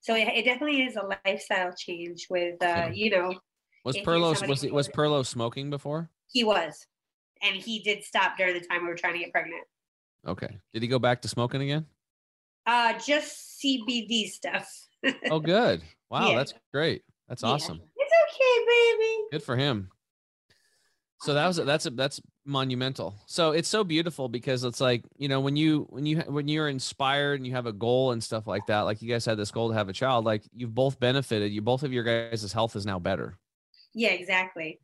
So 0.00 0.16
it, 0.16 0.26
it 0.28 0.44
definitely 0.44 0.82
is 0.82 0.96
a 0.96 1.16
lifestyle 1.24 1.72
change 1.76 2.26
with, 2.28 2.60
uh, 2.60 2.88
you 2.92 3.10
know, 3.10 3.34
was 3.84 3.96
perlo 3.98 4.48
was 4.48 4.64
it 4.64 4.72
was 4.72 4.88
perlo 4.88 5.24
smoking 5.26 5.70
before 5.70 6.10
he 6.28 6.44
was, 6.44 6.86
and 7.42 7.54
he 7.56 7.80
did 7.80 8.04
stop 8.04 8.36
during 8.38 8.54
the 8.54 8.60
time 8.66 8.82
we 8.82 8.88
were 8.88 8.94
trying 8.96 9.12
to 9.14 9.18
get 9.18 9.32
pregnant. 9.32 9.64
okay 10.26 10.58
did 10.72 10.82
he 10.82 10.88
go 10.88 10.98
back 10.98 11.22
to 11.22 11.28
smoking 11.28 11.62
again 11.62 11.86
Uh, 12.66 12.92
just 12.98 13.60
CBD 13.62 14.28
stuff. 14.30 14.68
oh 15.30 15.40
good 15.40 15.82
wow 16.10 16.28
Yeah. 16.30 16.36
that's 16.36 16.54
great 16.72 17.02
that's 17.28 17.42
Yeah. 17.42 17.50
awesome 17.50 17.80
It's 17.96 18.12
okay, 18.34 18.66
baby. 18.66 19.18
Good 19.32 19.42
for 19.42 19.56
him. 19.56 19.88
So 21.22 21.34
that 21.34 21.46
was 21.46 21.56
that's 21.56 21.86
a, 21.86 21.90
that's 21.90 22.20
monumental. 22.44 23.14
So 23.26 23.52
it's 23.52 23.68
so 23.68 23.84
beautiful 23.84 24.28
because 24.28 24.64
it's 24.64 24.80
like 24.80 25.04
you 25.16 25.28
know 25.28 25.40
when 25.40 25.54
you 25.56 25.86
when 25.88 26.04
you 26.04 26.18
when 26.26 26.48
you're 26.48 26.68
inspired 26.68 27.38
and 27.38 27.46
you 27.46 27.52
have 27.54 27.66
a 27.66 27.72
goal 27.72 28.10
and 28.10 28.22
stuff 28.22 28.46
like 28.48 28.66
that. 28.66 28.80
Like 28.80 29.00
you 29.02 29.08
guys 29.08 29.24
had 29.24 29.38
this 29.38 29.52
goal 29.52 29.68
to 29.68 29.74
have 29.74 29.88
a 29.88 29.92
child. 29.92 30.24
Like 30.24 30.42
you've 30.52 30.74
both 30.74 30.98
benefited. 30.98 31.52
You 31.52 31.62
both 31.62 31.84
of 31.84 31.92
your 31.92 32.02
guys' 32.02 32.52
health 32.52 32.74
is 32.74 32.84
now 32.84 32.98
better 32.98 33.38
Yeah, 33.94 34.10
exactly. 34.10 34.80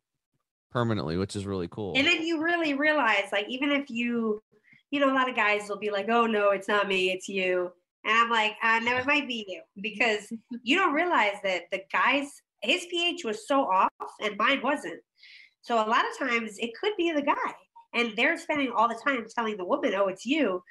permanently, 0.71 1.17
which 1.17 1.35
is 1.35 1.45
really 1.45 1.67
cool. 1.67 1.95
And 1.95 2.05
then 2.05 2.25
you 2.25 2.41
really 2.41 2.73
realize, 2.73 3.31
like, 3.31 3.47
even 3.49 3.71
if 3.71 3.89
you, 3.89 4.41
you 4.91 4.99
know, 4.99 5.11
a 5.11 5.15
lot 5.15 5.29
of 5.29 5.35
guys 5.35 5.67
will 5.67 5.79
be 5.79 5.89
like, 5.91 6.07
"Oh 6.09 6.25
no, 6.25 6.51
it's 6.51 6.67
not 6.67 6.87
me, 6.87 7.11
it's 7.11 7.27
you," 7.27 7.71
and 8.03 8.13
I'm 8.17 8.29
like, 8.29 8.53
uh, 8.53 8.55
"I 8.63 8.79
know 8.79 8.97
it 8.97 9.05
might 9.07 9.27
be 9.27 9.45
you," 9.47 9.61
because 9.81 10.31
you 10.63 10.77
don't 10.77 10.93
realize 10.93 11.37
that 11.43 11.63
the 11.71 11.81
guy's 11.91 12.41
his 12.61 12.85
pH 12.87 13.23
was 13.23 13.47
so 13.47 13.61
off 13.61 13.89
and 14.21 14.37
mine 14.37 14.61
wasn't. 14.61 15.01
So 15.61 15.75
a 15.75 15.87
lot 15.87 16.05
of 16.09 16.17
times 16.17 16.57
it 16.59 16.71
could 16.79 16.93
be 16.97 17.11
the 17.11 17.21
guy, 17.23 17.53
and 17.93 18.15
they're 18.17 18.37
spending 18.37 18.71
all 18.71 18.87
the 18.89 19.01
time 19.03 19.25
telling 19.35 19.57
the 19.57 19.65
woman, 19.65 19.93
"Oh, 19.95 20.07
it's 20.07 20.25
you." 20.25 20.63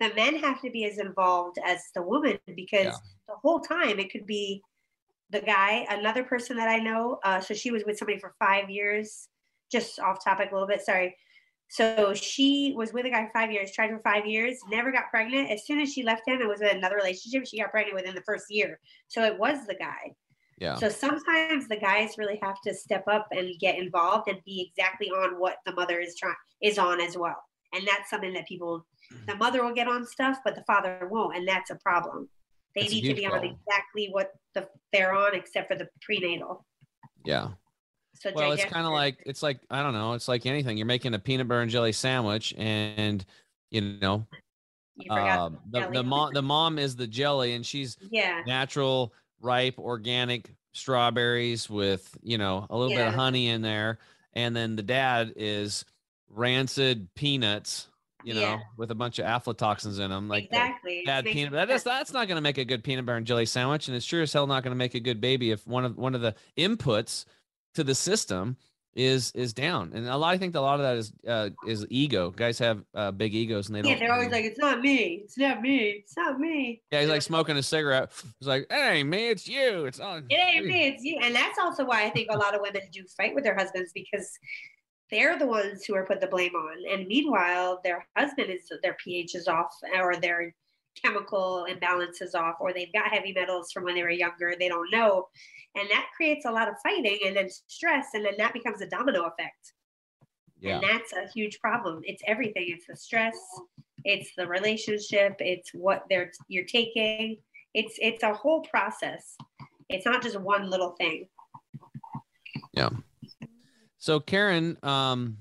The 0.00 0.14
men 0.14 0.36
have 0.36 0.60
to 0.62 0.70
be 0.70 0.84
as 0.86 0.98
involved 0.98 1.58
as 1.64 1.82
the 1.94 2.02
woman 2.02 2.38
because 2.56 2.86
Yeah. 2.86 2.98
the 3.28 3.36
whole 3.36 3.60
time 3.60 3.98
it 4.00 4.10
could 4.12 4.26
be 4.26 4.62
the 5.32 5.40
guy. 5.40 5.86
Another 5.90 6.22
person 6.22 6.56
that 6.58 6.68
I 6.68 6.78
know, 6.78 7.18
uh, 7.24 7.40
so 7.40 7.54
she 7.54 7.70
was 7.70 7.84
with 7.84 7.98
somebody 7.98 8.18
for 8.18 8.34
five 8.38 8.70
years. 8.70 9.28
Just 9.70 9.98
off 9.98 10.22
topic 10.22 10.50
a 10.50 10.54
little 10.54 10.68
bit, 10.68 10.82
sorry. 10.82 11.16
So 11.68 12.12
she 12.12 12.74
was 12.76 12.92
with 12.92 13.06
a 13.06 13.10
guy 13.10 13.24
for 13.24 13.32
five 13.32 13.50
years, 13.50 13.72
tried 13.72 13.88
for 13.88 14.00
five 14.00 14.26
years, 14.26 14.58
never 14.70 14.92
got 14.92 15.04
pregnant. 15.10 15.50
As 15.50 15.66
soon 15.66 15.80
as 15.80 15.90
she 15.90 16.02
left 16.02 16.28
him 16.28 16.40
and 16.40 16.48
was 16.48 16.60
in 16.60 16.68
another 16.68 16.96
relationship, 16.96 17.46
she 17.46 17.58
got 17.58 17.70
pregnant 17.70 17.96
within 17.96 18.14
the 18.14 18.20
first 18.22 18.44
year. 18.50 18.78
So 19.08 19.24
it 19.24 19.38
was 19.38 19.66
the 19.66 19.74
guy. 19.74 20.12
yeah. 20.58 20.74
So 20.76 20.90
sometimes 20.90 21.68
the 21.68 21.78
guys 21.78 22.18
really 22.18 22.38
have 22.42 22.60
to 22.66 22.74
step 22.74 23.04
up 23.10 23.26
and 23.30 23.58
get 23.58 23.78
involved 23.78 24.28
and 24.28 24.38
be 24.44 24.70
exactly 24.70 25.08
on 25.08 25.40
what 25.40 25.56
the 25.64 25.72
mother 25.72 25.98
is 25.98 26.14
trying 26.14 26.34
is 26.60 26.78
on 26.78 27.00
as 27.00 27.16
well. 27.16 27.42
And 27.72 27.88
that's 27.88 28.10
something 28.10 28.34
that 28.34 28.46
people 28.46 28.84
the 29.26 29.36
mother 29.36 29.64
will 29.64 29.74
get 29.74 29.88
on 29.88 30.06
stuff, 30.06 30.38
but 30.44 30.54
the 30.54 30.64
father 30.66 31.08
won't, 31.10 31.36
and 31.36 31.48
that's 31.48 31.70
a 31.70 31.76
problem. 31.76 32.28
They 32.74 32.82
That's 32.82 32.94
need 32.94 33.08
to 33.08 33.14
be 33.14 33.26
on 33.26 33.44
exactly 33.44 34.08
what 34.10 34.32
the 34.54 34.68
they're 34.92 35.14
on, 35.14 35.34
except 35.34 35.68
for 35.68 35.76
the 35.76 35.88
prenatal. 36.00 36.64
yeah. 37.24 37.48
So 38.14 38.30
Well, 38.34 38.52
it's 38.52 38.64
kind 38.64 38.86
of 38.86 38.92
like 38.92 39.22
it's 39.26 39.42
like 39.42 39.60
I 39.70 39.82
don't 39.82 39.94
know. 39.94 40.12
It's 40.12 40.28
like 40.28 40.46
anything. 40.46 40.76
You're 40.76 40.86
making 40.86 41.14
a 41.14 41.18
peanut 41.18 41.48
butter 41.48 41.60
and 41.60 41.70
jelly 41.70 41.92
sandwich, 41.92 42.54
and 42.56 43.24
you 43.70 43.80
know, 43.80 44.26
you 44.96 45.10
um, 45.10 45.58
the 45.70 45.88
the 45.92 46.02
mom 46.02 46.32
the 46.32 46.42
mom 46.42 46.78
is 46.78 46.94
the 46.96 47.06
jelly, 47.06 47.54
and 47.54 47.66
she's 47.66 47.96
yeah, 48.10 48.42
natural, 48.46 49.12
ripe, 49.40 49.78
organic 49.78 50.54
strawberries 50.72 51.68
with, 51.68 52.16
you 52.22 52.38
know, 52.38 52.66
a 52.70 52.76
little 52.76 52.94
bit 52.94 53.06
of 53.06 53.14
honey 53.14 53.48
in 53.48 53.62
there. 53.62 53.98
And 54.34 54.56
then 54.56 54.76
the 54.76 54.82
dad 54.82 55.34
is 55.36 55.84
rancid 56.28 57.08
peanuts, 57.14 57.88
you 58.24 58.34
know, 58.34 58.40
Yeah. 58.40 58.58
with 58.76 58.90
a 58.90 58.94
bunch 58.94 59.18
of 59.18 59.26
aflatoxins 59.26 60.00
in 60.00 60.10
them. 60.10 60.28
Like 60.28 60.44
exactly. 60.44 61.02
bad 61.06 61.24
Makes 61.24 61.34
peanut. 61.34 61.52
That 61.52 61.70
is, 61.70 61.82
that's 61.84 62.12
not 62.12 62.28
going 62.28 62.36
to 62.36 62.42
make 62.42 62.58
a 62.58 62.64
good 62.64 62.82
peanut 62.84 63.06
butter 63.06 63.16
and 63.18 63.26
jelly 63.26 63.46
sandwich. 63.46 63.88
And 63.88 63.96
it's 63.96 64.06
sure 64.06 64.22
as 64.22 64.32
hell 64.32 64.46
not 64.46 64.62
going 64.62 64.72
to 64.72 64.76
make 64.78 64.94
a 64.94 65.00
good 65.00 65.20
baby 65.20 65.50
if 65.50 65.66
one 65.66 65.84
of 65.84 65.96
one 65.96 66.14
of 66.14 66.20
the 66.20 66.34
inputs 66.58 67.24
to 67.74 67.84
the 67.84 67.94
system 67.94 68.56
is 68.94 69.32
is 69.34 69.54
down. 69.54 69.90
And 69.94 70.06
a 70.06 70.16
lot 70.18 70.34
I 70.34 70.36
think 70.36 70.54
a 70.54 70.60
lot 70.60 70.74
of 70.78 70.82
that 70.82 70.96
is 70.98 71.12
uh 71.26 71.48
is 71.66 71.86
ego. 71.88 72.30
Guys 72.30 72.58
have 72.58 72.84
uh 72.94 73.10
big 73.10 73.34
egos 73.34 73.68
and 73.68 73.74
they 73.76 73.78
Yeah, 73.80 73.94
don't 73.94 74.00
they're 74.00 74.12
always 74.12 74.28
like, 74.30 74.44
"It's 74.44 74.58
not 74.58 74.80
me. 74.82 75.22
It's 75.24 75.38
not 75.38 75.62
me. 75.62 75.78
It's 76.04 76.14
not 76.14 76.38
me." 76.38 76.82
Yeah, 76.90 77.00
he's 77.00 77.08
like 77.08 77.22
smoking 77.22 77.56
a 77.56 77.62
cigarette. 77.62 78.10
He's 78.38 78.46
like, 78.46 78.66
Hey 78.70 79.02
me, 79.02 79.30
it's 79.30 79.48
you. 79.48 79.86
It's 79.86 79.98
on 79.98 80.26
It 80.28 80.34
ain't 80.34 80.66
me, 80.66 80.88
it's 80.88 81.02
you. 81.02 81.18
And 81.22 81.34
that's 81.34 81.58
also 81.58 81.86
why 81.86 82.04
I 82.04 82.10
think 82.10 82.28
a 82.30 82.36
lot 82.36 82.54
of 82.54 82.60
women 82.60 82.82
do 82.92 83.02
fight 83.16 83.34
with 83.34 83.44
their 83.44 83.56
husbands 83.56 83.92
because 83.94 84.30
they're 85.12 85.38
the 85.38 85.46
ones 85.46 85.84
who 85.84 85.94
are 85.94 86.06
put 86.06 86.20
the 86.20 86.26
blame 86.26 86.54
on. 86.54 86.78
And 86.90 87.06
meanwhile, 87.06 87.80
their 87.84 88.06
husband 88.16 88.50
is 88.50 88.72
their 88.82 88.96
pH 89.04 89.34
is 89.34 89.46
off 89.46 89.76
or 89.94 90.16
their 90.16 90.54
chemical 91.00 91.66
imbalance 91.66 92.20
is 92.20 92.34
off 92.34 92.56
or 92.60 92.72
they've 92.72 92.92
got 92.92 93.12
heavy 93.12 93.32
metals 93.32 93.70
from 93.70 93.84
when 93.84 93.94
they 93.94 94.02
were 94.02 94.10
younger. 94.10 94.54
They 94.58 94.68
don't 94.68 94.90
know. 94.90 95.28
And 95.74 95.88
that 95.90 96.06
creates 96.16 96.46
a 96.46 96.50
lot 96.50 96.68
of 96.68 96.74
fighting 96.82 97.20
and 97.26 97.36
then 97.36 97.48
stress. 97.66 98.08
And 98.14 98.24
then 98.24 98.34
that 98.38 98.54
becomes 98.54 98.80
a 98.80 98.86
domino 98.86 99.24
effect. 99.24 99.74
Yeah. 100.60 100.76
And 100.76 100.84
that's 100.84 101.12
a 101.12 101.30
huge 101.32 101.60
problem. 101.60 102.00
It's 102.04 102.22
everything. 102.26 102.66
It's 102.68 102.86
the 102.86 102.96
stress, 102.96 103.36
it's 104.04 104.30
the 104.36 104.46
relationship, 104.46 105.36
it's 105.40 105.70
what 105.74 106.04
they're 106.08 106.32
you're 106.48 106.64
taking. 106.64 107.38
It's 107.74 107.98
it's 108.00 108.22
a 108.22 108.32
whole 108.32 108.62
process. 108.62 109.36
It's 109.88 110.06
not 110.06 110.22
just 110.22 110.40
one 110.40 110.70
little 110.70 110.92
thing. 110.92 111.28
So 114.02 114.18
Karen, 114.18 114.76
um, 114.82 115.38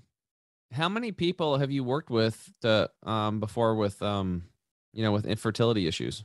how 0.72 0.88
many 0.88 1.12
people 1.12 1.58
have 1.58 1.72
you 1.72 1.84
worked 1.84 2.12
with 2.12 2.54
to, 2.62 2.92
um, 3.02 3.40
before 3.40 3.74
with 3.74 4.00
um, 4.04 4.44
you 4.94 5.02
know, 5.02 5.12
with 5.12 5.26
infertility 5.26 5.88
issues? 5.88 6.24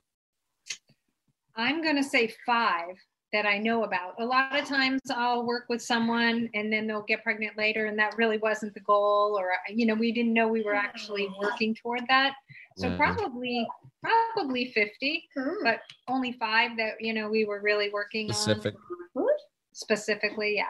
I'm 1.55 1.83
going 1.83 1.97
to 1.97 2.03
say 2.05 2.35
five 2.45 2.95
that 3.33 3.47
I 3.47 3.57
know 3.57 3.85
about. 3.85 4.21
A 4.21 4.25
lot 4.27 4.55
of 4.55 4.67
times 4.67 5.01
I'll 5.09 5.47
work 5.47 5.65
with 5.71 5.81
someone 5.81 6.51
and 6.53 6.71
then 6.71 6.87
they'll 6.87 7.07
get 7.09 7.23
pregnant 7.23 7.57
later, 7.57 7.87
and 7.87 7.99
that 7.99 8.19
really 8.19 8.37
wasn't 8.37 8.75
the 8.75 8.81
goal, 8.81 9.35
or, 9.39 9.53
you 9.71 9.87
know, 9.87 9.95
we 9.95 10.13
didn't 10.13 10.35
know 10.35 10.47
we 10.47 10.63
were 10.63 10.75
actually 10.75 11.31
working 11.41 11.75
toward 11.75 12.03
that. 12.11 12.35
So 12.77 12.89
Yeah. 12.89 12.99
probably, 12.99 13.67
probably 14.03 14.73
50, 14.73 15.27
but 15.65 15.81
only 16.07 16.33
five 16.33 16.77
that, 16.77 17.01
you 17.01 17.15
know, 17.15 17.31
we 17.31 17.47
were 17.47 17.63
really 17.63 17.89
working 17.89 18.31
Specific. 18.31 18.75
on 18.75 19.27
specifically. 19.73 20.55
Yeah. 20.57 20.67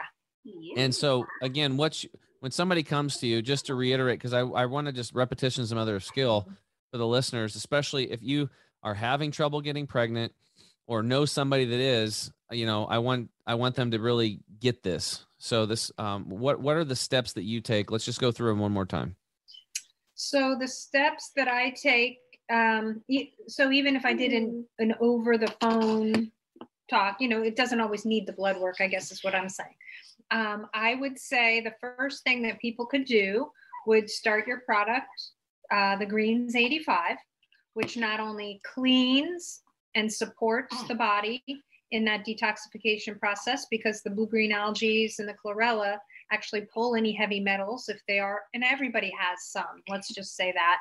And 0.75 0.93
so 0.93 1.25
again, 1.41 1.77
what's 1.77 2.05
when 2.39 2.51
somebody 2.51 2.83
comes 2.83 3.17
to 3.17 3.27
you, 3.27 3.41
just 3.41 3.65
to 3.67 3.75
reiterate, 3.75 4.19
because 4.19 4.33
I, 4.33 4.41
I 4.41 4.65
want 4.65 4.87
to 4.87 4.93
just 4.93 5.13
repetition 5.13 5.63
is 5.63 5.71
a 5.71 5.75
mother 5.75 5.95
of 5.95 6.03
skill 6.03 6.47
for 6.91 6.97
the 6.97 7.07
listeners, 7.07 7.55
especially 7.55 8.11
if 8.11 8.21
you 8.21 8.49
are 8.83 8.93
having 8.93 9.31
trouble 9.31 9.61
getting 9.61 9.87
pregnant 9.87 10.33
or 10.85 11.03
know 11.03 11.25
somebody 11.25 11.65
that 11.65 11.79
is, 11.79 12.31
you 12.51 12.65
know, 12.65 12.85
I 12.85 12.99
want 12.99 13.29
I 13.45 13.55
want 13.55 13.75
them 13.75 13.91
to 13.91 13.99
really 13.99 14.39
get 14.59 14.83
this. 14.83 15.25
So 15.37 15.65
this 15.65 15.91
um 15.97 16.29
what 16.29 16.59
what 16.59 16.77
are 16.77 16.85
the 16.85 16.95
steps 16.95 17.33
that 17.33 17.43
you 17.43 17.61
take? 17.61 17.91
Let's 17.91 18.05
just 18.05 18.21
go 18.21 18.31
through 18.31 18.49
them 18.49 18.59
one 18.59 18.71
more 18.71 18.85
time. 18.85 19.15
So 20.15 20.55
the 20.59 20.67
steps 20.67 21.31
that 21.35 21.47
I 21.47 21.71
take 21.71 22.19
um, 22.49 23.03
so 23.47 23.71
even 23.71 23.95
if 23.95 24.05
I 24.05 24.13
did 24.13 24.31
an, 24.31 24.65
an 24.79 24.95
over 24.99 25.37
the 25.37 25.53
phone 25.59 26.31
talk, 26.89 27.17
you 27.19 27.27
know, 27.27 27.41
it 27.41 27.55
doesn't 27.55 27.81
always 27.81 28.05
need 28.05 28.25
the 28.25 28.33
blood 28.33 28.57
work, 28.57 28.77
I 28.79 28.87
guess 28.87 29.11
is 29.11 29.23
what 29.23 29.35
I'm 29.35 29.49
saying. 29.49 29.75
Um, 30.31 30.67
I 30.73 30.95
would 30.95 31.17
say 31.17 31.61
the 31.61 31.73
first 31.79 32.23
thing 32.23 32.41
that 32.43 32.59
people 32.59 32.85
could 32.85 33.05
do 33.05 33.49
would 33.85 34.09
start 34.09 34.47
your 34.47 34.61
product, 34.61 35.07
uh, 35.71 35.95
the 35.97 36.05
Greens 36.05 36.55
85, 36.55 37.17
which 37.73 37.97
not 37.97 38.19
only 38.19 38.59
cleans 38.73 39.61
and 39.95 40.11
supports 40.11 40.83
the 40.83 40.95
body 40.95 41.43
in 41.91 42.03
that 42.05 42.25
detoxification 42.25 43.17
process 43.19 43.65
because 43.71 44.01
the 44.01 44.09
blue 44.09 44.27
green 44.27 44.51
algae 44.51 45.11
and 45.19 45.27
the 45.27 45.33
chlorella 45.33 45.97
actually 46.31 46.67
pull 46.73 46.95
any 46.95 47.13
heavy 47.13 47.39
metals 47.39 47.87
if 47.87 47.99
they 48.07 48.19
are, 48.19 48.41
and 48.53 48.63
everybody 48.63 49.11
has 49.17 49.49
some, 49.49 49.81
let's 49.87 50.13
just 50.13 50.35
say 50.35 50.53
that. 50.53 50.79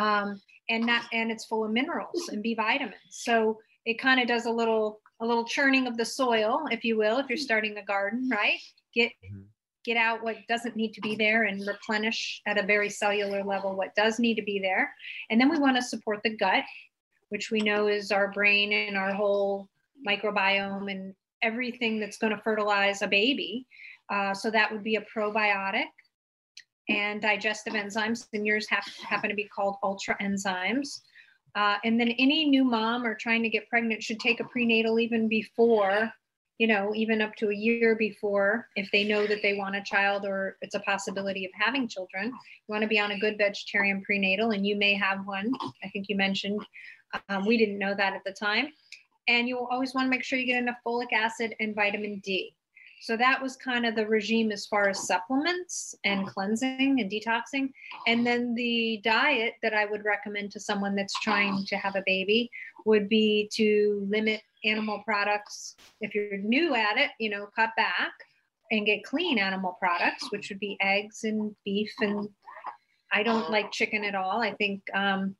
Um, 0.00 0.40
and 0.70 0.86
not, 0.86 1.02
and 1.12 1.30
it's 1.30 1.46
full 1.46 1.64
of 1.64 1.72
minerals 1.72 2.28
and 2.30 2.42
B 2.42 2.54
vitamins. 2.54 2.94
So 3.10 3.58
it 3.84 3.98
kind 3.98 4.20
of 4.20 4.28
does 4.28 4.46
a 4.46 4.50
little, 4.50 5.00
a 5.20 5.26
little 5.26 5.44
churning 5.44 5.86
of 5.86 5.96
the 5.96 6.04
soil, 6.04 6.66
if 6.70 6.84
you 6.84 6.96
will, 6.96 7.18
if 7.18 7.28
you're 7.28 7.36
starting 7.38 7.76
a 7.76 7.84
garden, 7.84 8.28
right? 8.30 8.60
Get, 8.94 9.12
Mhm. 9.24 9.46
get 9.84 9.96
out 9.96 10.22
what 10.22 10.36
doesn't 10.48 10.76
need 10.76 10.92
to 10.94 11.00
be 11.00 11.16
there 11.16 11.44
and 11.44 11.66
replenish 11.66 12.42
at 12.46 12.58
a 12.58 12.62
very 12.62 12.90
cellular 12.90 13.42
level 13.42 13.74
what 13.74 13.94
does 13.94 14.18
need 14.18 14.34
to 14.34 14.42
be 14.42 14.58
there. 14.58 14.94
And 15.30 15.40
then 15.40 15.48
we 15.48 15.58
want 15.58 15.76
to 15.76 15.82
support 15.82 16.22
the 16.22 16.36
gut, 16.36 16.64
which 17.30 17.50
we 17.50 17.60
know 17.60 17.88
is 17.88 18.12
our 18.12 18.30
brain 18.30 18.72
and 18.72 18.96
our 18.96 19.12
whole 19.12 19.68
microbiome 20.06 20.90
and 20.90 21.14
everything 21.42 22.00
that's 22.00 22.18
going 22.18 22.34
to 22.34 22.42
fertilize 22.42 23.02
a 23.02 23.08
baby. 23.08 23.66
Uh, 24.10 24.34
so 24.34 24.50
that 24.50 24.70
would 24.72 24.82
be 24.84 24.96
a 24.96 25.06
probiotic 25.14 25.86
and 26.88 27.20
digestive 27.20 27.74
enzymes. 27.74 28.26
And 28.32 28.46
yours 28.46 28.66
have, 28.70 28.84
happen 29.06 29.30
to 29.30 29.36
be 29.36 29.44
called 29.44 29.76
ultra 29.82 30.16
enzymes. 30.20 31.02
Uh, 31.58 31.76
and 31.82 31.98
then 31.98 32.10
any 32.20 32.48
new 32.48 32.62
mom 32.62 33.04
or 33.04 33.16
trying 33.16 33.42
to 33.42 33.48
get 33.48 33.68
pregnant 33.68 34.00
should 34.00 34.20
take 34.20 34.38
a 34.38 34.44
prenatal 34.44 35.00
even 35.00 35.26
before, 35.26 36.08
you 36.58 36.68
know, 36.68 36.92
even 36.94 37.20
up 37.20 37.34
to 37.34 37.48
a 37.48 37.54
year 37.54 37.96
before, 37.96 38.68
if 38.76 38.88
they 38.92 39.02
know 39.02 39.26
that 39.26 39.42
they 39.42 39.54
want 39.54 39.74
a 39.74 39.82
child 39.82 40.24
or 40.24 40.56
it's 40.62 40.76
a 40.76 40.80
possibility 40.80 41.44
of 41.44 41.50
having 41.54 41.88
children. 41.88 42.26
You 42.26 42.68
want 42.68 42.82
to 42.82 42.88
be 42.88 43.00
on 43.00 43.10
a 43.10 43.18
good 43.18 43.36
vegetarian 43.38 44.02
prenatal, 44.02 44.52
and 44.52 44.64
you 44.64 44.76
may 44.76 44.94
have 44.94 45.26
one. 45.26 45.50
I 45.82 45.88
think 45.88 46.06
you 46.08 46.14
mentioned 46.14 46.64
um, 47.28 47.44
we 47.44 47.58
didn't 47.58 47.80
know 47.80 47.94
that 47.96 48.14
at 48.14 48.22
the 48.24 48.32
time. 48.32 48.68
And 49.26 49.48
you 49.48 49.58
always 49.58 49.94
want 49.94 50.06
to 50.06 50.10
make 50.10 50.22
sure 50.22 50.38
you 50.38 50.46
get 50.46 50.62
enough 50.62 50.78
folic 50.86 51.12
acid 51.12 51.56
and 51.58 51.74
vitamin 51.74 52.20
D. 52.20 52.54
So 53.00 53.16
that 53.16 53.40
was 53.40 53.56
kind 53.56 53.86
of 53.86 53.94
the 53.94 54.06
regime 54.06 54.50
as 54.50 54.66
far 54.66 54.88
as 54.88 55.06
supplements 55.06 55.94
and 56.04 56.26
cleansing 56.26 57.00
and 57.00 57.10
detoxing. 57.10 57.70
And 58.06 58.26
then 58.26 58.54
the 58.54 59.00
diet 59.04 59.54
that 59.62 59.74
I 59.74 59.84
would 59.84 60.04
recommend 60.04 60.52
to 60.52 60.60
someone 60.60 60.94
that's 60.94 61.18
trying 61.20 61.64
to 61.66 61.76
have 61.76 61.96
a 61.96 62.02
baby 62.06 62.50
would 62.86 63.08
be 63.08 63.48
to 63.54 64.06
limit 64.10 64.42
animal 64.64 65.02
products. 65.04 65.76
If 66.00 66.14
you're 66.14 66.38
new 66.38 66.74
at 66.74 66.96
it, 66.96 67.10
you 67.18 67.30
know, 67.30 67.48
cut 67.54 67.70
back 67.76 68.12
and 68.70 68.86
get 68.86 69.04
clean 69.04 69.38
animal 69.38 69.76
products, 69.78 70.30
which 70.30 70.48
would 70.48 70.60
be 70.60 70.76
eggs 70.80 71.24
and 71.24 71.54
beef. 71.64 71.92
And 72.00 72.28
I 73.12 73.22
don't 73.22 73.50
like 73.50 73.72
chicken 73.72 74.04
at 74.04 74.14
all. 74.14 74.42
I 74.42 74.52
think 74.52 74.82
um, 74.94 75.36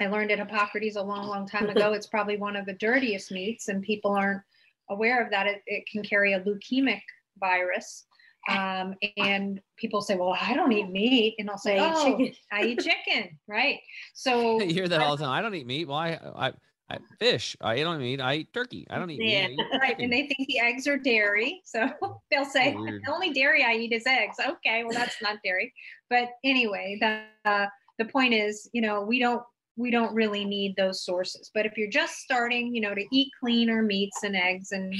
I 0.00 0.06
learned 0.06 0.30
at 0.30 0.38
Hippocrates 0.38 0.96
a 0.96 1.02
long, 1.02 1.26
long 1.26 1.48
time 1.48 1.68
ago. 1.68 1.92
It's 1.94 2.06
probably 2.06 2.36
one 2.36 2.56
of 2.56 2.66
the 2.66 2.74
dirtiest 2.74 3.30
meats, 3.30 3.68
and 3.68 3.82
people 3.82 4.12
aren't 4.12 4.42
aware 4.90 5.22
of 5.24 5.30
that. 5.30 5.46
It, 5.46 5.62
it 5.66 5.84
can 5.90 6.02
carry 6.02 6.32
a 6.32 6.40
leukemic 6.40 7.00
virus. 7.38 8.06
Um, 8.48 8.94
and 9.16 9.60
people 9.78 10.02
say, 10.02 10.16
Well, 10.16 10.36
I 10.38 10.54
don't 10.54 10.70
eat 10.72 10.90
meat. 10.90 11.36
And 11.38 11.48
I'll 11.48 11.56
say, 11.58 11.78
I 11.78 11.86
eat 11.88 11.92
Oh, 11.96 12.04
chicken." 12.18 12.34
I 12.52 12.62
eat 12.64 12.80
chicken. 12.80 13.38
Right. 13.48 13.80
So 14.14 14.60
you 14.60 14.74
hear 14.74 14.88
that 14.88 15.00
all 15.00 15.16
the 15.16 15.24
time. 15.24 15.32
I 15.32 15.40
don't 15.42 15.54
eat 15.54 15.66
meat. 15.66 15.86
Well, 15.88 15.96
I, 15.96 16.18
I, 16.36 16.52
I 16.90 16.98
fish. 17.18 17.56
I 17.62 17.76
don't 17.80 18.02
eat. 18.02 18.20
I 18.20 18.34
eat 18.36 18.52
turkey. 18.52 18.86
I 18.90 18.98
don't 18.98 19.10
eat 19.10 19.20
Yeah. 19.22 19.46
meat. 19.48 19.60
Eat 19.60 19.78
right 19.80 19.98
and 19.98 20.12
they 20.12 20.26
think 20.26 20.46
the 20.48 20.58
eggs 20.60 20.86
are 20.86 20.98
dairy 20.98 21.62
so 21.64 21.88
they'll 22.30 22.44
say 22.44 22.74
weird. 22.74 23.02
the 23.04 23.12
only 23.12 23.32
dairy 23.32 23.64
i 23.64 23.72
eat 23.74 23.92
is 23.92 24.06
eggs 24.06 24.36
okay 24.46 24.84
well 24.84 24.92
that's 24.92 25.20
not 25.22 25.38
dairy 25.42 25.72
but 26.10 26.28
anyway 26.44 26.96
the 27.00 27.22
uh, 27.50 27.66
the 27.98 28.04
point 28.04 28.32
is 28.34 28.68
you 28.72 28.80
know 28.82 29.02
we 29.02 29.18
don't 29.18 29.42
we 29.76 29.90
don't 29.90 30.14
really 30.14 30.44
need 30.44 30.76
those 30.76 31.04
sources. 31.04 31.50
But 31.52 31.66
if 31.66 31.76
you're 31.76 31.90
just 31.90 32.16
starting 32.18 32.74
you 32.74 32.80
know 32.80 32.94
to 32.94 33.04
eat 33.12 33.30
cleaner 33.40 33.82
meats 33.82 34.22
and 34.22 34.36
eggs 34.36 34.72
and 34.72 34.94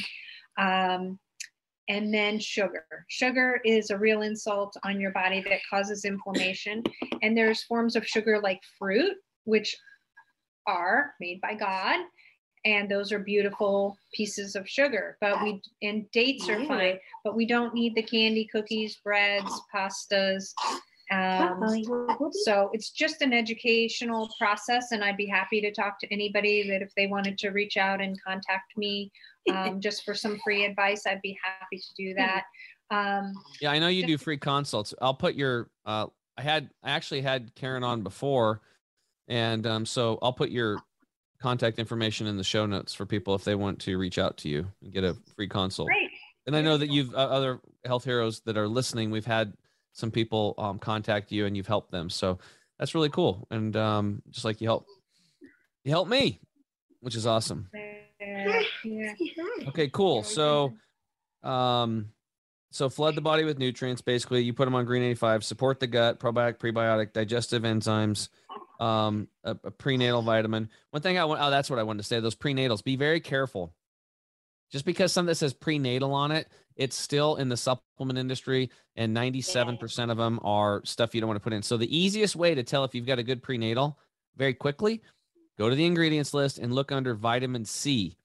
um 0.58 1.18
and 1.88 2.12
then 2.14 2.38
sugar. 2.38 2.84
Sugar 3.08 3.60
is 3.64 3.90
a 3.90 3.98
real 3.98 4.22
insult 4.22 4.74
on 4.84 5.00
your 5.00 5.10
body 5.10 5.42
that 5.42 5.60
causes 5.68 6.06
inflammation. 6.06 6.82
And 7.20 7.36
there's 7.36 7.62
forms 7.64 7.94
of 7.94 8.06
sugar 8.06 8.40
like 8.40 8.62
fruit 8.78 9.16
which 9.44 9.76
are 10.66 11.12
made 11.20 11.42
by 11.42 11.54
god 11.54 12.00
and 12.64 12.90
those 12.90 13.12
are 13.12 13.18
beautiful 13.18 13.98
pieces 14.14 14.56
of 14.56 14.66
sugar. 14.66 15.18
But 15.20 15.42
we 15.42 15.60
and 15.82 16.10
dates 16.10 16.48
are 16.48 16.64
fine 16.64 16.98
but 17.22 17.36
we 17.36 17.46
don't 17.46 17.74
need 17.74 17.94
the 17.94 18.02
candy 18.02 18.48
cookies 18.50 18.96
breads 19.04 19.52
pastas 19.74 20.54
um, 21.10 21.60
so 22.44 22.70
it's 22.72 22.90
just 22.90 23.20
an 23.20 23.32
educational 23.32 24.30
process 24.38 24.92
and 24.92 25.04
i'd 25.04 25.16
be 25.16 25.26
happy 25.26 25.60
to 25.60 25.70
talk 25.70 25.98
to 25.98 26.12
anybody 26.12 26.68
that 26.68 26.80
if 26.80 26.94
they 26.96 27.06
wanted 27.06 27.36
to 27.36 27.50
reach 27.50 27.76
out 27.76 28.00
and 28.00 28.16
contact 28.22 28.76
me 28.76 29.10
um, 29.50 29.80
just 29.80 30.04
for 30.04 30.14
some 30.14 30.38
free 30.42 30.64
advice 30.64 31.06
i'd 31.06 31.20
be 31.22 31.38
happy 31.44 31.78
to 31.78 31.94
do 31.96 32.14
that 32.14 32.44
um, 32.90 33.32
Yeah, 33.60 33.70
I 33.70 33.78
know 33.78 33.88
you 33.88 34.06
do 34.06 34.18
free 34.18 34.36
consults. 34.36 34.94
I'll 35.00 35.14
put 35.14 35.34
your 35.34 35.70
uh 35.84 36.06
I 36.36 36.42
had 36.42 36.70
I 36.82 36.90
actually 36.90 37.22
had 37.22 37.54
Karen 37.54 37.84
on 37.84 38.02
before 38.02 38.60
and 39.28 39.66
um 39.66 39.86
so 39.86 40.18
I'll 40.22 40.32
put 40.32 40.50
your 40.50 40.78
contact 41.40 41.78
information 41.78 42.26
in 42.26 42.36
the 42.36 42.44
show 42.44 42.66
notes 42.66 42.94
for 42.94 43.06
people 43.06 43.34
if 43.34 43.44
they 43.44 43.54
want 43.54 43.78
to 43.80 43.98
reach 43.98 44.18
out 44.18 44.36
to 44.38 44.48
you 44.48 44.66
and 44.82 44.92
get 44.92 45.04
a 45.04 45.16
free 45.36 45.48
consult. 45.48 45.88
great 45.88 46.10
And 46.46 46.56
I 46.56 46.62
know 46.62 46.76
that 46.76 46.90
you've 46.90 47.14
uh, 47.14 47.18
other 47.18 47.60
health 47.84 48.04
heroes 48.04 48.40
that 48.40 48.56
are 48.56 48.68
listening. 48.68 49.10
We've 49.10 49.26
had 49.26 49.54
some 49.94 50.10
people 50.10 50.54
um 50.58 50.78
contact 50.78 51.32
you 51.32 51.46
and 51.46 51.56
you've 51.56 51.66
helped 51.66 51.90
them. 51.90 52.10
So 52.10 52.38
that's 52.78 52.94
really 52.94 53.08
cool. 53.08 53.46
And 53.50 53.74
um 53.76 54.22
just 54.30 54.44
like 54.44 54.60
you 54.60 54.68
help 54.68 54.86
you 55.84 55.90
help 55.90 56.08
me, 56.08 56.40
which 57.00 57.16
is 57.16 57.26
awesome. 57.26 57.70
Okay, 59.68 59.88
cool. 59.88 60.22
So, 60.22 60.74
um, 61.42 62.10
so 62.70 62.88
flood 62.88 63.14
the 63.14 63.20
body 63.20 63.44
with 63.44 63.58
nutrients. 63.58 64.02
Basically, 64.02 64.42
you 64.42 64.52
put 64.52 64.64
them 64.64 64.74
on 64.74 64.84
Green 64.84 65.02
85. 65.02 65.44
Support 65.44 65.80
the 65.80 65.86
gut, 65.86 66.18
probiotic, 66.18 66.58
prebiotic, 66.58 67.12
digestive 67.12 67.62
enzymes, 67.62 68.28
um, 68.80 69.28
a, 69.44 69.56
a 69.64 69.70
prenatal 69.70 70.22
vitamin. 70.22 70.68
One 70.90 71.02
thing 71.02 71.18
I 71.18 71.24
want. 71.24 71.40
Oh, 71.42 71.50
that's 71.50 71.70
what 71.70 71.78
I 71.78 71.82
wanted 71.82 72.02
to 72.02 72.08
say. 72.08 72.20
Those 72.20 72.34
prenatals. 72.34 72.82
Be 72.82 72.96
very 72.96 73.20
careful. 73.20 73.74
Just 74.70 74.84
because 74.84 75.12
something 75.12 75.28
that 75.28 75.36
says 75.36 75.54
prenatal 75.54 76.14
on 76.14 76.32
it, 76.32 76.48
it's 76.76 76.96
still 76.96 77.36
in 77.36 77.48
the 77.48 77.56
supplement 77.56 78.18
industry, 78.18 78.70
and 78.96 79.16
97% 79.16 80.10
of 80.10 80.16
them 80.16 80.40
are 80.42 80.82
stuff 80.84 81.14
you 81.14 81.20
don't 81.20 81.28
want 81.28 81.38
to 81.38 81.44
put 81.44 81.52
in. 81.52 81.62
So 81.62 81.76
the 81.76 81.96
easiest 81.96 82.36
way 82.36 82.54
to 82.54 82.62
tell 82.62 82.84
if 82.84 82.94
you've 82.94 83.06
got 83.06 83.18
a 83.18 83.22
good 83.22 83.42
prenatal, 83.42 83.98
very 84.36 84.54
quickly, 84.54 85.02
go 85.58 85.68
to 85.68 85.76
the 85.76 85.84
ingredients 85.84 86.34
list 86.34 86.58
and 86.58 86.72
look 86.72 86.92
under 86.92 87.14
vitamin 87.14 87.64
C. 87.64 88.16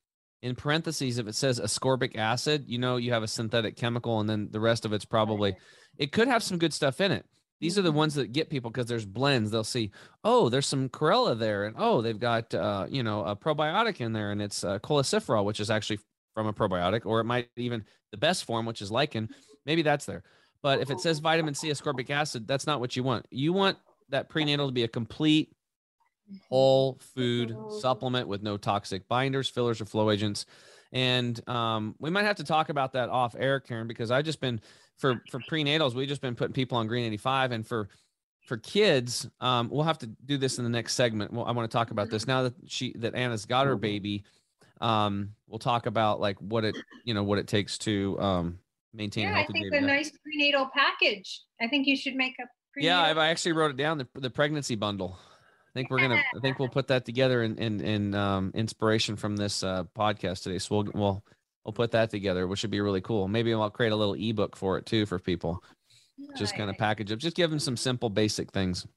In 0.42 0.56
parentheses 0.56 1.18
if 1.18 1.28
it 1.28 1.36
says 1.36 1.60
ascorbic 1.60 2.16
acid 2.18 2.64
you 2.66 2.78
know 2.78 2.96
you 2.96 3.12
have 3.12 3.24
a 3.24 3.28
synthetic 3.28 3.76
chemical 3.76 4.22
and 4.22 4.30
then 4.30 4.48
the 4.52 4.60
rest 4.62 4.86
of 4.86 4.94
it's 4.94 5.04
probably 5.04 5.54
it 5.98 6.14
could 6.14 6.30
have 6.30 6.42
some 6.42 6.58
good 6.58 6.74
stuff 6.74 7.02
in 7.02 7.12
it. 7.12 7.26
These 7.60 7.78
are 7.78 7.82
the 7.82 7.92
ones 7.92 8.16
that 8.16 8.32
get 8.32 8.50
people 8.50 8.72
because 8.72 8.86
there's 8.86 9.06
blends. 9.06 9.52
They'll 9.52 9.66
see 9.66 9.92
oh 10.24 10.48
there's 10.48 10.66
some 10.66 10.88
chlorella 10.88 11.38
there 11.38 11.66
and 11.66 11.76
oh 11.78 12.02
they've 12.02 12.18
got 12.18 12.54
uh, 12.54 12.88
you 12.90 13.04
know 13.04 13.26
a 13.26 13.36
probiotic 13.36 14.00
in 14.00 14.14
there 14.14 14.32
and 14.32 14.42
it's 14.42 14.64
uh, 14.64 14.80
cholecalciferol 14.80 15.44
which 15.44 15.60
is 15.60 15.70
actually 15.70 16.00
from 16.40 16.48
a 16.48 16.54
probiotic 16.54 17.06
or 17.06 17.20
it 17.20 17.26
might 17.26 17.50
even 17.56 17.84
the 18.12 18.18
best 18.18 18.46
form 18.46 18.66
which 18.66 18.82
is 18.82 18.92
lichen 18.92 19.30
maybe 19.66 19.82
that's 19.82 20.06
there 20.06 20.24
but 20.62 20.80
if 20.80 20.90
it 20.90 21.00
says 21.00 21.20
vitamin 21.20 21.54
c 21.54 21.70
ascorbic 21.70 22.10
acid 22.10 22.48
that's 22.48 22.66
not 22.66 22.80
what 22.80 22.96
you 22.96 23.04
want 23.04 23.26
you 23.30 23.52
want 23.52 23.78
that 24.10 24.30
prenatal 24.30 24.68
to 24.68 24.72
be 24.72 24.84
a 24.84 24.88
complete 24.88 25.54
whole 26.50 27.00
food 27.16 27.56
supplement 27.80 28.28
with 28.28 28.44
no 28.44 28.58
toxic 28.58 29.08
binders, 29.08 29.50
fillers, 29.50 29.82
or 29.82 29.86
flow 29.86 30.12
agents. 30.12 30.46
And 30.92 31.40
um, 31.48 31.96
we 32.00 32.10
might 32.10 32.26
have 32.26 32.38
to 32.38 32.44
talk 32.44 32.70
about 32.70 32.94
that 32.94 33.10
off 33.10 33.36
air, 33.38 33.60
Karen, 33.60 33.88
because 33.88 34.12
I've 34.12 34.26
just 34.26 34.42
been 34.42 34.60
for 34.98 35.22
for 35.30 35.40
prenatals, 35.50 35.94
we've 35.94 36.08
just 36.08 36.22
been 36.22 36.36
putting 36.36 36.54
people 36.54 36.78
on 36.78 36.88
Green 36.88 37.06
85, 37.06 37.52
and 37.52 37.68
for 37.68 37.90
for 38.46 38.58
kids, 38.58 39.30
um, 39.40 39.70
we'll 39.70 39.84
have 39.84 40.00
to 40.00 40.08
do 40.08 40.38
this 40.38 40.58
in 40.58 40.64
the 40.64 40.70
next 40.70 40.96
segment. 40.96 41.32
Well, 41.32 41.46
I 41.46 41.52
want 41.52 41.70
to 41.70 41.76
talk 41.76 41.92
about 41.92 42.10
this 42.10 42.26
now 42.26 42.44
that 42.44 42.54
she 42.68 42.94
that 42.98 43.14
Anna's 43.14 43.46
got 43.46 43.68
her 43.68 43.76
baby. 43.76 44.24
Um, 44.82 45.34
we'll 45.48 45.60
talk 45.60 45.86
about 45.86 46.20
like 46.20 46.38
what 46.40 46.64
it 46.66 46.78
you 47.04 47.14
know 47.14 47.24
what 47.24 47.38
it 47.40 47.48
takes 47.48 47.78
to 47.80 48.18
um, 48.20 48.60
maintain 48.94 49.28
a 49.28 49.32
yeah 49.32 49.38
i 49.40 49.46
think 49.46 49.66
baby. 49.72 49.80
the 49.80 49.82
nice 49.86 50.12
prenatal 50.24 50.70
package 50.74 51.42
i 51.62 51.68
think 51.68 51.86
you 51.86 51.96
should 51.98 52.16
make 52.16 52.34
a 52.40 52.44
Yeah, 52.78 52.98
prenatal 52.98 53.06
I've, 53.12 53.18
I 53.18 53.30
actually 53.30 53.52
wrote 53.54 53.72
it 53.72 53.78
down 53.78 53.98
the 53.98 54.08
the 54.16 54.30
pregnancy 54.30 54.76
bundle. 54.76 55.18
I 55.20 55.72
think 55.74 55.92
we're 55.92 56.00
gonna. 56.00 56.16
I 56.36 56.40
think 56.42 56.58
we'll 56.60 56.68
put 56.70 56.88
that 56.88 57.06
together 57.06 57.44
in 57.44 57.58
in, 57.58 57.80
in 57.82 58.16
um, 58.16 58.52
inspiration 58.56 59.16
from 59.16 59.36
this 59.36 59.62
uh, 59.64 59.84
podcast 59.96 60.42
today. 60.44 60.58
So 60.58 60.76
we'll 60.76 60.88
we'll 60.96 61.24
we'll 61.64 61.74
put 61.74 61.92
that 61.92 62.10
together, 62.10 62.48
which 62.48 62.64
would 62.64 62.72
be 62.72 62.82
really 62.82 63.02
cool. 63.02 63.28
Maybe 63.28 63.54
I'll 63.54 63.70
create 63.70 63.92
a 63.92 63.96
little 63.96 64.16
ebook 64.16 64.56
for 64.56 64.80
it 64.80 64.88
too 64.88 65.06
for 65.06 65.20
people. 65.20 65.62
Just 66.38 66.56
kind 66.58 66.70
of 66.72 66.78
package 66.78 67.12
up. 67.12 67.20
Just 67.20 67.36
give 67.36 67.50
them 67.52 67.60
some 67.60 67.78
simple, 67.78 68.10
basic 68.10 68.52
things. 68.52 68.88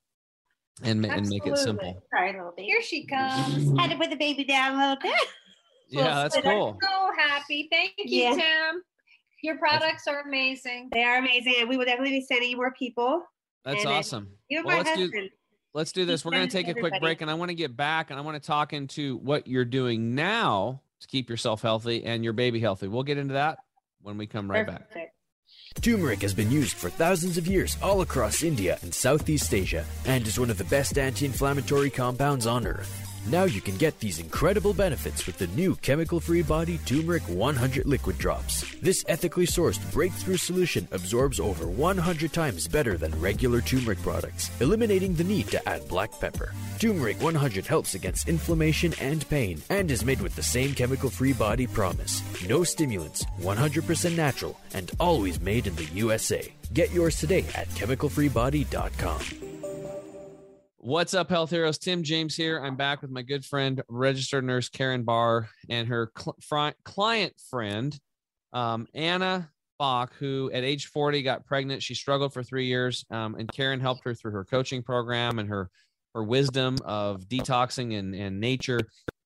and, 0.83 1.03
ma- 1.03 1.09
and 1.09 1.29
make 1.29 1.47
it 1.47 1.59
simple. 1.59 2.03
Sorry, 2.11 2.33
little 2.33 2.53
baby. 2.57 2.69
Here 2.69 2.81
she 2.83 3.05
comes. 3.07 3.79
Had 3.79 3.91
to 3.91 3.97
put 3.97 4.09
the 4.11 4.17
baby 4.17 4.45
down 4.45 4.75
a 4.75 4.79
little 4.79 4.97
bit. 5.03 5.29
Yeah, 5.93 6.15
that's 6.23 6.37
But 6.37 6.47
I'm 6.47 6.53
cool. 6.53 6.79
So 6.83 7.11
happy. 7.19 7.69
Thank 7.71 7.93
you, 7.99 8.05
Yeah. 8.07 8.31
Tim. 8.35 8.83
Your 9.43 9.59
products 9.59 10.07
are 10.07 10.21
amazing. 10.21 10.89
They 10.93 11.03
are 11.03 11.19
amazing, 11.19 11.55
and 11.59 11.69
we 11.69 11.77
will 11.77 11.85
definitely 11.85 12.19
be 12.19 12.25
sending 12.25 12.51
you 12.51 12.57
more 12.57 12.73
people. 12.73 13.23
That's 13.65 13.79
And 13.81 13.91
then- 13.91 13.99
awesome. 13.99 14.29
Even 14.51 14.65
Well, 14.65 14.77
my 14.79 14.83
let's 14.83 14.97
do- 14.99 15.29
Let's 15.75 15.93
do 15.93 16.05
this. 16.05 16.23
We're 16.23 16.33
going 16.33 16.47
to 16.47 16.53
take 16.53 16.69
a 16.69 16.75
quick 16.79 17.01
break 17.01 17.23
and 17.23 17.31
I 17.31 17.35
want 17.35 17.49
to 17.49 17.55
get 17.55 17.75
back 17.75 18.11
and 18.11 18.19
I 18.19 18.23
want 18.23 18.41
to 18.41 18.47
talk 18.47 18.75
into 18.75 19.17
what 19.17 19.47
you're 19.47 19.65
doing 19.65 20.15
now 20.15 20.83
to 21.01 21.07
keep 21.09 21.31
yourself 21.31 21.63
healthy 21.63 22.05
and 22.05 22.23
your 22.23 22.35
baby 22.35 22.61
healthy. 22.61 22.89
We'll 22.89 23.05
get 23.05 23.17
into 23.17 23.33
that 23.35 23.59
when 24.03 24.19
we 24.19 24.27
come 24.27 24.51
right 24.51 24.67
back. 24.67 24.91
Turmeric 25.81 26.21
has 26.21 26.35
been 26.35 26.51
used 26.51 26.75
for 26.77 26.91
thousands 26.91 27.39
of 27.39 27.47
years 27.47 27.79
all 27.83 28.03
across 28.03 28.43
India 28.43 28.79
and 28.83 28.93
Southeast 28.95 29.55
Asia 29.55 29.87
and 30.05 30.27
is 30.27 30.39
one 30.39 30.51
of 30.51 30.59
the 30.59 30.65
best 30.65 30.99
anti 30.99 31.25
inflammatory 31.25 31.89
compounds 31.89 32.47
on 32.47 32.67
earth. 32.67 33.02
Now 33.27 33.45
you 33.45 33.61
can 33.61 33.77
get 33.77 34.01
these 34.01 34.19
incredible 34.19 34.75
benefits 34.75 35.27
with 35.27 35.39
the 35.39 35.47
new 35.49 35.77
chemical 35.77 36.19
free 36.19 36.43
body 36.43 36.79
Turmeric 36.79 37.23
100 37.29 37.87
liquid 37.87 38.19
drops. 38.19 38.65
This 38.81 39.05
ethically 39.07 39.47
sourced 39.47 39.81
breakthrough 39.93 40.37
solution 40.37 40.89
absorbs 40.91 41.39
over 41.39 41.69
100 41.69 42.33
times 42.33 42.67
better 42.67 42.97
than 42.97 43.19
regular 43.21 43.61
turmeric 43.61 44.03
products, 44.03 44.51
eliminating 44.61 45.15
the 45.15 45.23
need 45.23 45.47
to 45.49 45.69
add 45.69 45.87
black 45.87 46.11
pepper. 46.19 46.53
Turmeric 46.81 47.23
100 47.23 47.65
helps 47.65 47.95
against 47.95 48.29
inflammation 48.29 48.93
and 49.01 49.29
pain 49.29 49.63
and 49.71 49.93
is 49.93 50.05
made 50.05 50.21
with 50.21 50.35
the 50.35 50.43
same 50.43 50.75
chemical 50.75 51.09
free 51.09 51.33
body 51.33 51.69
promise. 51.69 52.23
No 52.49 52.65
stimulants, 52.65 53.25
100% 53.41 54.17
natural, 54.17 54.59
and 54.75 54.91
always 54.99 55.41
made 55.41 55.69
in 55.69 55.77
the 55.77 55.85
USA. 55.95 56.53
Get 56.73 56.91
yours 56.91 57.17
today 57.17 57.45
at 57.55 57.69
chemicalfreebody.com. 57.69 59.52
What's 60.85 61.15
up, 61.15 61.31
health 61.31 61.51
heroes? 61.51 61.79
Tim 61.79 62.03
James 62.03 62.35
here. 62.35 62.59
I'm 62.59 62.75
back 62.75 63.03
with 63.03 63.11
my 63.13 63.23
good 63.23 63.45
friend, 63.45 63.81
registered 63.89 64.43
nurse 64.43 64.69
Karen 64.69 65.05
Barr, 65.05 65.49
and 65.69 65.87
her 65.87 66.11
cl- 66.19 66.35
fri- 66.41 66.75
client 66.83 67.35
friend, 67.49 67.97
um, 68.53 68.89
Anna 68.93 69.49
Bach, 69.79 70.13
who 70.19 70.51
at 70.53 70.65
age 70.65 70.87
40 70.87 71.23
got 71.23 71.47
pregnant. 71.47 71.85
She 71.85 71.95
struggled 71.95 72.35
for 72.35 72.43
three 72.43 72.67
years, 72.67 73.05
um, 73.13 73.37
and 73.37 73.49
Karen 73.53 73.79
helped 73.79 74.03
her 74.03 74.13
through 74.13 74.33
her 74.33 74.45
coaching 74.45 74.83
program 74.83 75.39
and 75.39 75.49
her 75.49 75.71
her 76.17 76.25
wisdom 76.25 76.77
of 76.85 77.29
detoxing 77.29 77.97
and, 77.97 78.13
and 78.13 78.41
nature 78.41 78.81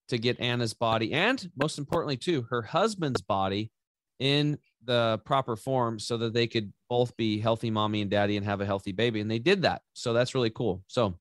to 0.09 0.19
get 0.19 0.39
Anna's 0.39 0.75
body 0.75 1.15
and 1.15 1.51
most 1.59 1.79
importantly 1.79 2.19
too 2.19 2.47
her 2.51 2.61
husband's 2.61 3.23
body 3.23 3.73
in 4.19 4.59
the 4.85 5.21
proper 5.25 5.57
form 5.57 5.99
so 5.99 6.19
that 6.19 6.35
they 6.35 6.47
could 6.47 6.71
both 6.91 7.17
be 7.17 7.41
healthy 7.41 7.71
mommy 7.71 8.03
and 8.03 8.11
daddy 8.11 8.37
and 8.37 8.45
have 8.45 8.61
a 8.61 8.67
healthy 8.67 8.93
baby 8.93 9.21
and 9.21 9.31
they 9.31 9.41
did 9.41 9.63
that 9.63 9.83
so 9.95 10.13
that's 10.13 10.35
really 10.35 10.51
cool 10.51 10.85
so 10.87 11.19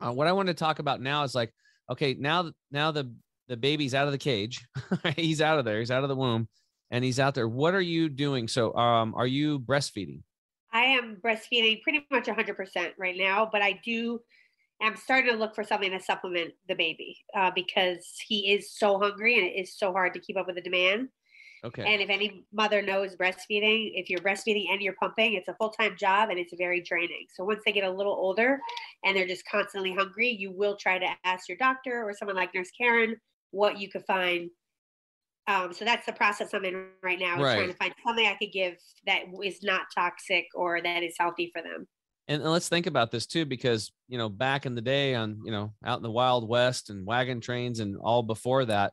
uh, 0.00 0.12
what 0.12 0.26
i 0.26 0.32
want 0.32 0.48
to 0.48 0.54
talk 0.54 0.78
about 0.78 1.00
now 1.00 1.22
is 1.22 1.34
like 1.34 1.52
okay 1.90 2.14
now 2.18 2.50
now 2.70 2.90
the 2.90 3.12
the 3.50 3.56
baby's 3.56 3.94
out 3.94 4.06
of 4.06 4.12
the 4.12 4.18
cage 4.18 4.64
he's 5.16 5.40
out 5.42 5.58
of 5.58 5.64
there. 5.64 5.80
He's 5.80 5.90
out 5.90 6.04
of 6.04 6.08
the 6.08 6.16
womb 6.16 6.48
and 6.90 7.04
he's 7.04 7.18
out 7.18 7.34
there. 7.34 7.48
What 7.48 7.74
are 7.74 7.80
you 7.80 8.08
doing? 8.08 8.48
So 8.48 8.74
um 8.74 9.12
are 9.14 9.26
you 9.26 9.58
breastfeeding? 9.58 10.22
I 10.72 10.82
am 10.82 11.16
breastfeeding 11.22 11.82
pretty 11.82 12.06
much 12.12 12.26
100% 12.26 12.92
right 12.96 13.16
now, 13.18 13.48
but 13.50 13.60
I 13.60 13.80
do 13.84 14.20
am 14.80 14.96
starting 14.96 15.32
to 15.32 15.36
look 15.36 15.56
for 15.56 15.64
something 15.64 15.90
to 15.90 16.00
supplement 16.00 16.52
the 16.68 16.76
baby 16.76 17.18
uh, 17.36 17.50
because 17.52 18.06
he 18.26 18.52
is 18.52 18.72
so 18.72 19.00
hungry 19.00 19.36
and 19.36 19.48
it 19.48 19.60
is 19.60 19.76
so 19.76 19.90
hard 19.90 20.14
to 20.14 20.20
keep 20.20 20.36
up 20.36 20.46
with 20.46 20.54
the 20.54 20.62
demand. 20.62 21.08
Okay 21.64 21.84
And 21.86 22.00
if 22.02 22.10
any 22.10 22.44
mother 22.52 22.82
knows 22.82 23.16
breastfeeding, 23.16 23.92
if 23.94 24.08
you're 24.10 24.20
breastfeeding 24.20 24.66
and 24.70 24.80
you're 24.82 24.94
pumping, 24.94 25.34
it's 25.34 25.48
a 25.48 25.54
full 25.54 25.70
time 25.70 25.96
job 25.98 26.30
and 26.30 26.38
it's 26.38 26.52
very 26.56 26.80
draining. 26.80 27.26
So 27.34 27.44
once 27.44 27.62
they 27.64 27.72
get 27.72 27.84
a 27.84 27.90
little 27.90 28.12
older 28.12 28.60
and 29.04 29.16
they're 29.16 29.26
just 29.26 29.44
constantly 29.46 29.92
hungry, 29.94 30.28
you 30.30 30.50
will 30.52 30.76
try 30.76 30.98
to 30.98 31.06
ask 31.24 31.48
your 31.48 31.58
doctor 31.58 32.02
or 32.02 32.12
someone 32.14 32.36
like 32.36 32.54
Nurse 32.54 32.70
Karen 32.76 33.16
what 33.50 33.78
you 33.78 33.88
could 33.88 34.04
find. 34.06 34.50
Um, 35.46 35.72
so 35.72 35.84
that's 35.84 36.06
the 36.06 36.12
process 36.12 36.54
I'm 36.54 36.64
in 36.64 36.86
right 37.02 37.18
now, 37.18 37.42
Right. 37.42 37.56
trying 37.56 37.70
to 37.70 37.74
find 37.76 37.94
something 38.04 38.26
I 38.26 38.34
could 38.34 38.52
give 38.52 38.76
that 39.06 39.22
is 39.42 39.62
not 39.62 39.86
toxic 39.94 40.46
or 40.54 40.80
that 40.80 41.02
is 41.02 41.14
healthy 41.18 41.50
for 41.52 41.62
them. 41.62 41.88
and, 42.28 42.42
and 42.42 42.52
let's 42.52 42.68
think 42.68 42.86
about 42.86 43.10
this 43.10 43.26
too 43.26 43.44
because 43.44 43.90
you 44.06 44.18
know 44.18 44.28
back 44.28 44.66
in 44.66 44.74
the 44.74 44.82
day 44.82 45.14
on 45.14 45.40
you 45.44 45.50
know 45.50 45.72
out 45.84 45.98
in 45.98 46.02
the 46.02 46.10
wild 46.10 46.48
west 46.48 46.90
and 46.90 47.04
wagon 47.06 47.40
trains 47.40 47.80
and 47.80 47.96
all 47.96 48.22
before 48.22 48.64
that 48.66 48.92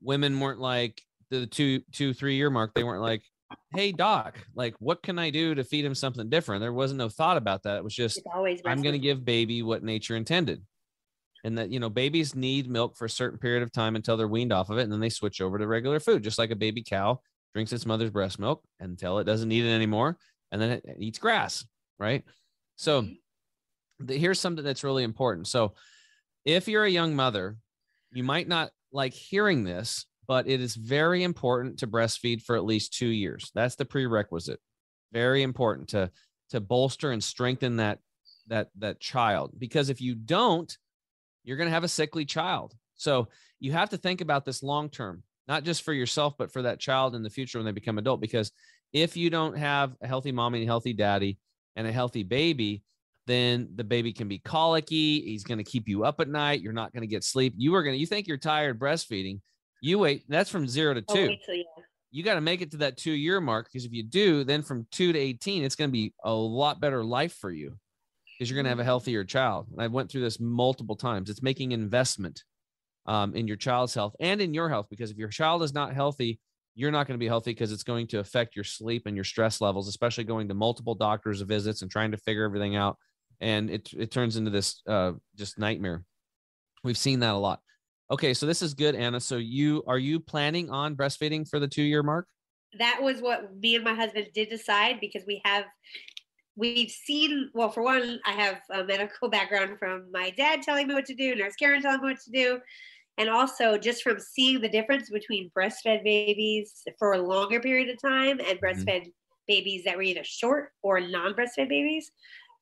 women 0.00 0.40
weren't 0.40 0.60
like 0.60 1.02
the 1.30 1.46
two 1.46 1.80
two 1.92 2.12
three 2.12 2.34
year 2.34 2.50
mark 2.50 2.74
they 2.74 2.84
weren't 2.84 3.02
like 3.02 3.22
hey 3.74 3.92
doc 3.92 4.38
like 4.54 4.74
what 4.78 5.02
can 5.02 5.18
i 5.18 5.30
do 5.30 5.54
to 5.54 5.64
feed 5.64 5.84
him 5.84 5.94
something 5.94 6.28
different? 6.28 6.60
There 6.60 6.72
wasn't 6.72 6.98
no 6.98 7.08
thought 7.08 7.36
about 7.36 7.62
that. 7.64 7.76
It 7.78 7.84
was 7.84 7.94
just 7.94 8.20
always 8.32 8.60
i'm 8.64 8.82
going 8.82 8.92
to 8.92 8.98
give 8.98 9.24
baby 9.24 9.62
what 9.62 9.82
nature 9.82 10.16
intended. 10.16 10.62
And 11.42 11.56
that 11.56 11.70
you 11.70 11.80
know 11.80 11.88
babies 11.88 12.34
need 12.34 12.68
milk 12.68 12.96
for 12.96 13.06
a 13.06 13.10
certain 13.10 13.38
period 13.38 13.62
of 13.62 13.72
time 13.72 13.96
until 13.96 14.16
they're 14.16 14.28
weaned 14.28 14.52
off 14.52 14.68
of 14.68 14.76
it 14.76 14.82
and 14.82 14.92
then 14.92 15.00
they 15.00 15.08
switch 15.08 15.40
over 15.40 15.58
to 15.58 15.66
regular 15.66 15.98
food 15.98 16.22
just 16.22 16.38
like 16.38 16.50
a 16.50 16.56
baby 16.56 16.82
cow 16.82 17.20
drinks 17.54 17.72
its 17.72 17.86
mother's 17.86 18.10
breast 18.10 18.38
milk 18.38 18.62
until 18.78 19.18
it 19.18 19.24
doesn't 19.24 19.48
need 19.48 19.64
it 19.64 19.70
anymore 19.70 20.18
and 20.52 20.60
then 20.60 20.70
it 20.70 20.84
eats 20.98 21.18
grass 21.18 21.64
right? 21.98 22.24
So 22.76 23.02
mm-hmm. 23.02 24.06
the, 24.06 24.18
here's 24.18 24.38
something 24.38 24.64
that's 24.64 24.84
really 24.84 25.02
important. 25.02 25.46
So 25.46 25.74
if 26.44 26.68
you're 26.68 26.84
a 26.84 26.90
young 26.90 27.16
mother 27.16 27.56
you 28.12 28.22
might 28.22 28.48
not 28.48 28.70
like 28.92 29.14
hearing 29.14 29.64
this 29.64 30.04
but 30.30 30.46
it 30.46 30.60
is 30.60 30.76
very 30.76 31.24
important 31.24 31.80
to 31.80 31.88
breastfeed 31.88 32.40
for 32.40 32.54
at 32.54 32.64
least 32.64 32.94
two 32.94 33.08
years. 33.08 33.50
That's 33.52 33.74
the 33.74 33.84
prerequisite. 33.84 34.60
Very 35.12 35.42
important 35.42 35.88
to 35.88 36.08
to 36.50 36.60
bolster 36.60 37.10
and 37.10 37.22
strengthen 37.22 37.78
that 37.78 37.98
that 38.46 38.68
that 38.78 39.00
child 39.00 39.50
because 39.58 39.90
if 39.90 40.00
you 40.00 40.14
don't 40.14 40.78
you're 41.42 41.56
going 41.56 41.66
to 41.66 41.74
have 41.74 41.82
a 41.82 41.88
sickly 41.88 42.24
child. 42.24 42.74
So 42.94 43.26
you 43.58 43.72
have 43.72 43.90
to 43.90 43.96
think 43.96 44.20
about 44.20 44.44
this 44.44 44.62
long 44.62 44.88
term 44.88 45.24
not 45.48 45.64
just 45.64 45.82
for 45.82 45.92
yourself 45.92 46.34
but 46.38 46.52
for 46.52 46.62
that 46.62 46.78
child 46.78 47.16
in 47.16 47.24
the 47.24 47.28
future 47.28 47.58
when 47.58 47.66
they 47.66 47.72
become 47.72 47.98
adult 47.98 48.20
because 48.20 48.52
if 48.92 49.16
you 49.16 49.30
don't 49.30 49.58
have 49.58 49.96
a 50.00 50.06
healthy 50.06 50.30
mommy 50.30 50.60
and 50.60 50.68
a 50.68 50.70
healthy 50.70 50.92
daddy 50.92 51.38
and 51.74 51.88
a 51.88 51.92
healthy 51.92 52.22
baby 52.22 52.84
then 53.26 53.68
the 53.74 53.82
baby 53.82 54.12
can 54.12 54.28
be 54.28 54.38
colicky 54.38 55.22
he's 55.22 55.42
going 55.42 55.58
to 55.58 55.64
keep 55.64 55.88
you 55.88 56.04
up 56.04 56.20
at 56.20 56.28
night 56.28 56.60
you're 56.60 56.72
not 56.72 56.92
going 56.92 57.02
to 57.02 57.08
get 57.08 57.24
sleep. 57.24 57.52
You 57.56 57.74
are 57.74 57.82
going 57.82 57.96
to 57.96 58.00
you 58.00 58.06
think 58.06 58.28
you're 58.28 58.36
tired 58.36 58.78
breastfeeding 58.78 59.40
you 59.80 59.98
wait 59.98 60.24
that's 60.28 60.50
from 60.50 60.66
0 60.68 60.94
to 60.94 61.02
2 61.02 61.06
Oh, 61.08 61.14
till 61.46 61.54
you- 61.54 61.64
you 62.12 62.22
got 62.24 62.34
to 62.34 62.40
make 62.40 62.60
it 62.60 62.72
to 62.72 62.76
that 62.78 62.96
two 62.96 63.12
year 63.12 63.40
mark 63.40 63.66
because 63.66 63.84
if 63.84 63.92
you 63.92 64.02
do, 64.02 64.42
then 64.42 64.62
from 64.62 64.84
two 64.90 65.12
to 65.12 65.18
18, 65.18 65.62
it's 65.62 65.76
going 65.76 65.90
to 65.90 65.92
be 65.92 66.12
a 66.24 66.32
lot 66.32 66.80
better 66.80 67.04
life 67.04 67.34
for 67.34 67.52
you 67.52 67.78
because 68.36 68.50
you're 68.50 68.56
going 68.56 68.64
to 68.64 68.70
have 68.70 68.80
a 68.80 68.84
healthier 68.84 69.22
child. 69.22 69.68
And 69.70 69.80
I 69.80 69.86
went 69.86 70.10
through 70.10 70.22
this 70.22 70.40
multiple 70.40 70.96
times. 70.96 71.30
It's 71.30 71.40
making 71.42 71.70
investment 71.70 72.42
um, 73.06 73.34
in 73.36 73.46
your 73.46 73.56
child's 73.56 73.94
health 73.94 74.16
and 74.18 74.40
in 74.40 74.52
your 74.54 74.68
health 74.68 74.86
because 74.90 75.12
if 75.12 75.18
your 75.18 75.28
child 75.28 75.62
is 75.62 75.72
not 75.72 75.94
healthy, 75.94 76.40
you're 76.74 76.90
not 76.90 77.06
going 77.06 77.14
to 77.16 77.22
be 77.22 77.28
healthy 77.28 77.52
because 77.52 77.70
it's 77.70 77.82
going 77.84 78.08
to 78.08 78.18
affect 78.18 78.56
your 78.56 78.64
sleep 78.64 79.04
and 79.06 79.14
your 79.16 79.24
stress 79.24 79.60
levels, 79.60 79.86
especially 79.86 80.24
going 80.24 80.48
to 80.48 80.54
multiple 80.54 80.96
doctors' 80.96 81.40
visits 81.42 81.82
and 81.82 81.90
trying 81.92 82.10
to 82.10 82.16
figure 82.16 82.44
everything 82.44 82.74
out. 82.74 82.96
And 83.40 83.70
it, 83.70 83.88
it 83.96 84.10
turns 84.10 84.36
into 84.36 84.50
this 84.50 84.82
uh, 84.88 85.12
just 85.36 85.58
nightmare. 85.60 86.02
We've 86.82 86.98
seen 86.98 87.20
that 87.20 87.34
a 87.34 87.38
lot. 87.38 87.60
Okay, 88.10 88.34
so 88.34 88.44
this 88.44 88.60
is 88.60 88.74
good, 88.74 88.94
Anna. 88.94 89.20
So 89.20 89.36
you 89.36 89.84
are 89.86 89.98
you 89.98 90.18
planning 90.20 90.70
on 90.70 90.96
breastfeeding 90.96 91.48
for 91.48 91.60
the 91.60 91.68
two 91.68 91.82
year 91.82 92.02
mark? 92.02 92.26
that 92.78 93.00
was 93.02 93.20
what 93.20 93.54
me 93.56 93.74
and 93.74 93.84
my 93.84 93.94
husband 93.94 94.26
did 94.34 94.48
decide 94.48 94.98
because 95.00 95.22
we 95.26 95.40
have 95.44 95.64
we've 96.56 96.90
seen 96.90 97.50
well 97.54 97.70
for 97.70 97.82
one 97.82 98.20
i 98.26 98.32
have 98.32 98.60
a 98.70 98.84
medical 98.84 99.28
background 99.30 99.78
from 99.78 100.06
my 100.12 100.30
dad 100.30 100.62
telling 100.62 100.86
me 100.86 100.94
what 100.94 101.04
to 101.04 101.14
do 101.14 101.34
nurse 101.34 101.56
karen 101.56 101.82
telling 101.82 102.00
me 102.00 102.12
what 102.12 102.20
to 102.20 102.30
do 102.30 102.60
and 103.18 103.28
also 103.28 103.76
just 103.76 104.02
from 104.02 104.18
seeing 104.18 104.60
the 104.60 104.68
difference 104.68 105.10
between 105.10 105.50
breastfed 105.56 106.04
babies 106.04 106.82
for 106.98 107.12
a 107.12 107.22
longer 107.22 107.60
period 107.60 107.88
of 107.88 108.00
time 108.00 108.38
and 108.40 108.60
mm-hmm. 108.60 108.64
breastfed 108.64 109.10
babies 109.48 109.82
that 109.84 109.96
were 109.96 110.02
either 110.02 110.22
short 110.22 110.70
or 110.82 111.00
non-breastfed 111.00 111.68
babies 111.68 112.12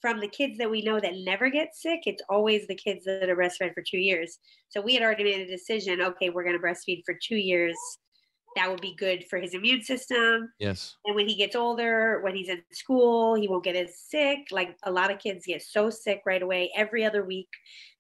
from 0.00 0.20
the 0.20 0.28
kids 0.28 0.58
that 0.58 0.70
we 0.70 0.82
know 0.82 1.00
that 1.00 1.14
never 1.16 1.50
get 1.50 1.74
sick 1.74 2.00
it's 2.06 2.22
always 2.28 2.66
the 2.66 2.74
kids 2.74 3.04
that 3.04 3.28
are 3.28 3.36
breastfed 3.36 3.74
for 3.74 3.82
two 3.82 3.98
years 3.98 4.38
so 4.68 4.80
we 4.80 4.94
had 4.94 5.02
already 5.02 5.24
made 5.24 5.40
a 5.40 5.46
decision 5.46 6.00
okay 6.00 6.30
we're 6.30 6.44
going 6.44 6.56
to 6.58 6.62
breastfeed 6.62 7.02
for 7.04 7.14
two 7.22 7.36
years 7.36 7.76
that 8.56 8.68
would 8.70 8.80
be 8.80 8.96
good 8.96 9.24
for 9.28 9.38
his 9.38 9.54
immune 9.54 9.82
system 9.82 10.50
Yes. 10.58 10.96
and 11.04 11.14
when 11.14 11.28
he 11.28 11.36
gets 11.36 11.54
older, 11.54 12.20
when 12.22 12.34
he's 12.34 12.48
in 12.48 12.62
school, 12.72 13.34
he 13.34 13.46
won't 13.46 13.62
get 13.62 13.76
as 13.76 14.00
sick. 14.00 14.48
Like 14.50 14.76
a 14.82 14.90
lot 14.90 15.12
of 15.12 15.20
kids 15.20 15.46
get 15.46 15.62
so 15.62 15.90
sick 15.90 16.22
right 16.26 16.42
away. 16.42 16.72
Every 16.74 17.04
other 17.04 17.24
week, 17.24 17.48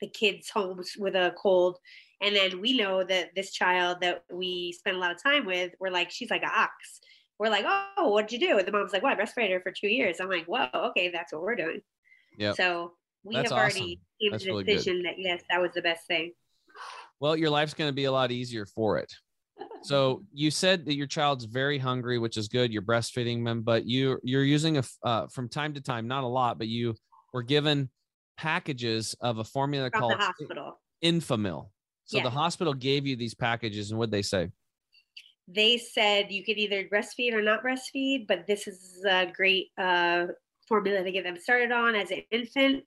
the 0.00 0.08
kid's 0.08 0.48
home 0.50 0.82
with 0.98 1.14
a 1.14 1.34
cold. 1.40 1.76
And 2.22 2.34
then 2.34 2.60
we 2.60 2.76
know 2.76 3.04
that 3.04 3.28
this 3.36 3.52
child 3.52 3.98
that 4.00 4.24
we 4.32 4.72
spend 4.72 4.96
a 4.96 5.00
lot 5.00 5.12
of 5.12 5.22
time 5.22 5.44
with, 5.46 5.72
we're 5.78 5.90
like, 5.90 6.10
she's 6.10 6.30
like 6.30 6.42
an 6.42 6.50
ox. 6.52 7.00
We're 7.38 7.50
like, 7.50 7.64
oh, 7.66 8.08
what'd 8.08 8.32
you 8.32 8.40
do? 8.40 8.58
And 8.58 8.66
the 8.66 8.72
mom's 8.72 8.92
like, 8.92 9.02
well, 9.02 9.12
I 9.12 9.16
breastfed 9.16 9.50
her 9.50 9.60
for 9.60 9.72
two 9.72 9.88
years. 9.88 10.18
I'm 10.20 10.28
like, 10.28 10.46
whoa, 10.46 10.68
okay, 10.74 11.10
that's 11.10 11.32
what 11.32 11.42
we're 11.42 11.54
doing. 11.54 11.80
Yeah. 12.36 12.52
So 12.52 12.94
we 13.24 13.34
That's 13.34 13.50
have 13.50 13.58
awesome. 13.58 13.80
already 13.80 14.00
made 14.20 14.32
That's 14.32 14.44
the 14.44 14.50
really 14.50 14.64
decision 14.64 15.02
that 15.02 15.14
yes, 15.18 15.42
that 15.50 15.60
was 15.60 15.72
the 15.74 15.82
best 15.82 16.06
thing. 16.06 16.32
Well, 17.20 17.36
your 17.36 17.50
life's 17.50 17.74
going 17.74 17.88
to 17.88 17.94
be 17.94 18.04
a 18.04 18.12
lot 18.12 18.30
easier 18.30 18.64
for 18.66 18.98
it. 18.98 19.12
So 19.82 20.22
you 20.32 20.50
said 20.50 20.86
that 20.86 20.94
your 20.94 21.06
child's 21.08 21.44
very 21.44 21.78
hungry, 21.78 22.18
which 22.18 22.36
is 22.36 22.48
good. 22.48 22.72
You're 22.72 22.82
breastfeeding 22.82 23.44
them, 23.44 23.62
but 23.62 23.84
you 23.84 24.18
you're 24.22 24.44
using 24.44 24.78
a 24.78 24.84
uh, 25.02 25.26
from 25.28 25.48
time 25.48 25.74
to 25.74 25.80
time, 25.80 26.06
not 26.06 26.22
a 26.24 26.28
lot, 26.28 26.58
but 26.58 26.68
you 26.68 26.94
were 27.32 27.42
given 27.42 27.90
packages 28.36 29.16
of 29.20 29.38
a 29.38 29.44
formula 29.44 29.90
from 29.90 30.00
called. 30.00 30.20
Enfamil. 31.04 31.70
So 32.04 32.20
the 32.20 32.30
hospital 32.30 32.72
gave 32.72 33.06
you 33.06 33.16
these 33.16 33.34
packages, 33.34 33.90
and 33.90 33.98
what 33.98 34.10
they 34.10 34.22
say? 34.22 34.48
They 35.48 35.78
said 35.78 36.30
you 36.30 36.44
could 36.44 36.58
either 36.58 36.88
breastfeed 36.88 37.32
or 37.32 37.42
not 37.42 37.64
breastfeed, 37.64 38.28
but 38.28 38.46
this 38.46 38.68
is 38.68 39.04
a 39.08 39.32
great 39.32 39.68
uh, 39.78 40.26
formula 40.68 41.02
to 41.02 41.12
get 41.12 41.24
them 41.24 41.38
started 41.38 41.72
on 41.72 41.94
as 41.96 42.10
an 42.10 42.22
infant. 42.30 42.84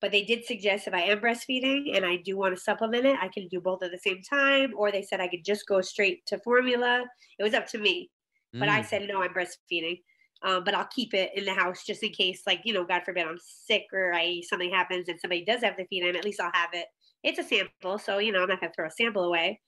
But 0.00 0.12
they 0.12 0.24
did 0.24 0.44
suggest 0.46 0.88
if 0.88 0.94
I 0.94 1.02
am 1.02 1.20
breastfeeding 1.20 1.94
and 1.96 2.06
I 2.06 2.16
do 2.16 2.36
want 2.36 2.56
to 2.56 2.62
supplement 2.62 3.06
it, 3.06 3.18
I 3.20 3.28
can 3.28 3.48
do 3.48 3.60
both 3.60 3.82
at 3.82 3.90
the 3.90 3.98
same 3.98 4.22
time. 4.22 4.72
Or 4.76 4.92
they 4.92 5.02
said 5.02 5.20
I 5.20 5.28
could 5.28 5.44
just 5.44 5.66
go 5.66 5.82
straight 5.82 6.24
to 6.26 6.38
formula. 6.40 7.04
It 7.38 7.42
was 7.42 7.54
up 7.54 7.66
to 7.68 7.78
me. 7.78 8.10
But 8.58 8.68
I 8.70 8.82
Mm. 8.82 8.84
said, 8.84 9.08
no, 9.08 9.22
I'm 9.22 9.34
breastfeeding. 9.34 10.02
Um, 10.42 10.64
but 10.64 10.74
I'll 10.74 10.88
keep 10.88 11.12
it 11.14 11.32
in 11.36 11.44
the 11.44 11.54
house 11.54 11.84
just 11.84 12.02
in 12.02 12.12
case, 12.12 12.42
like, 12.46 12.62
you 12.64 12.72
know, 12.72 12.84
God 12.84 13.02
forbid 13.04 13.26
I'm 13.26 13.38
sick 13.38 13.84
or 13.92 14.14
I 14.14 14.40
something 14.48 14.70
happens 14.70 15.08
and 15.08 15.20
somebody 15.20 15.44
does 15.44 15.62
have 15.62 15.76
to 15.76 15.86
feed 15.88 16.02
him, 16.04 16.16
at 16.16 16.24
least 16.24 16.40
I'll 16.40 16.52
have 16.54 16.70
it. 16.72 16.86
It's 17.22 17.38
a 17.38 17.42
sample. 17.44 17.98
So, 17.98 18.18
you 18.18 18.32
know, 18.32 18.42
I'm 18.42 18.48
not 18.48 18.60
going 18.60 18.72
to 18.72 18.76
throw 18.76 18.86
a 18.86 18.90
sample 18.90 19.24
away. 19.24 19.60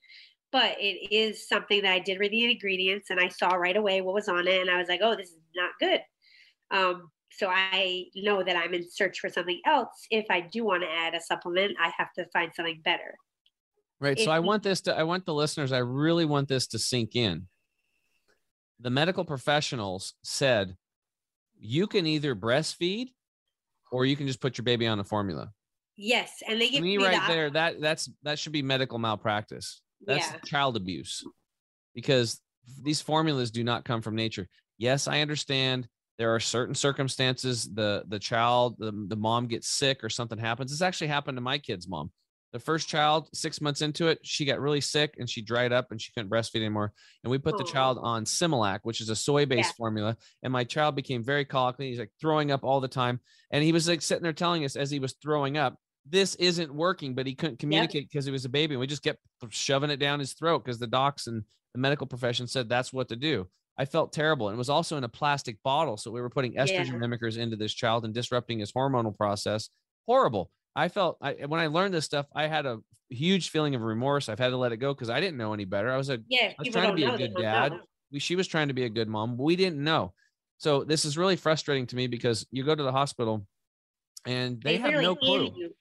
But 0.53 0.77
it 0.79 1.11
is 1.13 1.49
something 1.49 1.81
that 1.81 1.91
I 1.91 1.99
did 1.99 2.19
read 2.19 2.31
the 2.31 2.49
ingredients 2.49 3.09
and 3.09 3.19
I 3.19 3.27
saw 3.27 3.55
right 3.55 3.75
away 3.75 3.99
what 4.01 4.13
was 4.13 4.29
on 4.29 4.47
it. 4.47 4.61
And 4.61 4.69
I 4.69 4.77
was 4.77 4.87
like, 4.87 5.01
oh, 5.03 5.15
this 5.15 5.29
is 5.29 5.39
not 5.55 5.71
good. 5.79 5.99
Um, 6.71 7.09
so 7.31 7.49
I 7.49 8.05
know 8.15 8.43
that 8.43 8.55
I'm 8.55 8.73
in 8.75 8.89
search 8.89 9.19
for 9.19 9.29
something 9.29 9.59
else. 9.65 10.05
If 10.11 10.27
I 10.29 10.41
do 10.41 10.63
want 10.63 10.83
to 10.83 10.89
add 10.89 11.15
a 11.15 11.19
supplement, 11.21 11.75
I 11.81 11.91
have 11.97 12.13
to 12.19 12.25
find 12.31 12.51
something 12.55 12.79
better. 12.85 13.15
Right. 13.99 14.19
So 14.19 14.29
I 14.31 14.39
want 14.39 14.63
this 14.63 14.81
to, 14.81 14.95
I 14.95 15.03
want 15.03 15.25
the 15.25 15.33
listeners, 15.33 15.71
I 15.71 15.79
really 15.79 16.25
want 16.25 16.47
this 16.47 16.67
to 16.67 16.79
sink 16.79 17.15
in. 17.15 17.47
The 18.79 18.89
medical 18.89 19.25
professionals 19.25 20.13
said 20.23 20.75
you 21.59 21.87
can 21.87 22.05
either 22.05 22.35
breastfeed 22.35 23.07
or 23.91 24.05
you 24.05 24.15
can 24.15 24.27
just 24.27 24.41
put 24.41 24.57
your 24.57 24.63
baby 24.63 24.85
on 24.85 24.99
a 24.99 25.03
formula. 25.03 25.51
Yes. 25.95 26.43
And 26.47 26.59
they 26.59 26.67
To 26.67 26.71
give 26.73 26.83
me, 26.83 26.97
me 26.97 27.05
right 27.05 27.21
the- 27.27 27.33
there, 27.33 27.49
that 27.51 27.81
that's 27.81 28.09
that 28.23 28.39
should 28.39 28.51
be 28.51 28.61
medical 28.61 28.99
malpractice. 28.99 29.81
That's 30.05 30.31
Yeah. 30.31 30.39
child 30.45 30.77
abuse 30.77 31.23
because 31.93 32.39
these 32.81 33.01
formulas 33.01 33.51
do 33.51 33.63
not 33.63 33.85
come 33.85 34.01
from 34.01 34.15
nature. 34.15 34.47
Yes, 34.77 35.07
I 35.07 35.21
understand 35.21 35.87
there 36.17 36.33
are 36.33 36.39
certain 36.39 36.75
circumstances 36.75 37.71
the 37.73 38.03
the 38.07 38.19
child 38.19 38.75
the, 38.77 38.91
the 39.07 39.15
mom 39.15 39.47
gets 39.47 39.67
sick 39.67 40.03
or 40.03 40.09
something 40.09 40.37
happens. 40.37 40.71
This 40.71 40.81
actually 40.81 41.07
happened 41.07 41.37
to 41.37 41.41
my 41.41 41.57
kid's 41.57 41.87
mom. 41.87 42.11
The 42.53 42.59
first 42.59 42.87
child, 42.87 43.29
six 43.33 43.61
months 43.61 43.81
into 43.81 44.09
it, 44.09 44.19
she 44.21 44.45
got 44.45 44.61
really 44.61 44.79
sick 44.79 45.15
and 45.17 45.27
she 45.27 45.41
dried 45.41 45.73
up 45.73 45.89
and 45.89 45.99
she 45.99 46.11
couldn't 46.11 46.29
breastfeed 46.29 46.57
anymore. 46.57 46.93
And 47.23 47.31
we 47.31 47.39
put 47.39 47.57
the 47.57 47.63
oh. 47.63 47.67
child 47.67 47.97
on 47.99 48.25
Similac, 48.25 48.81
which 48.83 49.01
is 49.01 49.09
a 49.09 49.15
soy-based 49.15 49.69
Yeah. 49.69 49.75
formula. 49.75 50.17
And 50.43 50.53
my 50.53 50.63
child 50.63 50.95
became 50.95 51.23
very 51.23 51.45
colicky. 51.45 51.89
He's 51.89 51.97
like 51.97 52.11
throwing 52.21 52.51
up 52.51 52.63
all 52.63 52.79
the 52.79 52.87
time. 52.87 53.19
And 53.49 53.63
he 53.63 53.71
was 53.71 53.87
like 53.87 54.03
sitting 54.03 54.21
there 54.21 54.33
telling 54.33 54.65
us 54.65 54.75
as 54.75 54.91
he 54.91 54.99
was 54.99 55.13
throwing 55.13 55.57
up, 55.57 55.77
this 56.05 56.35
isn't 56.35 56.73
working, 56.73 57.15
but 57.15 57.25
he 57.25 57.33
couldn't 57.35 57.59
communicate 57.59 58.09
because 58.09 58.25
he 58.25 58.31
was 58.31 58.45
a 58.45 58.49
baby. 58.49 58.73
And 58.75 58.79
we 58.81 58.87
just 58.87 59.03
kept 59.03 59.19
shoving 59.49 59.89
it 59.89 59.97
down 59.97 60.19
his 60.19 60.33
throat 60.33 60.63
because 60.63 60.79
the 60.79 60.87
docs 60.87 61.27
and 61.27 61.43
the 61.73 61.79
medical 61.79 62.07
profession 62.07 62.47
said 62.47 62.67
that's 62.67 62.91
what 62.91 63.07
to 63.09 63.15
do. 63.15 63.47
I 63.77 63.85
felt 63.85 64.13
terrible. 64.13 64.49
And 64.49 64.55
it 64.55 64.57
was 64.57 64.69
also 64.69 64.97
in 64.97 65.03
a 65.03 65.09
plastic 65.09 65.57
bottle. 65.63 65.97
So 65.97 66.11
we 66.11 66.21
were 66.21 66.29
putting 66.29 66.53
estrogen 66.55 66.87
Yeah. 66.87 66.93
mimickers 67.07 67.37
into 67.37 67.55
this 67.55 67.73
child 67.73 68.05
and 68.05 68.13
disrupting 68.13 68.59
his 68.59 68.71
hormonal 68.71 69.15
process. 69.15 69.69
Horrible. 70.07 70.51
I 70.75 70.89
felt 70.89 71.17
I 71.21 71.33
when 71.47 71.59
I 71.59 71.67
learned 71.67 71.93
this 71.93 72.05
stuff, 72.05 72.27
I 72.35 72.47
had 72.47 72.65
a 72.65 72.79
huge 73.09 73.49
feeling 73.49 73.73
of 73.75 73.81
remorse. 73.81 74.27
I've 74.29 74.39
had 74.39 74.49
to 74.49 74.57
let 74.57 74.71
it 74.73 74.77
go 74.77 74.93
because 74.93 75.09
I 75.09 75.19
didn't 75.19 75.37
know 75.37 75.53
any 75.53 75.65
better. 75.65 75.89
I 75.91 75.97
was 75.97 76.09
a 76.09 76.19
Yeah. 76.29 76.47
I 76.49 76.55
was 76.59 76.67
trying 76.69 76.89
to 76.89 76.95
be 76.95 77.03
a 77.05 77.17
good 77.17 77.33
dad. 77.35 77.73
we, 78.11 78.19
she 78.19 78.35
was 78.35 78.47
trying 78.47 78.67
to 78.67 78.73
be 78.73 78.83
a 78.85 78.89
good 78.89 79.07
mom, 79.07 79.37
we 79.37 79.55
didn't 79.55 79.83
know. 79.83 80.13
So 80.57 80.83
this 80.83 81.03
is 81.05 81.17
really 81.17 81.35
frustrating 81.35 81.87
to 81.87 81.95
me 81.95 82.07
because 82.07 82.45
you 82.51 82.63
go 82.63 82.75
to 82.75 82.83
the 82.83 82.91
hospital 82.91 83.47
and 84.25 84.61
they, 84.61 84.77
have 84.77 84.85
literally 84.93 85.05
no 85.05 85.15
clue. 85.15 85.51
you- 85.55 85.75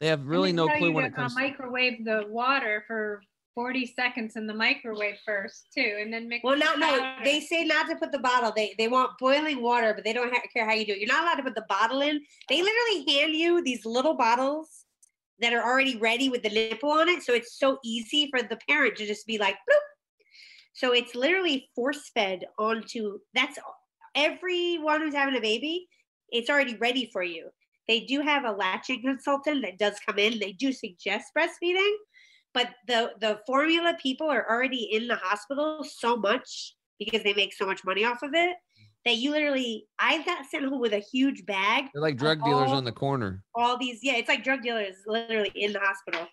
They 0.00 0.08
have 0.08 0.26
really 0.26 0.52
no 0.52 0.68
clue 0.68 0.88
you 0.88 0.92
when 0.92 1.04
to, 1.04 1.10
it 1.10 1.14
comes. 1.14 1.34
Uh, 1.36 1.40
microwave 1.40 2.04
the 2.04 2.24
water 2.28 2.84
for 2.86 3.22
40 3.54 3.94
seconds 3.96 4.36
in 4.36 4.46
the 4.46 4.52
microwave 4.52 5.16
first 5.24 5.68
too, 5.74 5.96
and 6.00 6.12
then 6.12 6.28
mix. 6.28 6.44
Well, 6.44 6.54
the 6.54 6.64
not 6.64 6.78
no. 6.78 7.14
They 7.24 7.40
say 7.40 7.64
not 7.64 7.88
to 7.88 7.96
put 7.96 8.12
the 8.12 8.18
bottle. 8.18 8.52
They 8.54 8.74
they 8.76 8.88
want 8.88 9.12
boiling 9.18 9.62
water, 9.62 9.94
but 9.94 10.04
they 10.04 10.12
don't 10.12 10.32
ha- 10.32 10.42
care 10.52 10.66
how 10.66 10.74
you 10.74 10.84
do 10.84 10.92
it. 10.92 10.98
You're 10.98 11.08
not 11.08 11.22
allowed 11.22 11.36
to 11.36 11.42
put 11.42 11.54
the 11.54 11.64
bottle 11.68 12.02
in. 12.02 12.20
They 12.50 12.62
literally 12.62 13.10
hand 13.10 13.34
you 13.34 13.62
these 13.62 13.86
little 13.86 14.14
bottles 14.14 14.84
that 15.40 15.54
are 15.54 15.62
already 15.62 15.96
ready 15.96 16.28
with 16.28 16.42
the 16.42 16.50
nipple 16.50 16.90
on 16.90 17.08
it, 17.08 17.22
so 17.22 17.32
it's 17.32 17.58
so 17.58 17.78
easy 17.82 18.28
for 18.30 18.42
the 18.42 18.58
parent 18.68 18.96
to 18.96 19.06
just 19.06 19.26
be 19.26 19.38
like, 19.38 19.54
bloop. 19.54 19.80
So 20.74 20.92
it's 20.92 21.14
literally 21.14 21.70
force 21.74 22.10
fed 22.14 22.44
onto. 22.58 23.18
That's 23.34 23.58
everyone 24.14 25.00
who's 25.00 25.14
having 25.14 25.36
a 25.36 25.40
baby. 25.40 25.88
It's 26.30 26.50
already 26.50 26.76
ready 26.76 27.08
for 27.12 27.22
you. 27.22 27.48
They 27.88 28.00
do 28.00 28.20
have 28.20 28.44
a 28.44 28.52
latching 28.52 29.02
consultant 29.02 29.62
that 29.62 29.78
does 29.78 29.98
come 30.04 30.18
in. 30.18 30.38
They 30.38 30.52
do 30.52 30.72
suggest 30.72 31.26
breastfeeding, 31.36 31.92
but 32.54 32.70
the 32.88 33.12
the 33.20 33.40
formula 33.46 33.94
people 34.02 34.28
are 34.28 34.48
already 34.50 34.84
in 34.92 35.06
the 35.08 35.16
hospital 35.16 35.84
so 35.84 36.16
much 36.16 36.74
because 36.98 37.22
they 37.22 37.34
make 37.34 37.54
so 37.54 37.66
much 37.66 37.84
money 37.84 38.04
off 38.04 38.22
of 38.22 38.30
it 38.34 38.56
that 39.04 39.16
you 39.18 39.30
literally 39.30 39.86
I 39.98 40.22
got 40.24 40.46
sent 40.50 40.64
home 40.64 40.80
with 40.80 40.92
a 40.94 40.98
huge 41.12 41.46
bag 41.46 41.84
They're 41.92 42.02
like 42.02 42.16
drug 42.16 42.42
dealers 42.42 42.70
all- 42.70 42.76
on 42.78 42.84
the 42.84 42.92
corner. 42.92 43.44
all 43.54 43.76
these 43.78 44.00
yeah 44.02 44.14
it's 44.16 44.28
like 44.28 44.42
drug 44.42 44.62
dealers 44.62 44.96
literally 45.06 45.52
in 45.54 45.72
the 45.72 45.78
hospital 45.78 46.26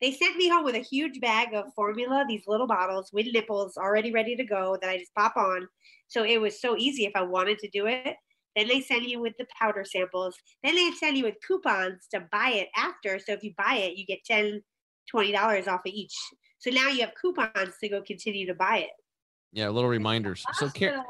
they 0.00 0.12
sent 0.12 0.36
me 0.36 0.48
home 0.48 0.64
with 0.64 0.74
a 0.76 0.80
huge 0.94 1.20
bag 1.20 1.54
of 1.54 1.64
formula 1.74 2.24
these 2.28 2.44
little 2.46 2.66
bottles 2.66 3.10
with 3.12 3.26
nipples 3.32 3.76
already 3.76 4.12
ready 4.12 4.36
to 4.36 4.44
go 4.44 4.76
that 4.80 4.90
i 4.90 4.98
just 4.98 5.14
pop 5.14 5.36
on 5.36 5.66
so 6.08 6.22
it 6.24 6.40
was 6.40 6.60
so 6.60 6.76
easy 6.76 7.04
if 7.04 7.12
i 7.16 7.22
wanted 7.22 7.58
to 7.58 7.68
do 7.70 7.86
it 7.86 8.14
then 8.56 8.68
they 8.68 8.80
send 8.80 9.04
you 9.06 9.20
with 9.20 9.34
the 9.38 9.46
powder 9.58 9.84
samples 9.84 10.36
then 10.62 10.74
they 10.74 10.90
send 10.92 11.16
you 11.16 11.24
with 11.24 11.36
coupons 11.46 12.06
to 12.12 12.20
buy 12.32 12.50
it 12.54 12.68
after 12.76 13.18
so 13.18 13.32
if 13.32 13.42
you 13.44 13.52
buy 13.56 13.74
it 13.76 13.96
you 13.96 14.04
get 14.06 14.24
10 14.24 14.62
20 15.10 15.32
dollars 15.32 15.68
off 15.68 15.80
of 15.86 15.92
each 15.92 16.14
so 16.58 16.70
now 16.70 16.88
you 16.88 17.00
have 17.00 17.12
coupons 17.20 17.74
to 17.82 17.88
go 17.88 18.02
continue 18.02 18.46
to 18.46 18.54
buy 18.54 18.78
it 18.78 18.90
Yeah, 19.52 19.68
little 19.70 19.88
reminders. 19.90 20.44
So 20.54 20.68
Karen, 20.68 21.02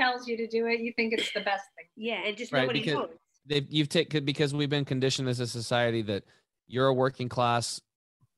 tells 0.00 0.26
you 0.26 0.36
to 0.38 0.46
do 0.46 0.66
it. 0.66 0.80
You 0.80 0.92
think 0.96 1.12
it's 1.12 1.30
the 1.32 1.40
best 1.40 1.64
thing. 1.76 1.86
yeah 1.96 2.20
and 2.26 2.36
just 2.36 2.52
Right, 2.52 2.62
nobody 2.62 2.80
because- 2.80 2.94
knows 2.94 3.08
they 3.44 3.66
you've 3.68 3.88
taken 3.88 4.24
because 4.24 4.54
we've 4.54 4.70
been 4.70 4.84
conditioned 4.84 5.28
as 5.28 5.40
a 5.40 5.46
society 5.48 6.00
that 6.02 6.22
you're 6.68 6.86
a 6.86 6.94
working 6.94 7.28
class 7.28 7.80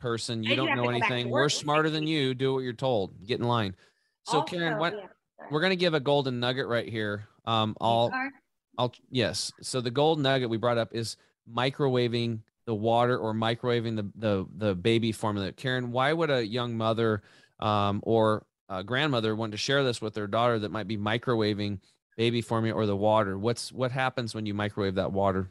person. 0.00 0.42
You 0.42 0.50
And 0.52 0.56
don't 0.56 0.68
have 0.68 0.76
know 0.78 0.84
to 0.84 0.92
go 0.92 0.98
back 0.98 1.08
to 1.08 1.14
anything. 1.14 1.30
We're 1.30 1.48
smarter 1.50 1.90
than 1.90 2.06
you. 2.06 2.34
Do 2.34 2.54
what 2.54 2.60
you're 2.60 2.72
told. 2.72 3.14
Get 3.26 3.38
in 3.38 3.46
line. 3.46 3.76
So 4.26 4.42
Karen, 4.42 4.78
what 4.78 4.94
yeah, 4.94 5.06
we're 5.50 5.60
gonna 5.60 5.76
give 5.76 5.92
a 5.94 6.00
golden 6.00 6.40
nugget 6.40 6.66
right 6.66 6.88
here. 6.88 7.28
Um, 7.44 7.76
I'll 7.80 8.12
I'll 8.78 8.92
yes. 9.10 9.52
So 9.60 9.80
the 9.80 9.90
gold 9.90 10.20
nugget 10.20 10.50
we 10.50 10.56
brought 10.56 10.78
up 10.78 10.94
is 10.94 11.16
microwaving 11.52 12.40
the 12.66 12.74
water 12.74 13.18
or 13.18 13.34
microwaving 13.34 13.96
the 13.96 14.10
the 14.16 14.46
the 14.56 14.74
baby 14.74 15.12
formula. 15.12 15.52
Karen, 15.52 15.92
why 15.92 16.12
would 16.12 16.30
a 16.30 16.44
young 16.44 16.76
mother 16.76 17.22
um, 17.60 18.00
or 18.02 18.46
a 18.68 18.82
grandmother 18.82 19.36
want 19.36 19.52
to 19.52 19.58
share 19.58 19.84
this 19.84 20.00
with 20.00 20.14
their 20.14 20.26
daughter 20.26 20.58
that 20.58 20.70
might 20.70 20.88
be 20.88 20.96
microwaving 20.96 21.78
baby 22.16 22.40
formula 22.40 22.80
or 22.80 22.86
the 22.86 22.96
water? 22.96 23.38
What's 23.38 23.72
what 23.72 23.90
happens 23.90 24.34
when 24.34 24.46
you 24.46 24.54
microwave 24.54 24.94
that 24.94 25.12
water? 25.12 25.50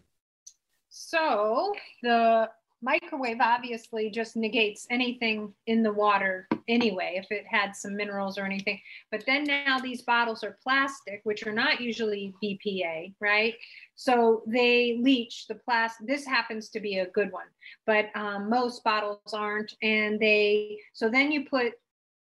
So 0.89 1.73
the 2.01 2.49
microwave 2.83 3.37
obviously 3.39 4.09
just 4.09 4.35
negates 4.35 4.85
anything 4.89 5.53
in 5.67 5.81
the 5.81 5.93
water 5.93 6.47
anyway, 6.67 7.13
if 7.15 7.31
it 7.31 7.45
had 7.47 7.75
some 7.75 7.95
minerals 7.95 8.37
or 8.37 8.45
anything. 8.45 8.79
But 9.09 9.23
then 9.25 9.45
now 9.45 9.79
these 9.79 10.01
bottles 10.01 10.43
are 10.43 10.57
plastic, 10.61 11.21
which 11.23 11.47
are 11.47 11.53
not 11.53 11.79
usually 11.79 12.33
BPA, 12.43 13.13
right? 13.19 13.55
So 13.95 14.43
they 14.47 14.99
leach 15.01 15.47
the 15.47 15.55
plastic. 15.55 16.07
This 16.07 16.25
happens 16.25 16.69
to 16.69 16.79
be 16.79 16.99
a 16.99 17.09
good 17.11 17.31
one, 17.31 17.47
but 17.85 18.09
um, 18.15 18.49
most 18.49 18.83
bottles 18.83 19.33
aren't. 19.33 19.73
And 19.81 20.19
they, 20.19 20.79
so 20.91 21.09
then 21.09 21.31
you 21.31 21.45
put, 21.45 21.73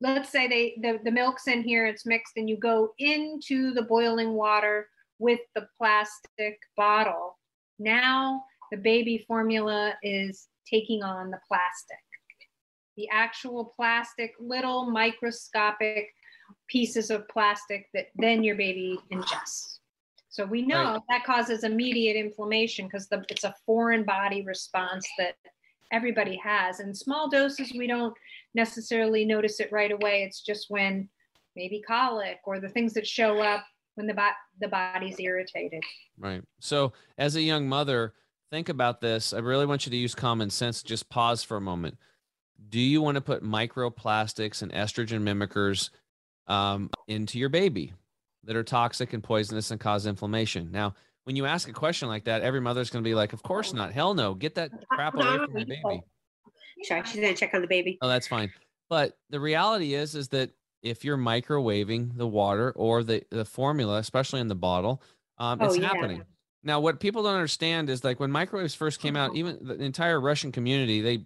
let's 0.02 0.30
say 0.30 0.48
they, 0.48 0.80
the, 0.82 1.00
the 1.04 1.12
milk's 1.12 1.48
in 1.48 1.62
here, 1.62 1.86
it's 1.86 2.06
mixed, 2.06 2.38
and 2.38 2.50
you 2.50 2.58
go 2.58 2.94
into 2.98 3.72
the 3.74 3.84
boiling 3.84 4.34
water 4.34 4.90
with 5.20 5.42
the 5.54 5.68
plastic 5.78 6.60
bottle. 6.76 7.38
Now 7.78 8.44
the 8.72 8.78
baby 8.78 9.24
formula 9.28 9.94
is 10.04 10.48
taking 10.70 11.04
on 11.04 11.32
the 11.32 11.40
plastic. 11.48 11.98
The 12.98 13.08
actual 13.10 13.74
plastic, 13.76 14.34
little 14.40 14.90
microscopic 14.92 16.10
pieces 16.68 17.10
of 17.10 17.28
plastic 17.28 17.88
that 17.94 18.08
then 18.16 18.44
your 18.44 18.56
baby 18.56 19.00
ingests. 19.12 19.80
So 20.30 20.46
we 20.46 20.62
know 20.62 20.94
Right. 20.94 21.02
that 21.10 21.24
causes 21.24 21.64
immediate 21.64 22.16
inflammation 22.16 22.86
because 22.86 23.08
it's 23.30 23.44
a 23.44 23.56
foreign 23.66 24.04
body 24.04 24.44
response 24.44 25.08
that 25.18 25.36
everybody 25.92 26.36
has. 26.38 26.80
In 26.80 26.94
small 26.94 27.30
doses, 27.30 27.74
we 27.74 27.88
don't 27.88 28.16
necessarily 28.54 29.26
notice 29.26 29.60
it 29.60 29.72
right 29.72 29.92
away. 29.92 30.24
It's 30.24 30.42
just 30.42 30.70
when 30.70 31.10
maybe 31.56 31.82
colic 31.82 32.40
or 32.44 32.60
the 32.60 32.70
things 32.70 32.94
that 32.94 33.08
show 33.08 33.42
up 33.42 33.66
when 33.96 34.06
the, 34.06 34.14
bo- 34.14 34.30
the 34.62 34.68
body's 34.68 35.20
irritated. 35.20 35.84
Right. 36.18 36.44
So, 36.60 36.94
as 37.18 37.36
a 37.36 37.42
young 37.42 37.68
mother, 37.68 38.14
think 38.52 38.70
about 38.70 39.02
this. 39.02 39.34
I 39.34 39.40
really 39.40 39.66
want 39.66 39.86
you 39.86 39.90
to 39.92 39.98
use 39.98 40.16
common 40.16 40.50
sense. 40.50 40.84
Just 40.84 41.10
pause 41.10 41.44
for 41.44 41.58
a 41.58 41.62
moment. 41.62 41.98
Do 42.70 42.80
you 42.80 43.02
want 43.02 43.16
to 43.16 43.22
put 43.22 43.44
microplastics 43.44 44.62
and 44.62 44.72
estrogen 44.72 45.22
mimickers 45.22 45.90
um, 46.48 46.90
into 47.08 47.40
your 47.40 47.50
baby 47.50 47.94
that 48.44 48.56
are 48.56 48.64
toxic 48.64 49.14
and 49.14 49.24
poisonous 49.24 49.72
and 49.72 49.80
cause 49.80 50.06
inflammation? 50.06 50.72
Now, 50.72 50.96
when 51.24 51.36
you 51.36 51.46
ask 51.46 51.70
a 51.70 51.74
question 51.74 52.08
like 52.08 52.26
that, 52.26 52.42
every 52.42 52.60
mother's 52.60 52.90
going 52.90 53.04
to 53.04 53.08
be 53.08 53.16
like, 53.16 53.34
"Of 53.34 53.44
course 53.44 53.74
not. 53.74 53.94
Hell 53.94 54.14
no. 54.14 54.34
Get 54.34 54.56
that 54.56 54.72
crap 54.90 55.14
away 55.16 55.38
from 55.38 55.54
the 55.54 55.66
baby." 55.66 56.02
Sorry, 56.84 57.04
she's 57.06 57.16
gonna 57.16 57.36
check 57.36 57.54
on 57.54 57.62
the 57.62 57.68
baby. 57.68 57.98
Oh, 58.02 58.08
that's 58.08 58.28
fine. 58.28 58.52
But 58.90 59.18
the 59.30 59.40
reality 59.40 59.94
is, 59.94 60.16
is 60.16 60.30
that 60.30 60.52
if 60.82 61.04
you're 61.04 61.18
microwaving 61.18 62.18
the 62.18 62.26
water 62.28 62.72
or 62.76 63.04
the 63.04 63.22
the 63.32 63.46
formula, 63.46 63.98
especially 64.00 64.40
in 64.40 64.48
the 64.48 64.56
bottle, 64.56 65.04
um, 65.38 65.60
Oh, 65.62 65.66
it's 65.68 65.78
yeah. 65.78 65.88
happening. 65.88 66.24
Now, 66.64 66.80
what 66.80 67.00
people 67.00 67.24
don't 67.24 67.36
understand 67.36 67.90
is 67.90 68.04
like 68.04 68.20
when 68.20 68.32
microwaves 68.32 68.76
first 68.76 69.00
came 69.00 69.16
out, 69.16 69.36
even 69.36 69.60
the 69.62 69.76
entire 69.76 70.20
Russian 70.20 70.52
community, 70.52 71.02
they 71.02 71.24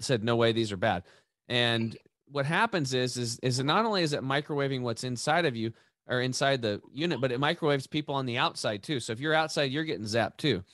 said, 0.00 0.24
"No 0.24 0.36
way, 0.36 0.52
these 0.52 0.72
are 0.72 0.76
bad." 0.76 1.04
And 1.48 1.96
what 2.26 2.46
happens 2.46 2.94
is, 2.94 3.16
is, 3.16 3.38
is 3.42 3.62
not 3.62 3.84
only 3.84 4.02
is 4.02 4.12
it 4.12 4.22
microwaving 4.22 4.80
what's 4.82 5.04
inside 5.04 5.44
of 5.44 5.54
you 5.54 5.72
or 6.08 6.20
inside 6.20 6.62
the 6.62 6.80
unit, 6.92 7.20
but 7.20 7.30
it 7.30 7.38
microwaves 7.38 7.86
people 7.86 8.14
on 8.14 8.26
the 8.26 8.38
outside 8.38 8.82
too. 8.82 8.98
So 9.00 9.12
if 9.12 9.20
you're 9.20 9.34
outside, 9.34 9.70
you're 9.70 9.84
getting 9.84 10.04
zapped 10.06 10.38
too. 10.38 10.64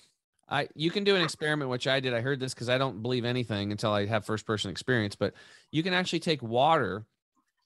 I 0.49 0.69
you 0.75 0.91
can 0.91 1.05
do 1.05 1.15
an 1.17 1.23
experiment, 1.23 1.71
which 1.71 1.87
I 1.87 2.01
did. 2.01 2.15
I 2.15 2.21
heard 2.23 2.41
this 2.41 2.55
because 2.55 2.71
I 2.71 2.79
don't 2.79 3.03
believe 3.03 3.25
anything 3.27 3.73
until 3.73 3.93
I 3.93 4.07
have 4.07 4.25
first 4.25 4.47
person 4.47 4.71
experience. 4.71 5.17
But 5.17 5.35
you 5.71 5.83
can 5.83 5.93
actually 5.93 6.21
take 6.21 6.43
water, 6.43 7.05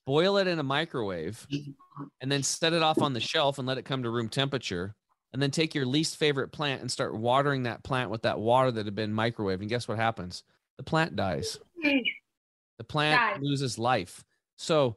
boil 0.06 0.38
it 0.38 0.48
in 0.48 0.58
a 0.58 0.64
microwave, 0.64 1.46
and 2.20 2.32
then 2.32 2.42
set 2.42 2.72
it 2.72 2.82
off 2.82 3.00
on 3.00 3.12
the 3.12 3.20
shelf 3.20 3.58
and 3.58 3.68
let 3.68 3.78
it 3.78 3.84
come 3.84 4.02
to 4.02 4.10
room 4.10 4.28
temperature. 4.28 4.96
And 5.32 5.40
then 5.40 5.50
take 5.50 5.74
your 5.74 5.86
least 5.86 6.16
favorite 6.16 6.48
plant 6.48 6.82
and 6.82 6.90
start 6.90 7.14
watering 7.14 7.62
that 7.62 7.82
plant 7.82 8.10
with 8.10 8.22
that 8.22 8.38
water 8.38 8.70
that 8.70 8.84
had 8.84 8.94
been 8.94 9.12
microwaved. 9.12 9.60
And 9.60 9.68
guess 9.68 9.88
what 9.88 9.96
happens? 9.98 10.42
The 10.76 10.82
plant 10.82 11.16
dies. 11.16 11.58
The 12.78 12.84
plant 12.84 13.20
Dies. 13.20 13.42
loses 13.42 13.78
life. 13.78 14.24
So 14.56 14.96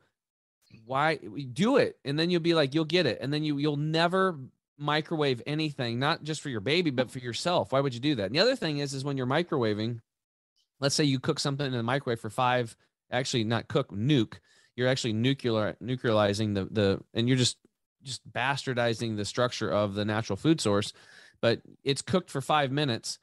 why 0.85 1.15
do 1.53 1.77
it 1.77 1.97
and 2.03 2.17
then 2.19 2.29
you'll 2.29 2.41
be 2.41 2.53
like 2.53 2.73
you'll 2.73 2.85
get 2.85 3.05
it 3.05 3.19
and 3.21 3.31
then 3.33 3.43
you 3.43 3.57
you'll 3.57 3.77
never 3.77 4.37
microwave 4.77 5.41
anything 5.47 5.99
not 5.99 6.23
just 6.23 6.41
for 6.41 6.49
your 6.49 6.59
baby 6.59 6.89
but 6.89 7.09
for 7.09 7.19
yourself 7.19 7.71
why 7.71 7.79
would 7.79 7.93
you 7.93 7.99
do 7.99 8.15
that 8.15 8.25
and 8.25 8.35
the 8.35 8.39
other 8.39 8.55
thing 8.55 8.79
is 8.79 8.93
is 8.93 9.05
when 9.05 9.15
you're 9.15 9.25
microwaving 9.27 9.99
let's 10.81 10.95
say 10.95 11.03
you 11.03 11.19
cook 11.19 11.39
something 11.39 11.65
in 11.65 11.71
the 11.71 11.83
microwave 11.83 12.19
for 12.19 12.29
five 12.29 12.75
actually 13.11 13.43
not 13.43 13.67
cook 13.67 13.91
nuke 13.91 14.33
you're 14.75 14.87
actually 14.89 15.13
nuclear 15.13 15.77
nuclearizing 15.81 16.53
the 16.53 16.65
the 16.65 16.99
and 17.13 17.27
you're 17.27 17.37
just 17.37 17.57
just 18.05 18.21
bastardizing 18.31 19.17
the 19.17 19.25
structure 19.25 19.69
of 19.69 19.95
the 19.95 20.05
natural 20.05 20.37
food 20.37 20.61
source 20.61 20.93
but 21.41 21.61
it's 21.83 22.01
cooked 22.01 22.29
for 22.29 22.41
five 22.41 22.71
minutes 22.71 23.19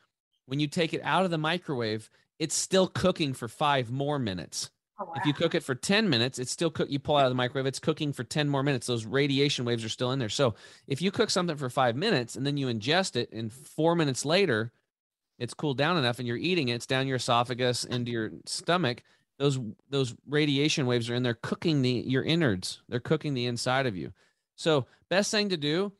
when 0.47 0.61
you 0.61 0.66
take 0.66 0.93
it 0.93 1.01
out 1.05 1.24
of 1.24 1.30
the 1.30 1.39
microwave 1.39 2.11
it's 2.39 2.55
still 2.55 2.89
cooking 2.89 3.33
for 3.33 3.49
five 3.49 3.91
more 3.91 4.18
minutes 4.18 4.70
oh, 5.01 5.12
if 5.16 5.24
you 5.24 5.33
cook 5.33 5.55
it 5.55 5.62
for 5.62 5.74
10 5.74 6.09
minutes, 6.09 6.39
it's 6.39 6.51
still 6.51 6.70
cook. 6.70 6.91
You 6.91 6.99
pull 6.99 7.16
out 7.16 7.26
of 7.26 7.30
the 7.30 7.37
microwave, 7.37 7.66
it's 7.66 7.78
cooking 7.78 8.12
for 8.12 8.24
10 8.24 8.49
more 8.49 8.62
minutes. 8.62 8.87
Those 8.87 9.07
radiation 9.07 9.64
waves 9.64 9.85
are 9.85 9.89
still 9.89 10.12
in 10.12 10.18
there. 10.18 10.28
So 10.28 10.55
if 10.87 11.01
you 11.01 11.11
cook 11.11 11.30
something 11.30 11.57
for 11.57 11.70
five 11.70 11.97
minutes 11.97 12.37
and 12.37 12.47
then 12.47 12.57
you 12.57 12.66
ingest 12.66 13.16
it, 13.16 13.33
and 13.33 13.53
four 13.53 13.95
minutes 13.95 14.24
later, 14.24 14.72
it's 15.39 15.55
cooled 15.55 15.78
down 15.78 15.97
enough 15.97 16.18
and 16.18 16.28
you're 16.28 16.37
eating 16.37 16.68
it, 16.68 16.74
it's 16.74 16.87
down 16.87 17.07
your 17.07 17.16
esophagus 17.16 17.85
into 17.85 18.12
your 18.12 18.30
stomach. 18.47 19.03
Those 19.39 19.59
those 19.91 20.14
radiation 20.28 20.87
waves 20.87 21.11
are 21.11 21.16
in 21.16 21.24
there 21.24 21.35
cooking 21.35 21.83
the 21.83 21.91
your 21.91 22.22
innards. 22.22 22.80
They're 22.89 23.01
cooking 23.01 23.35
the 23.35 23.47
inside 23.47 23.87
of 23.87 23.97
you. 23.97 24.12
So 24.57 24.86
best 25.09 25.30
thing 25.30 25.50
to 25.50 25.57
do 25.57 25.92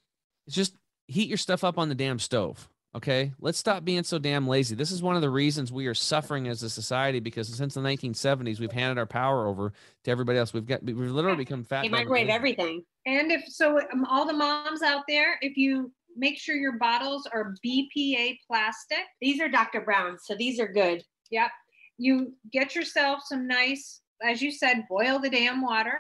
is 0.47 0.55
just 0.55 0.75
heat 1.07 1.29
your 1.29 1.39
stuff 1.39 1.65
up 1.65 1.79
on 1.79 1.89
the 1.89 1.95
damn 1.95 2.19
stove. 2.19 2.69
Okay, 2.95 3.33
let's 3.41 3.57
stop 3.57 3.87
being 3.87 4.03
so 4.03 4.19
damn 4.19 4.47
lazy. 4.47 4.75
This 4.75 4.91
is 4.91 5.03
one 5.03 5.17
of 5.17 5.23
the 5.23 5.31
reasons 5.31 5.73
we 5.73 5.87
are 5.87 5.95
suffering 5.95 6.47
as 6.49 6.63
a 6.63 6.69
society 6.69 7.21
because 7.21 7.49
since 7.49 7.73
the 7.73 7.81
1970s 7.81 8.61
we've 8.61 8.71
handed 8.71 8.99
our 8.99 9.07
power 9.07 9.47
over 9.47 9.73
to 10.05 10.11
everybody 10.11 10.39
else. 10.39 10.53
We've 10.53 10.67
got 10.67 10.83
we've 10.83 10.99
literally 10.99 11.39
become 11.39 11.65
fat. 11.65 11.83
They 11.83 11.89
dog 11.89 12.01
microwave 12.01 12.27
babies. 12.27 12.35
everything. 12.35 12.85
And 13.07 13.33
if 13.33 13.45
so, 13.49 13.81
um, 13.93 14.05
all 14.05 14.27
the 14.27 14.35
moms 14.35 14.83
out 14.83 15.05
there, 15.09 15.39
if 15.41 15.57
you 15.57 15.91
make 16.17 16.39
sure 16.39 16.55
your 16.55 16.77
bottles 16.77 17.27
are 17.33 17.55
BPA 17.65 18.37
plastic, 18.47 19.05
These 19.23 19.41
are 19.41 19.49
Dr. 19.49 19.81
Brown's, 19.81 20.25
so 20.27 20.35
these 20.35 20.61
are 20.61 20.69
good. 20.69 21.03
Yep. 21.31 21.51
You 21.97 22.35
get 22.53 22.75
yourself 22.75 23.21
some 23.25 23.49
nice, 23.49 24.03
as 24.23 24.43
you 24.43 24.53
said, 24.53 24.85
boil 24.91 25.19
the 25.19 25.31
damn 25.31 25.63
water 25.63 25.99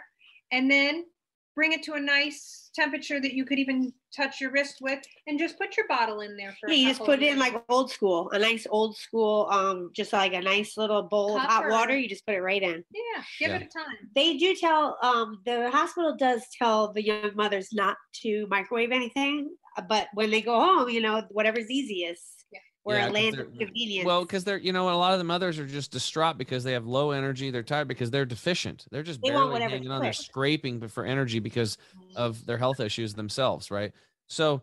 and 0.53 0.71
then 0.71 1.07
bring 1.55 1.73
it 1.73 1.83
to 1.85 1.95
a 1.95 2.01
nice 2.01 2.71
temperature 2.75 3.21
that 3.21 3.35
you 3.35 3.45
could 3.45 3.59
even 3.59 3.93
touch 4.17 4.41
your 4.41 4.51
wrist 4.51 4.77
with 4.81 4.99
and 5.27 5.39
just 5.39 5.59
put 5.59 5.77
your 5.77 5.87
bottle 5.89 6.21
in 6.21 6.37
there 6.37 6.55
for 6.59 6.69
a 6.69 6.71
Yeah, 6.71 6.77
you 6.77 6.89
just 6.89 7.01
put 7.05 7.23
it 7.23 7.33
in 7.33 7.39
like 7.39 7.63
old 7.69 7.91
school, 7.91 8.31
a 8.31 8.39
nice 8.39 8.67
old 8.71 8.97
school, 8.97 9.47
um, 9.51 9.91
just 9.95 10.13
like 10.13 10.33
a 10.33 10.41
nice 10.41 10.77
little 10.77 11.03
bowl 11.03 11.37
of 11.37 11.43
hot 11.43 11.51
Copper. 11.51 11.69
water. 11.71 11.99
You 11.99 12.09
just 12.09 12.25
put 12.27 12.35
it 12.35 12.41
right 12.41 12.63
in. 12.63 12.83
Yeah, 12.93 13.23
give 13.39 13.51
Yeah. 13.51 13.57
it 13.57 13.63
a 13.63 13.67
time. 13.69 13.97
They 14.15 14.37
do 14.39 14.55
tell, 14.55 14.97
um, 15.03 15.43
the 15.45 15.71
hospital 15.71 16.17
does 16.17 16.43
tell 16.57 16.93
the 16.93 17.05
young 17.05 17.33
mothers 17.35 17.69
not 17.73 17.97
to 18.23 18.47
microwave 18.49 18.91
anything, 18.93 19.55
uh, 19.77 19.83
but 19.83 20.09
when 20.15 20.31
they 20.31 20.41
go 20.41 20.59
home, 20.61 20.89
you 20.89 21.01
know, 21.03 21.23
whatever's 21.31 21.71
easiest. 21.71 22.47
Yeah. 22.51 22.61
We're 22.85 22.97
Yeah, 22.97 23.09
a 23.09 23.11
land 23.11 23.39
of 23.39 23.57
convenience. 23.57 24.05
Well, 24.05 24.23
because 24.23 24.43
they're 24.45 24.59
you 24.59 24.73
know 24.73 24.91
a 24.91 24.97
lot 24.97 25.13
of 25.13 25.19
the 25.19 25.25
mothers 25.25 25.59
are 25.59 25.67
just 25.67 25.93
distraught 25.93 26.37
because 26.37 26.65
they 26.65 26.73
have 26.73 26.87
low 26.87 27.13
energy. 27.13 27.51
They're 27.51 27.63
tired 27.63 27.89
because 27.89 28.11
they're 28.11 28.25
deficient. 28.25 28.87
They're 28.91 29.05
just 29.05 29.21
They 29.23 29.31
barely 29.31 29.61
hanging 29.61 29.91
on. 29.91 30.03
They're 30.03 30.13
scraping 30.13 30.89
for 30.89 31.05
energy 31.05 31.39
because 31.39 31.77
mm-hmm. 31.97 32.17
of 32.17 32.45
their 32.45 32.59
health 32.59 32.81
issues 32.81 33.15
themselves, 33.15 33.71
right? 33.71 33.93
So 34.27 34.63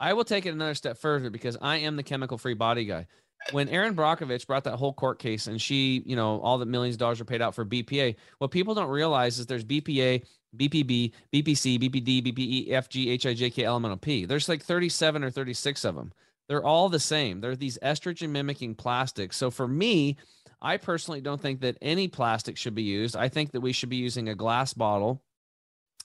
I 0.00 0.12
will 0.12 0.24
take 0.24 0.46
it 0.46 0.50
another 0.50 0.74
step 0.74 0.96
further 0.98 1.30
because 1.30 1.56
I 1.60 1.78
am 1.78 1.96
the 1.96 2.02
chemical 2.02 2.38
free 2.38 2.54
body 2.54 2.84
guy. 2.84 3.06
When 3.52 3.68
Erin 3.68 3.94
Brockovich 3.94 4.46
brought 4.46 4.64
that 4.64 4.76
whole 4.76 4.92
court 4.92 5.18
case 5.18 5.46
and 5.46 5.60
she, 5.60 6.02
you 6.04 6.16
know, 6.16 6.40
all 6.40 6.58
the 6.58 6.66
millions 6.66 6.96
of 6.96 7.00
dollars 7.00 7.20
are 7.20 7.24
paid 7.24 7.40
out 7.40 7.54
for 7.54 7.64
BPA, 7.64 8.16
what 8.38 8.50
people 8.50 8.74
don't 8.74 8.88
realize 8.88 9.38
is 9.38 9.46
there's 9.46 9.64
BPA, 9.64 10.24
BPB, 10.56 11.12
BPC, 11.32 11.78
BPD, 11.80 12.26
BPE, 12.26 12.70
FG, 12.70 13.18
HIJK, 13.18 13.64
elemental 13.64 13.96
P. 13.96 14.24
There's 14.24 14.48
like 14.48 14.62
37 14.62 15.22
or 15.22 15.30
36 15.30 15.84
of 15.84 15.94
them. 15.94 16.12
They're 16.48 16.64
all 16.64 16.88
the 16.88 16.98
same. 17.00 17.40
They're 17.40 17.56
these 17.56 17.78
estrogen 17.82 18.30
mimicking 18.30 18.74
plastics. 18.74 19.36
So 19.36 19.50
for 19.50 19.68
me, 19.68 20.16
I 20.62 20.78
personally 20.78 21.20
don't 21.20 21.40
think 21.40 21.60
that 21.60 21.76
any 21.82 22.08
plastic 22.08 22.56
should 22.56 22.74
be 22.74 22.82
used. 22.82 23.16
I 23.16 23.28
think 23.28 23.52
that 23.52 23.60
we 23.60 23.72
should 23.72 23.90
be 23.90 23.96
using 23.96 24.28
a 24.28 24.34
glass 24.34 24.74
bottle, 24.74 25.22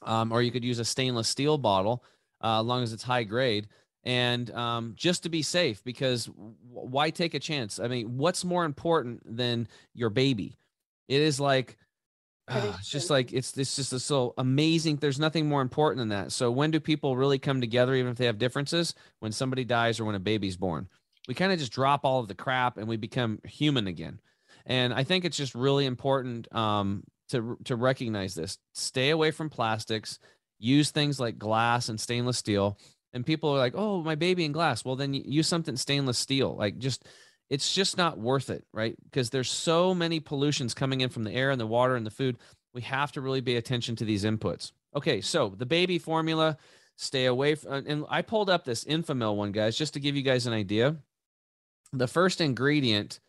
um, 0.03 0.31
or 0.31 0.41
you 0.41 0.51
could 0.51 0.65
use 0.65 0.79
a 0.79 0.85
stainless 0.85 1.29
steel 1.29 1.57
bottle, 1.57 2.03
uh, 2.43 2.59
as 2.59 2.65
long 2.65 2.83
as 2.83 2.93
it's 2.93 3.03
high 3.03 3.23
grade, 3.23 3.67
and 4.03 4.51
um, 4.51 4.93
just 4.95 5.23
to 5.23 5.29
be 5.29 5.41
safe. 5.41 5.83
Because 5.83 6.25
w- 6.25 6.55
why 6.69 7.09
take 7.09 7.33
a 7.33 7.39
chance? 7.39 7.79
I 7.79 7.87
mean, 7.87 8.17
what's 8.17 8.43
more 8.43 8.65
important 8.65 9.37
than 9.37 9.67
your 9.93 10.09
baby? 10.09 10.57
It 11.07 11.21
is 11.21 11.39
like. 11.39 11.77
Ah, 12.49 12.75
it's 12.77 12.89
just 12.89 13.09
like 13.09 13.31
it's 13.31 13.57
it's 13.57 13.75
just 13.75 13.93
a, 13.93 13.99
so 13.99 14.33
amazing. 14.37 14.97
There's 14.97 15.19
nothing 15.19 15.47
more 15.47 15.61
important 15.61 15.99
than 15.99 16.09
that. 16.09 16.31
So 16.31 16.51
when 16.51 16.71
do 16.71 16.79
people 16.79 17.15
really 17.15 17.39
come 17.39 17.61
together, 17.61 17.95
even 17.95 18.11
if 18.11 18.17
they 18.17 18.25
have 18.25 18.37
differences? 18.37 18.93
When 19.19 19.31
somebody 19.31 19.63
dies 19.63 19.99
or 19.99 20.05
when 20.05 20.15
a 20.15 20.19
baby's 20.19 20.57
born, 20.57 20.89
we 21.27 21.35
kind 21.35 21.53
of 21.53 21.59
just 21.59 21.71
drop 21.71 22.03
all 22.03 22.19
of 22.19 22.27
the 22.27 22.35
crap 22.35 22.77
and 22.77 22.87
we 22.87 22.97
become 22.97 23.39
human 23.45 23.87
again. 23.87 24.19
And 24.65 24.93
I 24.93 25.03
think 25.03 25.23
it's 25.23 25.37
just 25.37 25.55
really 25.55 25.85
important 25.85 26.53
um, 26.53 27.03
to 27.29 27.57
to 27.63 27.77
recognize 27.77 28.35
this. 28.35 28.57
Stay 28.73 29.11
away 29.11 29.31
from 29.31 29.49
plastics. 29.49 30.19
Use 30.59 30.91
things 30.91 31.19
like 31.19 31.37
glass 31.37 31.87
and 31.89 31.99
stainless 31.99 32.37
steel. 32.37 32.77
And 33.13 33.25
people 33.25 33.51
are 33.51 33.57
like, 33.59 33.73
"Oh, 33.75 34.03
my 34.03 34.15
baby 34.15 34.43
in 34.43 34.51
glass." 34.51 34.83
Well, 34.83 34.95
then 34.97 35.13
use 35.13 35.47
something 35.47 35.77
stainless 35.77 36.17
steel. 36.17 36.55
Like 36.57 36.77
just, 36.77 37.05
it's 37.49 37.73
just 37.73 37.97
not 37.97 38.17
worth 38.17 38.49
it, 38.49 38.65
right? 38.73 38.95
Because 39.03 39.29
there's 39.29 39.51
so 39.51 39.93
many 39.93 40.19
pollutions 40.19 40.73
coming 40.73 41.01
in 41.01 41.09
from 41.09 41.23
the 41.23 41.33
air 41.33 41.51
and 41.51 41.59
the 41.59 41.67
water 41.67 41.95
and 41.95 42.05
the 42.05 42.11
food. 42.11 42.37
We 42.73 42.81
have 42.81 43.11
to 43.13 43.21
really 43.21 43.41
pay 43.41 43.55
attention 43.55 43.95
to 43.97 44.05
these 44.05 44.23
inputs. 44.23 44.71
Okay, 44.95 45.21
so 45.21 45.49
the 45.49 45.65
baby 45.65 45.99
formula, 45.99 46.57
stay 46.95 47.25
away 47.25 47.55
from. 47.55 47.85
And 47.87 48.05
I 48.09 48.21
pulled 48.21 48.49
up 48.49 48.63
this 48.65 48.83
Enfamil 48.85 49.35
one, 49.35 49.51
guys, 49.51 49.77
just 49.77 49.93
to 49.93 49.99
give 49.99 50.15
you 50.15 50.21
guys 50.21 50.47
an 50.47 50.53
idea. 50.53 50.97
The 51.91 52.07
first 52.07 52.41
ingredient 52.41 53.19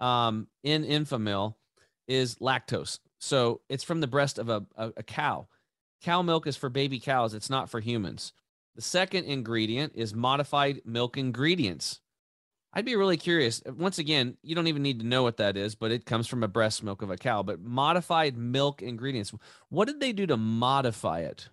um, 0.00 0.48
in 0.62 0.84
Enfamil 0.84 1.54
is 2.06 2.36
lactose. 2.36 2.98
So 3.18 3.60
it's 3.68 3.84
from 3.84 4.00
the 4.00 4.06
breast 4.06 4.38
of 4.38 4.48
a, 4.48 4.64
a, 4.76 4.92
a 4.98 5.02
cow. 5.02 5.48
Cow 6.02 6.22
milk 6.22 6.46
is 6.46 6.56
for 6.56 6.68
baby 6.68 6.98
cows, 6.98 7.34
it's 7.34 7.50
not 7.50 7.70
for 7.70 7.78
humans. 7.78 8.32
The 8.74 8.82
second 8.82 9.24
ingredient 9.24 9.92
is 9.94 10.14
modified 10.14 10.80
milk 10.84 11.16
ingredients. 11.16 12.00
I'd 12.72 12.84
be 12.84 12.96
really 12.96 13.16
curious. 13.18 13.62
Once 13.66 13.98
again, 13.98 14.36
you 14.42 14.54
don't 14.54 14.66
even 14.66 14.82
need 14.82 15.00
to 15.00 15.06
know 15.06 15.22
what 15.22 15.36
that 15.36 15.56
is, 15.56 15.74
but 15.74 15.90
it 15.90 16.06
comes 16.06 16.26
from 16.26 16.42
a 16.42 16.48
breast 16.48 16.82
milk 16.82 17.02
of 17.02 17.10
a 17.10 17.16
cow. 17.16 17.42
But 17.42 17.60
modified 17.60 18.36
milk 18.36 18.80
ingredients. 18.80 19.32
What 19.68 19.88
did 19.88 20.00
they 20.00 20.12
do 20.12 20.26
to 20.26 20.36
modify 20.36 21.20
it? 21.20 21.48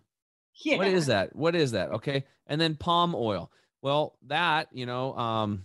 yeah. 0.63 0.77
What 0.77 0.87
is 0.87 1.07
that? 1.07 1.35
What 1.35 1.55
is 1.55 1.71
that? 1.71 1.91
Okay. 1.91 2.25
And 2.47 2.59
then 2.59 2.75
palm 2.75 3.15
oil. 3.15 3.51
Well, 3.81 4.17
that, 4.27 4.67
you 4.73 4.85
know, 4.85 5.15
um, 5.15 5.63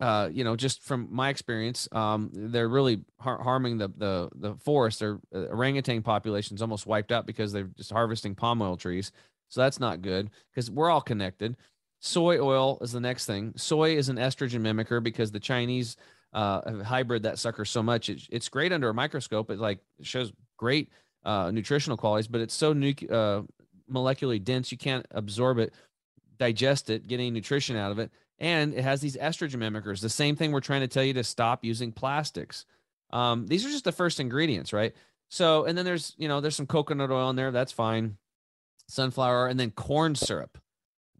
uh, 0.00 0.28
you 0.30 0.44
know, 0.44 0.56
just 0.56 0.82
from 0.82 1.08
my 1.10 1.30
experience, 1.30 1.88
um, 1.92 2.30
they're 2.32 2.68
really 2.68 3.02
har- 3.18 3.42
harming 3.42 3.78
the 3.78 3.88
the 3.96 4.28
the 4.34 4.54
forest. 4.56 5.00
Their 5.00 5.20
uh, 5.34 5.46
orangutan 5.46 6.02
population's 6.02 6.60
almost 6.60 6.86
wiped 6.86 7.12
out 7.12 7.26
because 7.26 7.52
they're 7.52 7.64
just 7.64 7.92
harvesting 7.92 8.34
palm 8.34 8.60
oil 8.60 8.76
trees. 8.76 9.10
So 9.48 9.62
that's 9.62 9.80
not 9.80 10.02
good 10.02 10.30
because 10.50 10.70
we're 10.70 10.90
all 10.90 11.00
connected. 11.00 11.56
Soy 12.00 12.38
oil 12.38 12.78
is 12.80 12.92
the 12.92 13.00
next 13.00 13.26
thing. 13.26 13.52
Soy 13.56 13.96
is 13.96 14.08
an 14.08 14.16
estrogen 14.16 14.60
mimicker 14.60 15.02
because 15.02 15.32
the 15.32 15.40
Chinese 15.40 15.96
uh, 16.32 16.82
hybrid 16.82 17.22
that 17.22 17.38
sucker 17.38 17.64
so 17.64 17.82
much. 17.82 18.08
It, 18.08 18.22
it's 18.30 18.48
great 18.48 18.72
under 18.72 18.88
a 18.88 18.94
microscope. 18.94 19.50
It 19.50 19.58
like 19.58 19.80
shows 20.02 20.32
great 20.56 20.90
uh, 21.24 21.50
nutritional 21.50 21.96
qualities, 21.96 22.28
but 22.28 22.40
it's 22.40 22.54
so 22.54 22.74
nuc- 22.74 23.10
uh, 23.10 23.42
molecularly 23.90 24.42
dense 24.42 24.70
you 24.70 24.78
can't 24.78 25.06
absorb 25.10 25.58
it 25.58 25.72
digest 26.38 26.90
it, 26.90 27.06
get 27.06 27.16
any 27.16 27.30
nutrition 27.30 27.76
out 27.76 27.92
of 27.92 27.98
it. 27.98 28.10
And 28.38 28.74
it 28.74 28.82
has 28.82 29.00
these 29.00 29.16
estrogen 29.16 29.56
mimickers. 29.56 30.00
The 30.00 30.08
same 30.08 30.36
thing 30.36 30.52
we're 30.52 30.60
trying 30.60 30.82
to 30.82 30.88
tell 30.88 31.02
you 31.02 31.14
to 31.14 31.24
stop 31.24 31.64
using 31.64 31.92
plastics. 31.92 32.66
Um, 33.10 33.46
these 33.46 33.64
are 33.64 33.70
just 33.70 33.84
the 33.84 33.92
first 33.92 34.20
ingredients, 34.20 34.72
right? 34.72 34.94
So, 35.28 35.64
and 35.64 35.76
then 35.76 35.84
there's, 35.84 36.14
you 36.18 36.28
know, 36.28 36.40
there's 36.40 36.56
some 36.56 36.66
coconut 36.66 37.10
oil 37.10 37.30
in 37.30 37.36
there. 37.36 37.50
That's 37.50 37.72
fine. 37.72 38.18
Sunflower 38.88 39.48
and 39.48 39.58
then 39.58 39.70
corn 39.70 40.14
syrup. 40.14 40.58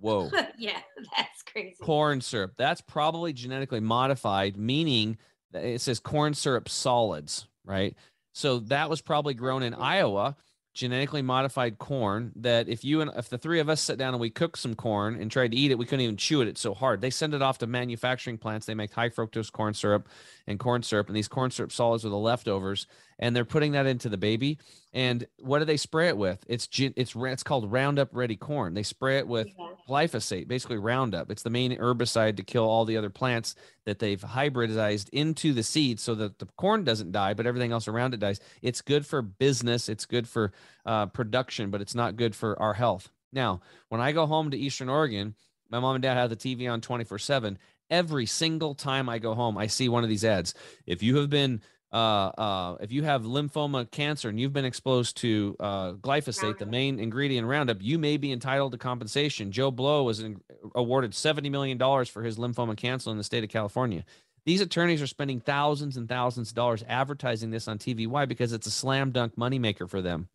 Whoa. 0.00 0.30
yeah, 0.58 0.80
that's 1.16 1.42
crazy. 1.42 1.76
corn 1.82 2.20
syrup. 2.20 2.52
That's 2.56 2.80
probably 2.80 3.32
genetically 3.32 3.80
modified, 3.80 4.56
meaning 4.56 5.18
that 5.52 5.64
it 5.64 5.80
says 5.80 6.00
corn 6.00 6.34
syrup 6.34 6.68
solids, 6.68 7.46
right? 7.64 7.94
So 8.32 8.58
that 8.60 8.90
was 8.90 9.00
probably 9.00 9.32
grown 9.34 9.62
in 9.62 9.72
Iowa, 9.72 10.36
genetically 10.74 11.22
modified 11.22 11.78
corn. 11.78 12.32
That 12.36 12.68
if 12.68 12.84
you 12.84 13.00
and 13.00 13.10
if 13.16 13.30
the 13.30 13.38
three 13.38 13.60
of 13.60 13.70
us 13.70 13.80
sat 13.80 13.96
down 13.96 14.12
and 14.12 14.20
we 14.20 14.28
cooked 14.28 14.58
some 14.58 14.74
corn 14.74 15.18
and 15.18 15.30
tried 15.30 15.52
to 15.52 15.56
eat 15.56 15.70
it, 15.70 15.78
we 15.78 15.86
couldn't 15.86 16.02
even 16.02 16.18
chew 16.18 16.42
it. 16.42 16.48
It's 16.48 16.60
so 16.60 16.74
hard. 16.74 17.00
They 17.00 17.08
send 17.08 17.32
it 17.32 17.40
off 17.40 17.56
to 17.58 17.66
manufacturing 17.66 18.36
plants. 18.36 18.66
They 18.66 18.74
make 18.74 18.92
high 18.92 19.08
fructose 19.08 19.50
corn 19.50 19.72
syrup 19.72 20.08
and 20.46 20.58
corn 20.58 20.82
syrup, 20.82 21.06
and 21.06 21.16
these 21.16 21.28
corn 21.28 21.50
syrup 21.50 21.72
solids 21.72 22.04
are 22.04 22.10
the 22.10 22.16
leftovers, 22.18 22.86
and 23.18 23.34
they're 23.34 23.46
putting 23.46 23.72
that 23.72 23.86
into 23.86 24.10
the 24.10 24.18
baby. 24.18 24.58
And 24.92 25.26
what 25.38 25.60
do 25.60 25.64
they 25.64 25.78
spray 25.78 26.08
it 26.08 26.18
with? 26.18 26.44
It's 26.46 26.68
it's 26.78 27.14
it's 27.16 27.42
called 27.42 27.72
Roundup 27.72 28.10
Ready 28.12 28.36
corn. 28.36 28.74
They 28.74 28.82
spray 28.82 29.16
it 29.16 29.26
with 29.26 29.46
Yeah. 29.58 29.68
Glyphosate, 29.88 30.48
basically 30.48 30.78
Roundup. 30.78 31.30
It's 31.30 31.42
the 31.42 31.50
main 31.50 31.76
herbicide 31.76 32.36
to 32.36 32.42
kill 32.42 32.64
all 32.64 32.84
the 32.84 32.96
other 32.96 33.10
plants 33.10 33.54
that 33.84 33.98
they've 33.98 34.20
hybridized 34.20 35.08
into 35.10 35.52
the 35.52 35.62
seed 35.62 36.00
so 36.00 36.14
that 36.16 36.38
the 36.38 36.46
corn 36.56 36.84
doesn't 36.84 37.12
die, 37.12 37.34
but 37.34 37.46
everything 37.46 37.72
else 37.72 37.88
around 37.88 38.14
it 38.14 38.20
dies. 38.20 38.40
It's 38.62 38.80
good 38.80 39.06
for 39.06 39.22
business, 39.22 39.88
it's 39.88 40.06
good 40.06 40.28
for 40.28 40.52
uh, 40.84 41.06
production, 41.06 41.70
but 41.70 41.80
it's 41.80 41.94
not 41.94 42.16
good 42.16 42.34
for 42.34 42.60
our 42.60 42.74
health. 42.74 43.10
Now, 43.32 43.60
when 43.88 44.00
I 44.00 44.12
go 44.12 44.26
home 44.26 44.50
to 44.50 44.58
Eastern 44.58 44.88
Oregon, 44.88 45.34
my 45.70 45.80
mom 45.80 45.96
and 45.96 46.02
dad 46.02 46.14
have 46.14 46.30
the 46.30 46.36
TV 46.36 46.70
on 46.70 46.80
24 46.80 47.18
7. 47.18 47.58
Every 47.88 48.26
single 48.26 48.74
time 48.74 49.08
I 49.08 49.18
go 49.18 49.34
home, 49.34 49.56
I 49.56 49.68
see 49.68 49.88
one 49.88 50.02
of 50.02 50.08
these 50.08 50.24
ads. 50.24 50.54
If 50.86 51.02
you 51.02 51.16
have 51.18 51.30
been 51.30 51.60
uh, 51.92 51.96
uh, 51.96 52.76
if 52.80 52.90
you 52.92 53.04
have 53.04 53.22
lymphoma 53.22 53.90
cancer 53.90 54.28
and 54.28 54.40
you've 54.40 54.52
been 54.52 54.64
exposed 54.64 55.16
to 55.18 55.56
uh, 55.60 55.92
glyphosate, 55.92 56.58
the 56.58 56.66
main 56.66 56.98
ingredient 56.98 57.44
in 57.44 57.48
Roundup, 57.48 57.78
you 57.80 57.98
may 57.98 58.16
be 58.16 58.32
entitled 58.32 58.72
to 58.72 58.78
compensation. 58.78 59.52
Joe 59.52 59.70
Blow 59.70 60.02
was 60.02 60.20
in, 60.20 60.40
awarded 60.74 61.12
$70 61.12 61.50
million 61.50 61.78
for 62.06 62.22
his 62.22 62.36
lymphoma 62.36 62.76
cancer 62.76 63.10
in 63.10 63.18
the 63.18 63.24
state 63.24 63.44
of 63.44 63.50
California. 63.50 64.04
These 64.44 64.60
attorneys 64.60 65.02
are 65.02 65.06
spending 65.06 65.40
thousands 65.40 65.96
and 65.96 66.08
thousands 66.08 66.50
of 66.50 66.54
dollars 66.54 66.84
advertising 66.88 67.50
this 67.50 67.66
on 67.66 67.78
TV. 67.78 68.06
Why? 68.06 68.26
Because 68.26 68.52
it's 68.52 68.66
a 68.66 68.70
slam 68.70 69.10
dunk 69.10 69.36
moneymaker 69.36 69.88
for 69.88 70.00
them. 70.00 70.28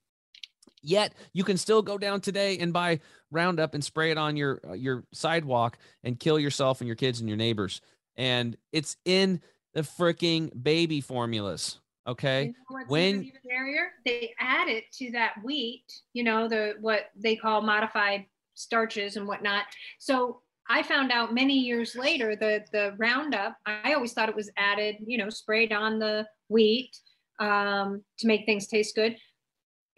Yet 0.83 1.13
you 1.31 1.43
can 1.43 1.57
still 1.57 1.81
go 1.81 1.97
down 1.97 2.21
today 2.21 2.57
and 2.57 2.73
buy 2.73 2.99
Roundup 3.29 3.73
and 3.73 3.83
spray 3.83 4.11
it 4.11 4.17
on 4.17 4.35
your 4.35 4.59
uh, 4.67 4.73
your 4.73 5.05
sidewalk 5.13 5.77
and 6.03 6.19
kill 6.19 6.39
yourself 6.39 6.81
and 6.81 6.87
your 6.87 6.95
kids 6.95 7.19
and 7.19 7.29
your 7.29 7.37
neighbors. 7.37 7.81
And 8.17 8.57
it's 8.71 8.97
in 9.05 9.41
the 9.73 9.81
freaking 9.81 10.51
baby 10.63 11.01
formulas. 11.01 11.79
Okay. 12.07 12.45
You 12.45 12.53
know 12.77 12.83
When- 12.87 13.23
even 13.23 13.39
scarier? 13.47 13.87
They 14.05 14.33
add 14.39 14.67
it 14.67 14.85
to 14.93 15.11
that 15.11 15.35
wheat, 15.43 16.01
you 16.13 16.23
know, 16.23 16.47
the 16.47 16.75
what 16.81 17.11
they 17.15 17.35
call 17.35 17.61
modified 17.61 18.25
starches 18.55 19.17
and 19.17 19.27
whatnot. 19.27 19.65
So 19.99 20.41
I 20.69 20.83
found 20.83 21.11
out 21.11 21.33
many 21.33 21.57
years 21.57 21.95
later 21.95 22.35
the 22.35 22.65
the 22.71 22.95
Roundup. 22.97 23.57
I 23.65 23.93
always 23.93 24.13
thought 24.13 24.29
it 24.29 24.35
was 24.35 24.49
added, 24.57 24.97
you 25.05 25.17
know, 25.17 25.29
sprayed 25.29 25.71
on 25.73 25.99
the 25.99 26.27
wheat 26.49 26.97
um, 27.39 28.03
to 28.19 28.27
make 28.27 28.45
things 28.45 28.67
taste 28.67 28.95
good, 28.95 29.17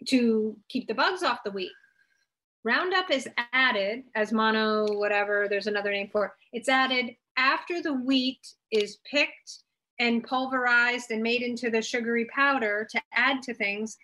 to 0.08 0.56
keep 0.68 0.88
the 0.88 0.94
bugs 0.94 1.22
off 1.22 1.44
the 1.44 1.50
wheat. 1.50 1.72
Roundup 2.64 3.10
is 3.10 3.28
added 3.52 4.04
as 4.14 4.32
mono, 4.32 4.86
whatever. 4.98 5.46
There's 5.48 5.66
another 5.66 5.90
name 5.90 6.08
for 6.10 6.26
it. 6.26 6.32
It's 6.52 6.68
added 6.68 7.14
after 7.36 7.82
the 7.82 7.92
wheat 7.92 8.46
is 8.70 8.98
picked 9.10 9.63
and 9.98 10.24
pulverized 10.24 11.10
and 11.10 11.22
made 11.22 11.42
into 11.42 11.70
the 11.70 11.82
sugary 11.82 12.26
powder 12.26 12.86
to 12.90 13.00
add 13.12 13.42
to 13.42 13.54
things. 13.54 13.96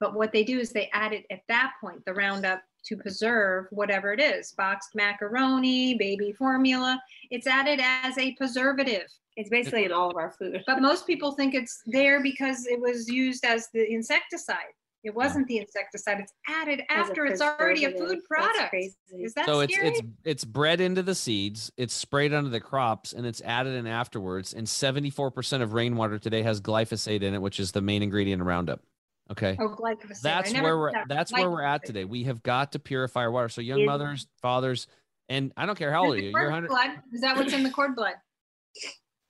But 0.00 0.14
what 0.14 0.32
they 0.32 0.44
do 0.44 0.58
is 0.58 0.70
they 0.70 0.90
add 0.92 1.12
it 1.12 1.26
at 1.30 1.42
that 1.48 1.72
point, 1.80 2.04
the 2.04 2.14
Roundup, 2.14 2.62
to 2.84 2.96
preserve 2.96 3.66
whatever 3.70 4.12
it 4.12 4.20
is 4.20 4.52
boxed 4.52 4.94
macaroni, 4.94 5.94
baby 5.94 6.32
formula. 6.32 7.00
It's 7.30 7.46
added 7.46 7.80
as 7.82 8.16
a 8.18 8.34
preservative. 8.34 9.06
It's 9.36 9.50
basically 9.50 9.84
in 9.84 9.92
all 9.92 10.10
of 10.10 10.16
our 10.16 10.32
food. 10.32 10.64
But 10.66 10.80
most 10.80 11.06
people 11.06 11.32
think 11.32 11.54
it's 11.54 11.82
there 11.86 12.22
because 12.22 12.66
it 12.66 12.80
was 12.80 13.08
used 13.08 13.44
as 13.44 13.68
the 13.72 13.88
insecticide. 13.92 14.74
It 15.08 15.14
wasn't 15.14 15.46
the 15.48 15.56
insecticide, 15.56 16.20
it's 16.20 16.34
added 16.46 16.82
after 16.90 17.24
it's 17.24 17.40
already 17.40 17.86
a 17.86 17.92
food 17.92 17.98
preservative. 17.98 18.20
That's 18.28 18.28
product. 18.28 18.68
crazy. 18.70 18.96
Is 19.12 19.32
that 19.32 19.46
so 19.46 19.60
it's 19.60 19.72
scary? 19.72 19.88
it's 19.88 20.02
it's 20.22 20.44
bred 20.44 20.82
into 20.82 21.02
the 21.02 21.14
seeds, 21.14 21.72
it's 21.78 21.94
sprayed 21.94 22.34
onto 22.34 22.50
the 22.50 22.60
crops, 22.60 23.14
and 23.14 23.24
it's 23.24 23.40
added 23.40 23.74
in 23.74 23.86
afterwards. 23.86 24.52
And 24.52 24.66
74% 24.66 25.62
of 25.62 25.72
rainwater 25.72 26.18
today 26.18 26.42
has 26.42 26.60
glyphosate 26.60 27.22
in 27.22 27.32
it, 27.32 27.40
which 27.40 27.58
is 27.58 27.72
the 27.72 27.80
main 27.80 28.02
ingredient 28.02 28.42
in 28.42 28.46
Roundup. 28.46 28.80
Okay. 29.30 29.56
oh, 29.58 29.68
glyphosate. 29.68 30.20
That's 30.20 30.52
where 30.52 30.76
we're 30.76 30.92
that 30.92 31.08
was 31.08 31.16
that's 31.16 31.32
where 31.32 31.50
we're 31.50 31.62
at 31.62 31.86
today. 31.86 32.04
We 32.04 32.24
have 32.24 32.42
got 32.42 32.72
to 32.72 32.78
purify 32.78 33.20
our 33.20 33.30
water. 33.30 33.48
So 33.48 33.62
young 33.62 33.80
Is- 33.80 33.86
mothers, 33.86 34.26
fathers, 34.42 34.88
and 35.30 35.54
I 35.56 35.64
don't 35.64 35.78
care 35.78 35.90
how 35.90 36.04
old 36.04 36.16
are 36.16 36.18
you. 36.18 36.24
You're 36.24 36.32
cord 36.32 36.44
100 36.52 36.68
blood. 36.68 36.90
Is 37.14 37.22
that 37.22 37.34
what's 37.34 37.54
in 37.54 37.62
the 37.62 37.70
cord 37.70 37.96
blood? 37.96 38.14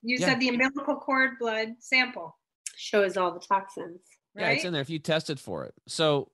You 0.03 0.19
Yeah. 0.19 0.27
said 0.27 0.41
the 0.41 0.49
umbilical 0.49 0.97
cord 0.97 1.39
blood 1.39 1.75
sample, 1.79 2.37
Shows 2.77 3.17
all 3.17 3.33
the 3.33 3.41
toxins. 3.41 4.01
Right? 4.39 4.47
Yeah, 4.47 4.53
it's 4.53 4.65
in 4.65 4.73
there 4.73 4.83
if 4.83 4.91
you 4.91 4.99
tested 4.99 5.41
for 5.41 5.65
it. 5.65 5.75
So 5.87 6.31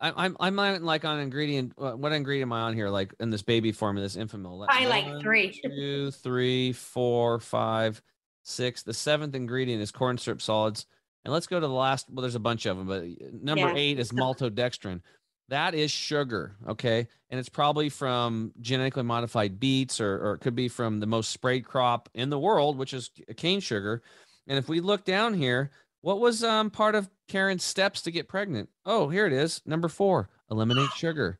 I, 0.00 0.12
I'm 0.24 0.36
I'm 0.40 0.56
like 0.84 1.04
on 1.04 1.20
ingredient. 1.20 1.72
uh, 1.78 1.92
What 1.92 2.12
ingredient 2.12 2.48
am 2.48 2.52
I 2.52 2.62
on 2.62 2.74
here? 2.74 2.88
Like 2.90 3.14
in 3.20 3.30
this 3.30 3.42
baby 3.42 3.72
formula, 3.72 4.04
this 4.04 4.16
Enfamil. 4.16 4.66
I 4.68 4.86
like 4.86 5.22
three. 5.22 5.60
two, 5.62 6.10
three, 6.10 6.72
four, 6.72 7.38
five, 7.40 8.02
six. 8.42 8.82
The 8.82 8.94
seventh 8.94 9.34
ingredient 9.34 9.82
is 9.82 9.90
corn 9.90 10.18
syrup 10.18 10.42
solids. 10.42 10.86
And 11.24 11.32
let's 11.32 11.46
go 11.46 11.58
to 11.58 11.66
the 11.66 11.72
last. 11.72 12.10
Well, 12.10 12.22
there's 12.22 12.34
a 12.34 12.40
bunch 12.40 12.66
of 12.66 12.76
them, 12.76 12.86
but 12.86 13.04
number 13.42 13.68
Yeah. 13.68 13.74
eight 13.76 13.98
is 13.98 14.12
maltodextrin. 14.12 15.00
That 15.48 15.74
is 15.74 15.90
sugar, 15.90 16.56
okay, 16.68 17.06
and 17.28 17.38
it's 17.38 17.50
probably 17.50 17.90
from 17.90 18.52
genetically 18.60 19.02
modified 19.02 19.60
beets, 19.60 20.00
or 20.00 20.18
or 20.18 20.34
it 20.34 20.40
could 20.40 20.54
be 20.54 20.68
from 20.68 21.00
the 21.00 21.06
most 21.06 21.30
sprayed 21.30 21.66
crop 21.66 22.08
in 22.14 22.30
the 22.30 22.38
world, 22.38 22.78
which 22.78 22.94
is 22.94 23.10
cane 23.36 23.60
sugar. 23.60 24.02
And 24.46 24.58
if 24.58 24.68
we 24.68 24.80
look 24.80 25.04
down 25.04 25.34
here, 25.34 25.70
what 26.04 26.20
was 26.20 26.44
um 26.44 26.70
part 26.70 26.94
of 26.94 27.08
Karen's 27.28 27.64
steps 27.64 28.02
to 28.02 28.10
get 28.10 28.28
pregnant? 28.28 28.68
Oh, 28.84 29.08
here 29.08 29.26
it 29.26 29.32
is. 29.32 29.62
Number 29.66 29.88
four, 29.88 30.28
eliminate 30.50 30.90
sugar. 30.96 31.38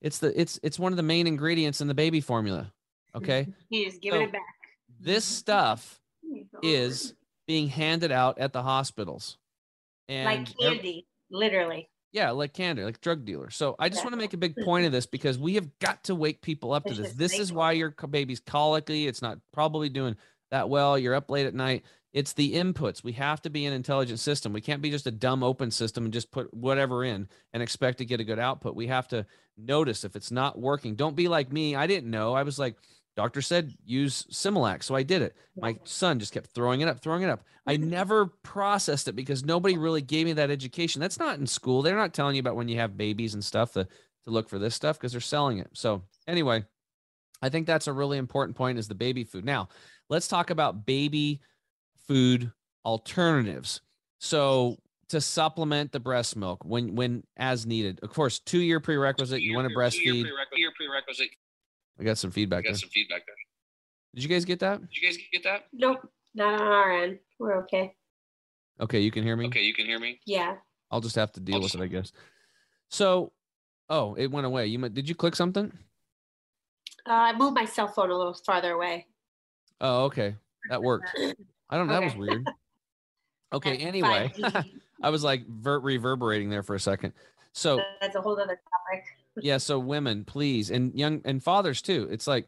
It's 0.00 0.18
the 0.18 0.38
it's 0.40 0.58
it's 0.62 0.78
one 0.78 0.92
of 0.92 0.96
the 0.96 1.02
main 1.02 1.26
ingredients 1.26 1.80
in 1.80 1.88
the 1.88 1.94
baby 1.94 2.20
formula. 2.20 2.72
Okay. 3.14 3.48
Just 3.72 4.00
giving 4.00 4.20
So- 4.20 4.24
it 4.24 4.32
back. 4.32 4.42
This 5.00 5.24
stuff 5.40 6.00
is 6.62 7.14
being 7.46 7.68
handed 7.68 8.12
out 8.12 8.38
at 8.38 8.52
the 8.52 8.62
hospitals. 8.62 9.36
And 10.08 10.24
like 10.24 10.58
candy, 10.58 11.06
literally. 11.30 11.88
yeah, 12.12 12.30
like 12.30 12.52
candy, 12.52 12.82
like 12.84 13.00
drug 13.00 13.24
dealers. 13.24 13.56
So 13.56 13.76
I 13.78 13.88
just 13.88 14.00
Yeah. 14.00 14.04
want 14.06 14.12
to 14.14 14.18
make 14.18 14.32
a 14.34 14.36
big 14.36 14.56
point 14.64 14.86
of 14.86 14.92
this 14.92 15.06
because 15.06 15.38
we 15.38 15.54
have 15.54 15.68
got 15.78 16.04
to 16.04 16.14
wake 16.14 16.42
people 16.42 16.72
up 16.72 16.84
to 16.86 16.94
this. 16.94 17.12
This 17.14 17.38
is 17.38 17.52
why 17.52 17.72
your 17.72 17.90
baby's 17.90 18.40
colicky. 18.40 19.06
It's 19.06 19.22
not 19.22 19.38
probably 19.52 19.88
doing 19.88 20.16
that 20.50 20.68
well. 20.68 20.98
You're 20.98 21.14
up 21.14 21.30
late 21.30 21.46
at 21.46 21.54
night. 21.54 21.84
It's 22.12 22.32
the 22.32 22.54
inputs. 22.54 23.04
We 23.04 23.12
have 23.12 23.40
to 23.42 23.50
be 23.50 23.66
an 23.66 23.72
intelligent 23.72 24.18
system. 24.18 24.52
We 24.52 24.60
can't 24.60 24.82
be 24.82 24.90
just 24.90 25.06
a 25.06 25.12
dumb 25.12 25.44
open 25.44 25.70
system 25.70 26.04
and 26.04 26.12
just 26.12 26.32
put 26.32 26.52
whatever 26.52 27.04
in 27.04 27.28
and 27.52 27.62
expect 27.62 27.98
to 27.98 28.04
get 28.04 28.20
a 28.20 28.24
good 28.24 28.38
output. 28.38 28.74
We 28.74 28.88
have 28.88 29.06
to 29.08 29.26
notice 29.56 30.04
if 30.04 30.16
it's 30.16 30.32
not 30.32 30.58
working. 30.58 30.96
Don't 30.96 31.14
be 31.14 31.28
like 31.28 31.52
me. 31.52 31.76
I 31.76 31.86
didn't 31.86 32.10
know. 32.10 32.34
I 32.34 32.42
was 32.42 32.58
like, 32.58 32.76
doctor 33.16 33.42
said 33.42 33.72
use 33.84 34.24
Similac. 34.32 34.82
So 34.82 34.96
I 34.96 35.04
did 35.04 35.22
it. 35.22 35.36
My 35.56 35.78
son 35.84 36.18
just 36.18 36.32
kept 36.32 36.50
throwing 36.50 36.80
it 36.80 36.88
up, 36.88 37.00
throwing 37.00 37.22
it 37.22 37.30
up. 37.30 37.44
I 37.66 37.76
never 37.76 38.26
processed 38.42 39.06
it 39.06 39.14
because 39.14 39.44
nobody 39.44 39.78
really 39.78 40.02
gave 40.02 40.26
me 40.26 40.32
that 40.32 40.50
education. 40.50 41.00
That's 41.00 41.18
not 41.18 41.38
in 41.38 41.46
school. 41.46 41.82
They're 41.82 41.96
not 41.96 42.14
telling 42.14 42.34
you 42.34 42.40
about 42.40 42.56
when 42.56 42.68
you 42.68 42.78
have 42.78 42.96
babies 42.96 43.34
and 43.34 43.44
stuff 43.44 43.72
to, 43.74 43.84
to 43.84 44.30
look 44.30 44.48
for 44.48 44.58
this 44.58 44.74
stuff 44.74 44.98
because 44.98 45.12
they're 45.12 45.20
selling 45.20 45.58
it. 45.58 45.68
So 45.74 46.02
anyway, 46.26 46.64
I 47.42 47.48
think 47.48 47.66
that's 47.66 47.86
a 47.86 47.92
really 47.92 48.18
important 48.18 48.56
point 48.56 48.78
is 48.78 48.88
the 48.88 48.94
baby 48.94 49.24
food. 49.24 49.44
Now, 49.44 49.68
let's 50.08 50.28
talk 50.28 50.50
about 50.50 50.86
baby 50.86 51.40
food 52.10 52.50
alternatives. 52.84 53.82
So 54.18 54.78
to 55.10 55.20
supplement 55.20 55.92
the 55.92 56.00
breast 56.00 56.36
milk 56.36 56.64
when 56.64 56.96
when 56.96 57.22
as 57.36 57.66
needed. 57.66 58.00
Of 58.02 58.10
course, 58.10 58.40
two 58.40 58.58
year 58.58 58.80
prerequisite. 58.80 59.40
You 59.40 59.54
want 59.54 59.68
to 59.68 59.74
breastfeed. 59.74 60.24
Your 60.56 60.72
prerequisite. 60.76 61.28
I 62.00 62.02
got 62.02 62.18
some 62.18 62.30
feedback 62.32 62.64
I 62.66 62.70
Got 62.70 62.78
some 62.78 62.88
feedback 62.88 63.22
there. 63.26 63.34
Did 64.14 64.24
you 64.24 64.28
guys 64.28 64.44
get 64.44 64.58
that? 64.60 64.80
Did 64.80 64.96
you 64.96 65.08
guys 65.08 65.18
get 65.32 65.44
that? 65.44 65.66
Nope, 65.72 66.08
not 66.34 66.60
on 66.60 66.66
our 66.66 66.90
end. 67.02 67.18
We're 67.38 67.58
okay. 67.62 67.94
Okay, 68.80 69.00
you 69.00 69.12
can 69.12 69.22
hear 69.22 69.36
me. 69.36 69.46
Okay, 69.46 69.62
you 69.62 69.74
can 69.74 69.86
hear 69.86 70.00
me. 70.00 70.18
Yeah. 70.26 70.56
I'll 70.90 71.00
just 71.00 71.14
have 71.14 71.30
to 71.32 71.40
deal 71.40 71.56
I'll 71.56 71.60
with 71.60 71.72
just- 71.72 71.80
it, 71.80 71.84
I 71.84 71.86
guess. 71.86 72.10
So, 72.88 73.32
oh, 73.88 74.14
it 74.14 74.28
went 74.32 74.46
away. 74.46 74.66
You 74.66 74.80
might- 74.80 74.94
did 74.94 75.08
you 75.08 75.14
click 75.14 75.36
something? 75.36 75.70
Uh, 77.06 77.12
I 77.12 77.36
moved 77.36 77.54
my 77.54 77.66
cell 77.66 77.86
phone 77.86 78.10
a 78.10 78.16
little 78.16 78.34
farther 78.34 78.72
away. 78.72 79.06
Oh, 79.80 80.04
okay, 80.06 80.34
that 80.70 80.82
worked. 80.82 81.16
I 81.70 81.76
don't. 81.78 81.86
know. 81.86 81.94
That 81.94 82.04
was 82.04 82.16
weird. 82.16 82.46
Okay. 83.52 83.72
That's 83.72 83.82
Anyway, 83.82 84.32
5G. 84.38 84.70
I 85.02 85.10
was 85.10 85.24
like 85.24 85.44
ver- 85.48 85.80
reverberating 85.80 86.50
there 86.50 86.62
for 86.62 86.76
a 86.76 86.78
second. 86.78 87.14
So 87.52 87.80
That's 88.00 88.14
a 88.14 88.20
whole 88.20 88.34
other 88.34 88.60
topic. 88.70 89.04
yeah. 89.42 89.58
So 89.58 89.78
women, 89.78 90.24
please, 90.24 90.70
and 90.70 90.94
young 90.94 91.20
and 91.24 91.42
fathers 91.42 91.82
too. 91.82 92.06
It's 92.12 92.28
like 92.28 92.46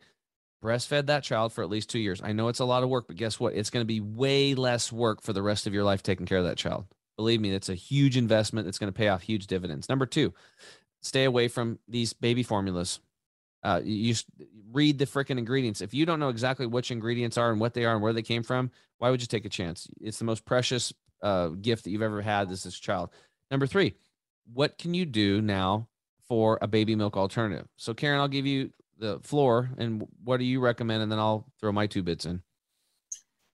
breastfed 0.62 1.06
that 1.06 1.24
child 1.24 1.52
for 1.52 1.64
at 1.64 1.70
least 1.70 1.90
two 1.90 1.98
years. 1.98 2.22
I 2.22 2.32
know 2.32 2.48
it's 2.48 2.60
a 2.60 2.64
lot 2.64 2.84
of 2.84 2.88
work, 2.88 3.08
but 3.08 3.16
guess 3.16 3.40
what? 3.40 3.54
It's 3.54 3.68
going 3.70 3.82
to 3.82 3.86
be 3.86 4.00
way 4.00 4.54
less 4.54 4.92
work 4.92 5.22
for 5.22 5.32
the 5.32 5.42
rest 5.42 5.66
of 5.66 5.74
your 5.74 5.82
life 5.82 6.02
taking 6.04 6.24
care 6.26 6.38
of 6.38 6.44
that 6.44 6.56
child. 6.56 6.86
Believe 7.16 7.40
me, 7.40 7.50
it's 7.50 7.68
a 7.68 7.74
huge 7.74 8.16
investment 8.16 8.66
that's 8.66 8.78
going 8.78 8.92
to 8.92 8.96
pay 8.96 9.08
off 9.08 9.22
huge 9.22 9.48
dividends. 9.48 9.88
Number 9.88 10.06
two, 10.06 10.32
stay 11.00 11.24
away 11.24 11.48
from 11.48 11.78
these 11.88 12.12
baby 12.12 12.44
formulas. 12.44 13.00
Uh, 13.64 13.80
you 13.82 14.14
read 14.72 14.98
the 14.98 15.06
freaking 15.06 15.38
ingredients. 15.38 15.80
If 15.80 15.94
you 15.94 16.06
don't 16.06 16.20
know 16.20 16.30
exactly 16.30 16.66
which 16.66 16.90
ingredients 16.90 17.36
are 17.36 17.50
and 17.50 17.60
what 17.60 17.74
they 17.74 17.84
are 17.84 17.94
and 17.94 18.02
where 18.02 18.12
they 18.12 18.22
came 18.22 18.42
from, 18.42 18.70
why 19.02 19.10
would 19.10 19.20
you 19.20 19.26
take 19.26 19.44
a 19.44 19.48
chance? 19.48 19.88
It's 20.00 20.20
the 20.20 20.24
most 20.24 20.44
precious 20.44 20.92
uh, 21.24 21.48
gift 21.48 21.82
that 21.82 21.90
you've 21.90 22.02
ever 22.02 22.22
had 22.22 22.48
as 22.52 22.62
this 22.62 22.78
child. 22.78 23.10
Number 23.50 23.66
three, 23.66 23.96
what 24.52 24.78
can 24.78 24.94
you 24.94 25.04
do 25.04 25.42
now 25.42 25.88
for 26.28 26.56
a 26.62 26.68
baby 26.68 26.94
milk 26.94 27.16
alternative? 27.16 27.66
So, 27.76 27.94
Karen, 27.94 28.20
I'll 28.20 28.28
give 28.28 28.46
you 28.46 28.70
the 29.00 29.18
floor, 29.24 29.68
and 29.76 30.06
what 30.22 30.36
do 30.36 30.44
you 30.44 30.60
recommend? 30.60 31.02
And 31.02 31.10
then 31.10 31.18
I'll 31.18 31.50
throw 31.58 31.72
my 31.72 31.88
two 31.88 32.04
bits 32.04 32.26
in. 32.26 32.42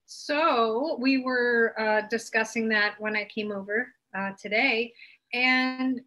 So 0.05 0.99
we 1.01 1.22
were 1.22 1.72
uh, 1.80 2.03
discussing 2.11 2.68
that 2.68 2.96
when 2.99 3.16
I 3.16 3.24
came 3.24 3.51
over 3.51 3.88
uh, 4.14 4.32
today, 4.38 4.92
and 5.32 6.03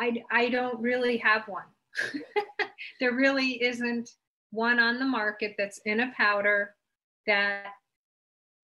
I 0.00 0.24
I 0.30 0.48
don't 0.48 0.80
really 0.80 1.18
have 1.18 1.46
one. 1.48 1.66
there 2.98 3.12
really 3.12 3.62
isn't 3.62 4.08
one 4.52 4.78
on 4.78 4.98
the 4.98 5.04
market 5.04 5.54
that's 5.58 5.80
in 5.84 6.00
a 6.00 6.10
powder 6.16 6.76
that 7.26 7.66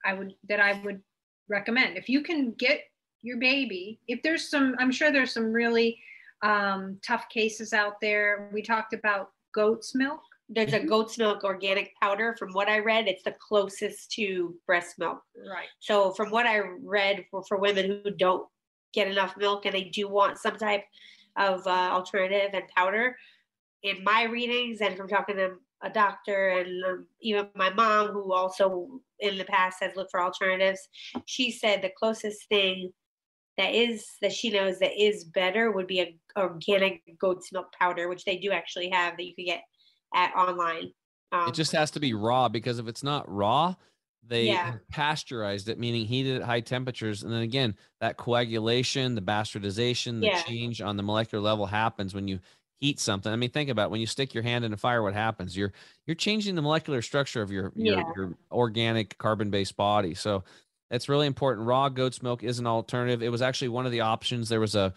I 0.04 0.14
would 0.14 0.34
that 0.48 0.60
I 0.60 0.80
would 0.84 1.00
recommend. 1.48 1.96
If 1.96 2.08
you 2.08 2.22
can 2.22 2.52
get 2.52 2.80
your 3.22 3.38
baby, 3.38 4.00
if 4.08 4.22
there's 4.22 4.48
some, 4.48 4.74
I'm 4.78 4.90
sure 4.90 5.12
there's 5.12 5.32
some 5.34 5.52
really 5.52 5.98
um, 6.42 6.98
tough 7.06 7.28
cases 7.28 7.72
out 7.72 8.00
there. 8.00 8.48
We 8.52 8.62
talked 8.62 8.94
about 8.94 9.30
goat's 9.54 9.94
milk. 9.94 10.20
There's 10.48 10.72
a 10.72 10.78
Mm-hmm. 10.78 10.88
goat's 10.88 11.18
milk 11.18 11.44
organic 11.44 11.92
powder. 12.00 12.34
From 12.38 12.52
what 12.52 12.68
I 12.68 12.78
read, 12.78 13.08
it's 13.08 13.22
the 13.22 13.34
closest 13.46 14.10
to 14.12 14.54
breast 14.66 14.98
milk. 14.98 15.20
Right. 15.36 15.68
So, 15.80 16.12
from 16.12 16.30
what 16.30 16.46
I 16.46 16.60
read 16.82 17.24
for, 17.30 17.44
for 17.46 17.58
women 17.58 18.00
who 18.04 18.10
don't 18.10 18.48
get 18.92 19.06
enough 19.06 19.36
milk 19.36 19.66
and 19.66 19.74
they 19.74 19.84
do 19.84 20.08
want 20.08 20.38
some 20.38 20.56
type 20.56 20.84
of 21.36 21.64
uh, 21.66 21.90
alternative 21.92 22.50
and 22.54 22.64
powder, 22.76 23.16
in 23.82 24.02
my 24.02 24.24
readings 24.24 24.80
and 24.80 24.96
from 24.96 25.08
talking 25.08 25.36
to 25.36 25.52
a 25.82 25.90
doctor 25.90 26.48
and 26.50 26.84
um, 26.84 27.08
even 27.20 27.50
my 27.54 27.70
mom, 27.70 28.08
who 28.08 28.32
also 28.32 29.00
in 29.18 29.38
the 29.38 29.44
past 29.44 29.78
has 29.80 29.96
looked 29.96 30.10
for 30.10 30.22
alternatives, 30.22 30.88
she 31.26 31.50
said 31.50 31.82
the 31.82 31.90
closest 31.98 32.48
thing 32.48 32.92
that 33.56 33.74
is 33.74 34.06
that 34.22 34.32
she 34.32 34.50
knows 34.50 34.78
that 34.78 35.00
is 35.00 35.24
better 35.24 35.70
would 35.72 35.86
be 35.86 36.00
a 36.00 36.18
organic 36.38 37.02
goat's 37.18 37.52
milk 37.52 37.72
powder, 37.78 38.08
which 38.08 38.24
they 38.24 38.38
do 38.38 38.52
actually 38.52 38.90
have 38.90 39.16
that 39.16 39.24
you 39.24 39.34
could 39.34 39.46
get 39.46 39.62
at 40.14 40.34
online. 40.34 40.92
Um, 41.32 41.46
it 41.46 41.52
just 41.52 41.72
has 41.72 41.90
to 41.92 42.00
be 42.00 42.14
raw 42.14 42.48
because 42.48 42.78
if 42.78 42.86
it's 42.88 43.02
not 43.02 43.28
raw, 43.30 43.74
they 44.22 44.58
Yeah. 44.58 44.74
pasteurized 44.90 45.68
it, 45.68 45.78
meaning 45.78 46.06
heated 46.06 46.36
at 46.36 46.46
high 46.46 46.60
temperatures. 46.60 47.22
And 47.22 47.32
then 47.32 47.42
again, 47.42 47.76
that 48.00 48.18
coagulation, 48.18 49.14
the 49.14 49.22
bastardization, 49.22 50.20
the 50.20 50.28
Yeah. 50.28 50.42
change 50.46 50.80
on 50.82 50.96
the 50.96 51.02
molecular 51.02 51.42
level 51.42 51.66
happens 51.66 52.14
when 52.14 52.28
you 52.28 52.40
heat 52.80 52.98
something. 52.98 53.30
I 53.32 53.36
mean, 53.36 53.50
think 53.50 53.70
about 53.70 53.84
it. 53.86 53.90
when 53.90 54.00
you 54.00 54.06
stick 54.06 54.34
your 54.34 54.42
hand 54.42 54.64
in 54.64 54.72
a 54.72 54.76
fire, 54.76 55.02
what 55.02 55.14
happens? 55.14 55.56
You're 55.56 55.72
you're 56.06 56.14
changing 56.14 56.54
the 56.54 56.62
molecular 56.62 57.02
structure 57.02 57.42
of 57.42 57.50
your 57.50 57.72
your, 57.76 57.96
Yeah. 57.98 58.04
your 58.16 58.34
organic 58.50 59.16
carbon-based 59.18 59.76
body. 59.76 60.14
So 60.14 60.44
that's 60.90 61.08
really 61.08 61.26
important. 61.26 61.66
Raw 61.66 61.88
goat's 61.88 62.22
milk 62.22 62.42
is 62.42 62.58
an 62.58 62.66
alternative. 62.66 63.22
It 63.22 63.28
was 63.30 63.42
actually 63.42 63.68
one 63.68 63.86
of 63.86 63.92
the 63.92 64.00
options. 64.00 64.48
There 64.48 64.60
was 64.60 64.74
a 64.74 64.92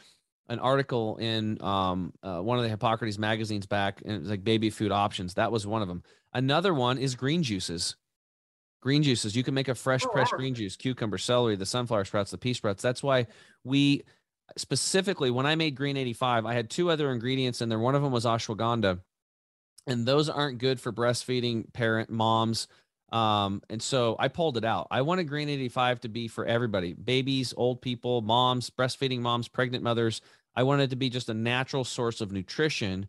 an 0.49 0.59
article 0.59 1.15
in 1.17 1.61
um, 1.61 2.11
uh, 2.21 2.39
one 2.41 2.57
of 2.57 2.63
the 2.63 2.69
Hippocrates 2.69 3.17
magazines 3.17 3.65
back, 3.65 4.01
and 4.03 4.13
it 4.15 4.19
was 4.19 4.29
like 4.29 4.43
baby 4.43 4.69
food 4.69 4.91
options. 4.91 5.35
That 5.35 5.51
was 5.51 5.65
one 5.67 5.81
of 5.81 5.87
them. 5.87 6.03
Another 6.33 6.73
one 6.73 6.97
is 6.97 7.15
green 7.15 7.43
juices. 7.43 7.95
Green 8.81 9.03
juices. 9.03 9.35
You 9.35 9.43
can 9.43 9.53
make 9.53 9.69
a 9.69 9.75
fresh 9.75 10.03
Oh, 10.05 10.09
pressed 10.09 10.33
wow. 10.33 10.39
green 10.39 10.53
juice, 10.53 10.75
cucumber, 10.75 11.17
celery, 11.17 11.55
the 11.55 11.65
sunflower 11.65 12.03
sprouts, 12.05 12.31
the 12.31 12.37
pea 12.37 12.53
sprouts. 12.53 12.81
That's 12.83 13.01
why 13.01 13.27
we 13.63 14.03
specifically 14.57 15.31
when 15.31 15.45
I 15.45 15.55
made 15.55 15.75
Green 15.75 15.97
85, 15.97 16.45
I 16.45 16.53
had 16.53 16.69
two 16.69 16.89
other 16.89 17.11
ingredients 17.11 17.61
in 17.61 17.69
there. 17.69 17.79
One 17.79 17.95
of 17.95 18.01
them 18.01 18.11
was 18.11 18.25
ashwagandha, 18.25 18.99
and 19.87 20.05
those 20.05 20.29
aren't 20.29 20.59
good 20.59 20.79
for 20.79 20.91
breastfeeding 20.91 21.71
parent 21.73 22.09
moms. 22.09 22.67
Um, 23.11 23.61
and 23.69 23.81
so 23.81 24.15
I 24.17 24.27
pulled 24.27 24.57
it 24.57 24.65
out. 24.65 24.87
I 24.89 25.01
wanted 25.03 25.25
Green 25.25 25.47
85 25.49 26.01
to 26.01 26.09
be 26.09 26.27
for 26.27 26.45
everybody 26.45 26.93
babies, 26.93 27.53
old 27.55 27.81
people, 27.81 28.21
moms, 28.21 28.69
breastfeeding 28.71 29.19
moms, 29.19 29.47
pregnant 29.47 29.83
mothers. 29.83 30.21
I 30.55 30.63
wanted 30.63 30.83
it 30.83 30.89
to 30.91 30.95
be 30.95 31.09
just 31.09 31.29
a 31.29 31.33
natural 31.33 31.83
source 31.83 32.21
of 32.21 32.31
nutrition 32.31 33.07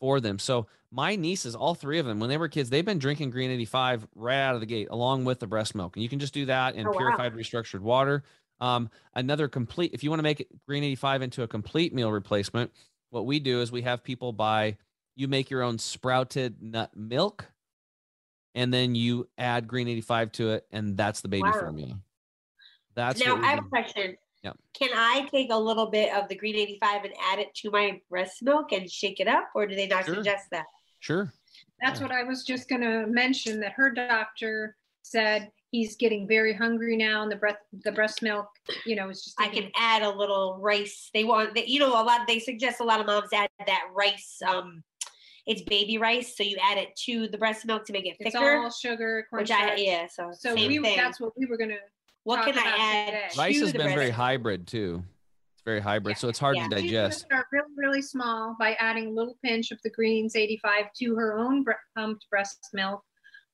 for 0.00 0.20
them. 0.20 0.38
So 0.38 0.66
my 0.92 1.16
nieces, 1.16 1.54
all 1.54 1.74
three 1.74 1.98
of 1.98 2.06
them, 2.06 2.20
when 2.20 2.28
they 2.30 2.36
were 2.36 2.48
kids, 2.48 2.70
they've 2.70 2.84
been 2.84 2.98
drinking 2.98 3.30
Green 3.30 3.50
85 3.50 4.06
right 4.14 4.40
out 4.40 4.54
of 4.54 4.60
the 4.60 4.66
gate, 4.66 4.88
along 4.90 5.24
with 5.24 5.40
the 5.40 5.46
breast 5.46 5.74
milk. 5.74 5.96
And 5.96 6.02
you 6.02 6.08
can 6.08 6.18
just 6.20 6.34
do 6.34 6.46
that 6.46 6.74
in 6.76 6.86
Oh, 6.86 6.90
wow. 6.90 6.96
purified, 6.98 7.34
restructured 7.34 7.80
water. 7.80 8.22
Um, 8.60 8.90
another 9.14 9.48
complete, 9.48 9.92
if 9.94 10.04
you 10.04 10.10
want 10.10 10.18
to 10.20 10.24
make 10.24 10.40
it 10.40 10.48
Green 10.66 10.84
85 10.84 11.22
into 11.22 11.42
a 11.42 11.48
complete 11.48 11.94
meal 11.94 12.12
replacement, 12.12 12.70
what 13.10 13.26
we 13.26 13.40
do 13.40 13.60
is 13.60 13.72
we 13.72 13.82
have 13.82 14.04
people 14.04 14.32
buy, 14.32 14.76
you 15.16 15.28
make 15.28 15.50
your 15.50 15.62
own 15.62 15.78
sprouted 15.78 16.62
nut 16.62 16.94
milk, 16.94 17.46
and 18.54 18.72
then 18.72 18.94
you 18.94 19.28
add 19.38 19.66
Green 19.66 19.88
85 19.88 20.32
to 20.32 20.50
it, 20.50 20.66
and 20.70 20.96
that's 20.96 21.20
the 21.20 21.28
baby 21.28 21.50
Wow. 21.50 21.60
formula. 21.60 21.98
That's 22.94 23.20
now 23.24 23.32
what 23.32 23.40
we 23.40 23.46
I 23.46 23.50
have 23.50 23.60
do. 23.60 23.66
a 23.66 23.68
question. 23.68 24.16
Yep. 24.42 24.56
Can 24.74 24.90
I 24.94 25.26
take 25.30 25.50
a 25.50 25.58
little 25.58 25.90
bit 25.90 26.12
of 26.14 26.28
the 26.28 26.34
green 26.34 26.56
85 26.56 27.04
and 27.04 27.14
add 27.22 27.38
it 27.38 27.54
to 27.56 27.70
my 27.70 28.00
breast 28.10 28.42
milk 28.42 28.72
and 28.72 28.90
shake 28.90 29.20
it 29.20 29.28
up, 29.28 29.48
or 29.54 29.66
do 29.66 29.74
they 29.74 29.86
not 29.86 30.04
Sure. 30.04 30.16
suggest 30.16 30.48
that? 30.50 30.66
Sure. 30.98 31.32
That's 31.80 32.00
Yeah. 32.00 32.06
what 32.06 32.14
I 32.14 32.24
was 32.24 32.44
just 32.44 32.68
going 32.68 32.82
to 32.82 33.06
mention 33.06 33.60
that 33.60 33.72
her 33.72 33.90
doctor 33.90 34.76
said 35.02 35.50
he's 35.70 35.96
getting 35.96 36.26
very 36.26 36.52
hungry 36.52 36.96
now 36.96 37.22
and 37.22 37.30
the 37.30 37.36
breast 37.36 37.58
the 37.84 37.92
breast 37.92 38.22
milk, 38.22 38.46
you 38.84 38.96
know, 38.96 39.08
is 39.08 39.24
just 39.24 39.40
I 39.40 39.48
can 39.48 39.70
add 39.76 40.02
a 40.02 40.10
little 40.10 40.58
rice. 40.60 41.10
They 41.14 41.24
want, 41.24 41.54
they, 41.54 41.64
you 41.66 41.78
know, 41.78 41.90
a 41.90 42.02
lot. 42.02 42.26
They 42.26 42.38
suggest 42.38 42.80
a 42.80 42.84
lot 42.84 43.00
of 43.00 43.06
moms 43.06 43.28
add 43.32 43.48
that 43.66 43.84
rice. 43.94 44.38
Um, 44.46 44.82
it's 45.46 45.62
baby 45.62 45.98
rice, 45.98 46.36
so 46.36 46.42
you 46.42 46.56
add 46.62 46.78
it 46.78 46.94
to 47.06 47.28
the 47.28 47.38
breast 47.38 47.64
milk 47.66 47.84
to 47.86 47.92
make 47.92 48.06
it 48.06 48.16
thicker 48.18 48.28
it's 48.28 48.36
all 48.36 48.70
sugar, 48.70 49.26
which 49.30 49.50
I 49.50 49.76
yeah. 49.76 50.06
So 50.12 50.30
So 50.32 50.54
same 50.54 50.68
we 50.68 50.78
thing. 50.78 50.96
that's 50.96 51.20
what 51.20 51.32
we 51.36 51.46
were 51.46 51.56
going 51.56 51.70
to 51.70 51.78
what 52.24 52.36
talk 52.36 52.46
can 52.46 52.58
I 52.58 52.76
add? 52.78 53.06
today. 53.06 53.28
Rice 53.38 53.60
has 53.60 53.72
been 53.72 53.88
very 53.88 54.06
milk? 54.06 54.16
hybrid 54.16 54.66
too. 54.66 55.02
It's 55.54 55.64
very 55.64 55.80
hybrid, 55.80 56.18
so 56.18 56.28
it's 56.28 56.38
hard 56.38 56.56
yeah. 56.56 56.68
to 56.68 56.76
digest. 56.76 57.20
start 57.20 57.46
really, 57.52 57.68
really 57.76 58.02
small 58.02 58.56
by 58.58 58.74
adding 58.74 59.08
a 59.08 59.10
little 59.10 59.36
pinch 59.44 59.70
of 59.70 59.78
the 59.82 59.90
greens 59.90 60.36
85 60.36 60.86
to 61.00 61.14
her 61.16 61.38
own 61.38 61.62
bre- 61.64 61.72
pumped 61.96 62.26
breast 62.30 62.68
milk 62.72 63.02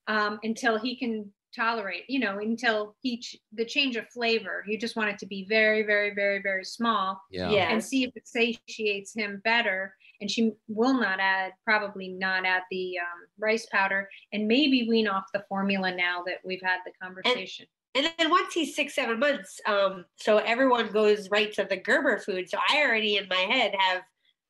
um, 0.08 0.38
until 0.42 0.78
he 0.78 0.96
can 0.96 1.32
tolerate, 1.56 2.04
you 2.08 2.18
know, 2.20 2.38
until 2.38 2.94
he 3.00 3.18
ch- 3.18 3.38
the 3.52 3.64
change 3.64 3.96
of 3.96 4.06
flavor. 4.10 4.64
You 4.68 4.78
just 4.78 4.96
want 4.96 5.10
it 5.10 5.18
to 5.20 5.26
be 5.26 5.46
very, 5.48 5.82
very, 5.82 6.14
very, 6.14 6.42
very 6.42 6.64
small 6.64 7.20
Yeah. 7.30 7.50
Yeah. 7.50 7.70
and 7.72 7.82
see 7.82 8.04
if 8.04 8.16
it 8.16 8.28
satiates 8.28 9.14
him 9.14 9.40
better. 9.44 9.94
And 10.20 10.30
she 10.30 10.52
will 10.68 10.94
not 10.98 11.20
add, 11.20 11.52
probably 11.64 12.08
not 12.08 12.46
add 12.46 12.62
the 12.70 12.98
um, 12.98 13.26
rice 13.38 13.66
powder, 13.66 14.08
and 14.32 14.46
maybe 14.48 14.86
wean 14.88 15.08
off 15.08 15.24
the 15.34 15.44
formula 15.48 15.94
now 15.94 16.22
that 16.26 16.36
we've 16.44 16.62
had 16.62 16.78
the 16.86 16.92
conversation. 17.02 17.66
And 17.94 18.10
then 18.18 18.30
once 18.30 18.52
he's 18.52 18.76
six, 18.76 18.94
seven 18.94 19.18
months, 19.18 19.58
um, 19.66 20.04
so 20.16 20.38
everyone 20.38 20.90
goes 20.92 21.30
right 21.30 21.52
to 21.54 21.64
the 21.68 21.78
Gerber 21.78 22.18
food. 22.18 22.48
So 22.48 22.58
I 22.70 22.82
already 22.82 23.16
in 23.16 23.26
my 23.28 23.36
head 23.36 23.74
have 23.78 24.02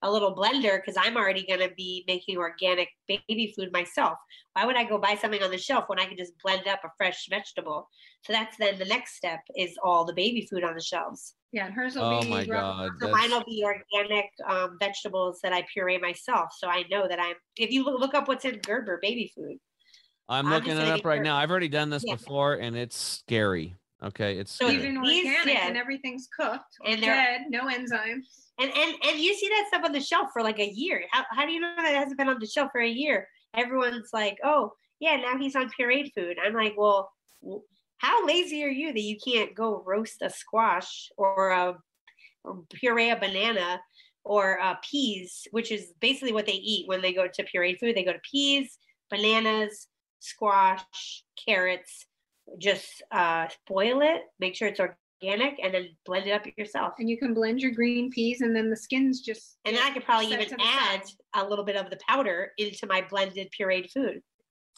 a 0.03 0.11
little 0.11 0.34
blender 0.34 0.76
because 0.78 0.97
I'm 0.99 1.16
already 1.16 1.47
going 1.47 1.61
to 1.66 1.74
be 1.74 2.05
making 2.07 2.36
organic 2.36 2.88
baby 3.09 3.53
food 3.57 3.72
myself. 3.72 4.18
Why 4.53 4.64
would 4.66 4.76
I 4.76 4.84
go 4.84 4.99
buy 4.99 5.14
something 5.16 5.42
on 5.42 5.51
the 5.51 5.59
shelf 5.59 5.84
when 5.88 5.99
I 5.99 6.07
can 6.07 6.16
just 6.16 6.34
blend 6.42 6.66
up 6.68 6.80
a 6.84 6.90
fresh 6.97 7.26
vegetable? 7.28 7.88
So 8.24 8.32
that's 8.32 8.57
then 8.59 8.78
the 8.78 8.84
next 8.84 9.16
step 9.16 9.40
is 9.57 9.78
all 9.82 10.05
the 10.05 10.12
baby 10.12 10.47
food 10.51 10.64
on 10.64 10.74
the 10.74 10.82
shelves. 10.82 11.34
yeah, 11.53 11.66
and 11.66 11.74
hers 11.74 11.94
will 11.97 12.05
Oh 12.05 12.22
be 12.22 12.30
my 12.30 12.44
god. 12.44 12.90
So 13.01 13.11
mine 13.11 13.30
will 13.30 13.44
be 13.44 13.64
organic 13.64 14.26
um, 14.47 14.76
vegetables 14.80 15.40
that 15.42 15.53
I 15.53 15.66
puree 15.72 15.99
myself. 15.99 16.51
So 16.59 16.68
I 16.68 16.84
know 16.90 17.09
that 17.09 17.20
I'm. 17.20 17.36
If 17.57 17.70
you 17.70 17.84
look, 17.84 18.01
look 18.01 18.14
up 18.14 18.28
what's 18.28 18.44
in 18.44 18.59
Gerber 18.59 18.99
baby 19.01 19.32
food, 19.34 19.59
I'm 20.28 20.47
I'm 20.47 20.53
looking 20.53 20.72
it 20.76 20.88
up 20.88 21.05
right 21.05 21.18
cur- 21.18 21.24
now. 21.24 21.36
I've 21.36 21.51
already 21.51 21.68
done 21.68 21.90
this 21.90 22.05
Yeah. 22.05 22.14
before 22.16 22.55
and 22.55 22.76
it's 22.76 22.97
scary. 22.97 23.76
Okay. 24.03 24.38
It's 24.38 24.53
So 24.53 24.66
scary. 24.68 24.78
even 24.82 25.03
These- 25.03 25.26
organic 25.26 25.55
yeah. 25.55 25.68
and 25.68 25.76
everything's 25.76 26.28
cooked 26.28 26.76
And 26.84 27.01
dead, 27.01 27.42
no 27.49 27.62
enzymes. 27.66 28.26
and 28.59 28.70
and 28.70 28.94
and 29.03 29.18
you 29.18 29.34
see 29.34 29.49
that 29.49 29.66
stuff 29.68 29.84
on 29.84 29.92
the 29.92 30.01
shelf 30.01 30.28
for 30.32 30.42
like 30.42 30.59
a 30.59 30.68
year. 30.68 31.05
How 31.11 31.24
how 31.30 31.47
do 31.47 31.53
you 31.53 31.61
know 31.61 31.74
that 31.76 31.92
it 31.92 31.97
hasn't 31.97 32.18
been 32.18 32.28
on 32.28 32.38
the 32.38 32.47
shelf 32.47 32.70
for 32.72 32.80
a 32.80 32.88
year? 32.88 33.28
Everyone's 33.55 34.11
like, 34.12 34.38
oh 34.44 34.72
yeah, 35.01 35.16
now 35.16 35.38
he's 35.38 35.57
on 35.57 35.70
pureed 35.78 36.12
food. 36.14 36.36
I'm 36.44 36.55
like, 36.55 36.74
well, 36.76 37.11
how 37.99 38.26
lazy 38.26 38.62
are 38.64 38.68
you 38.68 38.92
that 38.92 39.01
you 39.01 39.16
can't 39.24 39.55
go 39.55 39.82
roast 39.86 40.20
a 40.22 40.28
squash 40.30 41.11
or 41.16 41.51
a 41.51 41.78
or 42.44 42.64
puree 42.74 43.11
a 43.11 43.16
banana 43.16 43.80
or 44.24 44.61
uh, 44.61 44.74
peas, 44.88 45.47
which 45.53 45.70
is 45.72 45.92
basically 46.01 46.32
what 46.32 46.47
they 46.47 46.53
eat 46.53 46.86
when 46.88 47.01
they 47.01 47.12
go 47.14 47.26
to 47.28 47.44
pureed 47.44 47.78
food. 47.78 47.97
They 47.97 48.05
go 48.05 48.12
to 48.12 48.20
peas, 48.30 48.76
bananas, 49.11 49.88
squash, 50.20 50.82
carrots. 51.47 52.05
Just 52.59 53.03
uh, 53.11 53.49
boil 53.66 54.03
it. 54.03 54.22
Make 54.38 54.55
sure 54.55 54.68
it's 54.68 54.80
organic 54.80 55.59
and 55.62 55.74
then 55.74 55.88
blend 56.05 56.26
it 56.26 56.32
up 56.32 56.47
yourself. 56.57 56.94
And 56.99 57.09
you 57.09 57.18
can 57.18 57.34
blend 57.34 57.61
your 57.61 57.72
green 57.72 58.11
peas, 58.11 58.40
and 58.40 58.55
then 58.55 58.70
the 58.70 58.76
skins 58.76 59.20
just. 59.20 59.59
And 59.64 59.76
then 59.76 59.82
I 59.82 59.90
could 59.90 60.05
probably 60.05 60.32
even 60.32 60.57
add 60.61 61.07
side. 61.07 61.16
a 61.34 61.49
little 61.49 61.64
bit 61.64 61.76
of 61.76 61.90
the 61.90 61.99
powder 62.09 62.53
into 62.59 62.86
my 62.86 63.05
blended 63.09 63.49
pureed 63.59 63.90
food, 63.90 64.22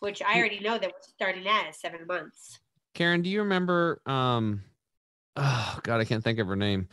which 0.00 0.22
I 0.22 0.38
already 0.38 0.60
know 0.60 0.78
that 0.78 0.86
we're 0.86 1.12
starting 1.14 1.46
at 1.46 1.74
seven 1.74 2.06
months. 2.06 2.58
Karen, 2.94 3.22
do 3.22 3.30
you 3.30 3.40
remember? 3.40 4.00
Um, 4.06 4.62
oh 5.36 5.78
God, 5.82 6.00
I 6.00 6.04
can't 6.04 6.24
think 6.24 6.38
of 6.38 6.46
her 6.46 6.56
name. 6.56 6.88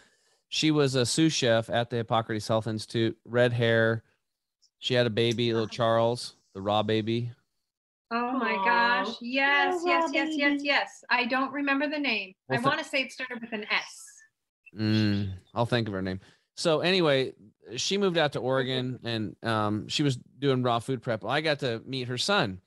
She 0.50 0.72
was 0.72 0.96
a 0.96 1.06
sous 1.06 1.34
chef 1.34 1.70
at 1.70 1.90
the 1.90 1.98
Hippocrates 1.98 2.48
Health 2.48 2.68
Institute. 2.68 3.18
Red 3.26 3.52
hair. 3.52 4.04
She 4.80 4.94
had 4.94 5.08
a 5.08 5.10
baby, 5.10 5.52
little 5.52 5.68
Charles, 5.68 6.36
the 6.54 6.62
raw 6.62 6.84
baby. 6.84 7.32
Oh 8.16 8.32
my 8.32 8.54
Aw. 8.54 8.66
gosh! 9.04 9.16
Yes, 9.20 9.84
Little 9.84 9.90
yes, 9.90 10.10
yes, 10.14 10.30
yes, 10.38 10.62
yes. 10.64 11.04
I 11.10 11.26
don't 11.26 11.52
remember 11.52 11.90
the 11.90 12.00
name. 12.00 12.34
Well, 12.48 12.60
I 12.60 12.62
th- 12.62 12.66
want 12.66 12.80
to 12.80 12.86
say 12.86 13.02
it 13.02 13.12
started 13.12 13.42
with 13.42 13.52
an 13.52 13.66
S. 13.70 14.06
Mm, 14.78 15.32
I'll 15.54 15.66
think 15.66 15.90
of 15.90 15.94
her 15.94 16.02
name. 16.02 16.22
So 16.56 16.80
anyway, 16.80 17.34
she 17.76 17.98
moved 17.98 18.18
out 18.18 18.32
to 18.34 18.40
Oregon 18.40 19.00
and 19.04 19.36
um, 19.44 19.90
she 19.90 20.02
was 20.02 20.16
doing 20.16 20.64
raw 20.64 20.80
food 20.80 21.02
prep. 21.02 21.26
I 21.26 21.42
got 21.42 21.60
to 21.60 21.82
meet 21.86 22.08
her 22.08 22.18
son, 22.18 22.62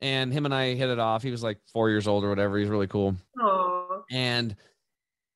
and 0.00 0.32
him 0.32 0.46
and 0.46 0.54
I 0.54 0.74
hit 0.74 0.90
it 0.90 0.98
off. 0.98 1.22
He 1.22 1.30
was 1.30 1.44
like 1.44 1.58
four 1.72 1.90
years 1.90 2.08
old 2.08 2.24
or 2.24 2.28
whatever. 2.28 2.58
He's 2.58 2.68
really 2.68 2.88
cool. 2.88 3.14
Oh, 3.40 4.02
and 4.10 4.56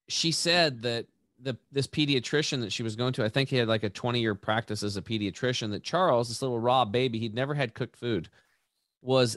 she 0.08 0.32
said 0.32 0.82
that 0.82 1.06
the 1.40 1.56
this 1.70 1.86
pediatrician 1.86 2.62
that 2.62 2.72
she 2.72 2.82
was 2.82 2.96
going 2.96 3.12
to, 3.12 3.24
I 3.24 3.28
think 3.28 3.48
he 3.48 3.56
had 3.58 3.68
like 3.68 3.84
a 3.84 3.90
20 3.90 4.20
year 4.20 4.34
practice 4.34 4.82
as 4.82 4.96
a 4.96 5.02
pediatrician. 5.02 5.70
That 5.70 5.84
Charles, 5.84 6.28
this 6.28 6.42
little 6.42 6.58
raw 6.58 6.84
baby, 6.84 7.20
he'd 7.20 7.34
never 7.34 7.54
had 7.54 7.74
cooked 7.74 7.96
food, 7.96 8.28
was 9.02 9.36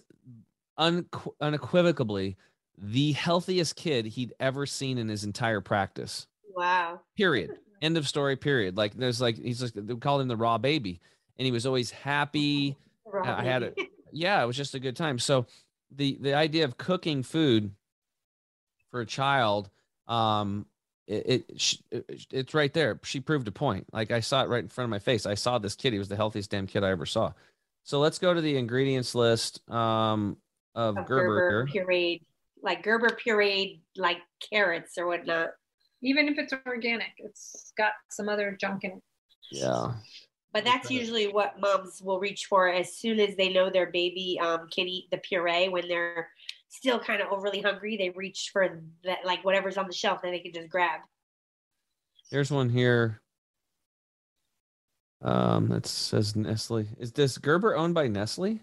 unqu- 0.79 1.33
unequivocally 1.41 2.37
the 2.77 3.13
healthiest 3.13 3.75
kid 3.75 4.05
he'd 4.05 4.33
ever 4.39 4.65
seen 4.65 4.97
in 4.97 5.07
his 5.09 5.23
entire 5.23 5.61
practice. 5.61 6.27
wow. 6.55 6.99
Period. 7.17 7.51
End 7.81 7.97
of 7.97 8.07
story. 8.07 8.35
Period. 8.37 8.77
Like 8.77 8.93
there's 8.95 9.19
like 9.19 9.37
he's 9.37 9.61
like 9.61 9.73
they 9.75 9.95
called 9.95 10.21
him 10.21 10.27
the 10.27 10.37
raw 10.37 10.57
baby, 10.57 11.01
and 11.37 11.45
he 11.45 11.51
was 11.51 11.65
always 11.65 11.91
happy 11.91 12.77
I 13.23 13.43
had 13.43 13.63
it. 13.63 13.77
Yeah, 14.17 14.41
it 14.41 14.45
was 14.45 14.55
just 14.55 14.75
a 14.75 14.79
good 14.79 14.95
time. 14.95 15.19
So 15.19 15.45
the 15.91 16.17
the 16.21 16.33
idea 16.35 16.63
of 16.63 16.77
cooking 16.77 17.21
food 17.21 17.71
for 18.89 19.01
a 19.01 19.05
child, 19.05 19.69
um, 20.07 20.65
it, 21.05 21.45
it, 21.49 21.79
it 21.91 22.25
it's 22.31 22.53
right 22.53 22.71
there. 22.73 22.97
She 23.03 23.19
proved 23.19 23.45
a 23.49 23.51
point. 23.51 23.87
Like 23.91 24.11
I 24.11 24.21
saw 24.21 24.41
it 24.43 24.47
right 24.47 24.63
in 24.63 24.69
front 24.69 24.85
of 24.85 24.89
my 24.89 24.99
face. 24.99 25.25
I 25.25 25.33
saw 25.33 25.57
this 25.57 25.75
kid. 25.75 25.91
He 25.91 25.99
was 25.99 26.07
the 26.07 26.15
healthiest 26.15 26.49
damn 26.49 26.65
kid 26.65 26.81
I 26.85 26.91
ever 26.91 27.05
saw. 27.05 27.33
So 27.85 27.99
let's 27.99 28.17
go 28.17 28.33
to 28.33 28.41
the 28.41 28.57
ingredients 28.57 29.13
list 29.13 29.61
um, 29.69 30.37
of 30.73 30.97
Of 30.97 31.05
Gerber. 31.05 31.49
Gerber 31.51 31.65
here. 31.67 31.85
pureed, 31.85 32.21
like 32.63 32.81
Gerber 32.83 33.09
pureed, 33.09 33.81
like 33.95 34.17
carrots 34.49 34.97
or 34.97 35.05
whatnot. 35.05 35.51
Even 36.01 36.27
if 36.27 36.37
it's 36.39 36.53
organic, 36.65 37.13
it's 37.19 37.71
got 37.77 37.93
some 38.09 38.27
other 38.27 38.57
junk 38.59 38.83
in 38.83 38.91
it. 38.91 39.03
Yeah. 39.51 39.93
But 40.51 40.65
that's 40.65 40.89
usually 40.89 41.27
what 41.27 41.59
moms 41.59 42.01
will 42.01 42.19
reach 42.19 42.47
for 42.47 42.67
as 42.67 42.97
soon 42.97 43.19
as 43.19 43.35
they 43.35 43.53
know 43.53 43.69
their 43.69 43.91
baby 43.91 44.39
um, 44.41 44.67
can 44.73 44.87
eat 44.87 45.05
the 45.11 45.17
puree 45.17 45.69
when 45.69 45.87
they're 45.87 46.29
still 46.69 46.99
kind 46.99 47.21
of 47.21 47.27
overly 47.31 47.61
hungry. 47.61 47.97
They 47.97 48.09
reach 48.09 48.49
for 48.51 48.81
that, 49.03 49.19
like 49.25 49.45
whatever's 49.45 49.77
on 49.77 49.87
the 49.87 49.93
shelf 49.93 50.23
that 50.23 50.31
they 50.31 50.39
can 50.39 50.53
just 50.53 50.69
grab. 50.69 51.01
Here's 52.31 52.49
one 52.49 52.69
here. 52.69 53.21
Um, 55.21 55.69
that 55.69 55.85
says 55.85 56.35
Nestle. 56.35 56.85
Is 56.99 57.11
this 57.11 57.37
Gerber 57.37 57.75
owned 57.75 57.93
by 57.93 58.07
Nestle? 58.07 58.59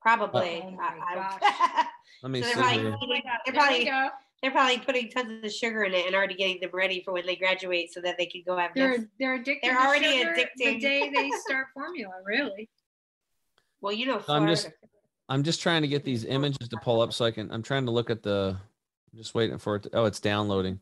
Probably. 0.00 0.62
Oh 0.64 0.70
my 0.72 0.98
I- 1.08 1.14
gosh. 1.14 1.86
Let 2.22 2.30
me 2.30 2.42
So 2.42 2.48
see. 2.48 2.54
they're 2.54 2.62
probably, 2.62 2.80
here. 2.84 2.94
Oh 2.94 3.38
they're, 3.46 3.54
probably, 3.54 3.84
they're 4.42 4.50
probably 4.52 4.78
putting 4.78 5.10
tons 5.10 5.44
of 5.44 5.52
sugar 5.52 5.82
in 5.82 5.92
it 5.92 6.06
and 6.06 6.14
already 6.14 6.34
getting 6.34 6.60
them 6.60 6.70
ready 6.72 7.02
for 7.04 7.12
when 7.12 7.26
they 7.26 7.34
graduate 7.34 7.92
so 7.92 8.00
that 8.00 8.16
they 8.16 8.26
can 8.26 8.42
go 8.46 8.56
have 8.56 8.70
They're 8.76 8.98
this. 8.98 9.06
they're 9.18 9.34
addicted. 9.34 9.68
They're 9.68 9.76
to 9.76 9.84
already 9.86 10.18
sugar 10.18 10.34
The 10.56 10.78
day 10.78 11.10
they 11.12 11.30
start 11.46 11.66
formula, 11.74 12.12
really. 12.24 12.68
Well, 13.80 13.92
you 13.92 14.06
know, 14.06 14.22
I'm 14.28 14.46
just- 14.46 14.70
I'm 15.28 15.42
just 15.42 15.62
trying 15.62 15.82
to 15.82 15.88
get 15.88 16.04
these 16.04 16.24
images 16.24 16.68
to 16.68 16.76
pull 16.82 17.00
up 17.00 17.12
so 17.12 17.24
I 17.24 17.30
can. 17.30 17.50
I'm 17.50 17.62
trying 17.62 17.86
to 17.86 17.90
look 17.92 18.10
at 18.10 18.22
the. 18.22 18.56
I'm 19.12 19.16
just 19.18 19.34
waiting 19.34 19.56
for 19.56 19.76
it. 19.76 19.84
To, 19.84 19.90
oh, 19.94 20.04
it's 20.04 20.20
downloading. 20.20 20.78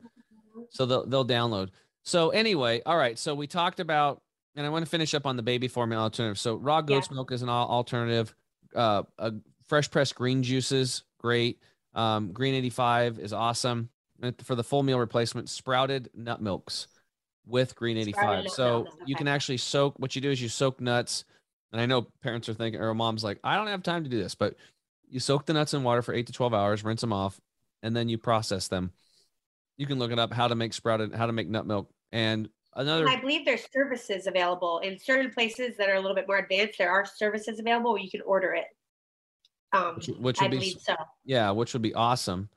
So 0.71 0.87
they'll 0.87 1.07
they'll 1.07 1.27
download. 1.27 1.69
So 2.03 2.31
anyway, 2.31 2.83
all 2.85 2.97
right. 2.97 3.17
So 3.19 3.35
we 3.35 3.47
talked 3.47 3.79
about, 3.81 4.21
and 4.57 4.67
I 4.67 4.69
want 4.69 4.85
to 4.85 4.91
finish 4.91 5.15
up 5.15 5.27
on 5.27 5.37
the 5.37 5.43
baby 5.43 5.69
formula 5.69 6.03
alternative. 6.03 6.39
So 6.39 6.57
raw 6.57 6.81
goat's 6.81 7.11
milk 7.11 7.33
is 7.33 7.43
an 7.43 7.49
alternative. 7.49 8.35
Uh, 8.75 9.05
uh, 9.19 9.31
fresh 9.69 9.91
pressed 9.91 10.15
green 10.15 10.43
juices, 10.43 11.05
great. 11.19 11.61
Um, 11.95 12.33
green 12.33 12.55
85 12.55 13.19
is 13.19 13.33
awesome. 13.33 13.91
And 14.23 14.35
for 14.45 14.55
the 14.55 14.65
full 14.65 14.83
meal 14.83 14.99
replacement, 14.99 15.49
sprouted 15.49 16.11
nut 16.15 16.43
milks 16.43 16.89
with 17.47 17.75
green 17.75 17.97
85. 17.97 18.45
nut 18.45 18.53
So 18.53 18.85
milks, 18.85 18.97
you 19.07 19.15
can 19.15 19.29
actually 19.29 19.57
soak. 19.59 19.99
What 19.99 20.15
you 20.15 20.23
do 20.23 20.31
is 20.31 20.43
you 20.43 20.49
soak 20.49 20.81
nuts. 20.81 21.25
And 21.73 21.81
I 21.81 21.87
know 21.87 22.09
parents 22.23 22.49
are 22.49 22.55
thinking, 22.55 22.81
or 22.81 22.93
mom's 22.95 23.23
like, 23.23 23.39
I 23.45 23.57
don't 23.57 23.69
have 23.69 23.83
time 23.83 24.03
to 24.05 24.11
do 24.11 24.21
this, 24.21 24.35
but 24.35 24.57
you 25.09 25.21
soak 25.21 25.47
the 25.47 25.53
nuts 25.53 25.73
in 25.73 25.85
water 25.85 26.03
for 26.03 26.13
eight 26.13 26.27
to 26.27 26.33
12 26.33 26.53
hours, 26.53 26.85
rinse 26.85 27.01
them 27.01 27.13
off, 27.13 27.41
and 27.83 27.95
then 27.95 28.09
you 28.09 28.19
process 28.19 28.69
them. 28.69 28.93
You 29.77 29.87
can 29.87 29.99
look 29.99 30.11
it 30.11 30.19
up 30.19 30.33
how 30.33 30.49
to 30.49 30.55
make 30.55 30.75
sprouted, 30.75 31.15
how 31.15 31.27
to 31.27 31.33
make 31.33 31.49
nut 31.49 31.67
milk. 31.67 31.91
And 32.13 32.49
another, 32.81 33.07
And 33.07 33.11
I 33.16 33.20
believe 33.20 33.45
there's 33.45 33.66
services 33.72 34.26
available 34.26 34.78
in 34.81 34.99
certain 34.99 35.31
places 35.31 35.76
that 35.76 35.89
are 35.89 35.95
a 35.95 36.01
little 36.01 36.14
bit 36.14 36.26
more 36.26 36.39
advanced. 36.39 36.78
There 36.78 36.91
are 36.91 37.05
services 37.05 37.59
available 37.59 37.93
where 37.93 38.03
you 38.03 38.11
can 38.11 38.22
order 38.22 38.55
it. 38.55 38.66
Um, 39.72 39.97
which, 39.97 40.09
which 40.09 40.41
I 40.41 40.45
would 40.45 40.51
be, 40.51 40.59
believe 40.59 40.76
so. 40.81 40.97
yeah, 41.24 41.51
which 41.53 41.72
would 41.74 41.83
be 41.83 41.95
awesome. 41.95 42.49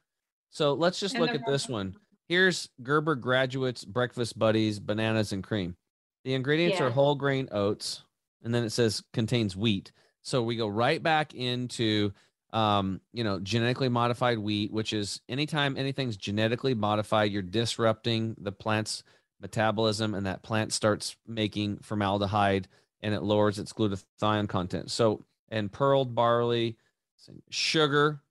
So 0.50 0.74
let's 0.74 1.00
just 1.00 1.16
And 1.16 1.22
look 1.24 1.34
the 1.34 1.40
at 1.40 1.46
this 1.46 1.68
one. 1.70 1.96
Here's 2.28 2.70
Gerber 2.82 3.16
Graduates 3.16 3.86
Breakfast 3.86 4.40
Buddies 4.40 4.80
Bananas 4.80 5.32
and 5.32 5.44
Cream. 5.44 5.76
The 6.24 6.34
ingredients 6.34 6.80
are 6.80 6.90
whole 6.90 7.16
grain 7.16 7.50
oats, 7.52 8.04
and 8.44 8.56
then 8.56 8.64
it 8.64 8.72
says 8.72 9.04
contains 9.14 9.56
wheat. 9.56 9.92
So 10.22 10.42
we 10.42 10.56
go 10.56 10.68
right 10.68 11.04
back 11.04 11.34
into 11.34 12.14
um, 12.54 13.02
you 13.12 13.24
know, 13.24 13.40
genetically 13.40 13.90
modified 13.90 14.38
wheat, 14.38 14.72
which 14.72 14.94
is 14.94 15.22
anytime 15.28 15.76
anything's 15.76 16.16
genetically 16.16 16.76
modified, 16.76 17.32
you're 17.32 17.42
disrupting 17.42 18.36
the 18.40 18.52
plant's 18.52 19.04
metabolism, 19.44 20.16
and 20.16 20.26
that 20.26 20.42
plant 20.42 20.74
starts 20.74 21.16
making 21.28 21.78
formaldehyde 21.84 22.68
and 23.04 23.14
it 23.14 23.22
lowers 23.22 23.60
its 23.60 23.74
glutathione 23.74 24.48
content. 24.50 24.90
So, 24.90 25.24
and 25.50 25.72
pearled 25.72 26.16
barley, 26.16 26.78
sugar, 27.52 28.22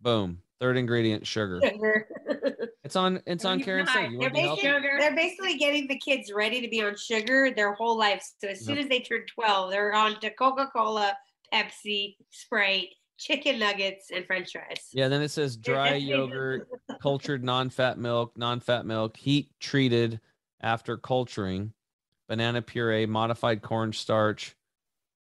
boom, 0.00 0.42
third 0.60 0.76
ingredient, 0.76 1.26
sugar. 1.26 1.60
Sugar. 1.64 2.06
It's 2.82 2.96
on. 2.96 3.22
It's 3.24 3.44
on 3.44 3.58
You're 3.60 3.66
Karen's 3.66 3.86
not- 3.86 3.94
thing. 3.94 4.10
They're, 4.18 4.20
want 4.30 4.34
to 4.34 4.40
be 4.40 4.40
healthy? 4.40 4.62
basically, 4.62 4.98
they're 4.98 5.14
basically 5.14 5.58
getting 5.58 5.86
the 5.86 5.98
kids 5.98 6.32
ready 6.32 6.60
to 6.60 6.66
be 6.66 6.82
on 6.82 6.96
sugar 6.96 7.52
their 7.54 7.72
whole 7.74 7.96
life. 7.96 8.28
So 8.40 8.48
as 8.48 8.64
soon 8.64 8.78
as 8.78 8.88
they 8.88 8.98
turn 8.98 9.20
12, 9.32 9.70
they're 9.70 9.94
on 9.94 10.18
to 10.20 10.30
Coca 10.30 10.68
Cola, 10.74 11.16
Pepsi, 11.54 12.16
Sprite, 12.30 12.88
chicken 13.16 13.60
nuggets, 13.60 14.10
and 14.12 14.26
french 14.26 14.50
fries. 14.52 14.88
Yeah. 14.92 15.06
Then 15.06 15.22
it 15.22 15.28
says 15.28 15.56
dry 15.56 15.94
yogurt, 15.94 16.68
cultured 17.00 17.44
non-fat 17.44 17.96
milk, 17.98 18.32
non-fat 18.36 18.86
milk, 18.86 19.16
heat 19.16 19.50
treated 19.60 20.18
after 20.60 20.96
culturing, 20.96 21.72
banana 22.28 22.62
puree, 22.62 23.06
modified 23.06 23.62
cornstarch, 23.62 24.56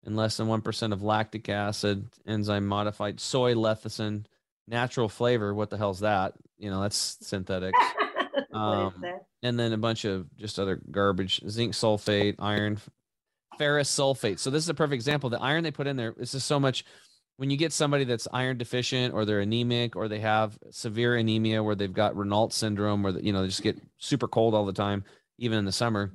and 0.04 0.16
less 0.16 0.36
than 0.36 0.48
one 0.48 0.62
percent 0.62 0.92
of 0.92 1.02
lactic 1.02 1.48
acid, 1.48 2.08
enzyme 2.26 2.66
modified 2.66 3.20
soy 3.20 3.54
lecithin, 3.54 4.24
natural 4.68 5.08
flavor. 5.08 5.54
What 5.54 5.70
the 5.70 5.78
hell's 5.78 6.00
that? 6.00 6.34
You 6.58 6.70
know, 6.70 6.82
that's 6.82 7.18
synthetic. 7.20 7.74
Um, 8.52 8.94
that? 9.00 9.24
and 9.42 9.58
then 9.58 9.72
a 9.72 9.78
bunch 9.78 10.04
of 10.04 10.26
just 10.36 10.58
other 10.58 10.80
garbage 10.90 11.40
zinc 11.48 11.72
sulfate 11.72 12.36
iron 12.38 12.78
ferrous 13.58 13.90
sulfate 13.90 14.38
so 14.38 14.50
this 14.50 14.62
is 14.62 14.68
a 14.68 14.74
perfect 14.74 14.94
example 14.94 15.30
the 15.30 15.40
iron 15.40 15.64
they 15.64 15.70
put 15.70 15.86
in 15.86 15.96
there 15.96 16.14
this 16.18 16.34
is 16.34 16.44
so 16.44 16.60
much 16.60 16.84
when 17.36 17.50
you 17.50 17.56
get 17.56 17.72
somebody 17.72 18.04
that's 18.04 18.28
iron 18.32 18.58
deficient 18.58 19.14
or 19.14 19.24
they're 19.24 19.40
anemic 19.40 19.96
or 19.96 20.08
they 20.08 20.20
have 20.20 20.58
severe 20.70 21.16
anemia 21.16 21.62
where 21.62 21.74
they've 21.74 21.92
got 21.92 22.14
Raynaud 22.14 22.52
syndrome 22.52 23.02
where 23.02 23.18
you 23.18 23.32
know 23.32 23.42
they 23.42 23.48
just 23.48 23.62
get 23.62 23.80
super 23.98 24.28
cold 24.28 24.54
all 24.54 24.64
the 24.64 24.72
time 24.72 25.04
even 25.42 25.58
in 25.58 25.64
the 25.64 25.72
summer 25.72 26.12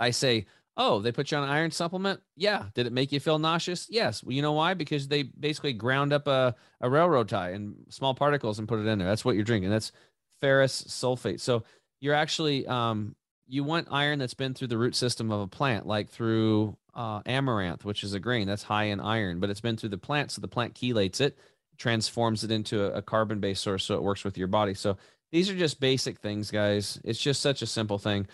i 0.00 0.10
say 0.10 0.46
oh 0.76 1.00
they 1.00 1.12
put 1.12 1.30
you 1.30 1.38
on 1.38 1.48
iron 1.48 1.70
supplement? 1.70 2.20
Yeah. 2.36 2.64
Did 2.74 2.86
it 2.86 2.92
make 2.92 3.12
you 3.12 3.20
feel 3.20 3.38
nauseous? 3.38 3.86
Yes. 3.88 4.22
Well 4.22 4.32
you 4.32 4.42
know 4.42 4.52
why? 4.52 4.74
Because 4.74 5.08
they 5.08 5.22
basically 5.22 5.72
ground 5.72 6.12
up 6.12 6.26
a, 6.26 6.54
a 6.80 6.90
railroad 6.90 7.28
tie 7.28 7.52
in 7.52 7.74
small 7.88 8.14
particles 8.14 8.58
and 8.58 8.68
put 8.68 8.78
it 8.78 8.86
in 8.86 8.98
there. 8.98 9.08
That's 9.08 9.24
what 9.24 9.36
you're 9.36 9.44
drinking. 9.44 9.70
That's 9.70 9.92
ferrous 10.40 10.82
sulfate. 10.82 11.40
So 11.40 11.64
you're 12.00 12.14
actually 12.14 12.66
um, 12.66 13.16
you 13.46 13.64
want 13.64 13.88
iron 13.90 14.18
that's 14.18 14.34
been 14.34 14.54
through 14.54 14.68
the 14.68 14.78
root 14.78 14.94
system 14.94 15.30
of 15.30 15.40
a 15.40 15.46
plant, 15.46 15.86
like 15.86 16.10
through 16.10 16.76
uh, 16.94 17.20
amaranth, 17.26 17.84
which 17.84 18.02
is 18.02 18.14
a 18.14 18.20
grain 18.20 18.46
that's 18.46 18.62
high 18.62 18.84
in 18.84 19.00
iron, 19.00 19.40
but 19.40 19.50
it's 19.50 19.60
been 19.60 19.76
through 19.76 19.90
the 19.90 19.98
plant, 19.98 20.30
so 20.30 20.40
the 20.40 20.48
plant 20.48 20.74
chelates 20.74 21.20
it, 21.20 21.38
transforms 21.78 22.42
it 22.42 22.50
into 22.50 22.84
a, 22.84 22.98
a 22.98 23.02
carbon-based 23.02 23.62
source, 23.62 23.84
so 23.84 23.94
it 23.94 24.02
works 24.02 24.24
with 24.24 24.36
your 24.36 24.48
body. 24.48 24.74
So 24.74 24.96
these 25.32 25.50
are 25.50 25.56
just 25.56 25.80
basic 25.80 26.20
things, 26.20 26.50
guys. 26.50 27.00
It's 27.04 27.20
just 27.20 27.40
such 27.40 27.62
a 27.62 27.66
simple 27.66 27.98
thing. 27.98 28.26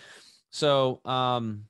So 0.51 1.01
um, 1.05 1.64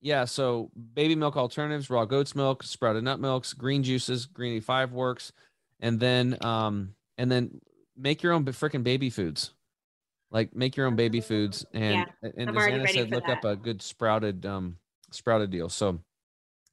yeah, 0.00 0.24
so 0.24 0.70
baby 0.94 1.14
milk 1.14 1.36
alternatives, 1.36 1.90
raw 1.90 2.04
goat's 2.04 2.34
milk, 2.34 2.62
sprouted 2.62 3.04
nut 3.04 3.20
milks, 3.20 3.52
green 3.52 3.82
juices, 3.82 4.26
green 4.26 4.54
85 4.54 4.92
works, 4.92 5.32
and 5.80 5.98
then 5.98 6.36
um, 6.44 6.94
and 7.18 7.30
then 7.30 7.60
make 7.96 8.22
your 8.22 8.32
own 8.32 8.44
freaking 8.44 8.82
baby 8.82 9.10
foods. 9.10 9.52
Like 10.30 10.56
make 10.56 10.76
your 10.76 10.86
own 10.86 10.96
baby 10.96 11.20
foods 11.20 11.66
and 11.74 12.06
and 12.22 12.48
I'm 12.48 12.56
as 12.56 12.66
Anna 12.66 12.88
said 12.88 13.10
look 13.10 13.28
up 13.28 13.44
a 13.44 13.54
good 13.54 13.82
sprouted 13.82 14.46
um 14.46 14.78
sprouted 15.10 15.50
deal. 15.50 15.68
So 15.68 15.98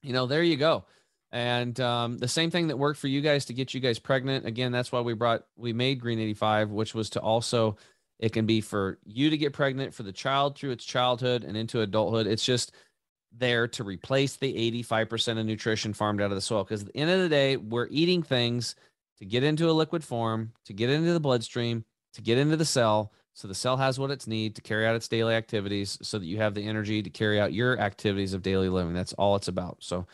you 0.02 0.14
know 0.14 0.26
there 0.26 0.42
you 0.42 0.56
go 0.56 0.86
and 1.32 1.78
um, 1.80 2.18
the 2.18 2.28
same 2.28 2.50
thing 2.50 2.68
that 2.68 2.78
worked 2.78 2.98
for 2.98 3.08
you 3.08 3.20
guys 3.20 3.44
to 3.46 3.54
get 3.54 3.74
you 3.74 3.80
guys 3.80 3.98
pregnant. 3.98 4.46
Again 4.46 4.72
that's 4.72 4.92
why 4.92 5.00
we 5.00 5.14
brought 5.14 5.44
we 5.56 5.72
made 5.72 6.00
green 6.00 6.18
85 6.18 6.70
which 6.70 6.94
was 6.94 7.10
to 7.10 7.20
also 7.20 7.76
it 8.18 8.32
can 8.32 8.46
be 8.46 8.60
for 8.60 8.98
you 9.04 9.30
to 9.30 9.38
get 9.38 9.52
pregnant 9.52 9.94
for 9.94 10.02
the 10.02 10.12
child 10.12 10.56
through 10.56 10.70
its 10.70 10.84
childhood 10.84 11.44
and 11.44 11.56
into 11.56 11.80
adulthood. 11.80 12.26
It's 12.26 12.44
just 12.44 12.72
there 13.32 13.68
to 13.68 13.84
replace 13.84 14.36
the 14.36 14.52
85% 14.82 15.38
of 15.38 15.46
nutrition 15.46 15.94
farmed 15.94 16.20
out 16.20 16.30
of 16.32 16.34
the 16.34 16.40
soil. 16.40 16.64
Because 16.64 16.82
at 16.82 16.92
the 16.92 16.96
end 16.96 17.10
of 17.10 17.20
the 17.20 17.28
day 17.28 17.56
we're 17.56 17.88
eating 17.90 18.22
things 18.22 18.74
to 19.18 19.24
get 19.24 19.44
into 19.44 19.70
a 19.70 19.72
liquid 19.72 20.04
form 20.04 20.52
to 20.64 20.72
get 20.72 20.90
into 20.90 21.12
the 21.12 21.20
bloodstream 21.20 21.84
to 22.14 22.22
get 22.22 22.38
into 22.38 22.56
the 22.56 22.64
cell. 22.64 23.12
So 23.32 23.48
the 23.48 23.54
cell 23.54 23.76
has 23.76 23.98
what 23.98 24.10
it's 24.10 24.26
need 24.26 24.56
to 24.56 24.62
carry 24.62 24.86
out 24.86 24.96
its 24.96 25.08
daily 25.08 25.34
activities 25.34 25.96
so 26.02 26.18
that 26.18 26.26
you 26.26 26.38
have 26.38 26.54
the 26.54 26.66
energy 26.66 27.02
to 27.02 27.10
carry 27.10 27.40
out 27.40 27.52
your 27.52 27.78
activities 27.78 28.34
of 28.34 28.42
daily 28.42 28.68
living. 28.68 28.92
That's 28.92 29.12
all 29.14 29.36
it's 29.36 29.48
about. 29.48 29.78
So 29.80 30.06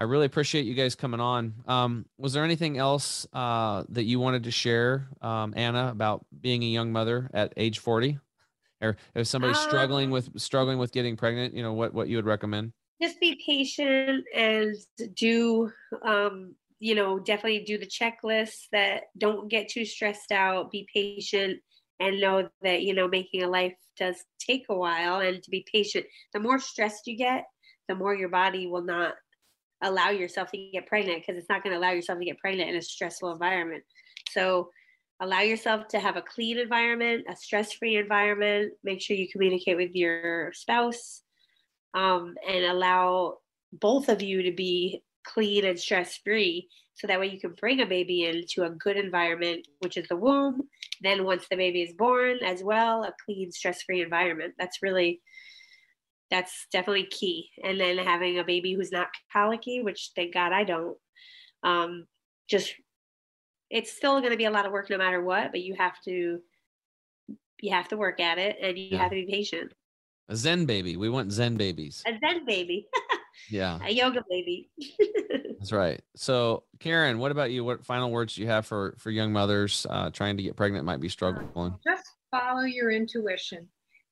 i 0.00 0.04
really 0.04 0.26
appreciate 0.26 0.64
you 0.64 0.74
guys 0.74 0.94
coming 0.94 1.20
on. 1.20 1.54
Um, 1.68 2.06
was 2.18 2.32
there 2.32 2.42
anything 2.42 2.78
else 2.78 3.26
uh, 3.32 3.84
that 3.90 4.04
you 4.04 4.18
wanted 4.18 4.44
to 4.44 4.50
share 4.50 5.08
um, 5.20 5.52
anna 5.56 5.88
about 5.88 6.24
being 6.40 6.62
a 6.62 6.66
young 6.66 6.90
mother 6.90 7.30
at 7.34 7.52
age 7.56 7.78
40 7.78 8.18
or 8.80 8.96
if 9.14 9.26
somebody's 9.26 9.58
struggling 9.58 10.06
Um, 10.06 10.12
with 10.12 10.40
struggling 10.40 10.78
with 10.78 10.90
getting 10.90 11.16
pregnant 11.16 11.54
you 11.54 11.62
know 11.62 11.74
what 11.74 11.92
what 11.92 12.08
you 12.08 12.16
would 12.16 12.24
recommend? 12.24 12.72
Just 13.00 13.20
be 13.20 13.40
patient 13.46 14.24
and 14.34 14.74
do 15.14 15.70
um 16.02 16.54
you 16.78 16.94
know 16.94 17.18
definitely 17.18 17.64
do 17.64 17.76
the 17.76 17.86
checklists 17.86 18.68
that 18.72 19.04
don't 19.18 19.48
get 19.48 19.68
too 19.68 19.84
stressed 19.84 20.32
out. 20.32 20.70
Be 20.70 20.88
patient 20.92 21.60
and 21.98 22.20
know 22.20 22.48
that 22.62 22.82
you 22.82 22.94
know 22.94 23.06
making 23.06 23.42
a 23.42 23.48
life 23.48 23.76
does 23.98 24.16
take 24.38 24.64
a 24.70 24.74
while. 24.74 25.20
And 25.20 25.42
to 25.42 25.50
be 25.50 25.64
patient 25.70 26.06
the 26.32 26.40
more 26.40 26.58
stressed 26.58 27.06
you 27.06 27.16
get 27.16 27.44
the 27.88 27.94
more 27.94 28.14
your 28.14 28.28
body 28.28 28.66
will 28.66 28.84
not 28.84 29.14
allow 29.82 30.10
yourself 30.10 30.50
to 30.50 30.70
get 30.72 30.86
pregnant 30.86 31.22
because 31.22 31.38
it's 31.38 31.48
not 31.48 31.62
going 31.62 31.72
to 31.72 31.78
allow 31.78 31.92
yourself 31.92 32.18
to 32.18 32.24
get 32.24 32.38
pregnant 32.38 32.70
in 32.70 32.76
a 32.76 32.82
stressful 32.82 33.32
environment. 33.32 33.82
So 34.30 34.70
allow 35.20 35.40
yourself 35.40 35.88
to 35.88 36.00
have 36.00 36.16
a 36.16 36.22
clean 36.22 36.58
environment 36.58 37.26
a 37.28 37.36
stress-free 37.36 37.96
environment. 37.96 38.72
Make 38.82 39.00
sure 39.00 39.16
you 39.16 39.28
communicate 39.30 39.76
with 39.76 39.94
your 39.94 40.52
spouse 40.52 41.22
um, 41.94 42.34
and 42.48 42.64
allow 42.64 43.38
both 43.72 44.08
of 44.08 44.22
you 44.22 44.42
to 44.42 44.52
be 44.52 45.02
clean 45.24 45.64
and 45.64 45.78
stress 45.78 46.18
free 46.24 46.68
so 46.94 47.06
that 47.06 47.20
way 47.20 47.28
you 47.28 47.40
can 47.40 47.54
bring 47.58 47.80
a 47.80 47.86
baby 47.86 48.24
into 48.24 48.64
a 48.64 48.70
good 48.70 48.96
environment 48.96 49.66
which 49.80 49.96
is 49.96 50.08
the 50.08 50.16
womb. 50.16 50.62
Then 51.00 51.24
once 51.24 51.46
the 51.48 51.56
baby 51.56 51.82
is 51.82 51.94
born 51.94 52.38
as 52.44 52.62
well 52.62 53.04
a 53.04 53.12
clean 53.24 53.52
stress 53.52 53.82
free 53.82 54.02
environment. 54.02 54.54
That's 54.58 54.82
really 54.82 55.20
that's 56.30 56.66
definitely 56.72 57.06
key 57.06 57.50
and 57.64 57.80
then 57.80 57.98
having 57.98 58.38
a 58.38 58.44
baby 58.44 58.72
who's 58.74 58.92
not 58.92 59.08
colicky 59.32 59.82
which 59.82 60.12
thank 60.14 60.32
god 60.34 60.52
i 60.52 60.64
don't 60.64 60.96
um, 61.62 62.06
just 62.48 62.74
it's 63.68 63.92
still 63.92 64.20
going 64.20 64.32
to 64.32 64.38
be 64.38 64.46
a 64.46 64.50
lot 64.50 64.64
of 64.66 64.72
work 64.72 64.88
no 64.90 64.96
matter 64.98 65.22
what 65.22 65.50
but 65.50 65.60
you 65.60 65.74
have 65.76 65.94
to 66.04 66.38
you 67.60 67.70
have 67.72 67.88
to 67.88 67.96
work 67.96 68.20
at 68.20 68.38
it 68.38 68.56
and 68.62 68.78
you 68.78 68.88
Yeah. 68.92 68.98
have 68.98 69.10
to 69.10 69.16
be 69.16 69.30
patient 69.30 69.72
a 70.28 70.36
zen 70.36 70.64
baby 70.66 70.96
we 70.96 71.08
want 71.10 71.32
zen 71.32 71.56
babies 71.56 72.02
a 72.06 72.12
zen 72.18 72.46
baby 72.46 72.86
yeah 73.50 73.78
a 73.84 73.90
yoga 73.92 74.24
baby 74.28 74.70
That's 75.60 75.72
right. 75.72 76.00
So, 76.16 76.62
Karen, 76.78 77.18
what 77.18 77.30
about 77.32 77.50
you? 77.50 77.64
What 77.64 77.84
final 77.84 78.10
words 78.10 78.34
do 78.34 78.40
you 78.40 78.46
have 78.48 78.64
for 78.64 78.94
for 78.96 79.10
young 79.10 79.30
mothers 79.30 79.86
uh, 79.90 80.08
trying 80.08 80.38
to 80.38 80.42
get 80.42 80.56
pregnant 80.56 80.86
might 80.86 81.00
be 81.00 81.10
struggling? 81.10 81.74
just 81.86 82.02
follow 82.30 82.62
your 82.62 82.90
intuition 82.90 83.68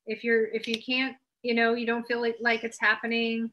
if 0.06 0.22
you're 0.24 0.48
if 0.48 0.68
you 0.68 0.78
can't 0.82 1.16
you 1.42 1.54
know 1.54 1.74
you 1.74 1.86
don't 1.86 2.06
feel 2.06 2.20
like, 2.40 2.64
it's 2.64 2.80
happening 2.80 3.50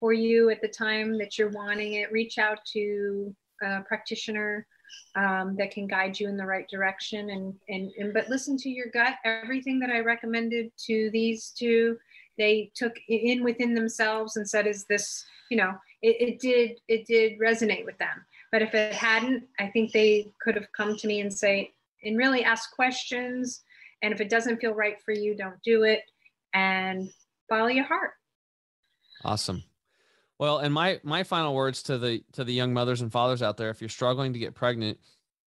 for 0.00 0.12
you 0.12 0.50
at 0.50 0.60
the 0.60 0.68
time 0.68 1.18
that 1.18 1.38
you're 1.38 1.50
wanting 1.50 1.94
it 1.94 2.12
reach 2.12 2.38
out 2.38 2.58
to 2.72 3.34
a 3.62 3.80
practitioner 3.82 4.66
um, 5.16 5.56
that 5.56 5.70
can 5.70 5.86
guide 5.86 6.18
you 6.18 6.28
in 6.28 6.36
the 6.36 6.46
right 6.46 6.68
direction 6.68 7.30
and, 7.30 7.54
and 7.68 7.90
and 7.98 8.14
but 8.14 8.28
listen 8.28 8.56
to 8.58 8.68
your 8.68 8.86
gut. 8.92 9.14
Everything 9.24 9.78
that 9.80 9.90
i 9.90 10.00
recommended 10.00 10.70
to 10.86 11.10
these 11.12 11.52
two 11.56 11.98
they 12.38 12.70
took 12.74 12.94
in 13.08 13.42
within 13.42 13.74
themselves 13.74 14.36
and 14.36 14.48
said 14.48 14.66
is 14.66 14.84
this 14.84 15.24
you 15.50 15.56
know 15.56 15.72
it, 16.02 16.16
it 16.20 16.38
did 16.40 16.78
it 16.88 17.06
did 17.06 17.38
resonate 17.38 17.84
with 17.84 17.98
them. 17.98 18.24
But 18.52 18.62
if 18.62 18.74
it 18.74 18.92
hadn't 18.92 19.44
i 19.58 19.66
think 19.66 19.92
they 19.92 20.30
could 20.40 20.54
have 20.54 20.70
come 20.76 20.96
to 20.96 21.08
me 21.08 21.20
and 21.20 21.32
say 21.32 21.72
and 22.04 22.16
really 22.16 22.44
ask 22.44 22.74
questions. 22.74 23.62
And 24.02 24.12
if 24.12 24.20
it 24.20 24.30
doesn't 24.30 24.60
feel 24.60 24.72
right 24.72 24.96
for 25.04 25.12
you 25.12 25.34
don't 25.34 25.60
do 25.62 25.82
it. 25.82 26.02
And 26.54 27.10
follow 27.48 27.68
your 27.68 27.84
heart 27.84 28.12
Awesome. 29.24 29.64
Well, 30.38 30.58
and 30.58 30.72
my 30.72 31.00
my 31.02 31.24
final 31.24 31.54
words 31.54 31.82
to 31.84 31.98
the 31.98 32.22
to 32.32 32.44
the 32.44 32.52
young 32.52 32.74
mothers 32.74 33.00
and 33.00 33.10
fathers 33.10 33.42
out 33.42 33.56
there, 33.56 33.70
if 33.70 33.80
you're 33.80 33.88
struggling 33.88 34.34
to 34.34 34.38
get 34.38 34.54
pregnant, 34.54 34.98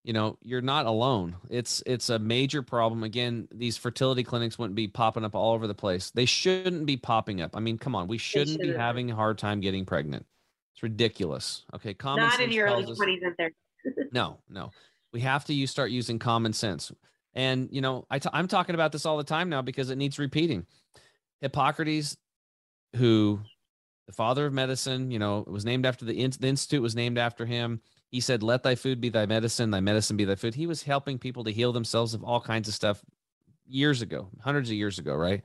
you 0.02 0.12
know, 0.12 0.36
you're 0.42 0.60
not 0.60 0.86
alone. 0.86 1.36
It's 1.48 1.82
it's 1.86 2.10
a 2.10 2.18
major 2.18 2.62
problem. 2.62 3.04
Again, 3.04 3.48
these 3.52 3.76
fertility 3.76 4.24
clinics 4.24 4.58
wouldn't 4.58 4.74
be 4.74 4.88
popping 4.88 5.24
up 5.24 5.34
all 5.34 5.54
over 5.54 5.66
the 5.66 5.74
place. 5.74 6.10
They 6.10 6.24
shouldn't 6.24 6.86
be 6.86 6.96
popping 6.96 7.40
up. 7.40 7.56
I 7.56 7.60
mean, 7.60 7.78
come 7.78 7.94
on, 7.94 8.08
we 8.08 8.18
shouldn't 8.18 8.58
be 8.58 8.66
shouldn't. 8.66 8.80
having 8.80 9.10
a 9.10 9.14
hard 9.14 9.38
time 9.38 9.60
getting 9.60 9.86
pregnant. 9.86 10.26
It's 10.74 10.82
ridiculous. 10.82 11.64
Okay, 11.74 11.94
common 11.94 12.24
not 12.24 12.40
in 12.40 12.50
your 12.50 12.66
early 12.66 12.84
20s 12.84 13.20
and 13.22 13.36
30s 13.36 13.52
no, 14.12 14.38
no. 14.48 14.72
We 15.12 15.20
have 15.20 15.44
to 15.46 15.54
use 15.54 15.70
start 15.70 15.90
using 15.90 16.18
common 16.18 16.52
sense. 16.52 16.92
And 17.32 17.68
you 17.70 17.80
know, 17.80 18.06
I 18.10 18.18
t- 18.18 18.28
I'm 18.32 18.48
talking 18.48 18.74
about 18.74 18.90
this 18.90 19.06
all 19.06 19.16
the 19.16 19.24
time 19.24 19.48
now 19.48 19.62
because 19.62 19.90
it 19.90 19.96
needs 19.96 20.18
repeating. 20.18 20.66
Hippocrates, 21.40 22.16
who 22.96 23.40
the 24.06 24.12
father 24.12 24.46
of 24.46 24.52
medicine, 24.52 25.10
you 25.10 25.18
know, 25.18 25.44
was 25.46 25.64
named 25.64 25.86
after 25.86 26.04
the, 26.04 26.12
the 26.12 26.48
institute 26.48 26.82
was 26.82 26.96
named 26.96 27.18
after 27.18 27.46
him. 27.46 27.80
He 28.10 28.20
said, 28.20 28.42
"Let 28.42 28.62
thy 28.62 28.74
food 28.74 29.00
be 29.00 29.08
thy 29.08 29.26
medicine, 29.26 29.70
thy 29.70 29.80
medicine 29.80 30.16
be 30.16 30.24
thy 30.24 30.34
food." 30.34 30.54
He 30.54 30.66
was 30.66 30.82
helping 30.82 31.18
people 31.18 31.44
to 31.44 31.52
heal 31.52 31.72
themselves 31.72 32.12
of 32.12 32.24
all 32.24 32.40
kinds 32.40 32.66
of 32.68 32.74
stuff 32.74 33.04
years 33.66 34.02
ago, 34.02 34.28
hundreds 34.40 34.68
of 34.68 34.74
years 34.74 34.98
ago, 34.98 35.14
right? 35.14 35.42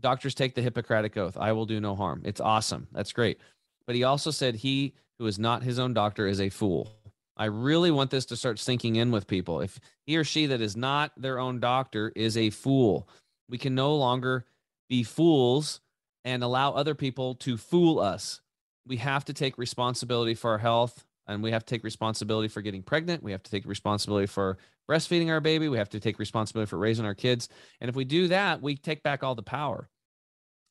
Doctors 0.00 0.34
take 0.34 0.54
the 0.54 0.60
Hippocratic 0.60 1.16
oath. 1.16 1.36
I 1.38 1.52
will 1.52 1.64
do 1.64 1.80
no 1.80 1.96
harm. 1.96 2.20
It's 2.24 2.40
awesome. 2.40 2.88
That's 2.92 3.12
great. 3.12 3.38
But 3.86 3.96
he 3.96 4.04
also 4.04 4.30
said, 4.30 4.56
"He 4.56 4.94
who 5.18 5.26
is 5.26 5.38
not 5.38 5.62
his 5.62 5.78
own 5.78 5.94
doctor 5.94 6.26
is 6.26 6.40
a 6.40 6.50
fool." 6.50 6.92
I 7.36 7.46
really 7.46 7.90
want 7.90 8.10
this 8.10 8.26
to 8.26 8.36
start 8.36 8.58
sinking 8.58 8.96
in 8.96 9.10
with 9.10 9.26
people. 9.26 9.60
If 9.60 9.80
he 10.06 10.16
or 10.16 10.24
she 10.24 10.46
that 10.46 10.60
is 10.60 10.76
not 10.76 11.10
their 11.16 11.38
own 11.38 11.58
doctor 11.58 12.12
is 12.14 12.36
a 12.36 12.50
fool, 12.50 13.08
we 13.48 13.58
can 13.58 13.74
no 13.74 13.96
longer 13.96 14.44
be 14.88 15.02
fools 15.02 15.80
and 16.24 16.42
allow 16.42 16.72
other 16.72 16.94
people 16.94 17.34
to 17.36 17.56
fool 17.56 18.00
us. 18.00 18.40
We 18.86 18.96
have 18.98 19.24
to 19.26 19.32
take 19.32 19.58
responsibility 19.58 20.34
for 20.34 20.50
our 20.50 20.58
health 20.58 21.04
and 21.26 21.42
we 21.42 21.52
have 21.52 21.64
to 21.64 21.74
take 21.74 21.84
responsibility 21.84 22.48
for 22.48 22.60
getting 22.60 22.82
pregnant. 22.82 23.22
We 23.22 23.32
have 23.32 23.42
to 23.42 23.50
take 23.50 23.64
responsibility 23.64 24.26
for 24.26 24.58
breastfeeding 24.88 25.30
our 25.30 25.40
baby. 25.40 25.68
We 25.68 25.78
have 25.78 25.88
to 25.90 26.00
take 26.00 26.18
responsibility 26.18 26.68
for 26.68 26.78
raising 26.78 27.06
our 27.06 27.14
kids. 27.14 27.48
And 27.80 27.88
if 27.88 27.96
we 27.96 28.04
do 28.04 28.28
that, 28.28 28.60
we 28.60 28.76
take 28.76 29.02
back 29.02 29.22
all 29.22 29.34
the 29.34 29.42
power. 29.42 29.88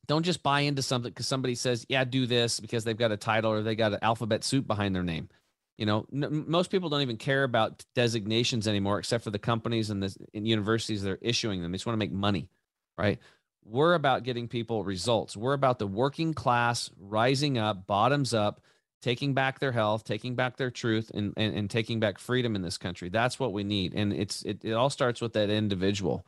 Don't 0.06 0.24
just 0.24 0.44
buy 0.44 0.62
into 0.62 0.82
something 0.82 1.12
because 1.12 1.28
somebody 1.28 1.56
says, 1.56 1.86
yeah, 1.90 2.04
do 2.04 2.28
this 2.28 2.60
because 2.60 2.84
they've 2.84 2.98
got 2.98 3.12
a 3.12 3.18
title 3.18 3.52
or 3.52 3.64
they 3.64 3.76
got 3.76 3.94
an 3.94 4.00
alphabet 4.02 4.44
soup 4.44 4.68
behind 4.68 4.96
their 4.96 5.04
name. 5.04 5.30
You 5.78 5.86
know, 5.88 6.06
n- 6.14 6.46
most 6.48 6.70
people 6.70 6.90
don't 6.90 7.02
even 7.02 7.18
care 7.18 7.44
about 7.44 7.84
designations 7.96 8.68
anymore, 8.68 9.00
except 9.00 9.24
for 9.24 9.32
the 9.32 9.40
companies 9.40 9.90
and 9.90 10.04
the 10.04 10.16
and 10.34 10.48
universities 10.48 11.02
that 11.02 11.12
are 11.12 11.20
issuing 11.22 11.62
them. 11.62 11.72
They 11.72 11.78
just 11.78 11.86
want 11.86 11.96
to 11.96 12.00
make 12.00 12.12
money, 12.12 12.50
right? 12.98 13.18
We're 13.66 13.94
about 13.94 14.24
getting 14.24 14.48
people 14.48 14.84
results. 14.84 15.38
We're 15.38 15.54
about 15.54 15.80
the 15.80 15.88
working 15.88 16.34
class 16.34 16.90
rising 17.00 17.58
up, 17.58 17.88
bottoms 17.88 18.34
up, 18.34 18.62
taking 19.02 19.34
back 19.34 19.60
their 19.60 19.72
health, 19.72 20.04
taking 20.04 20.36
back 20.36 20.58
their 20.58 20.72
truth, 20.72 21.12
and 21.14 21.34
and, 21.38 21.56
and 21.56 21.70
taking 21.70 22.00
back 22.00 22.20
freedom 22.20 22.56
in 22.56 22.62
this 22.62 22.78
country. 22.78 23.10
That's 23.10 23.40
what 23.40 23.54
we 23.54 23.64
need, 23.64 23.94
and 23.94 24.14
it's 24.14 24.44
it, 24.44 24.64
it 24.64 24.74
all 24.74 24.90
starts 24.90 25.22
with 25.22 25.34
that 25.34 25.50
individual. 25.50 26.26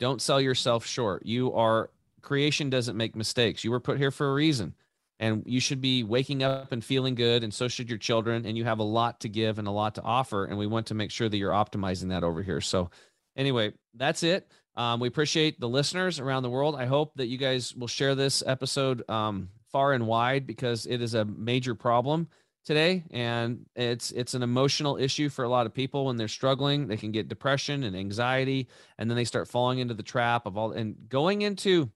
Don't 0.00 0.20
sell 0.20 0.40
yourself 0.40 0.84
short. 0.84 1.24
You 1.24 1.52
are 1.54 1.90
creation 2.22 2.70
doesn't 2.70 2.96
make 2.96 3.14
mistakes. 3.14 3.64
You 3.64 3.70
were 3.70 3.80
put 3.80 3.98
here 3.98 4.10
for 4.10 4.30
a 4.30 4.34
reason 4.34 4.74
and 5.20 5.44
you 5.46 5.60
should 5.60 5.80
be 5.80 6.02
waking 6.02 6.42
up 6.42 6.72
and 6.72 6.84
feeling 6.84 7.14
good 7.14 7.44
and 7.44 7.54
so 7.54 7.68
should 7.68 7.88
your 7.88 7.98
children 7.98 8.44
and 8.46 8.56
you 8.56 8.64
have 8.64 8.78
a 8.78 8.84
lot 8.84 9.20
to 9.20 9.28
give 9.28 9.58
and 9.58 9.68
a 9.68 9.70
lot 9.70 9.94
to 9.94 10.02
offer 10.02 10.44
and 10.44 10.58
we 10.58 10.66
want 10.66 10.86
to 10.86 10.94
make 10.94 11.10
sure 11.10 11.28
that 11.28 11.36
you're 11.36 11.52
optimizing 11.52 12.08
that 12.08 12.24
over 12.24 12.42
here 12.42 12.60
so 12.60 12.90
anyway 13.36 13.72
that's 13.94 14.22
it 14.22 14.50
um, 14.76 15.00
we 15.00 15.08
appreciate 15.08 15.60
the 15.60 15.68
listeners 15.68 16.18
around 16.18 16.42
the 16.42 16.50
world. 16.50 16.74
I 16.76 16.86
hope 16.86 17.14
that 17.16 17.26
you 17.26 17.38
guys 17.38 17.74
will 17.74 17.88
share 17.88 18.14
this 18.14 18.42
episode 18.46 19.08
um, 19.08 19.48
far 19.70 19.92
and 19.92 20.06
wide 20.06 20.46
because 20.46 20.86
it 20.86 21.00
is 21.00 21.14
a 21.14 21.24
major 21.24 21.74
problem 21.74 22.28
today. 22.64 23.04
And 23.10 23.66
it's 23.76 24.10
it's 24.10 24.34
an 24.34 24.42
emotional 24.42 24.96
issue 24.96 25.28
for 25.28 25.44
a 25.44 25.48
lot 25.48 25.66
of 25.66 25.74
people 25.74 26.06
when 26.06 26.16
they're 26.16 26.28
struggling. 26.28 26.88
They 26.88 26.96
can 26.96 27.12
get 27.12 27.28
depression 27.28 27.84
and 27.84 27.96
anxiety 27.96 28.68
and 28.98 29.08
then 29.08 29.16
they 29.16 29.24
start 29.24 29.48
falling 29.48 29.78
into 29.78 29.94
the 29.94 30.02
trap 30.02 30.46
of 30.46 30.56
all 30.56 30.72
and 30.72 30.96
going 31.08 31.42
into 31.42 31.90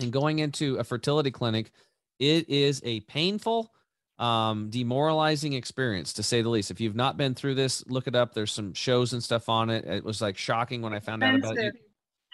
and 0.00 0.12
going 0.12 0.40
into 0.40 0.76
a 0.76 0.84
fertility 0.84 1.30
clinic 1.30 1.70
it 2.18 2.48
is 2.48 2.80
a 2.84 3.00
painful 3.00 3.72
um 4.18 4.70
demoralizing 4.70 5.52
experience 5.54 6.12
to 6.14 6.22
say 6.22 6.42
the 6.42 6.48
least. 6.48 6.70
If 6.70 6.80
you've 6.80 6.94
not 6.94 7.16
been 7.16 7.34
through 7.34 7.54
this 7.56 7.84
look 7.86 8.06
it 8.06 8.14
up. 8.14 8.34
There's 8.34 8.52
some 8.52 8.72
shows 8.72 9.12
and 9.12 9.22
stuff 9.22 9.48
on 9.48 9.70
it. 9.70 9.84
It 9.84 10.04
was 10.04 10.20
like 10.20 10.36
shocking 10.36 10.82
when 10.82 10.92
i 10.92 11.00
found 11.00 11.22
out 11.24 11.34
about 11.34 11.58
it. 11.58 11.74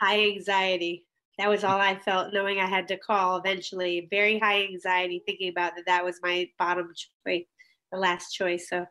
High 0.01 0.20
anxiety. 0.27 1.05
That 1.39 1.48
was 1.48 1.64
all 1.64 1.78
I 1.81 1.98
felt, 1.98 2.32
knowing 2.32 2.59
I 2.59 2.66
had 2.66 2.89
to 2.89 2.98
call 2.98 3.36
eventually. 3.36 4.09
Very 4.10 4.39
high 4.39 4.62
anxiety, 4.64 5.22
thinking 5.24 5.48
about 5.48 5.77
that. 5.77 5.86
That 5.86 6.05
was 6.05 6.18
my 6.22 6.48
bottom 6.59 6.93
choice, 7.27 7.44
the 7.93 7.98
last 7.98 8.32
choice. 8.32 8.68
So, 8.68 8.86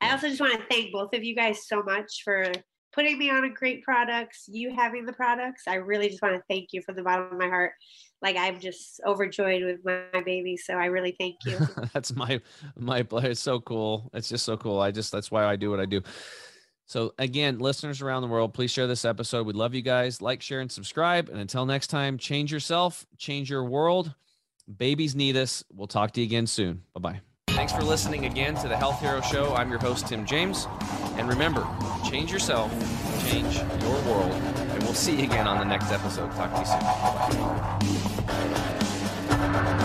I 0.00 0.12
also 0.12 0.28
just 0.28 0.40
want 0.40 0.58
to 0.58 0.66
thank 0.68 0.92
both 0.92 1.12
of 1.14 1.24
you 1.24 1.34
guys 1.34 1.66
so 1.66 1.82
much 1.82 2.22
for 2.24 2.52
putting 2.92 3.18
me 3.18 3.30
on 3.30 3.44
a 3.44 3.50
great 3.50 3.82
products. 3.82 4.44
You 4.48 4.74
having 4.74 5.06
the 5.06 5.12
products, 5.12 5.64
I 5.66 5.74
really 5.74 6.08
just 6.08 6.22
want 6.22 6.34
to 6.34 6.42
thank 6.48 6.68
you 6.72 6.82
from 6.82 6.96
the 6.96 7.02
bottom 7.02 7.26
of 7.32 7.38
my 7.38 7.48
heart. 7.48 7.72
Like 8.22 8.36
I'm 8.36 8.58
just 8.58 9.00
overjoyed 9.06 9.62
with 9.62 9.84
my 9.84 10.22
baby, 10.24 10.56
so 10.56 10.74
I 10.74 10.86
really 10.86 11.14
thank 11.18 11.36
you. 11.44 11.58
that's 11.92 12.14
my 12.14 12.40
my 12.76 13.06
it's 13.12 13.40
so 13.40 13.60
cool. 13.60 14.10
It's 14.12 14.28
just 14.28 14.44
so 14.44 14.56
cool. 14.56 14.80
I 14.80 14.90
just 14.90 15.12
that's 15.12 15.30
why 15.30 15.44
I 15.44 15.56
do 15.56 15.70
what 15.70 15.80
I 15.80 15.86
do. 15.86 16.02
So, 16.88 17.12
again, 17.18 17.58
listeners 17.58 18.00
around 18.00 18.22
the 18.22 18.28
world, 18.28 18.54
please 18.54 18.70
share 18.70 18.86
this 18.86 19.04
episode. 19.04 19.46
We 19.46 19.52
love 19.52 19.74
you 19.74 19.82
guys. 19.82 20.22
Like, 20.22 20.40
share, 20.40 20.60
and 20.60 20.72
subscribe. 20.72 21.28
And 21.28 21.38
until 21.38 21.66
next 21.66 21.88
time, 21.88 22.16
change 22.16 22.50
yourself, 22.50 23.06
change 23.18 23.50
your 23.50 23.62
world. 23.64 24.14
Babies 24.74 25.14
need 25.14 25.36
us. 25.36 25.62
We'll 25.70 25.86
talk 25.86 26.12
to 26.12 26.20
you 26.20 26.26
again 26.26 26.46
soon. 26.46 26.82
Bye 26.94 27.00
bye. 27.00 27.20
Thanks 27.48 27.74
for 27.74 27.82
listening 27.82 28.24
again 28.24 28.54
to 28.56 28.68
the 28.68 28.76
Health 28.76 29.00
Hero 29.00 29.20
Show. 29.20 29.54
I'm 29.54 29.68
your 29.68 29.80
host, 29.80 30.06
Tim 30.06 30.24
James. 30.24 30.66
And 31.16 31.28
remember, 31.28 31.66
change 32.08 32.32
yourself, 32.32 32.70
change 33.30 33.56
your 33.56 34.02
world. 34.04 34.32
And 34.32 34.82
we'll 34.82 34.94
see 34.94 35.16
you 35.16 35.24
again 35.24 35.46
on 35.46 35.58
the 35.58 35.64
next 35.64 35.90
episode. 35.90 36.30
Talk 36.32 36.54
to 36.54 36.60
you 36.60 36.66
soon. 36.66 36.80
Bye-bye. 39.36 39.84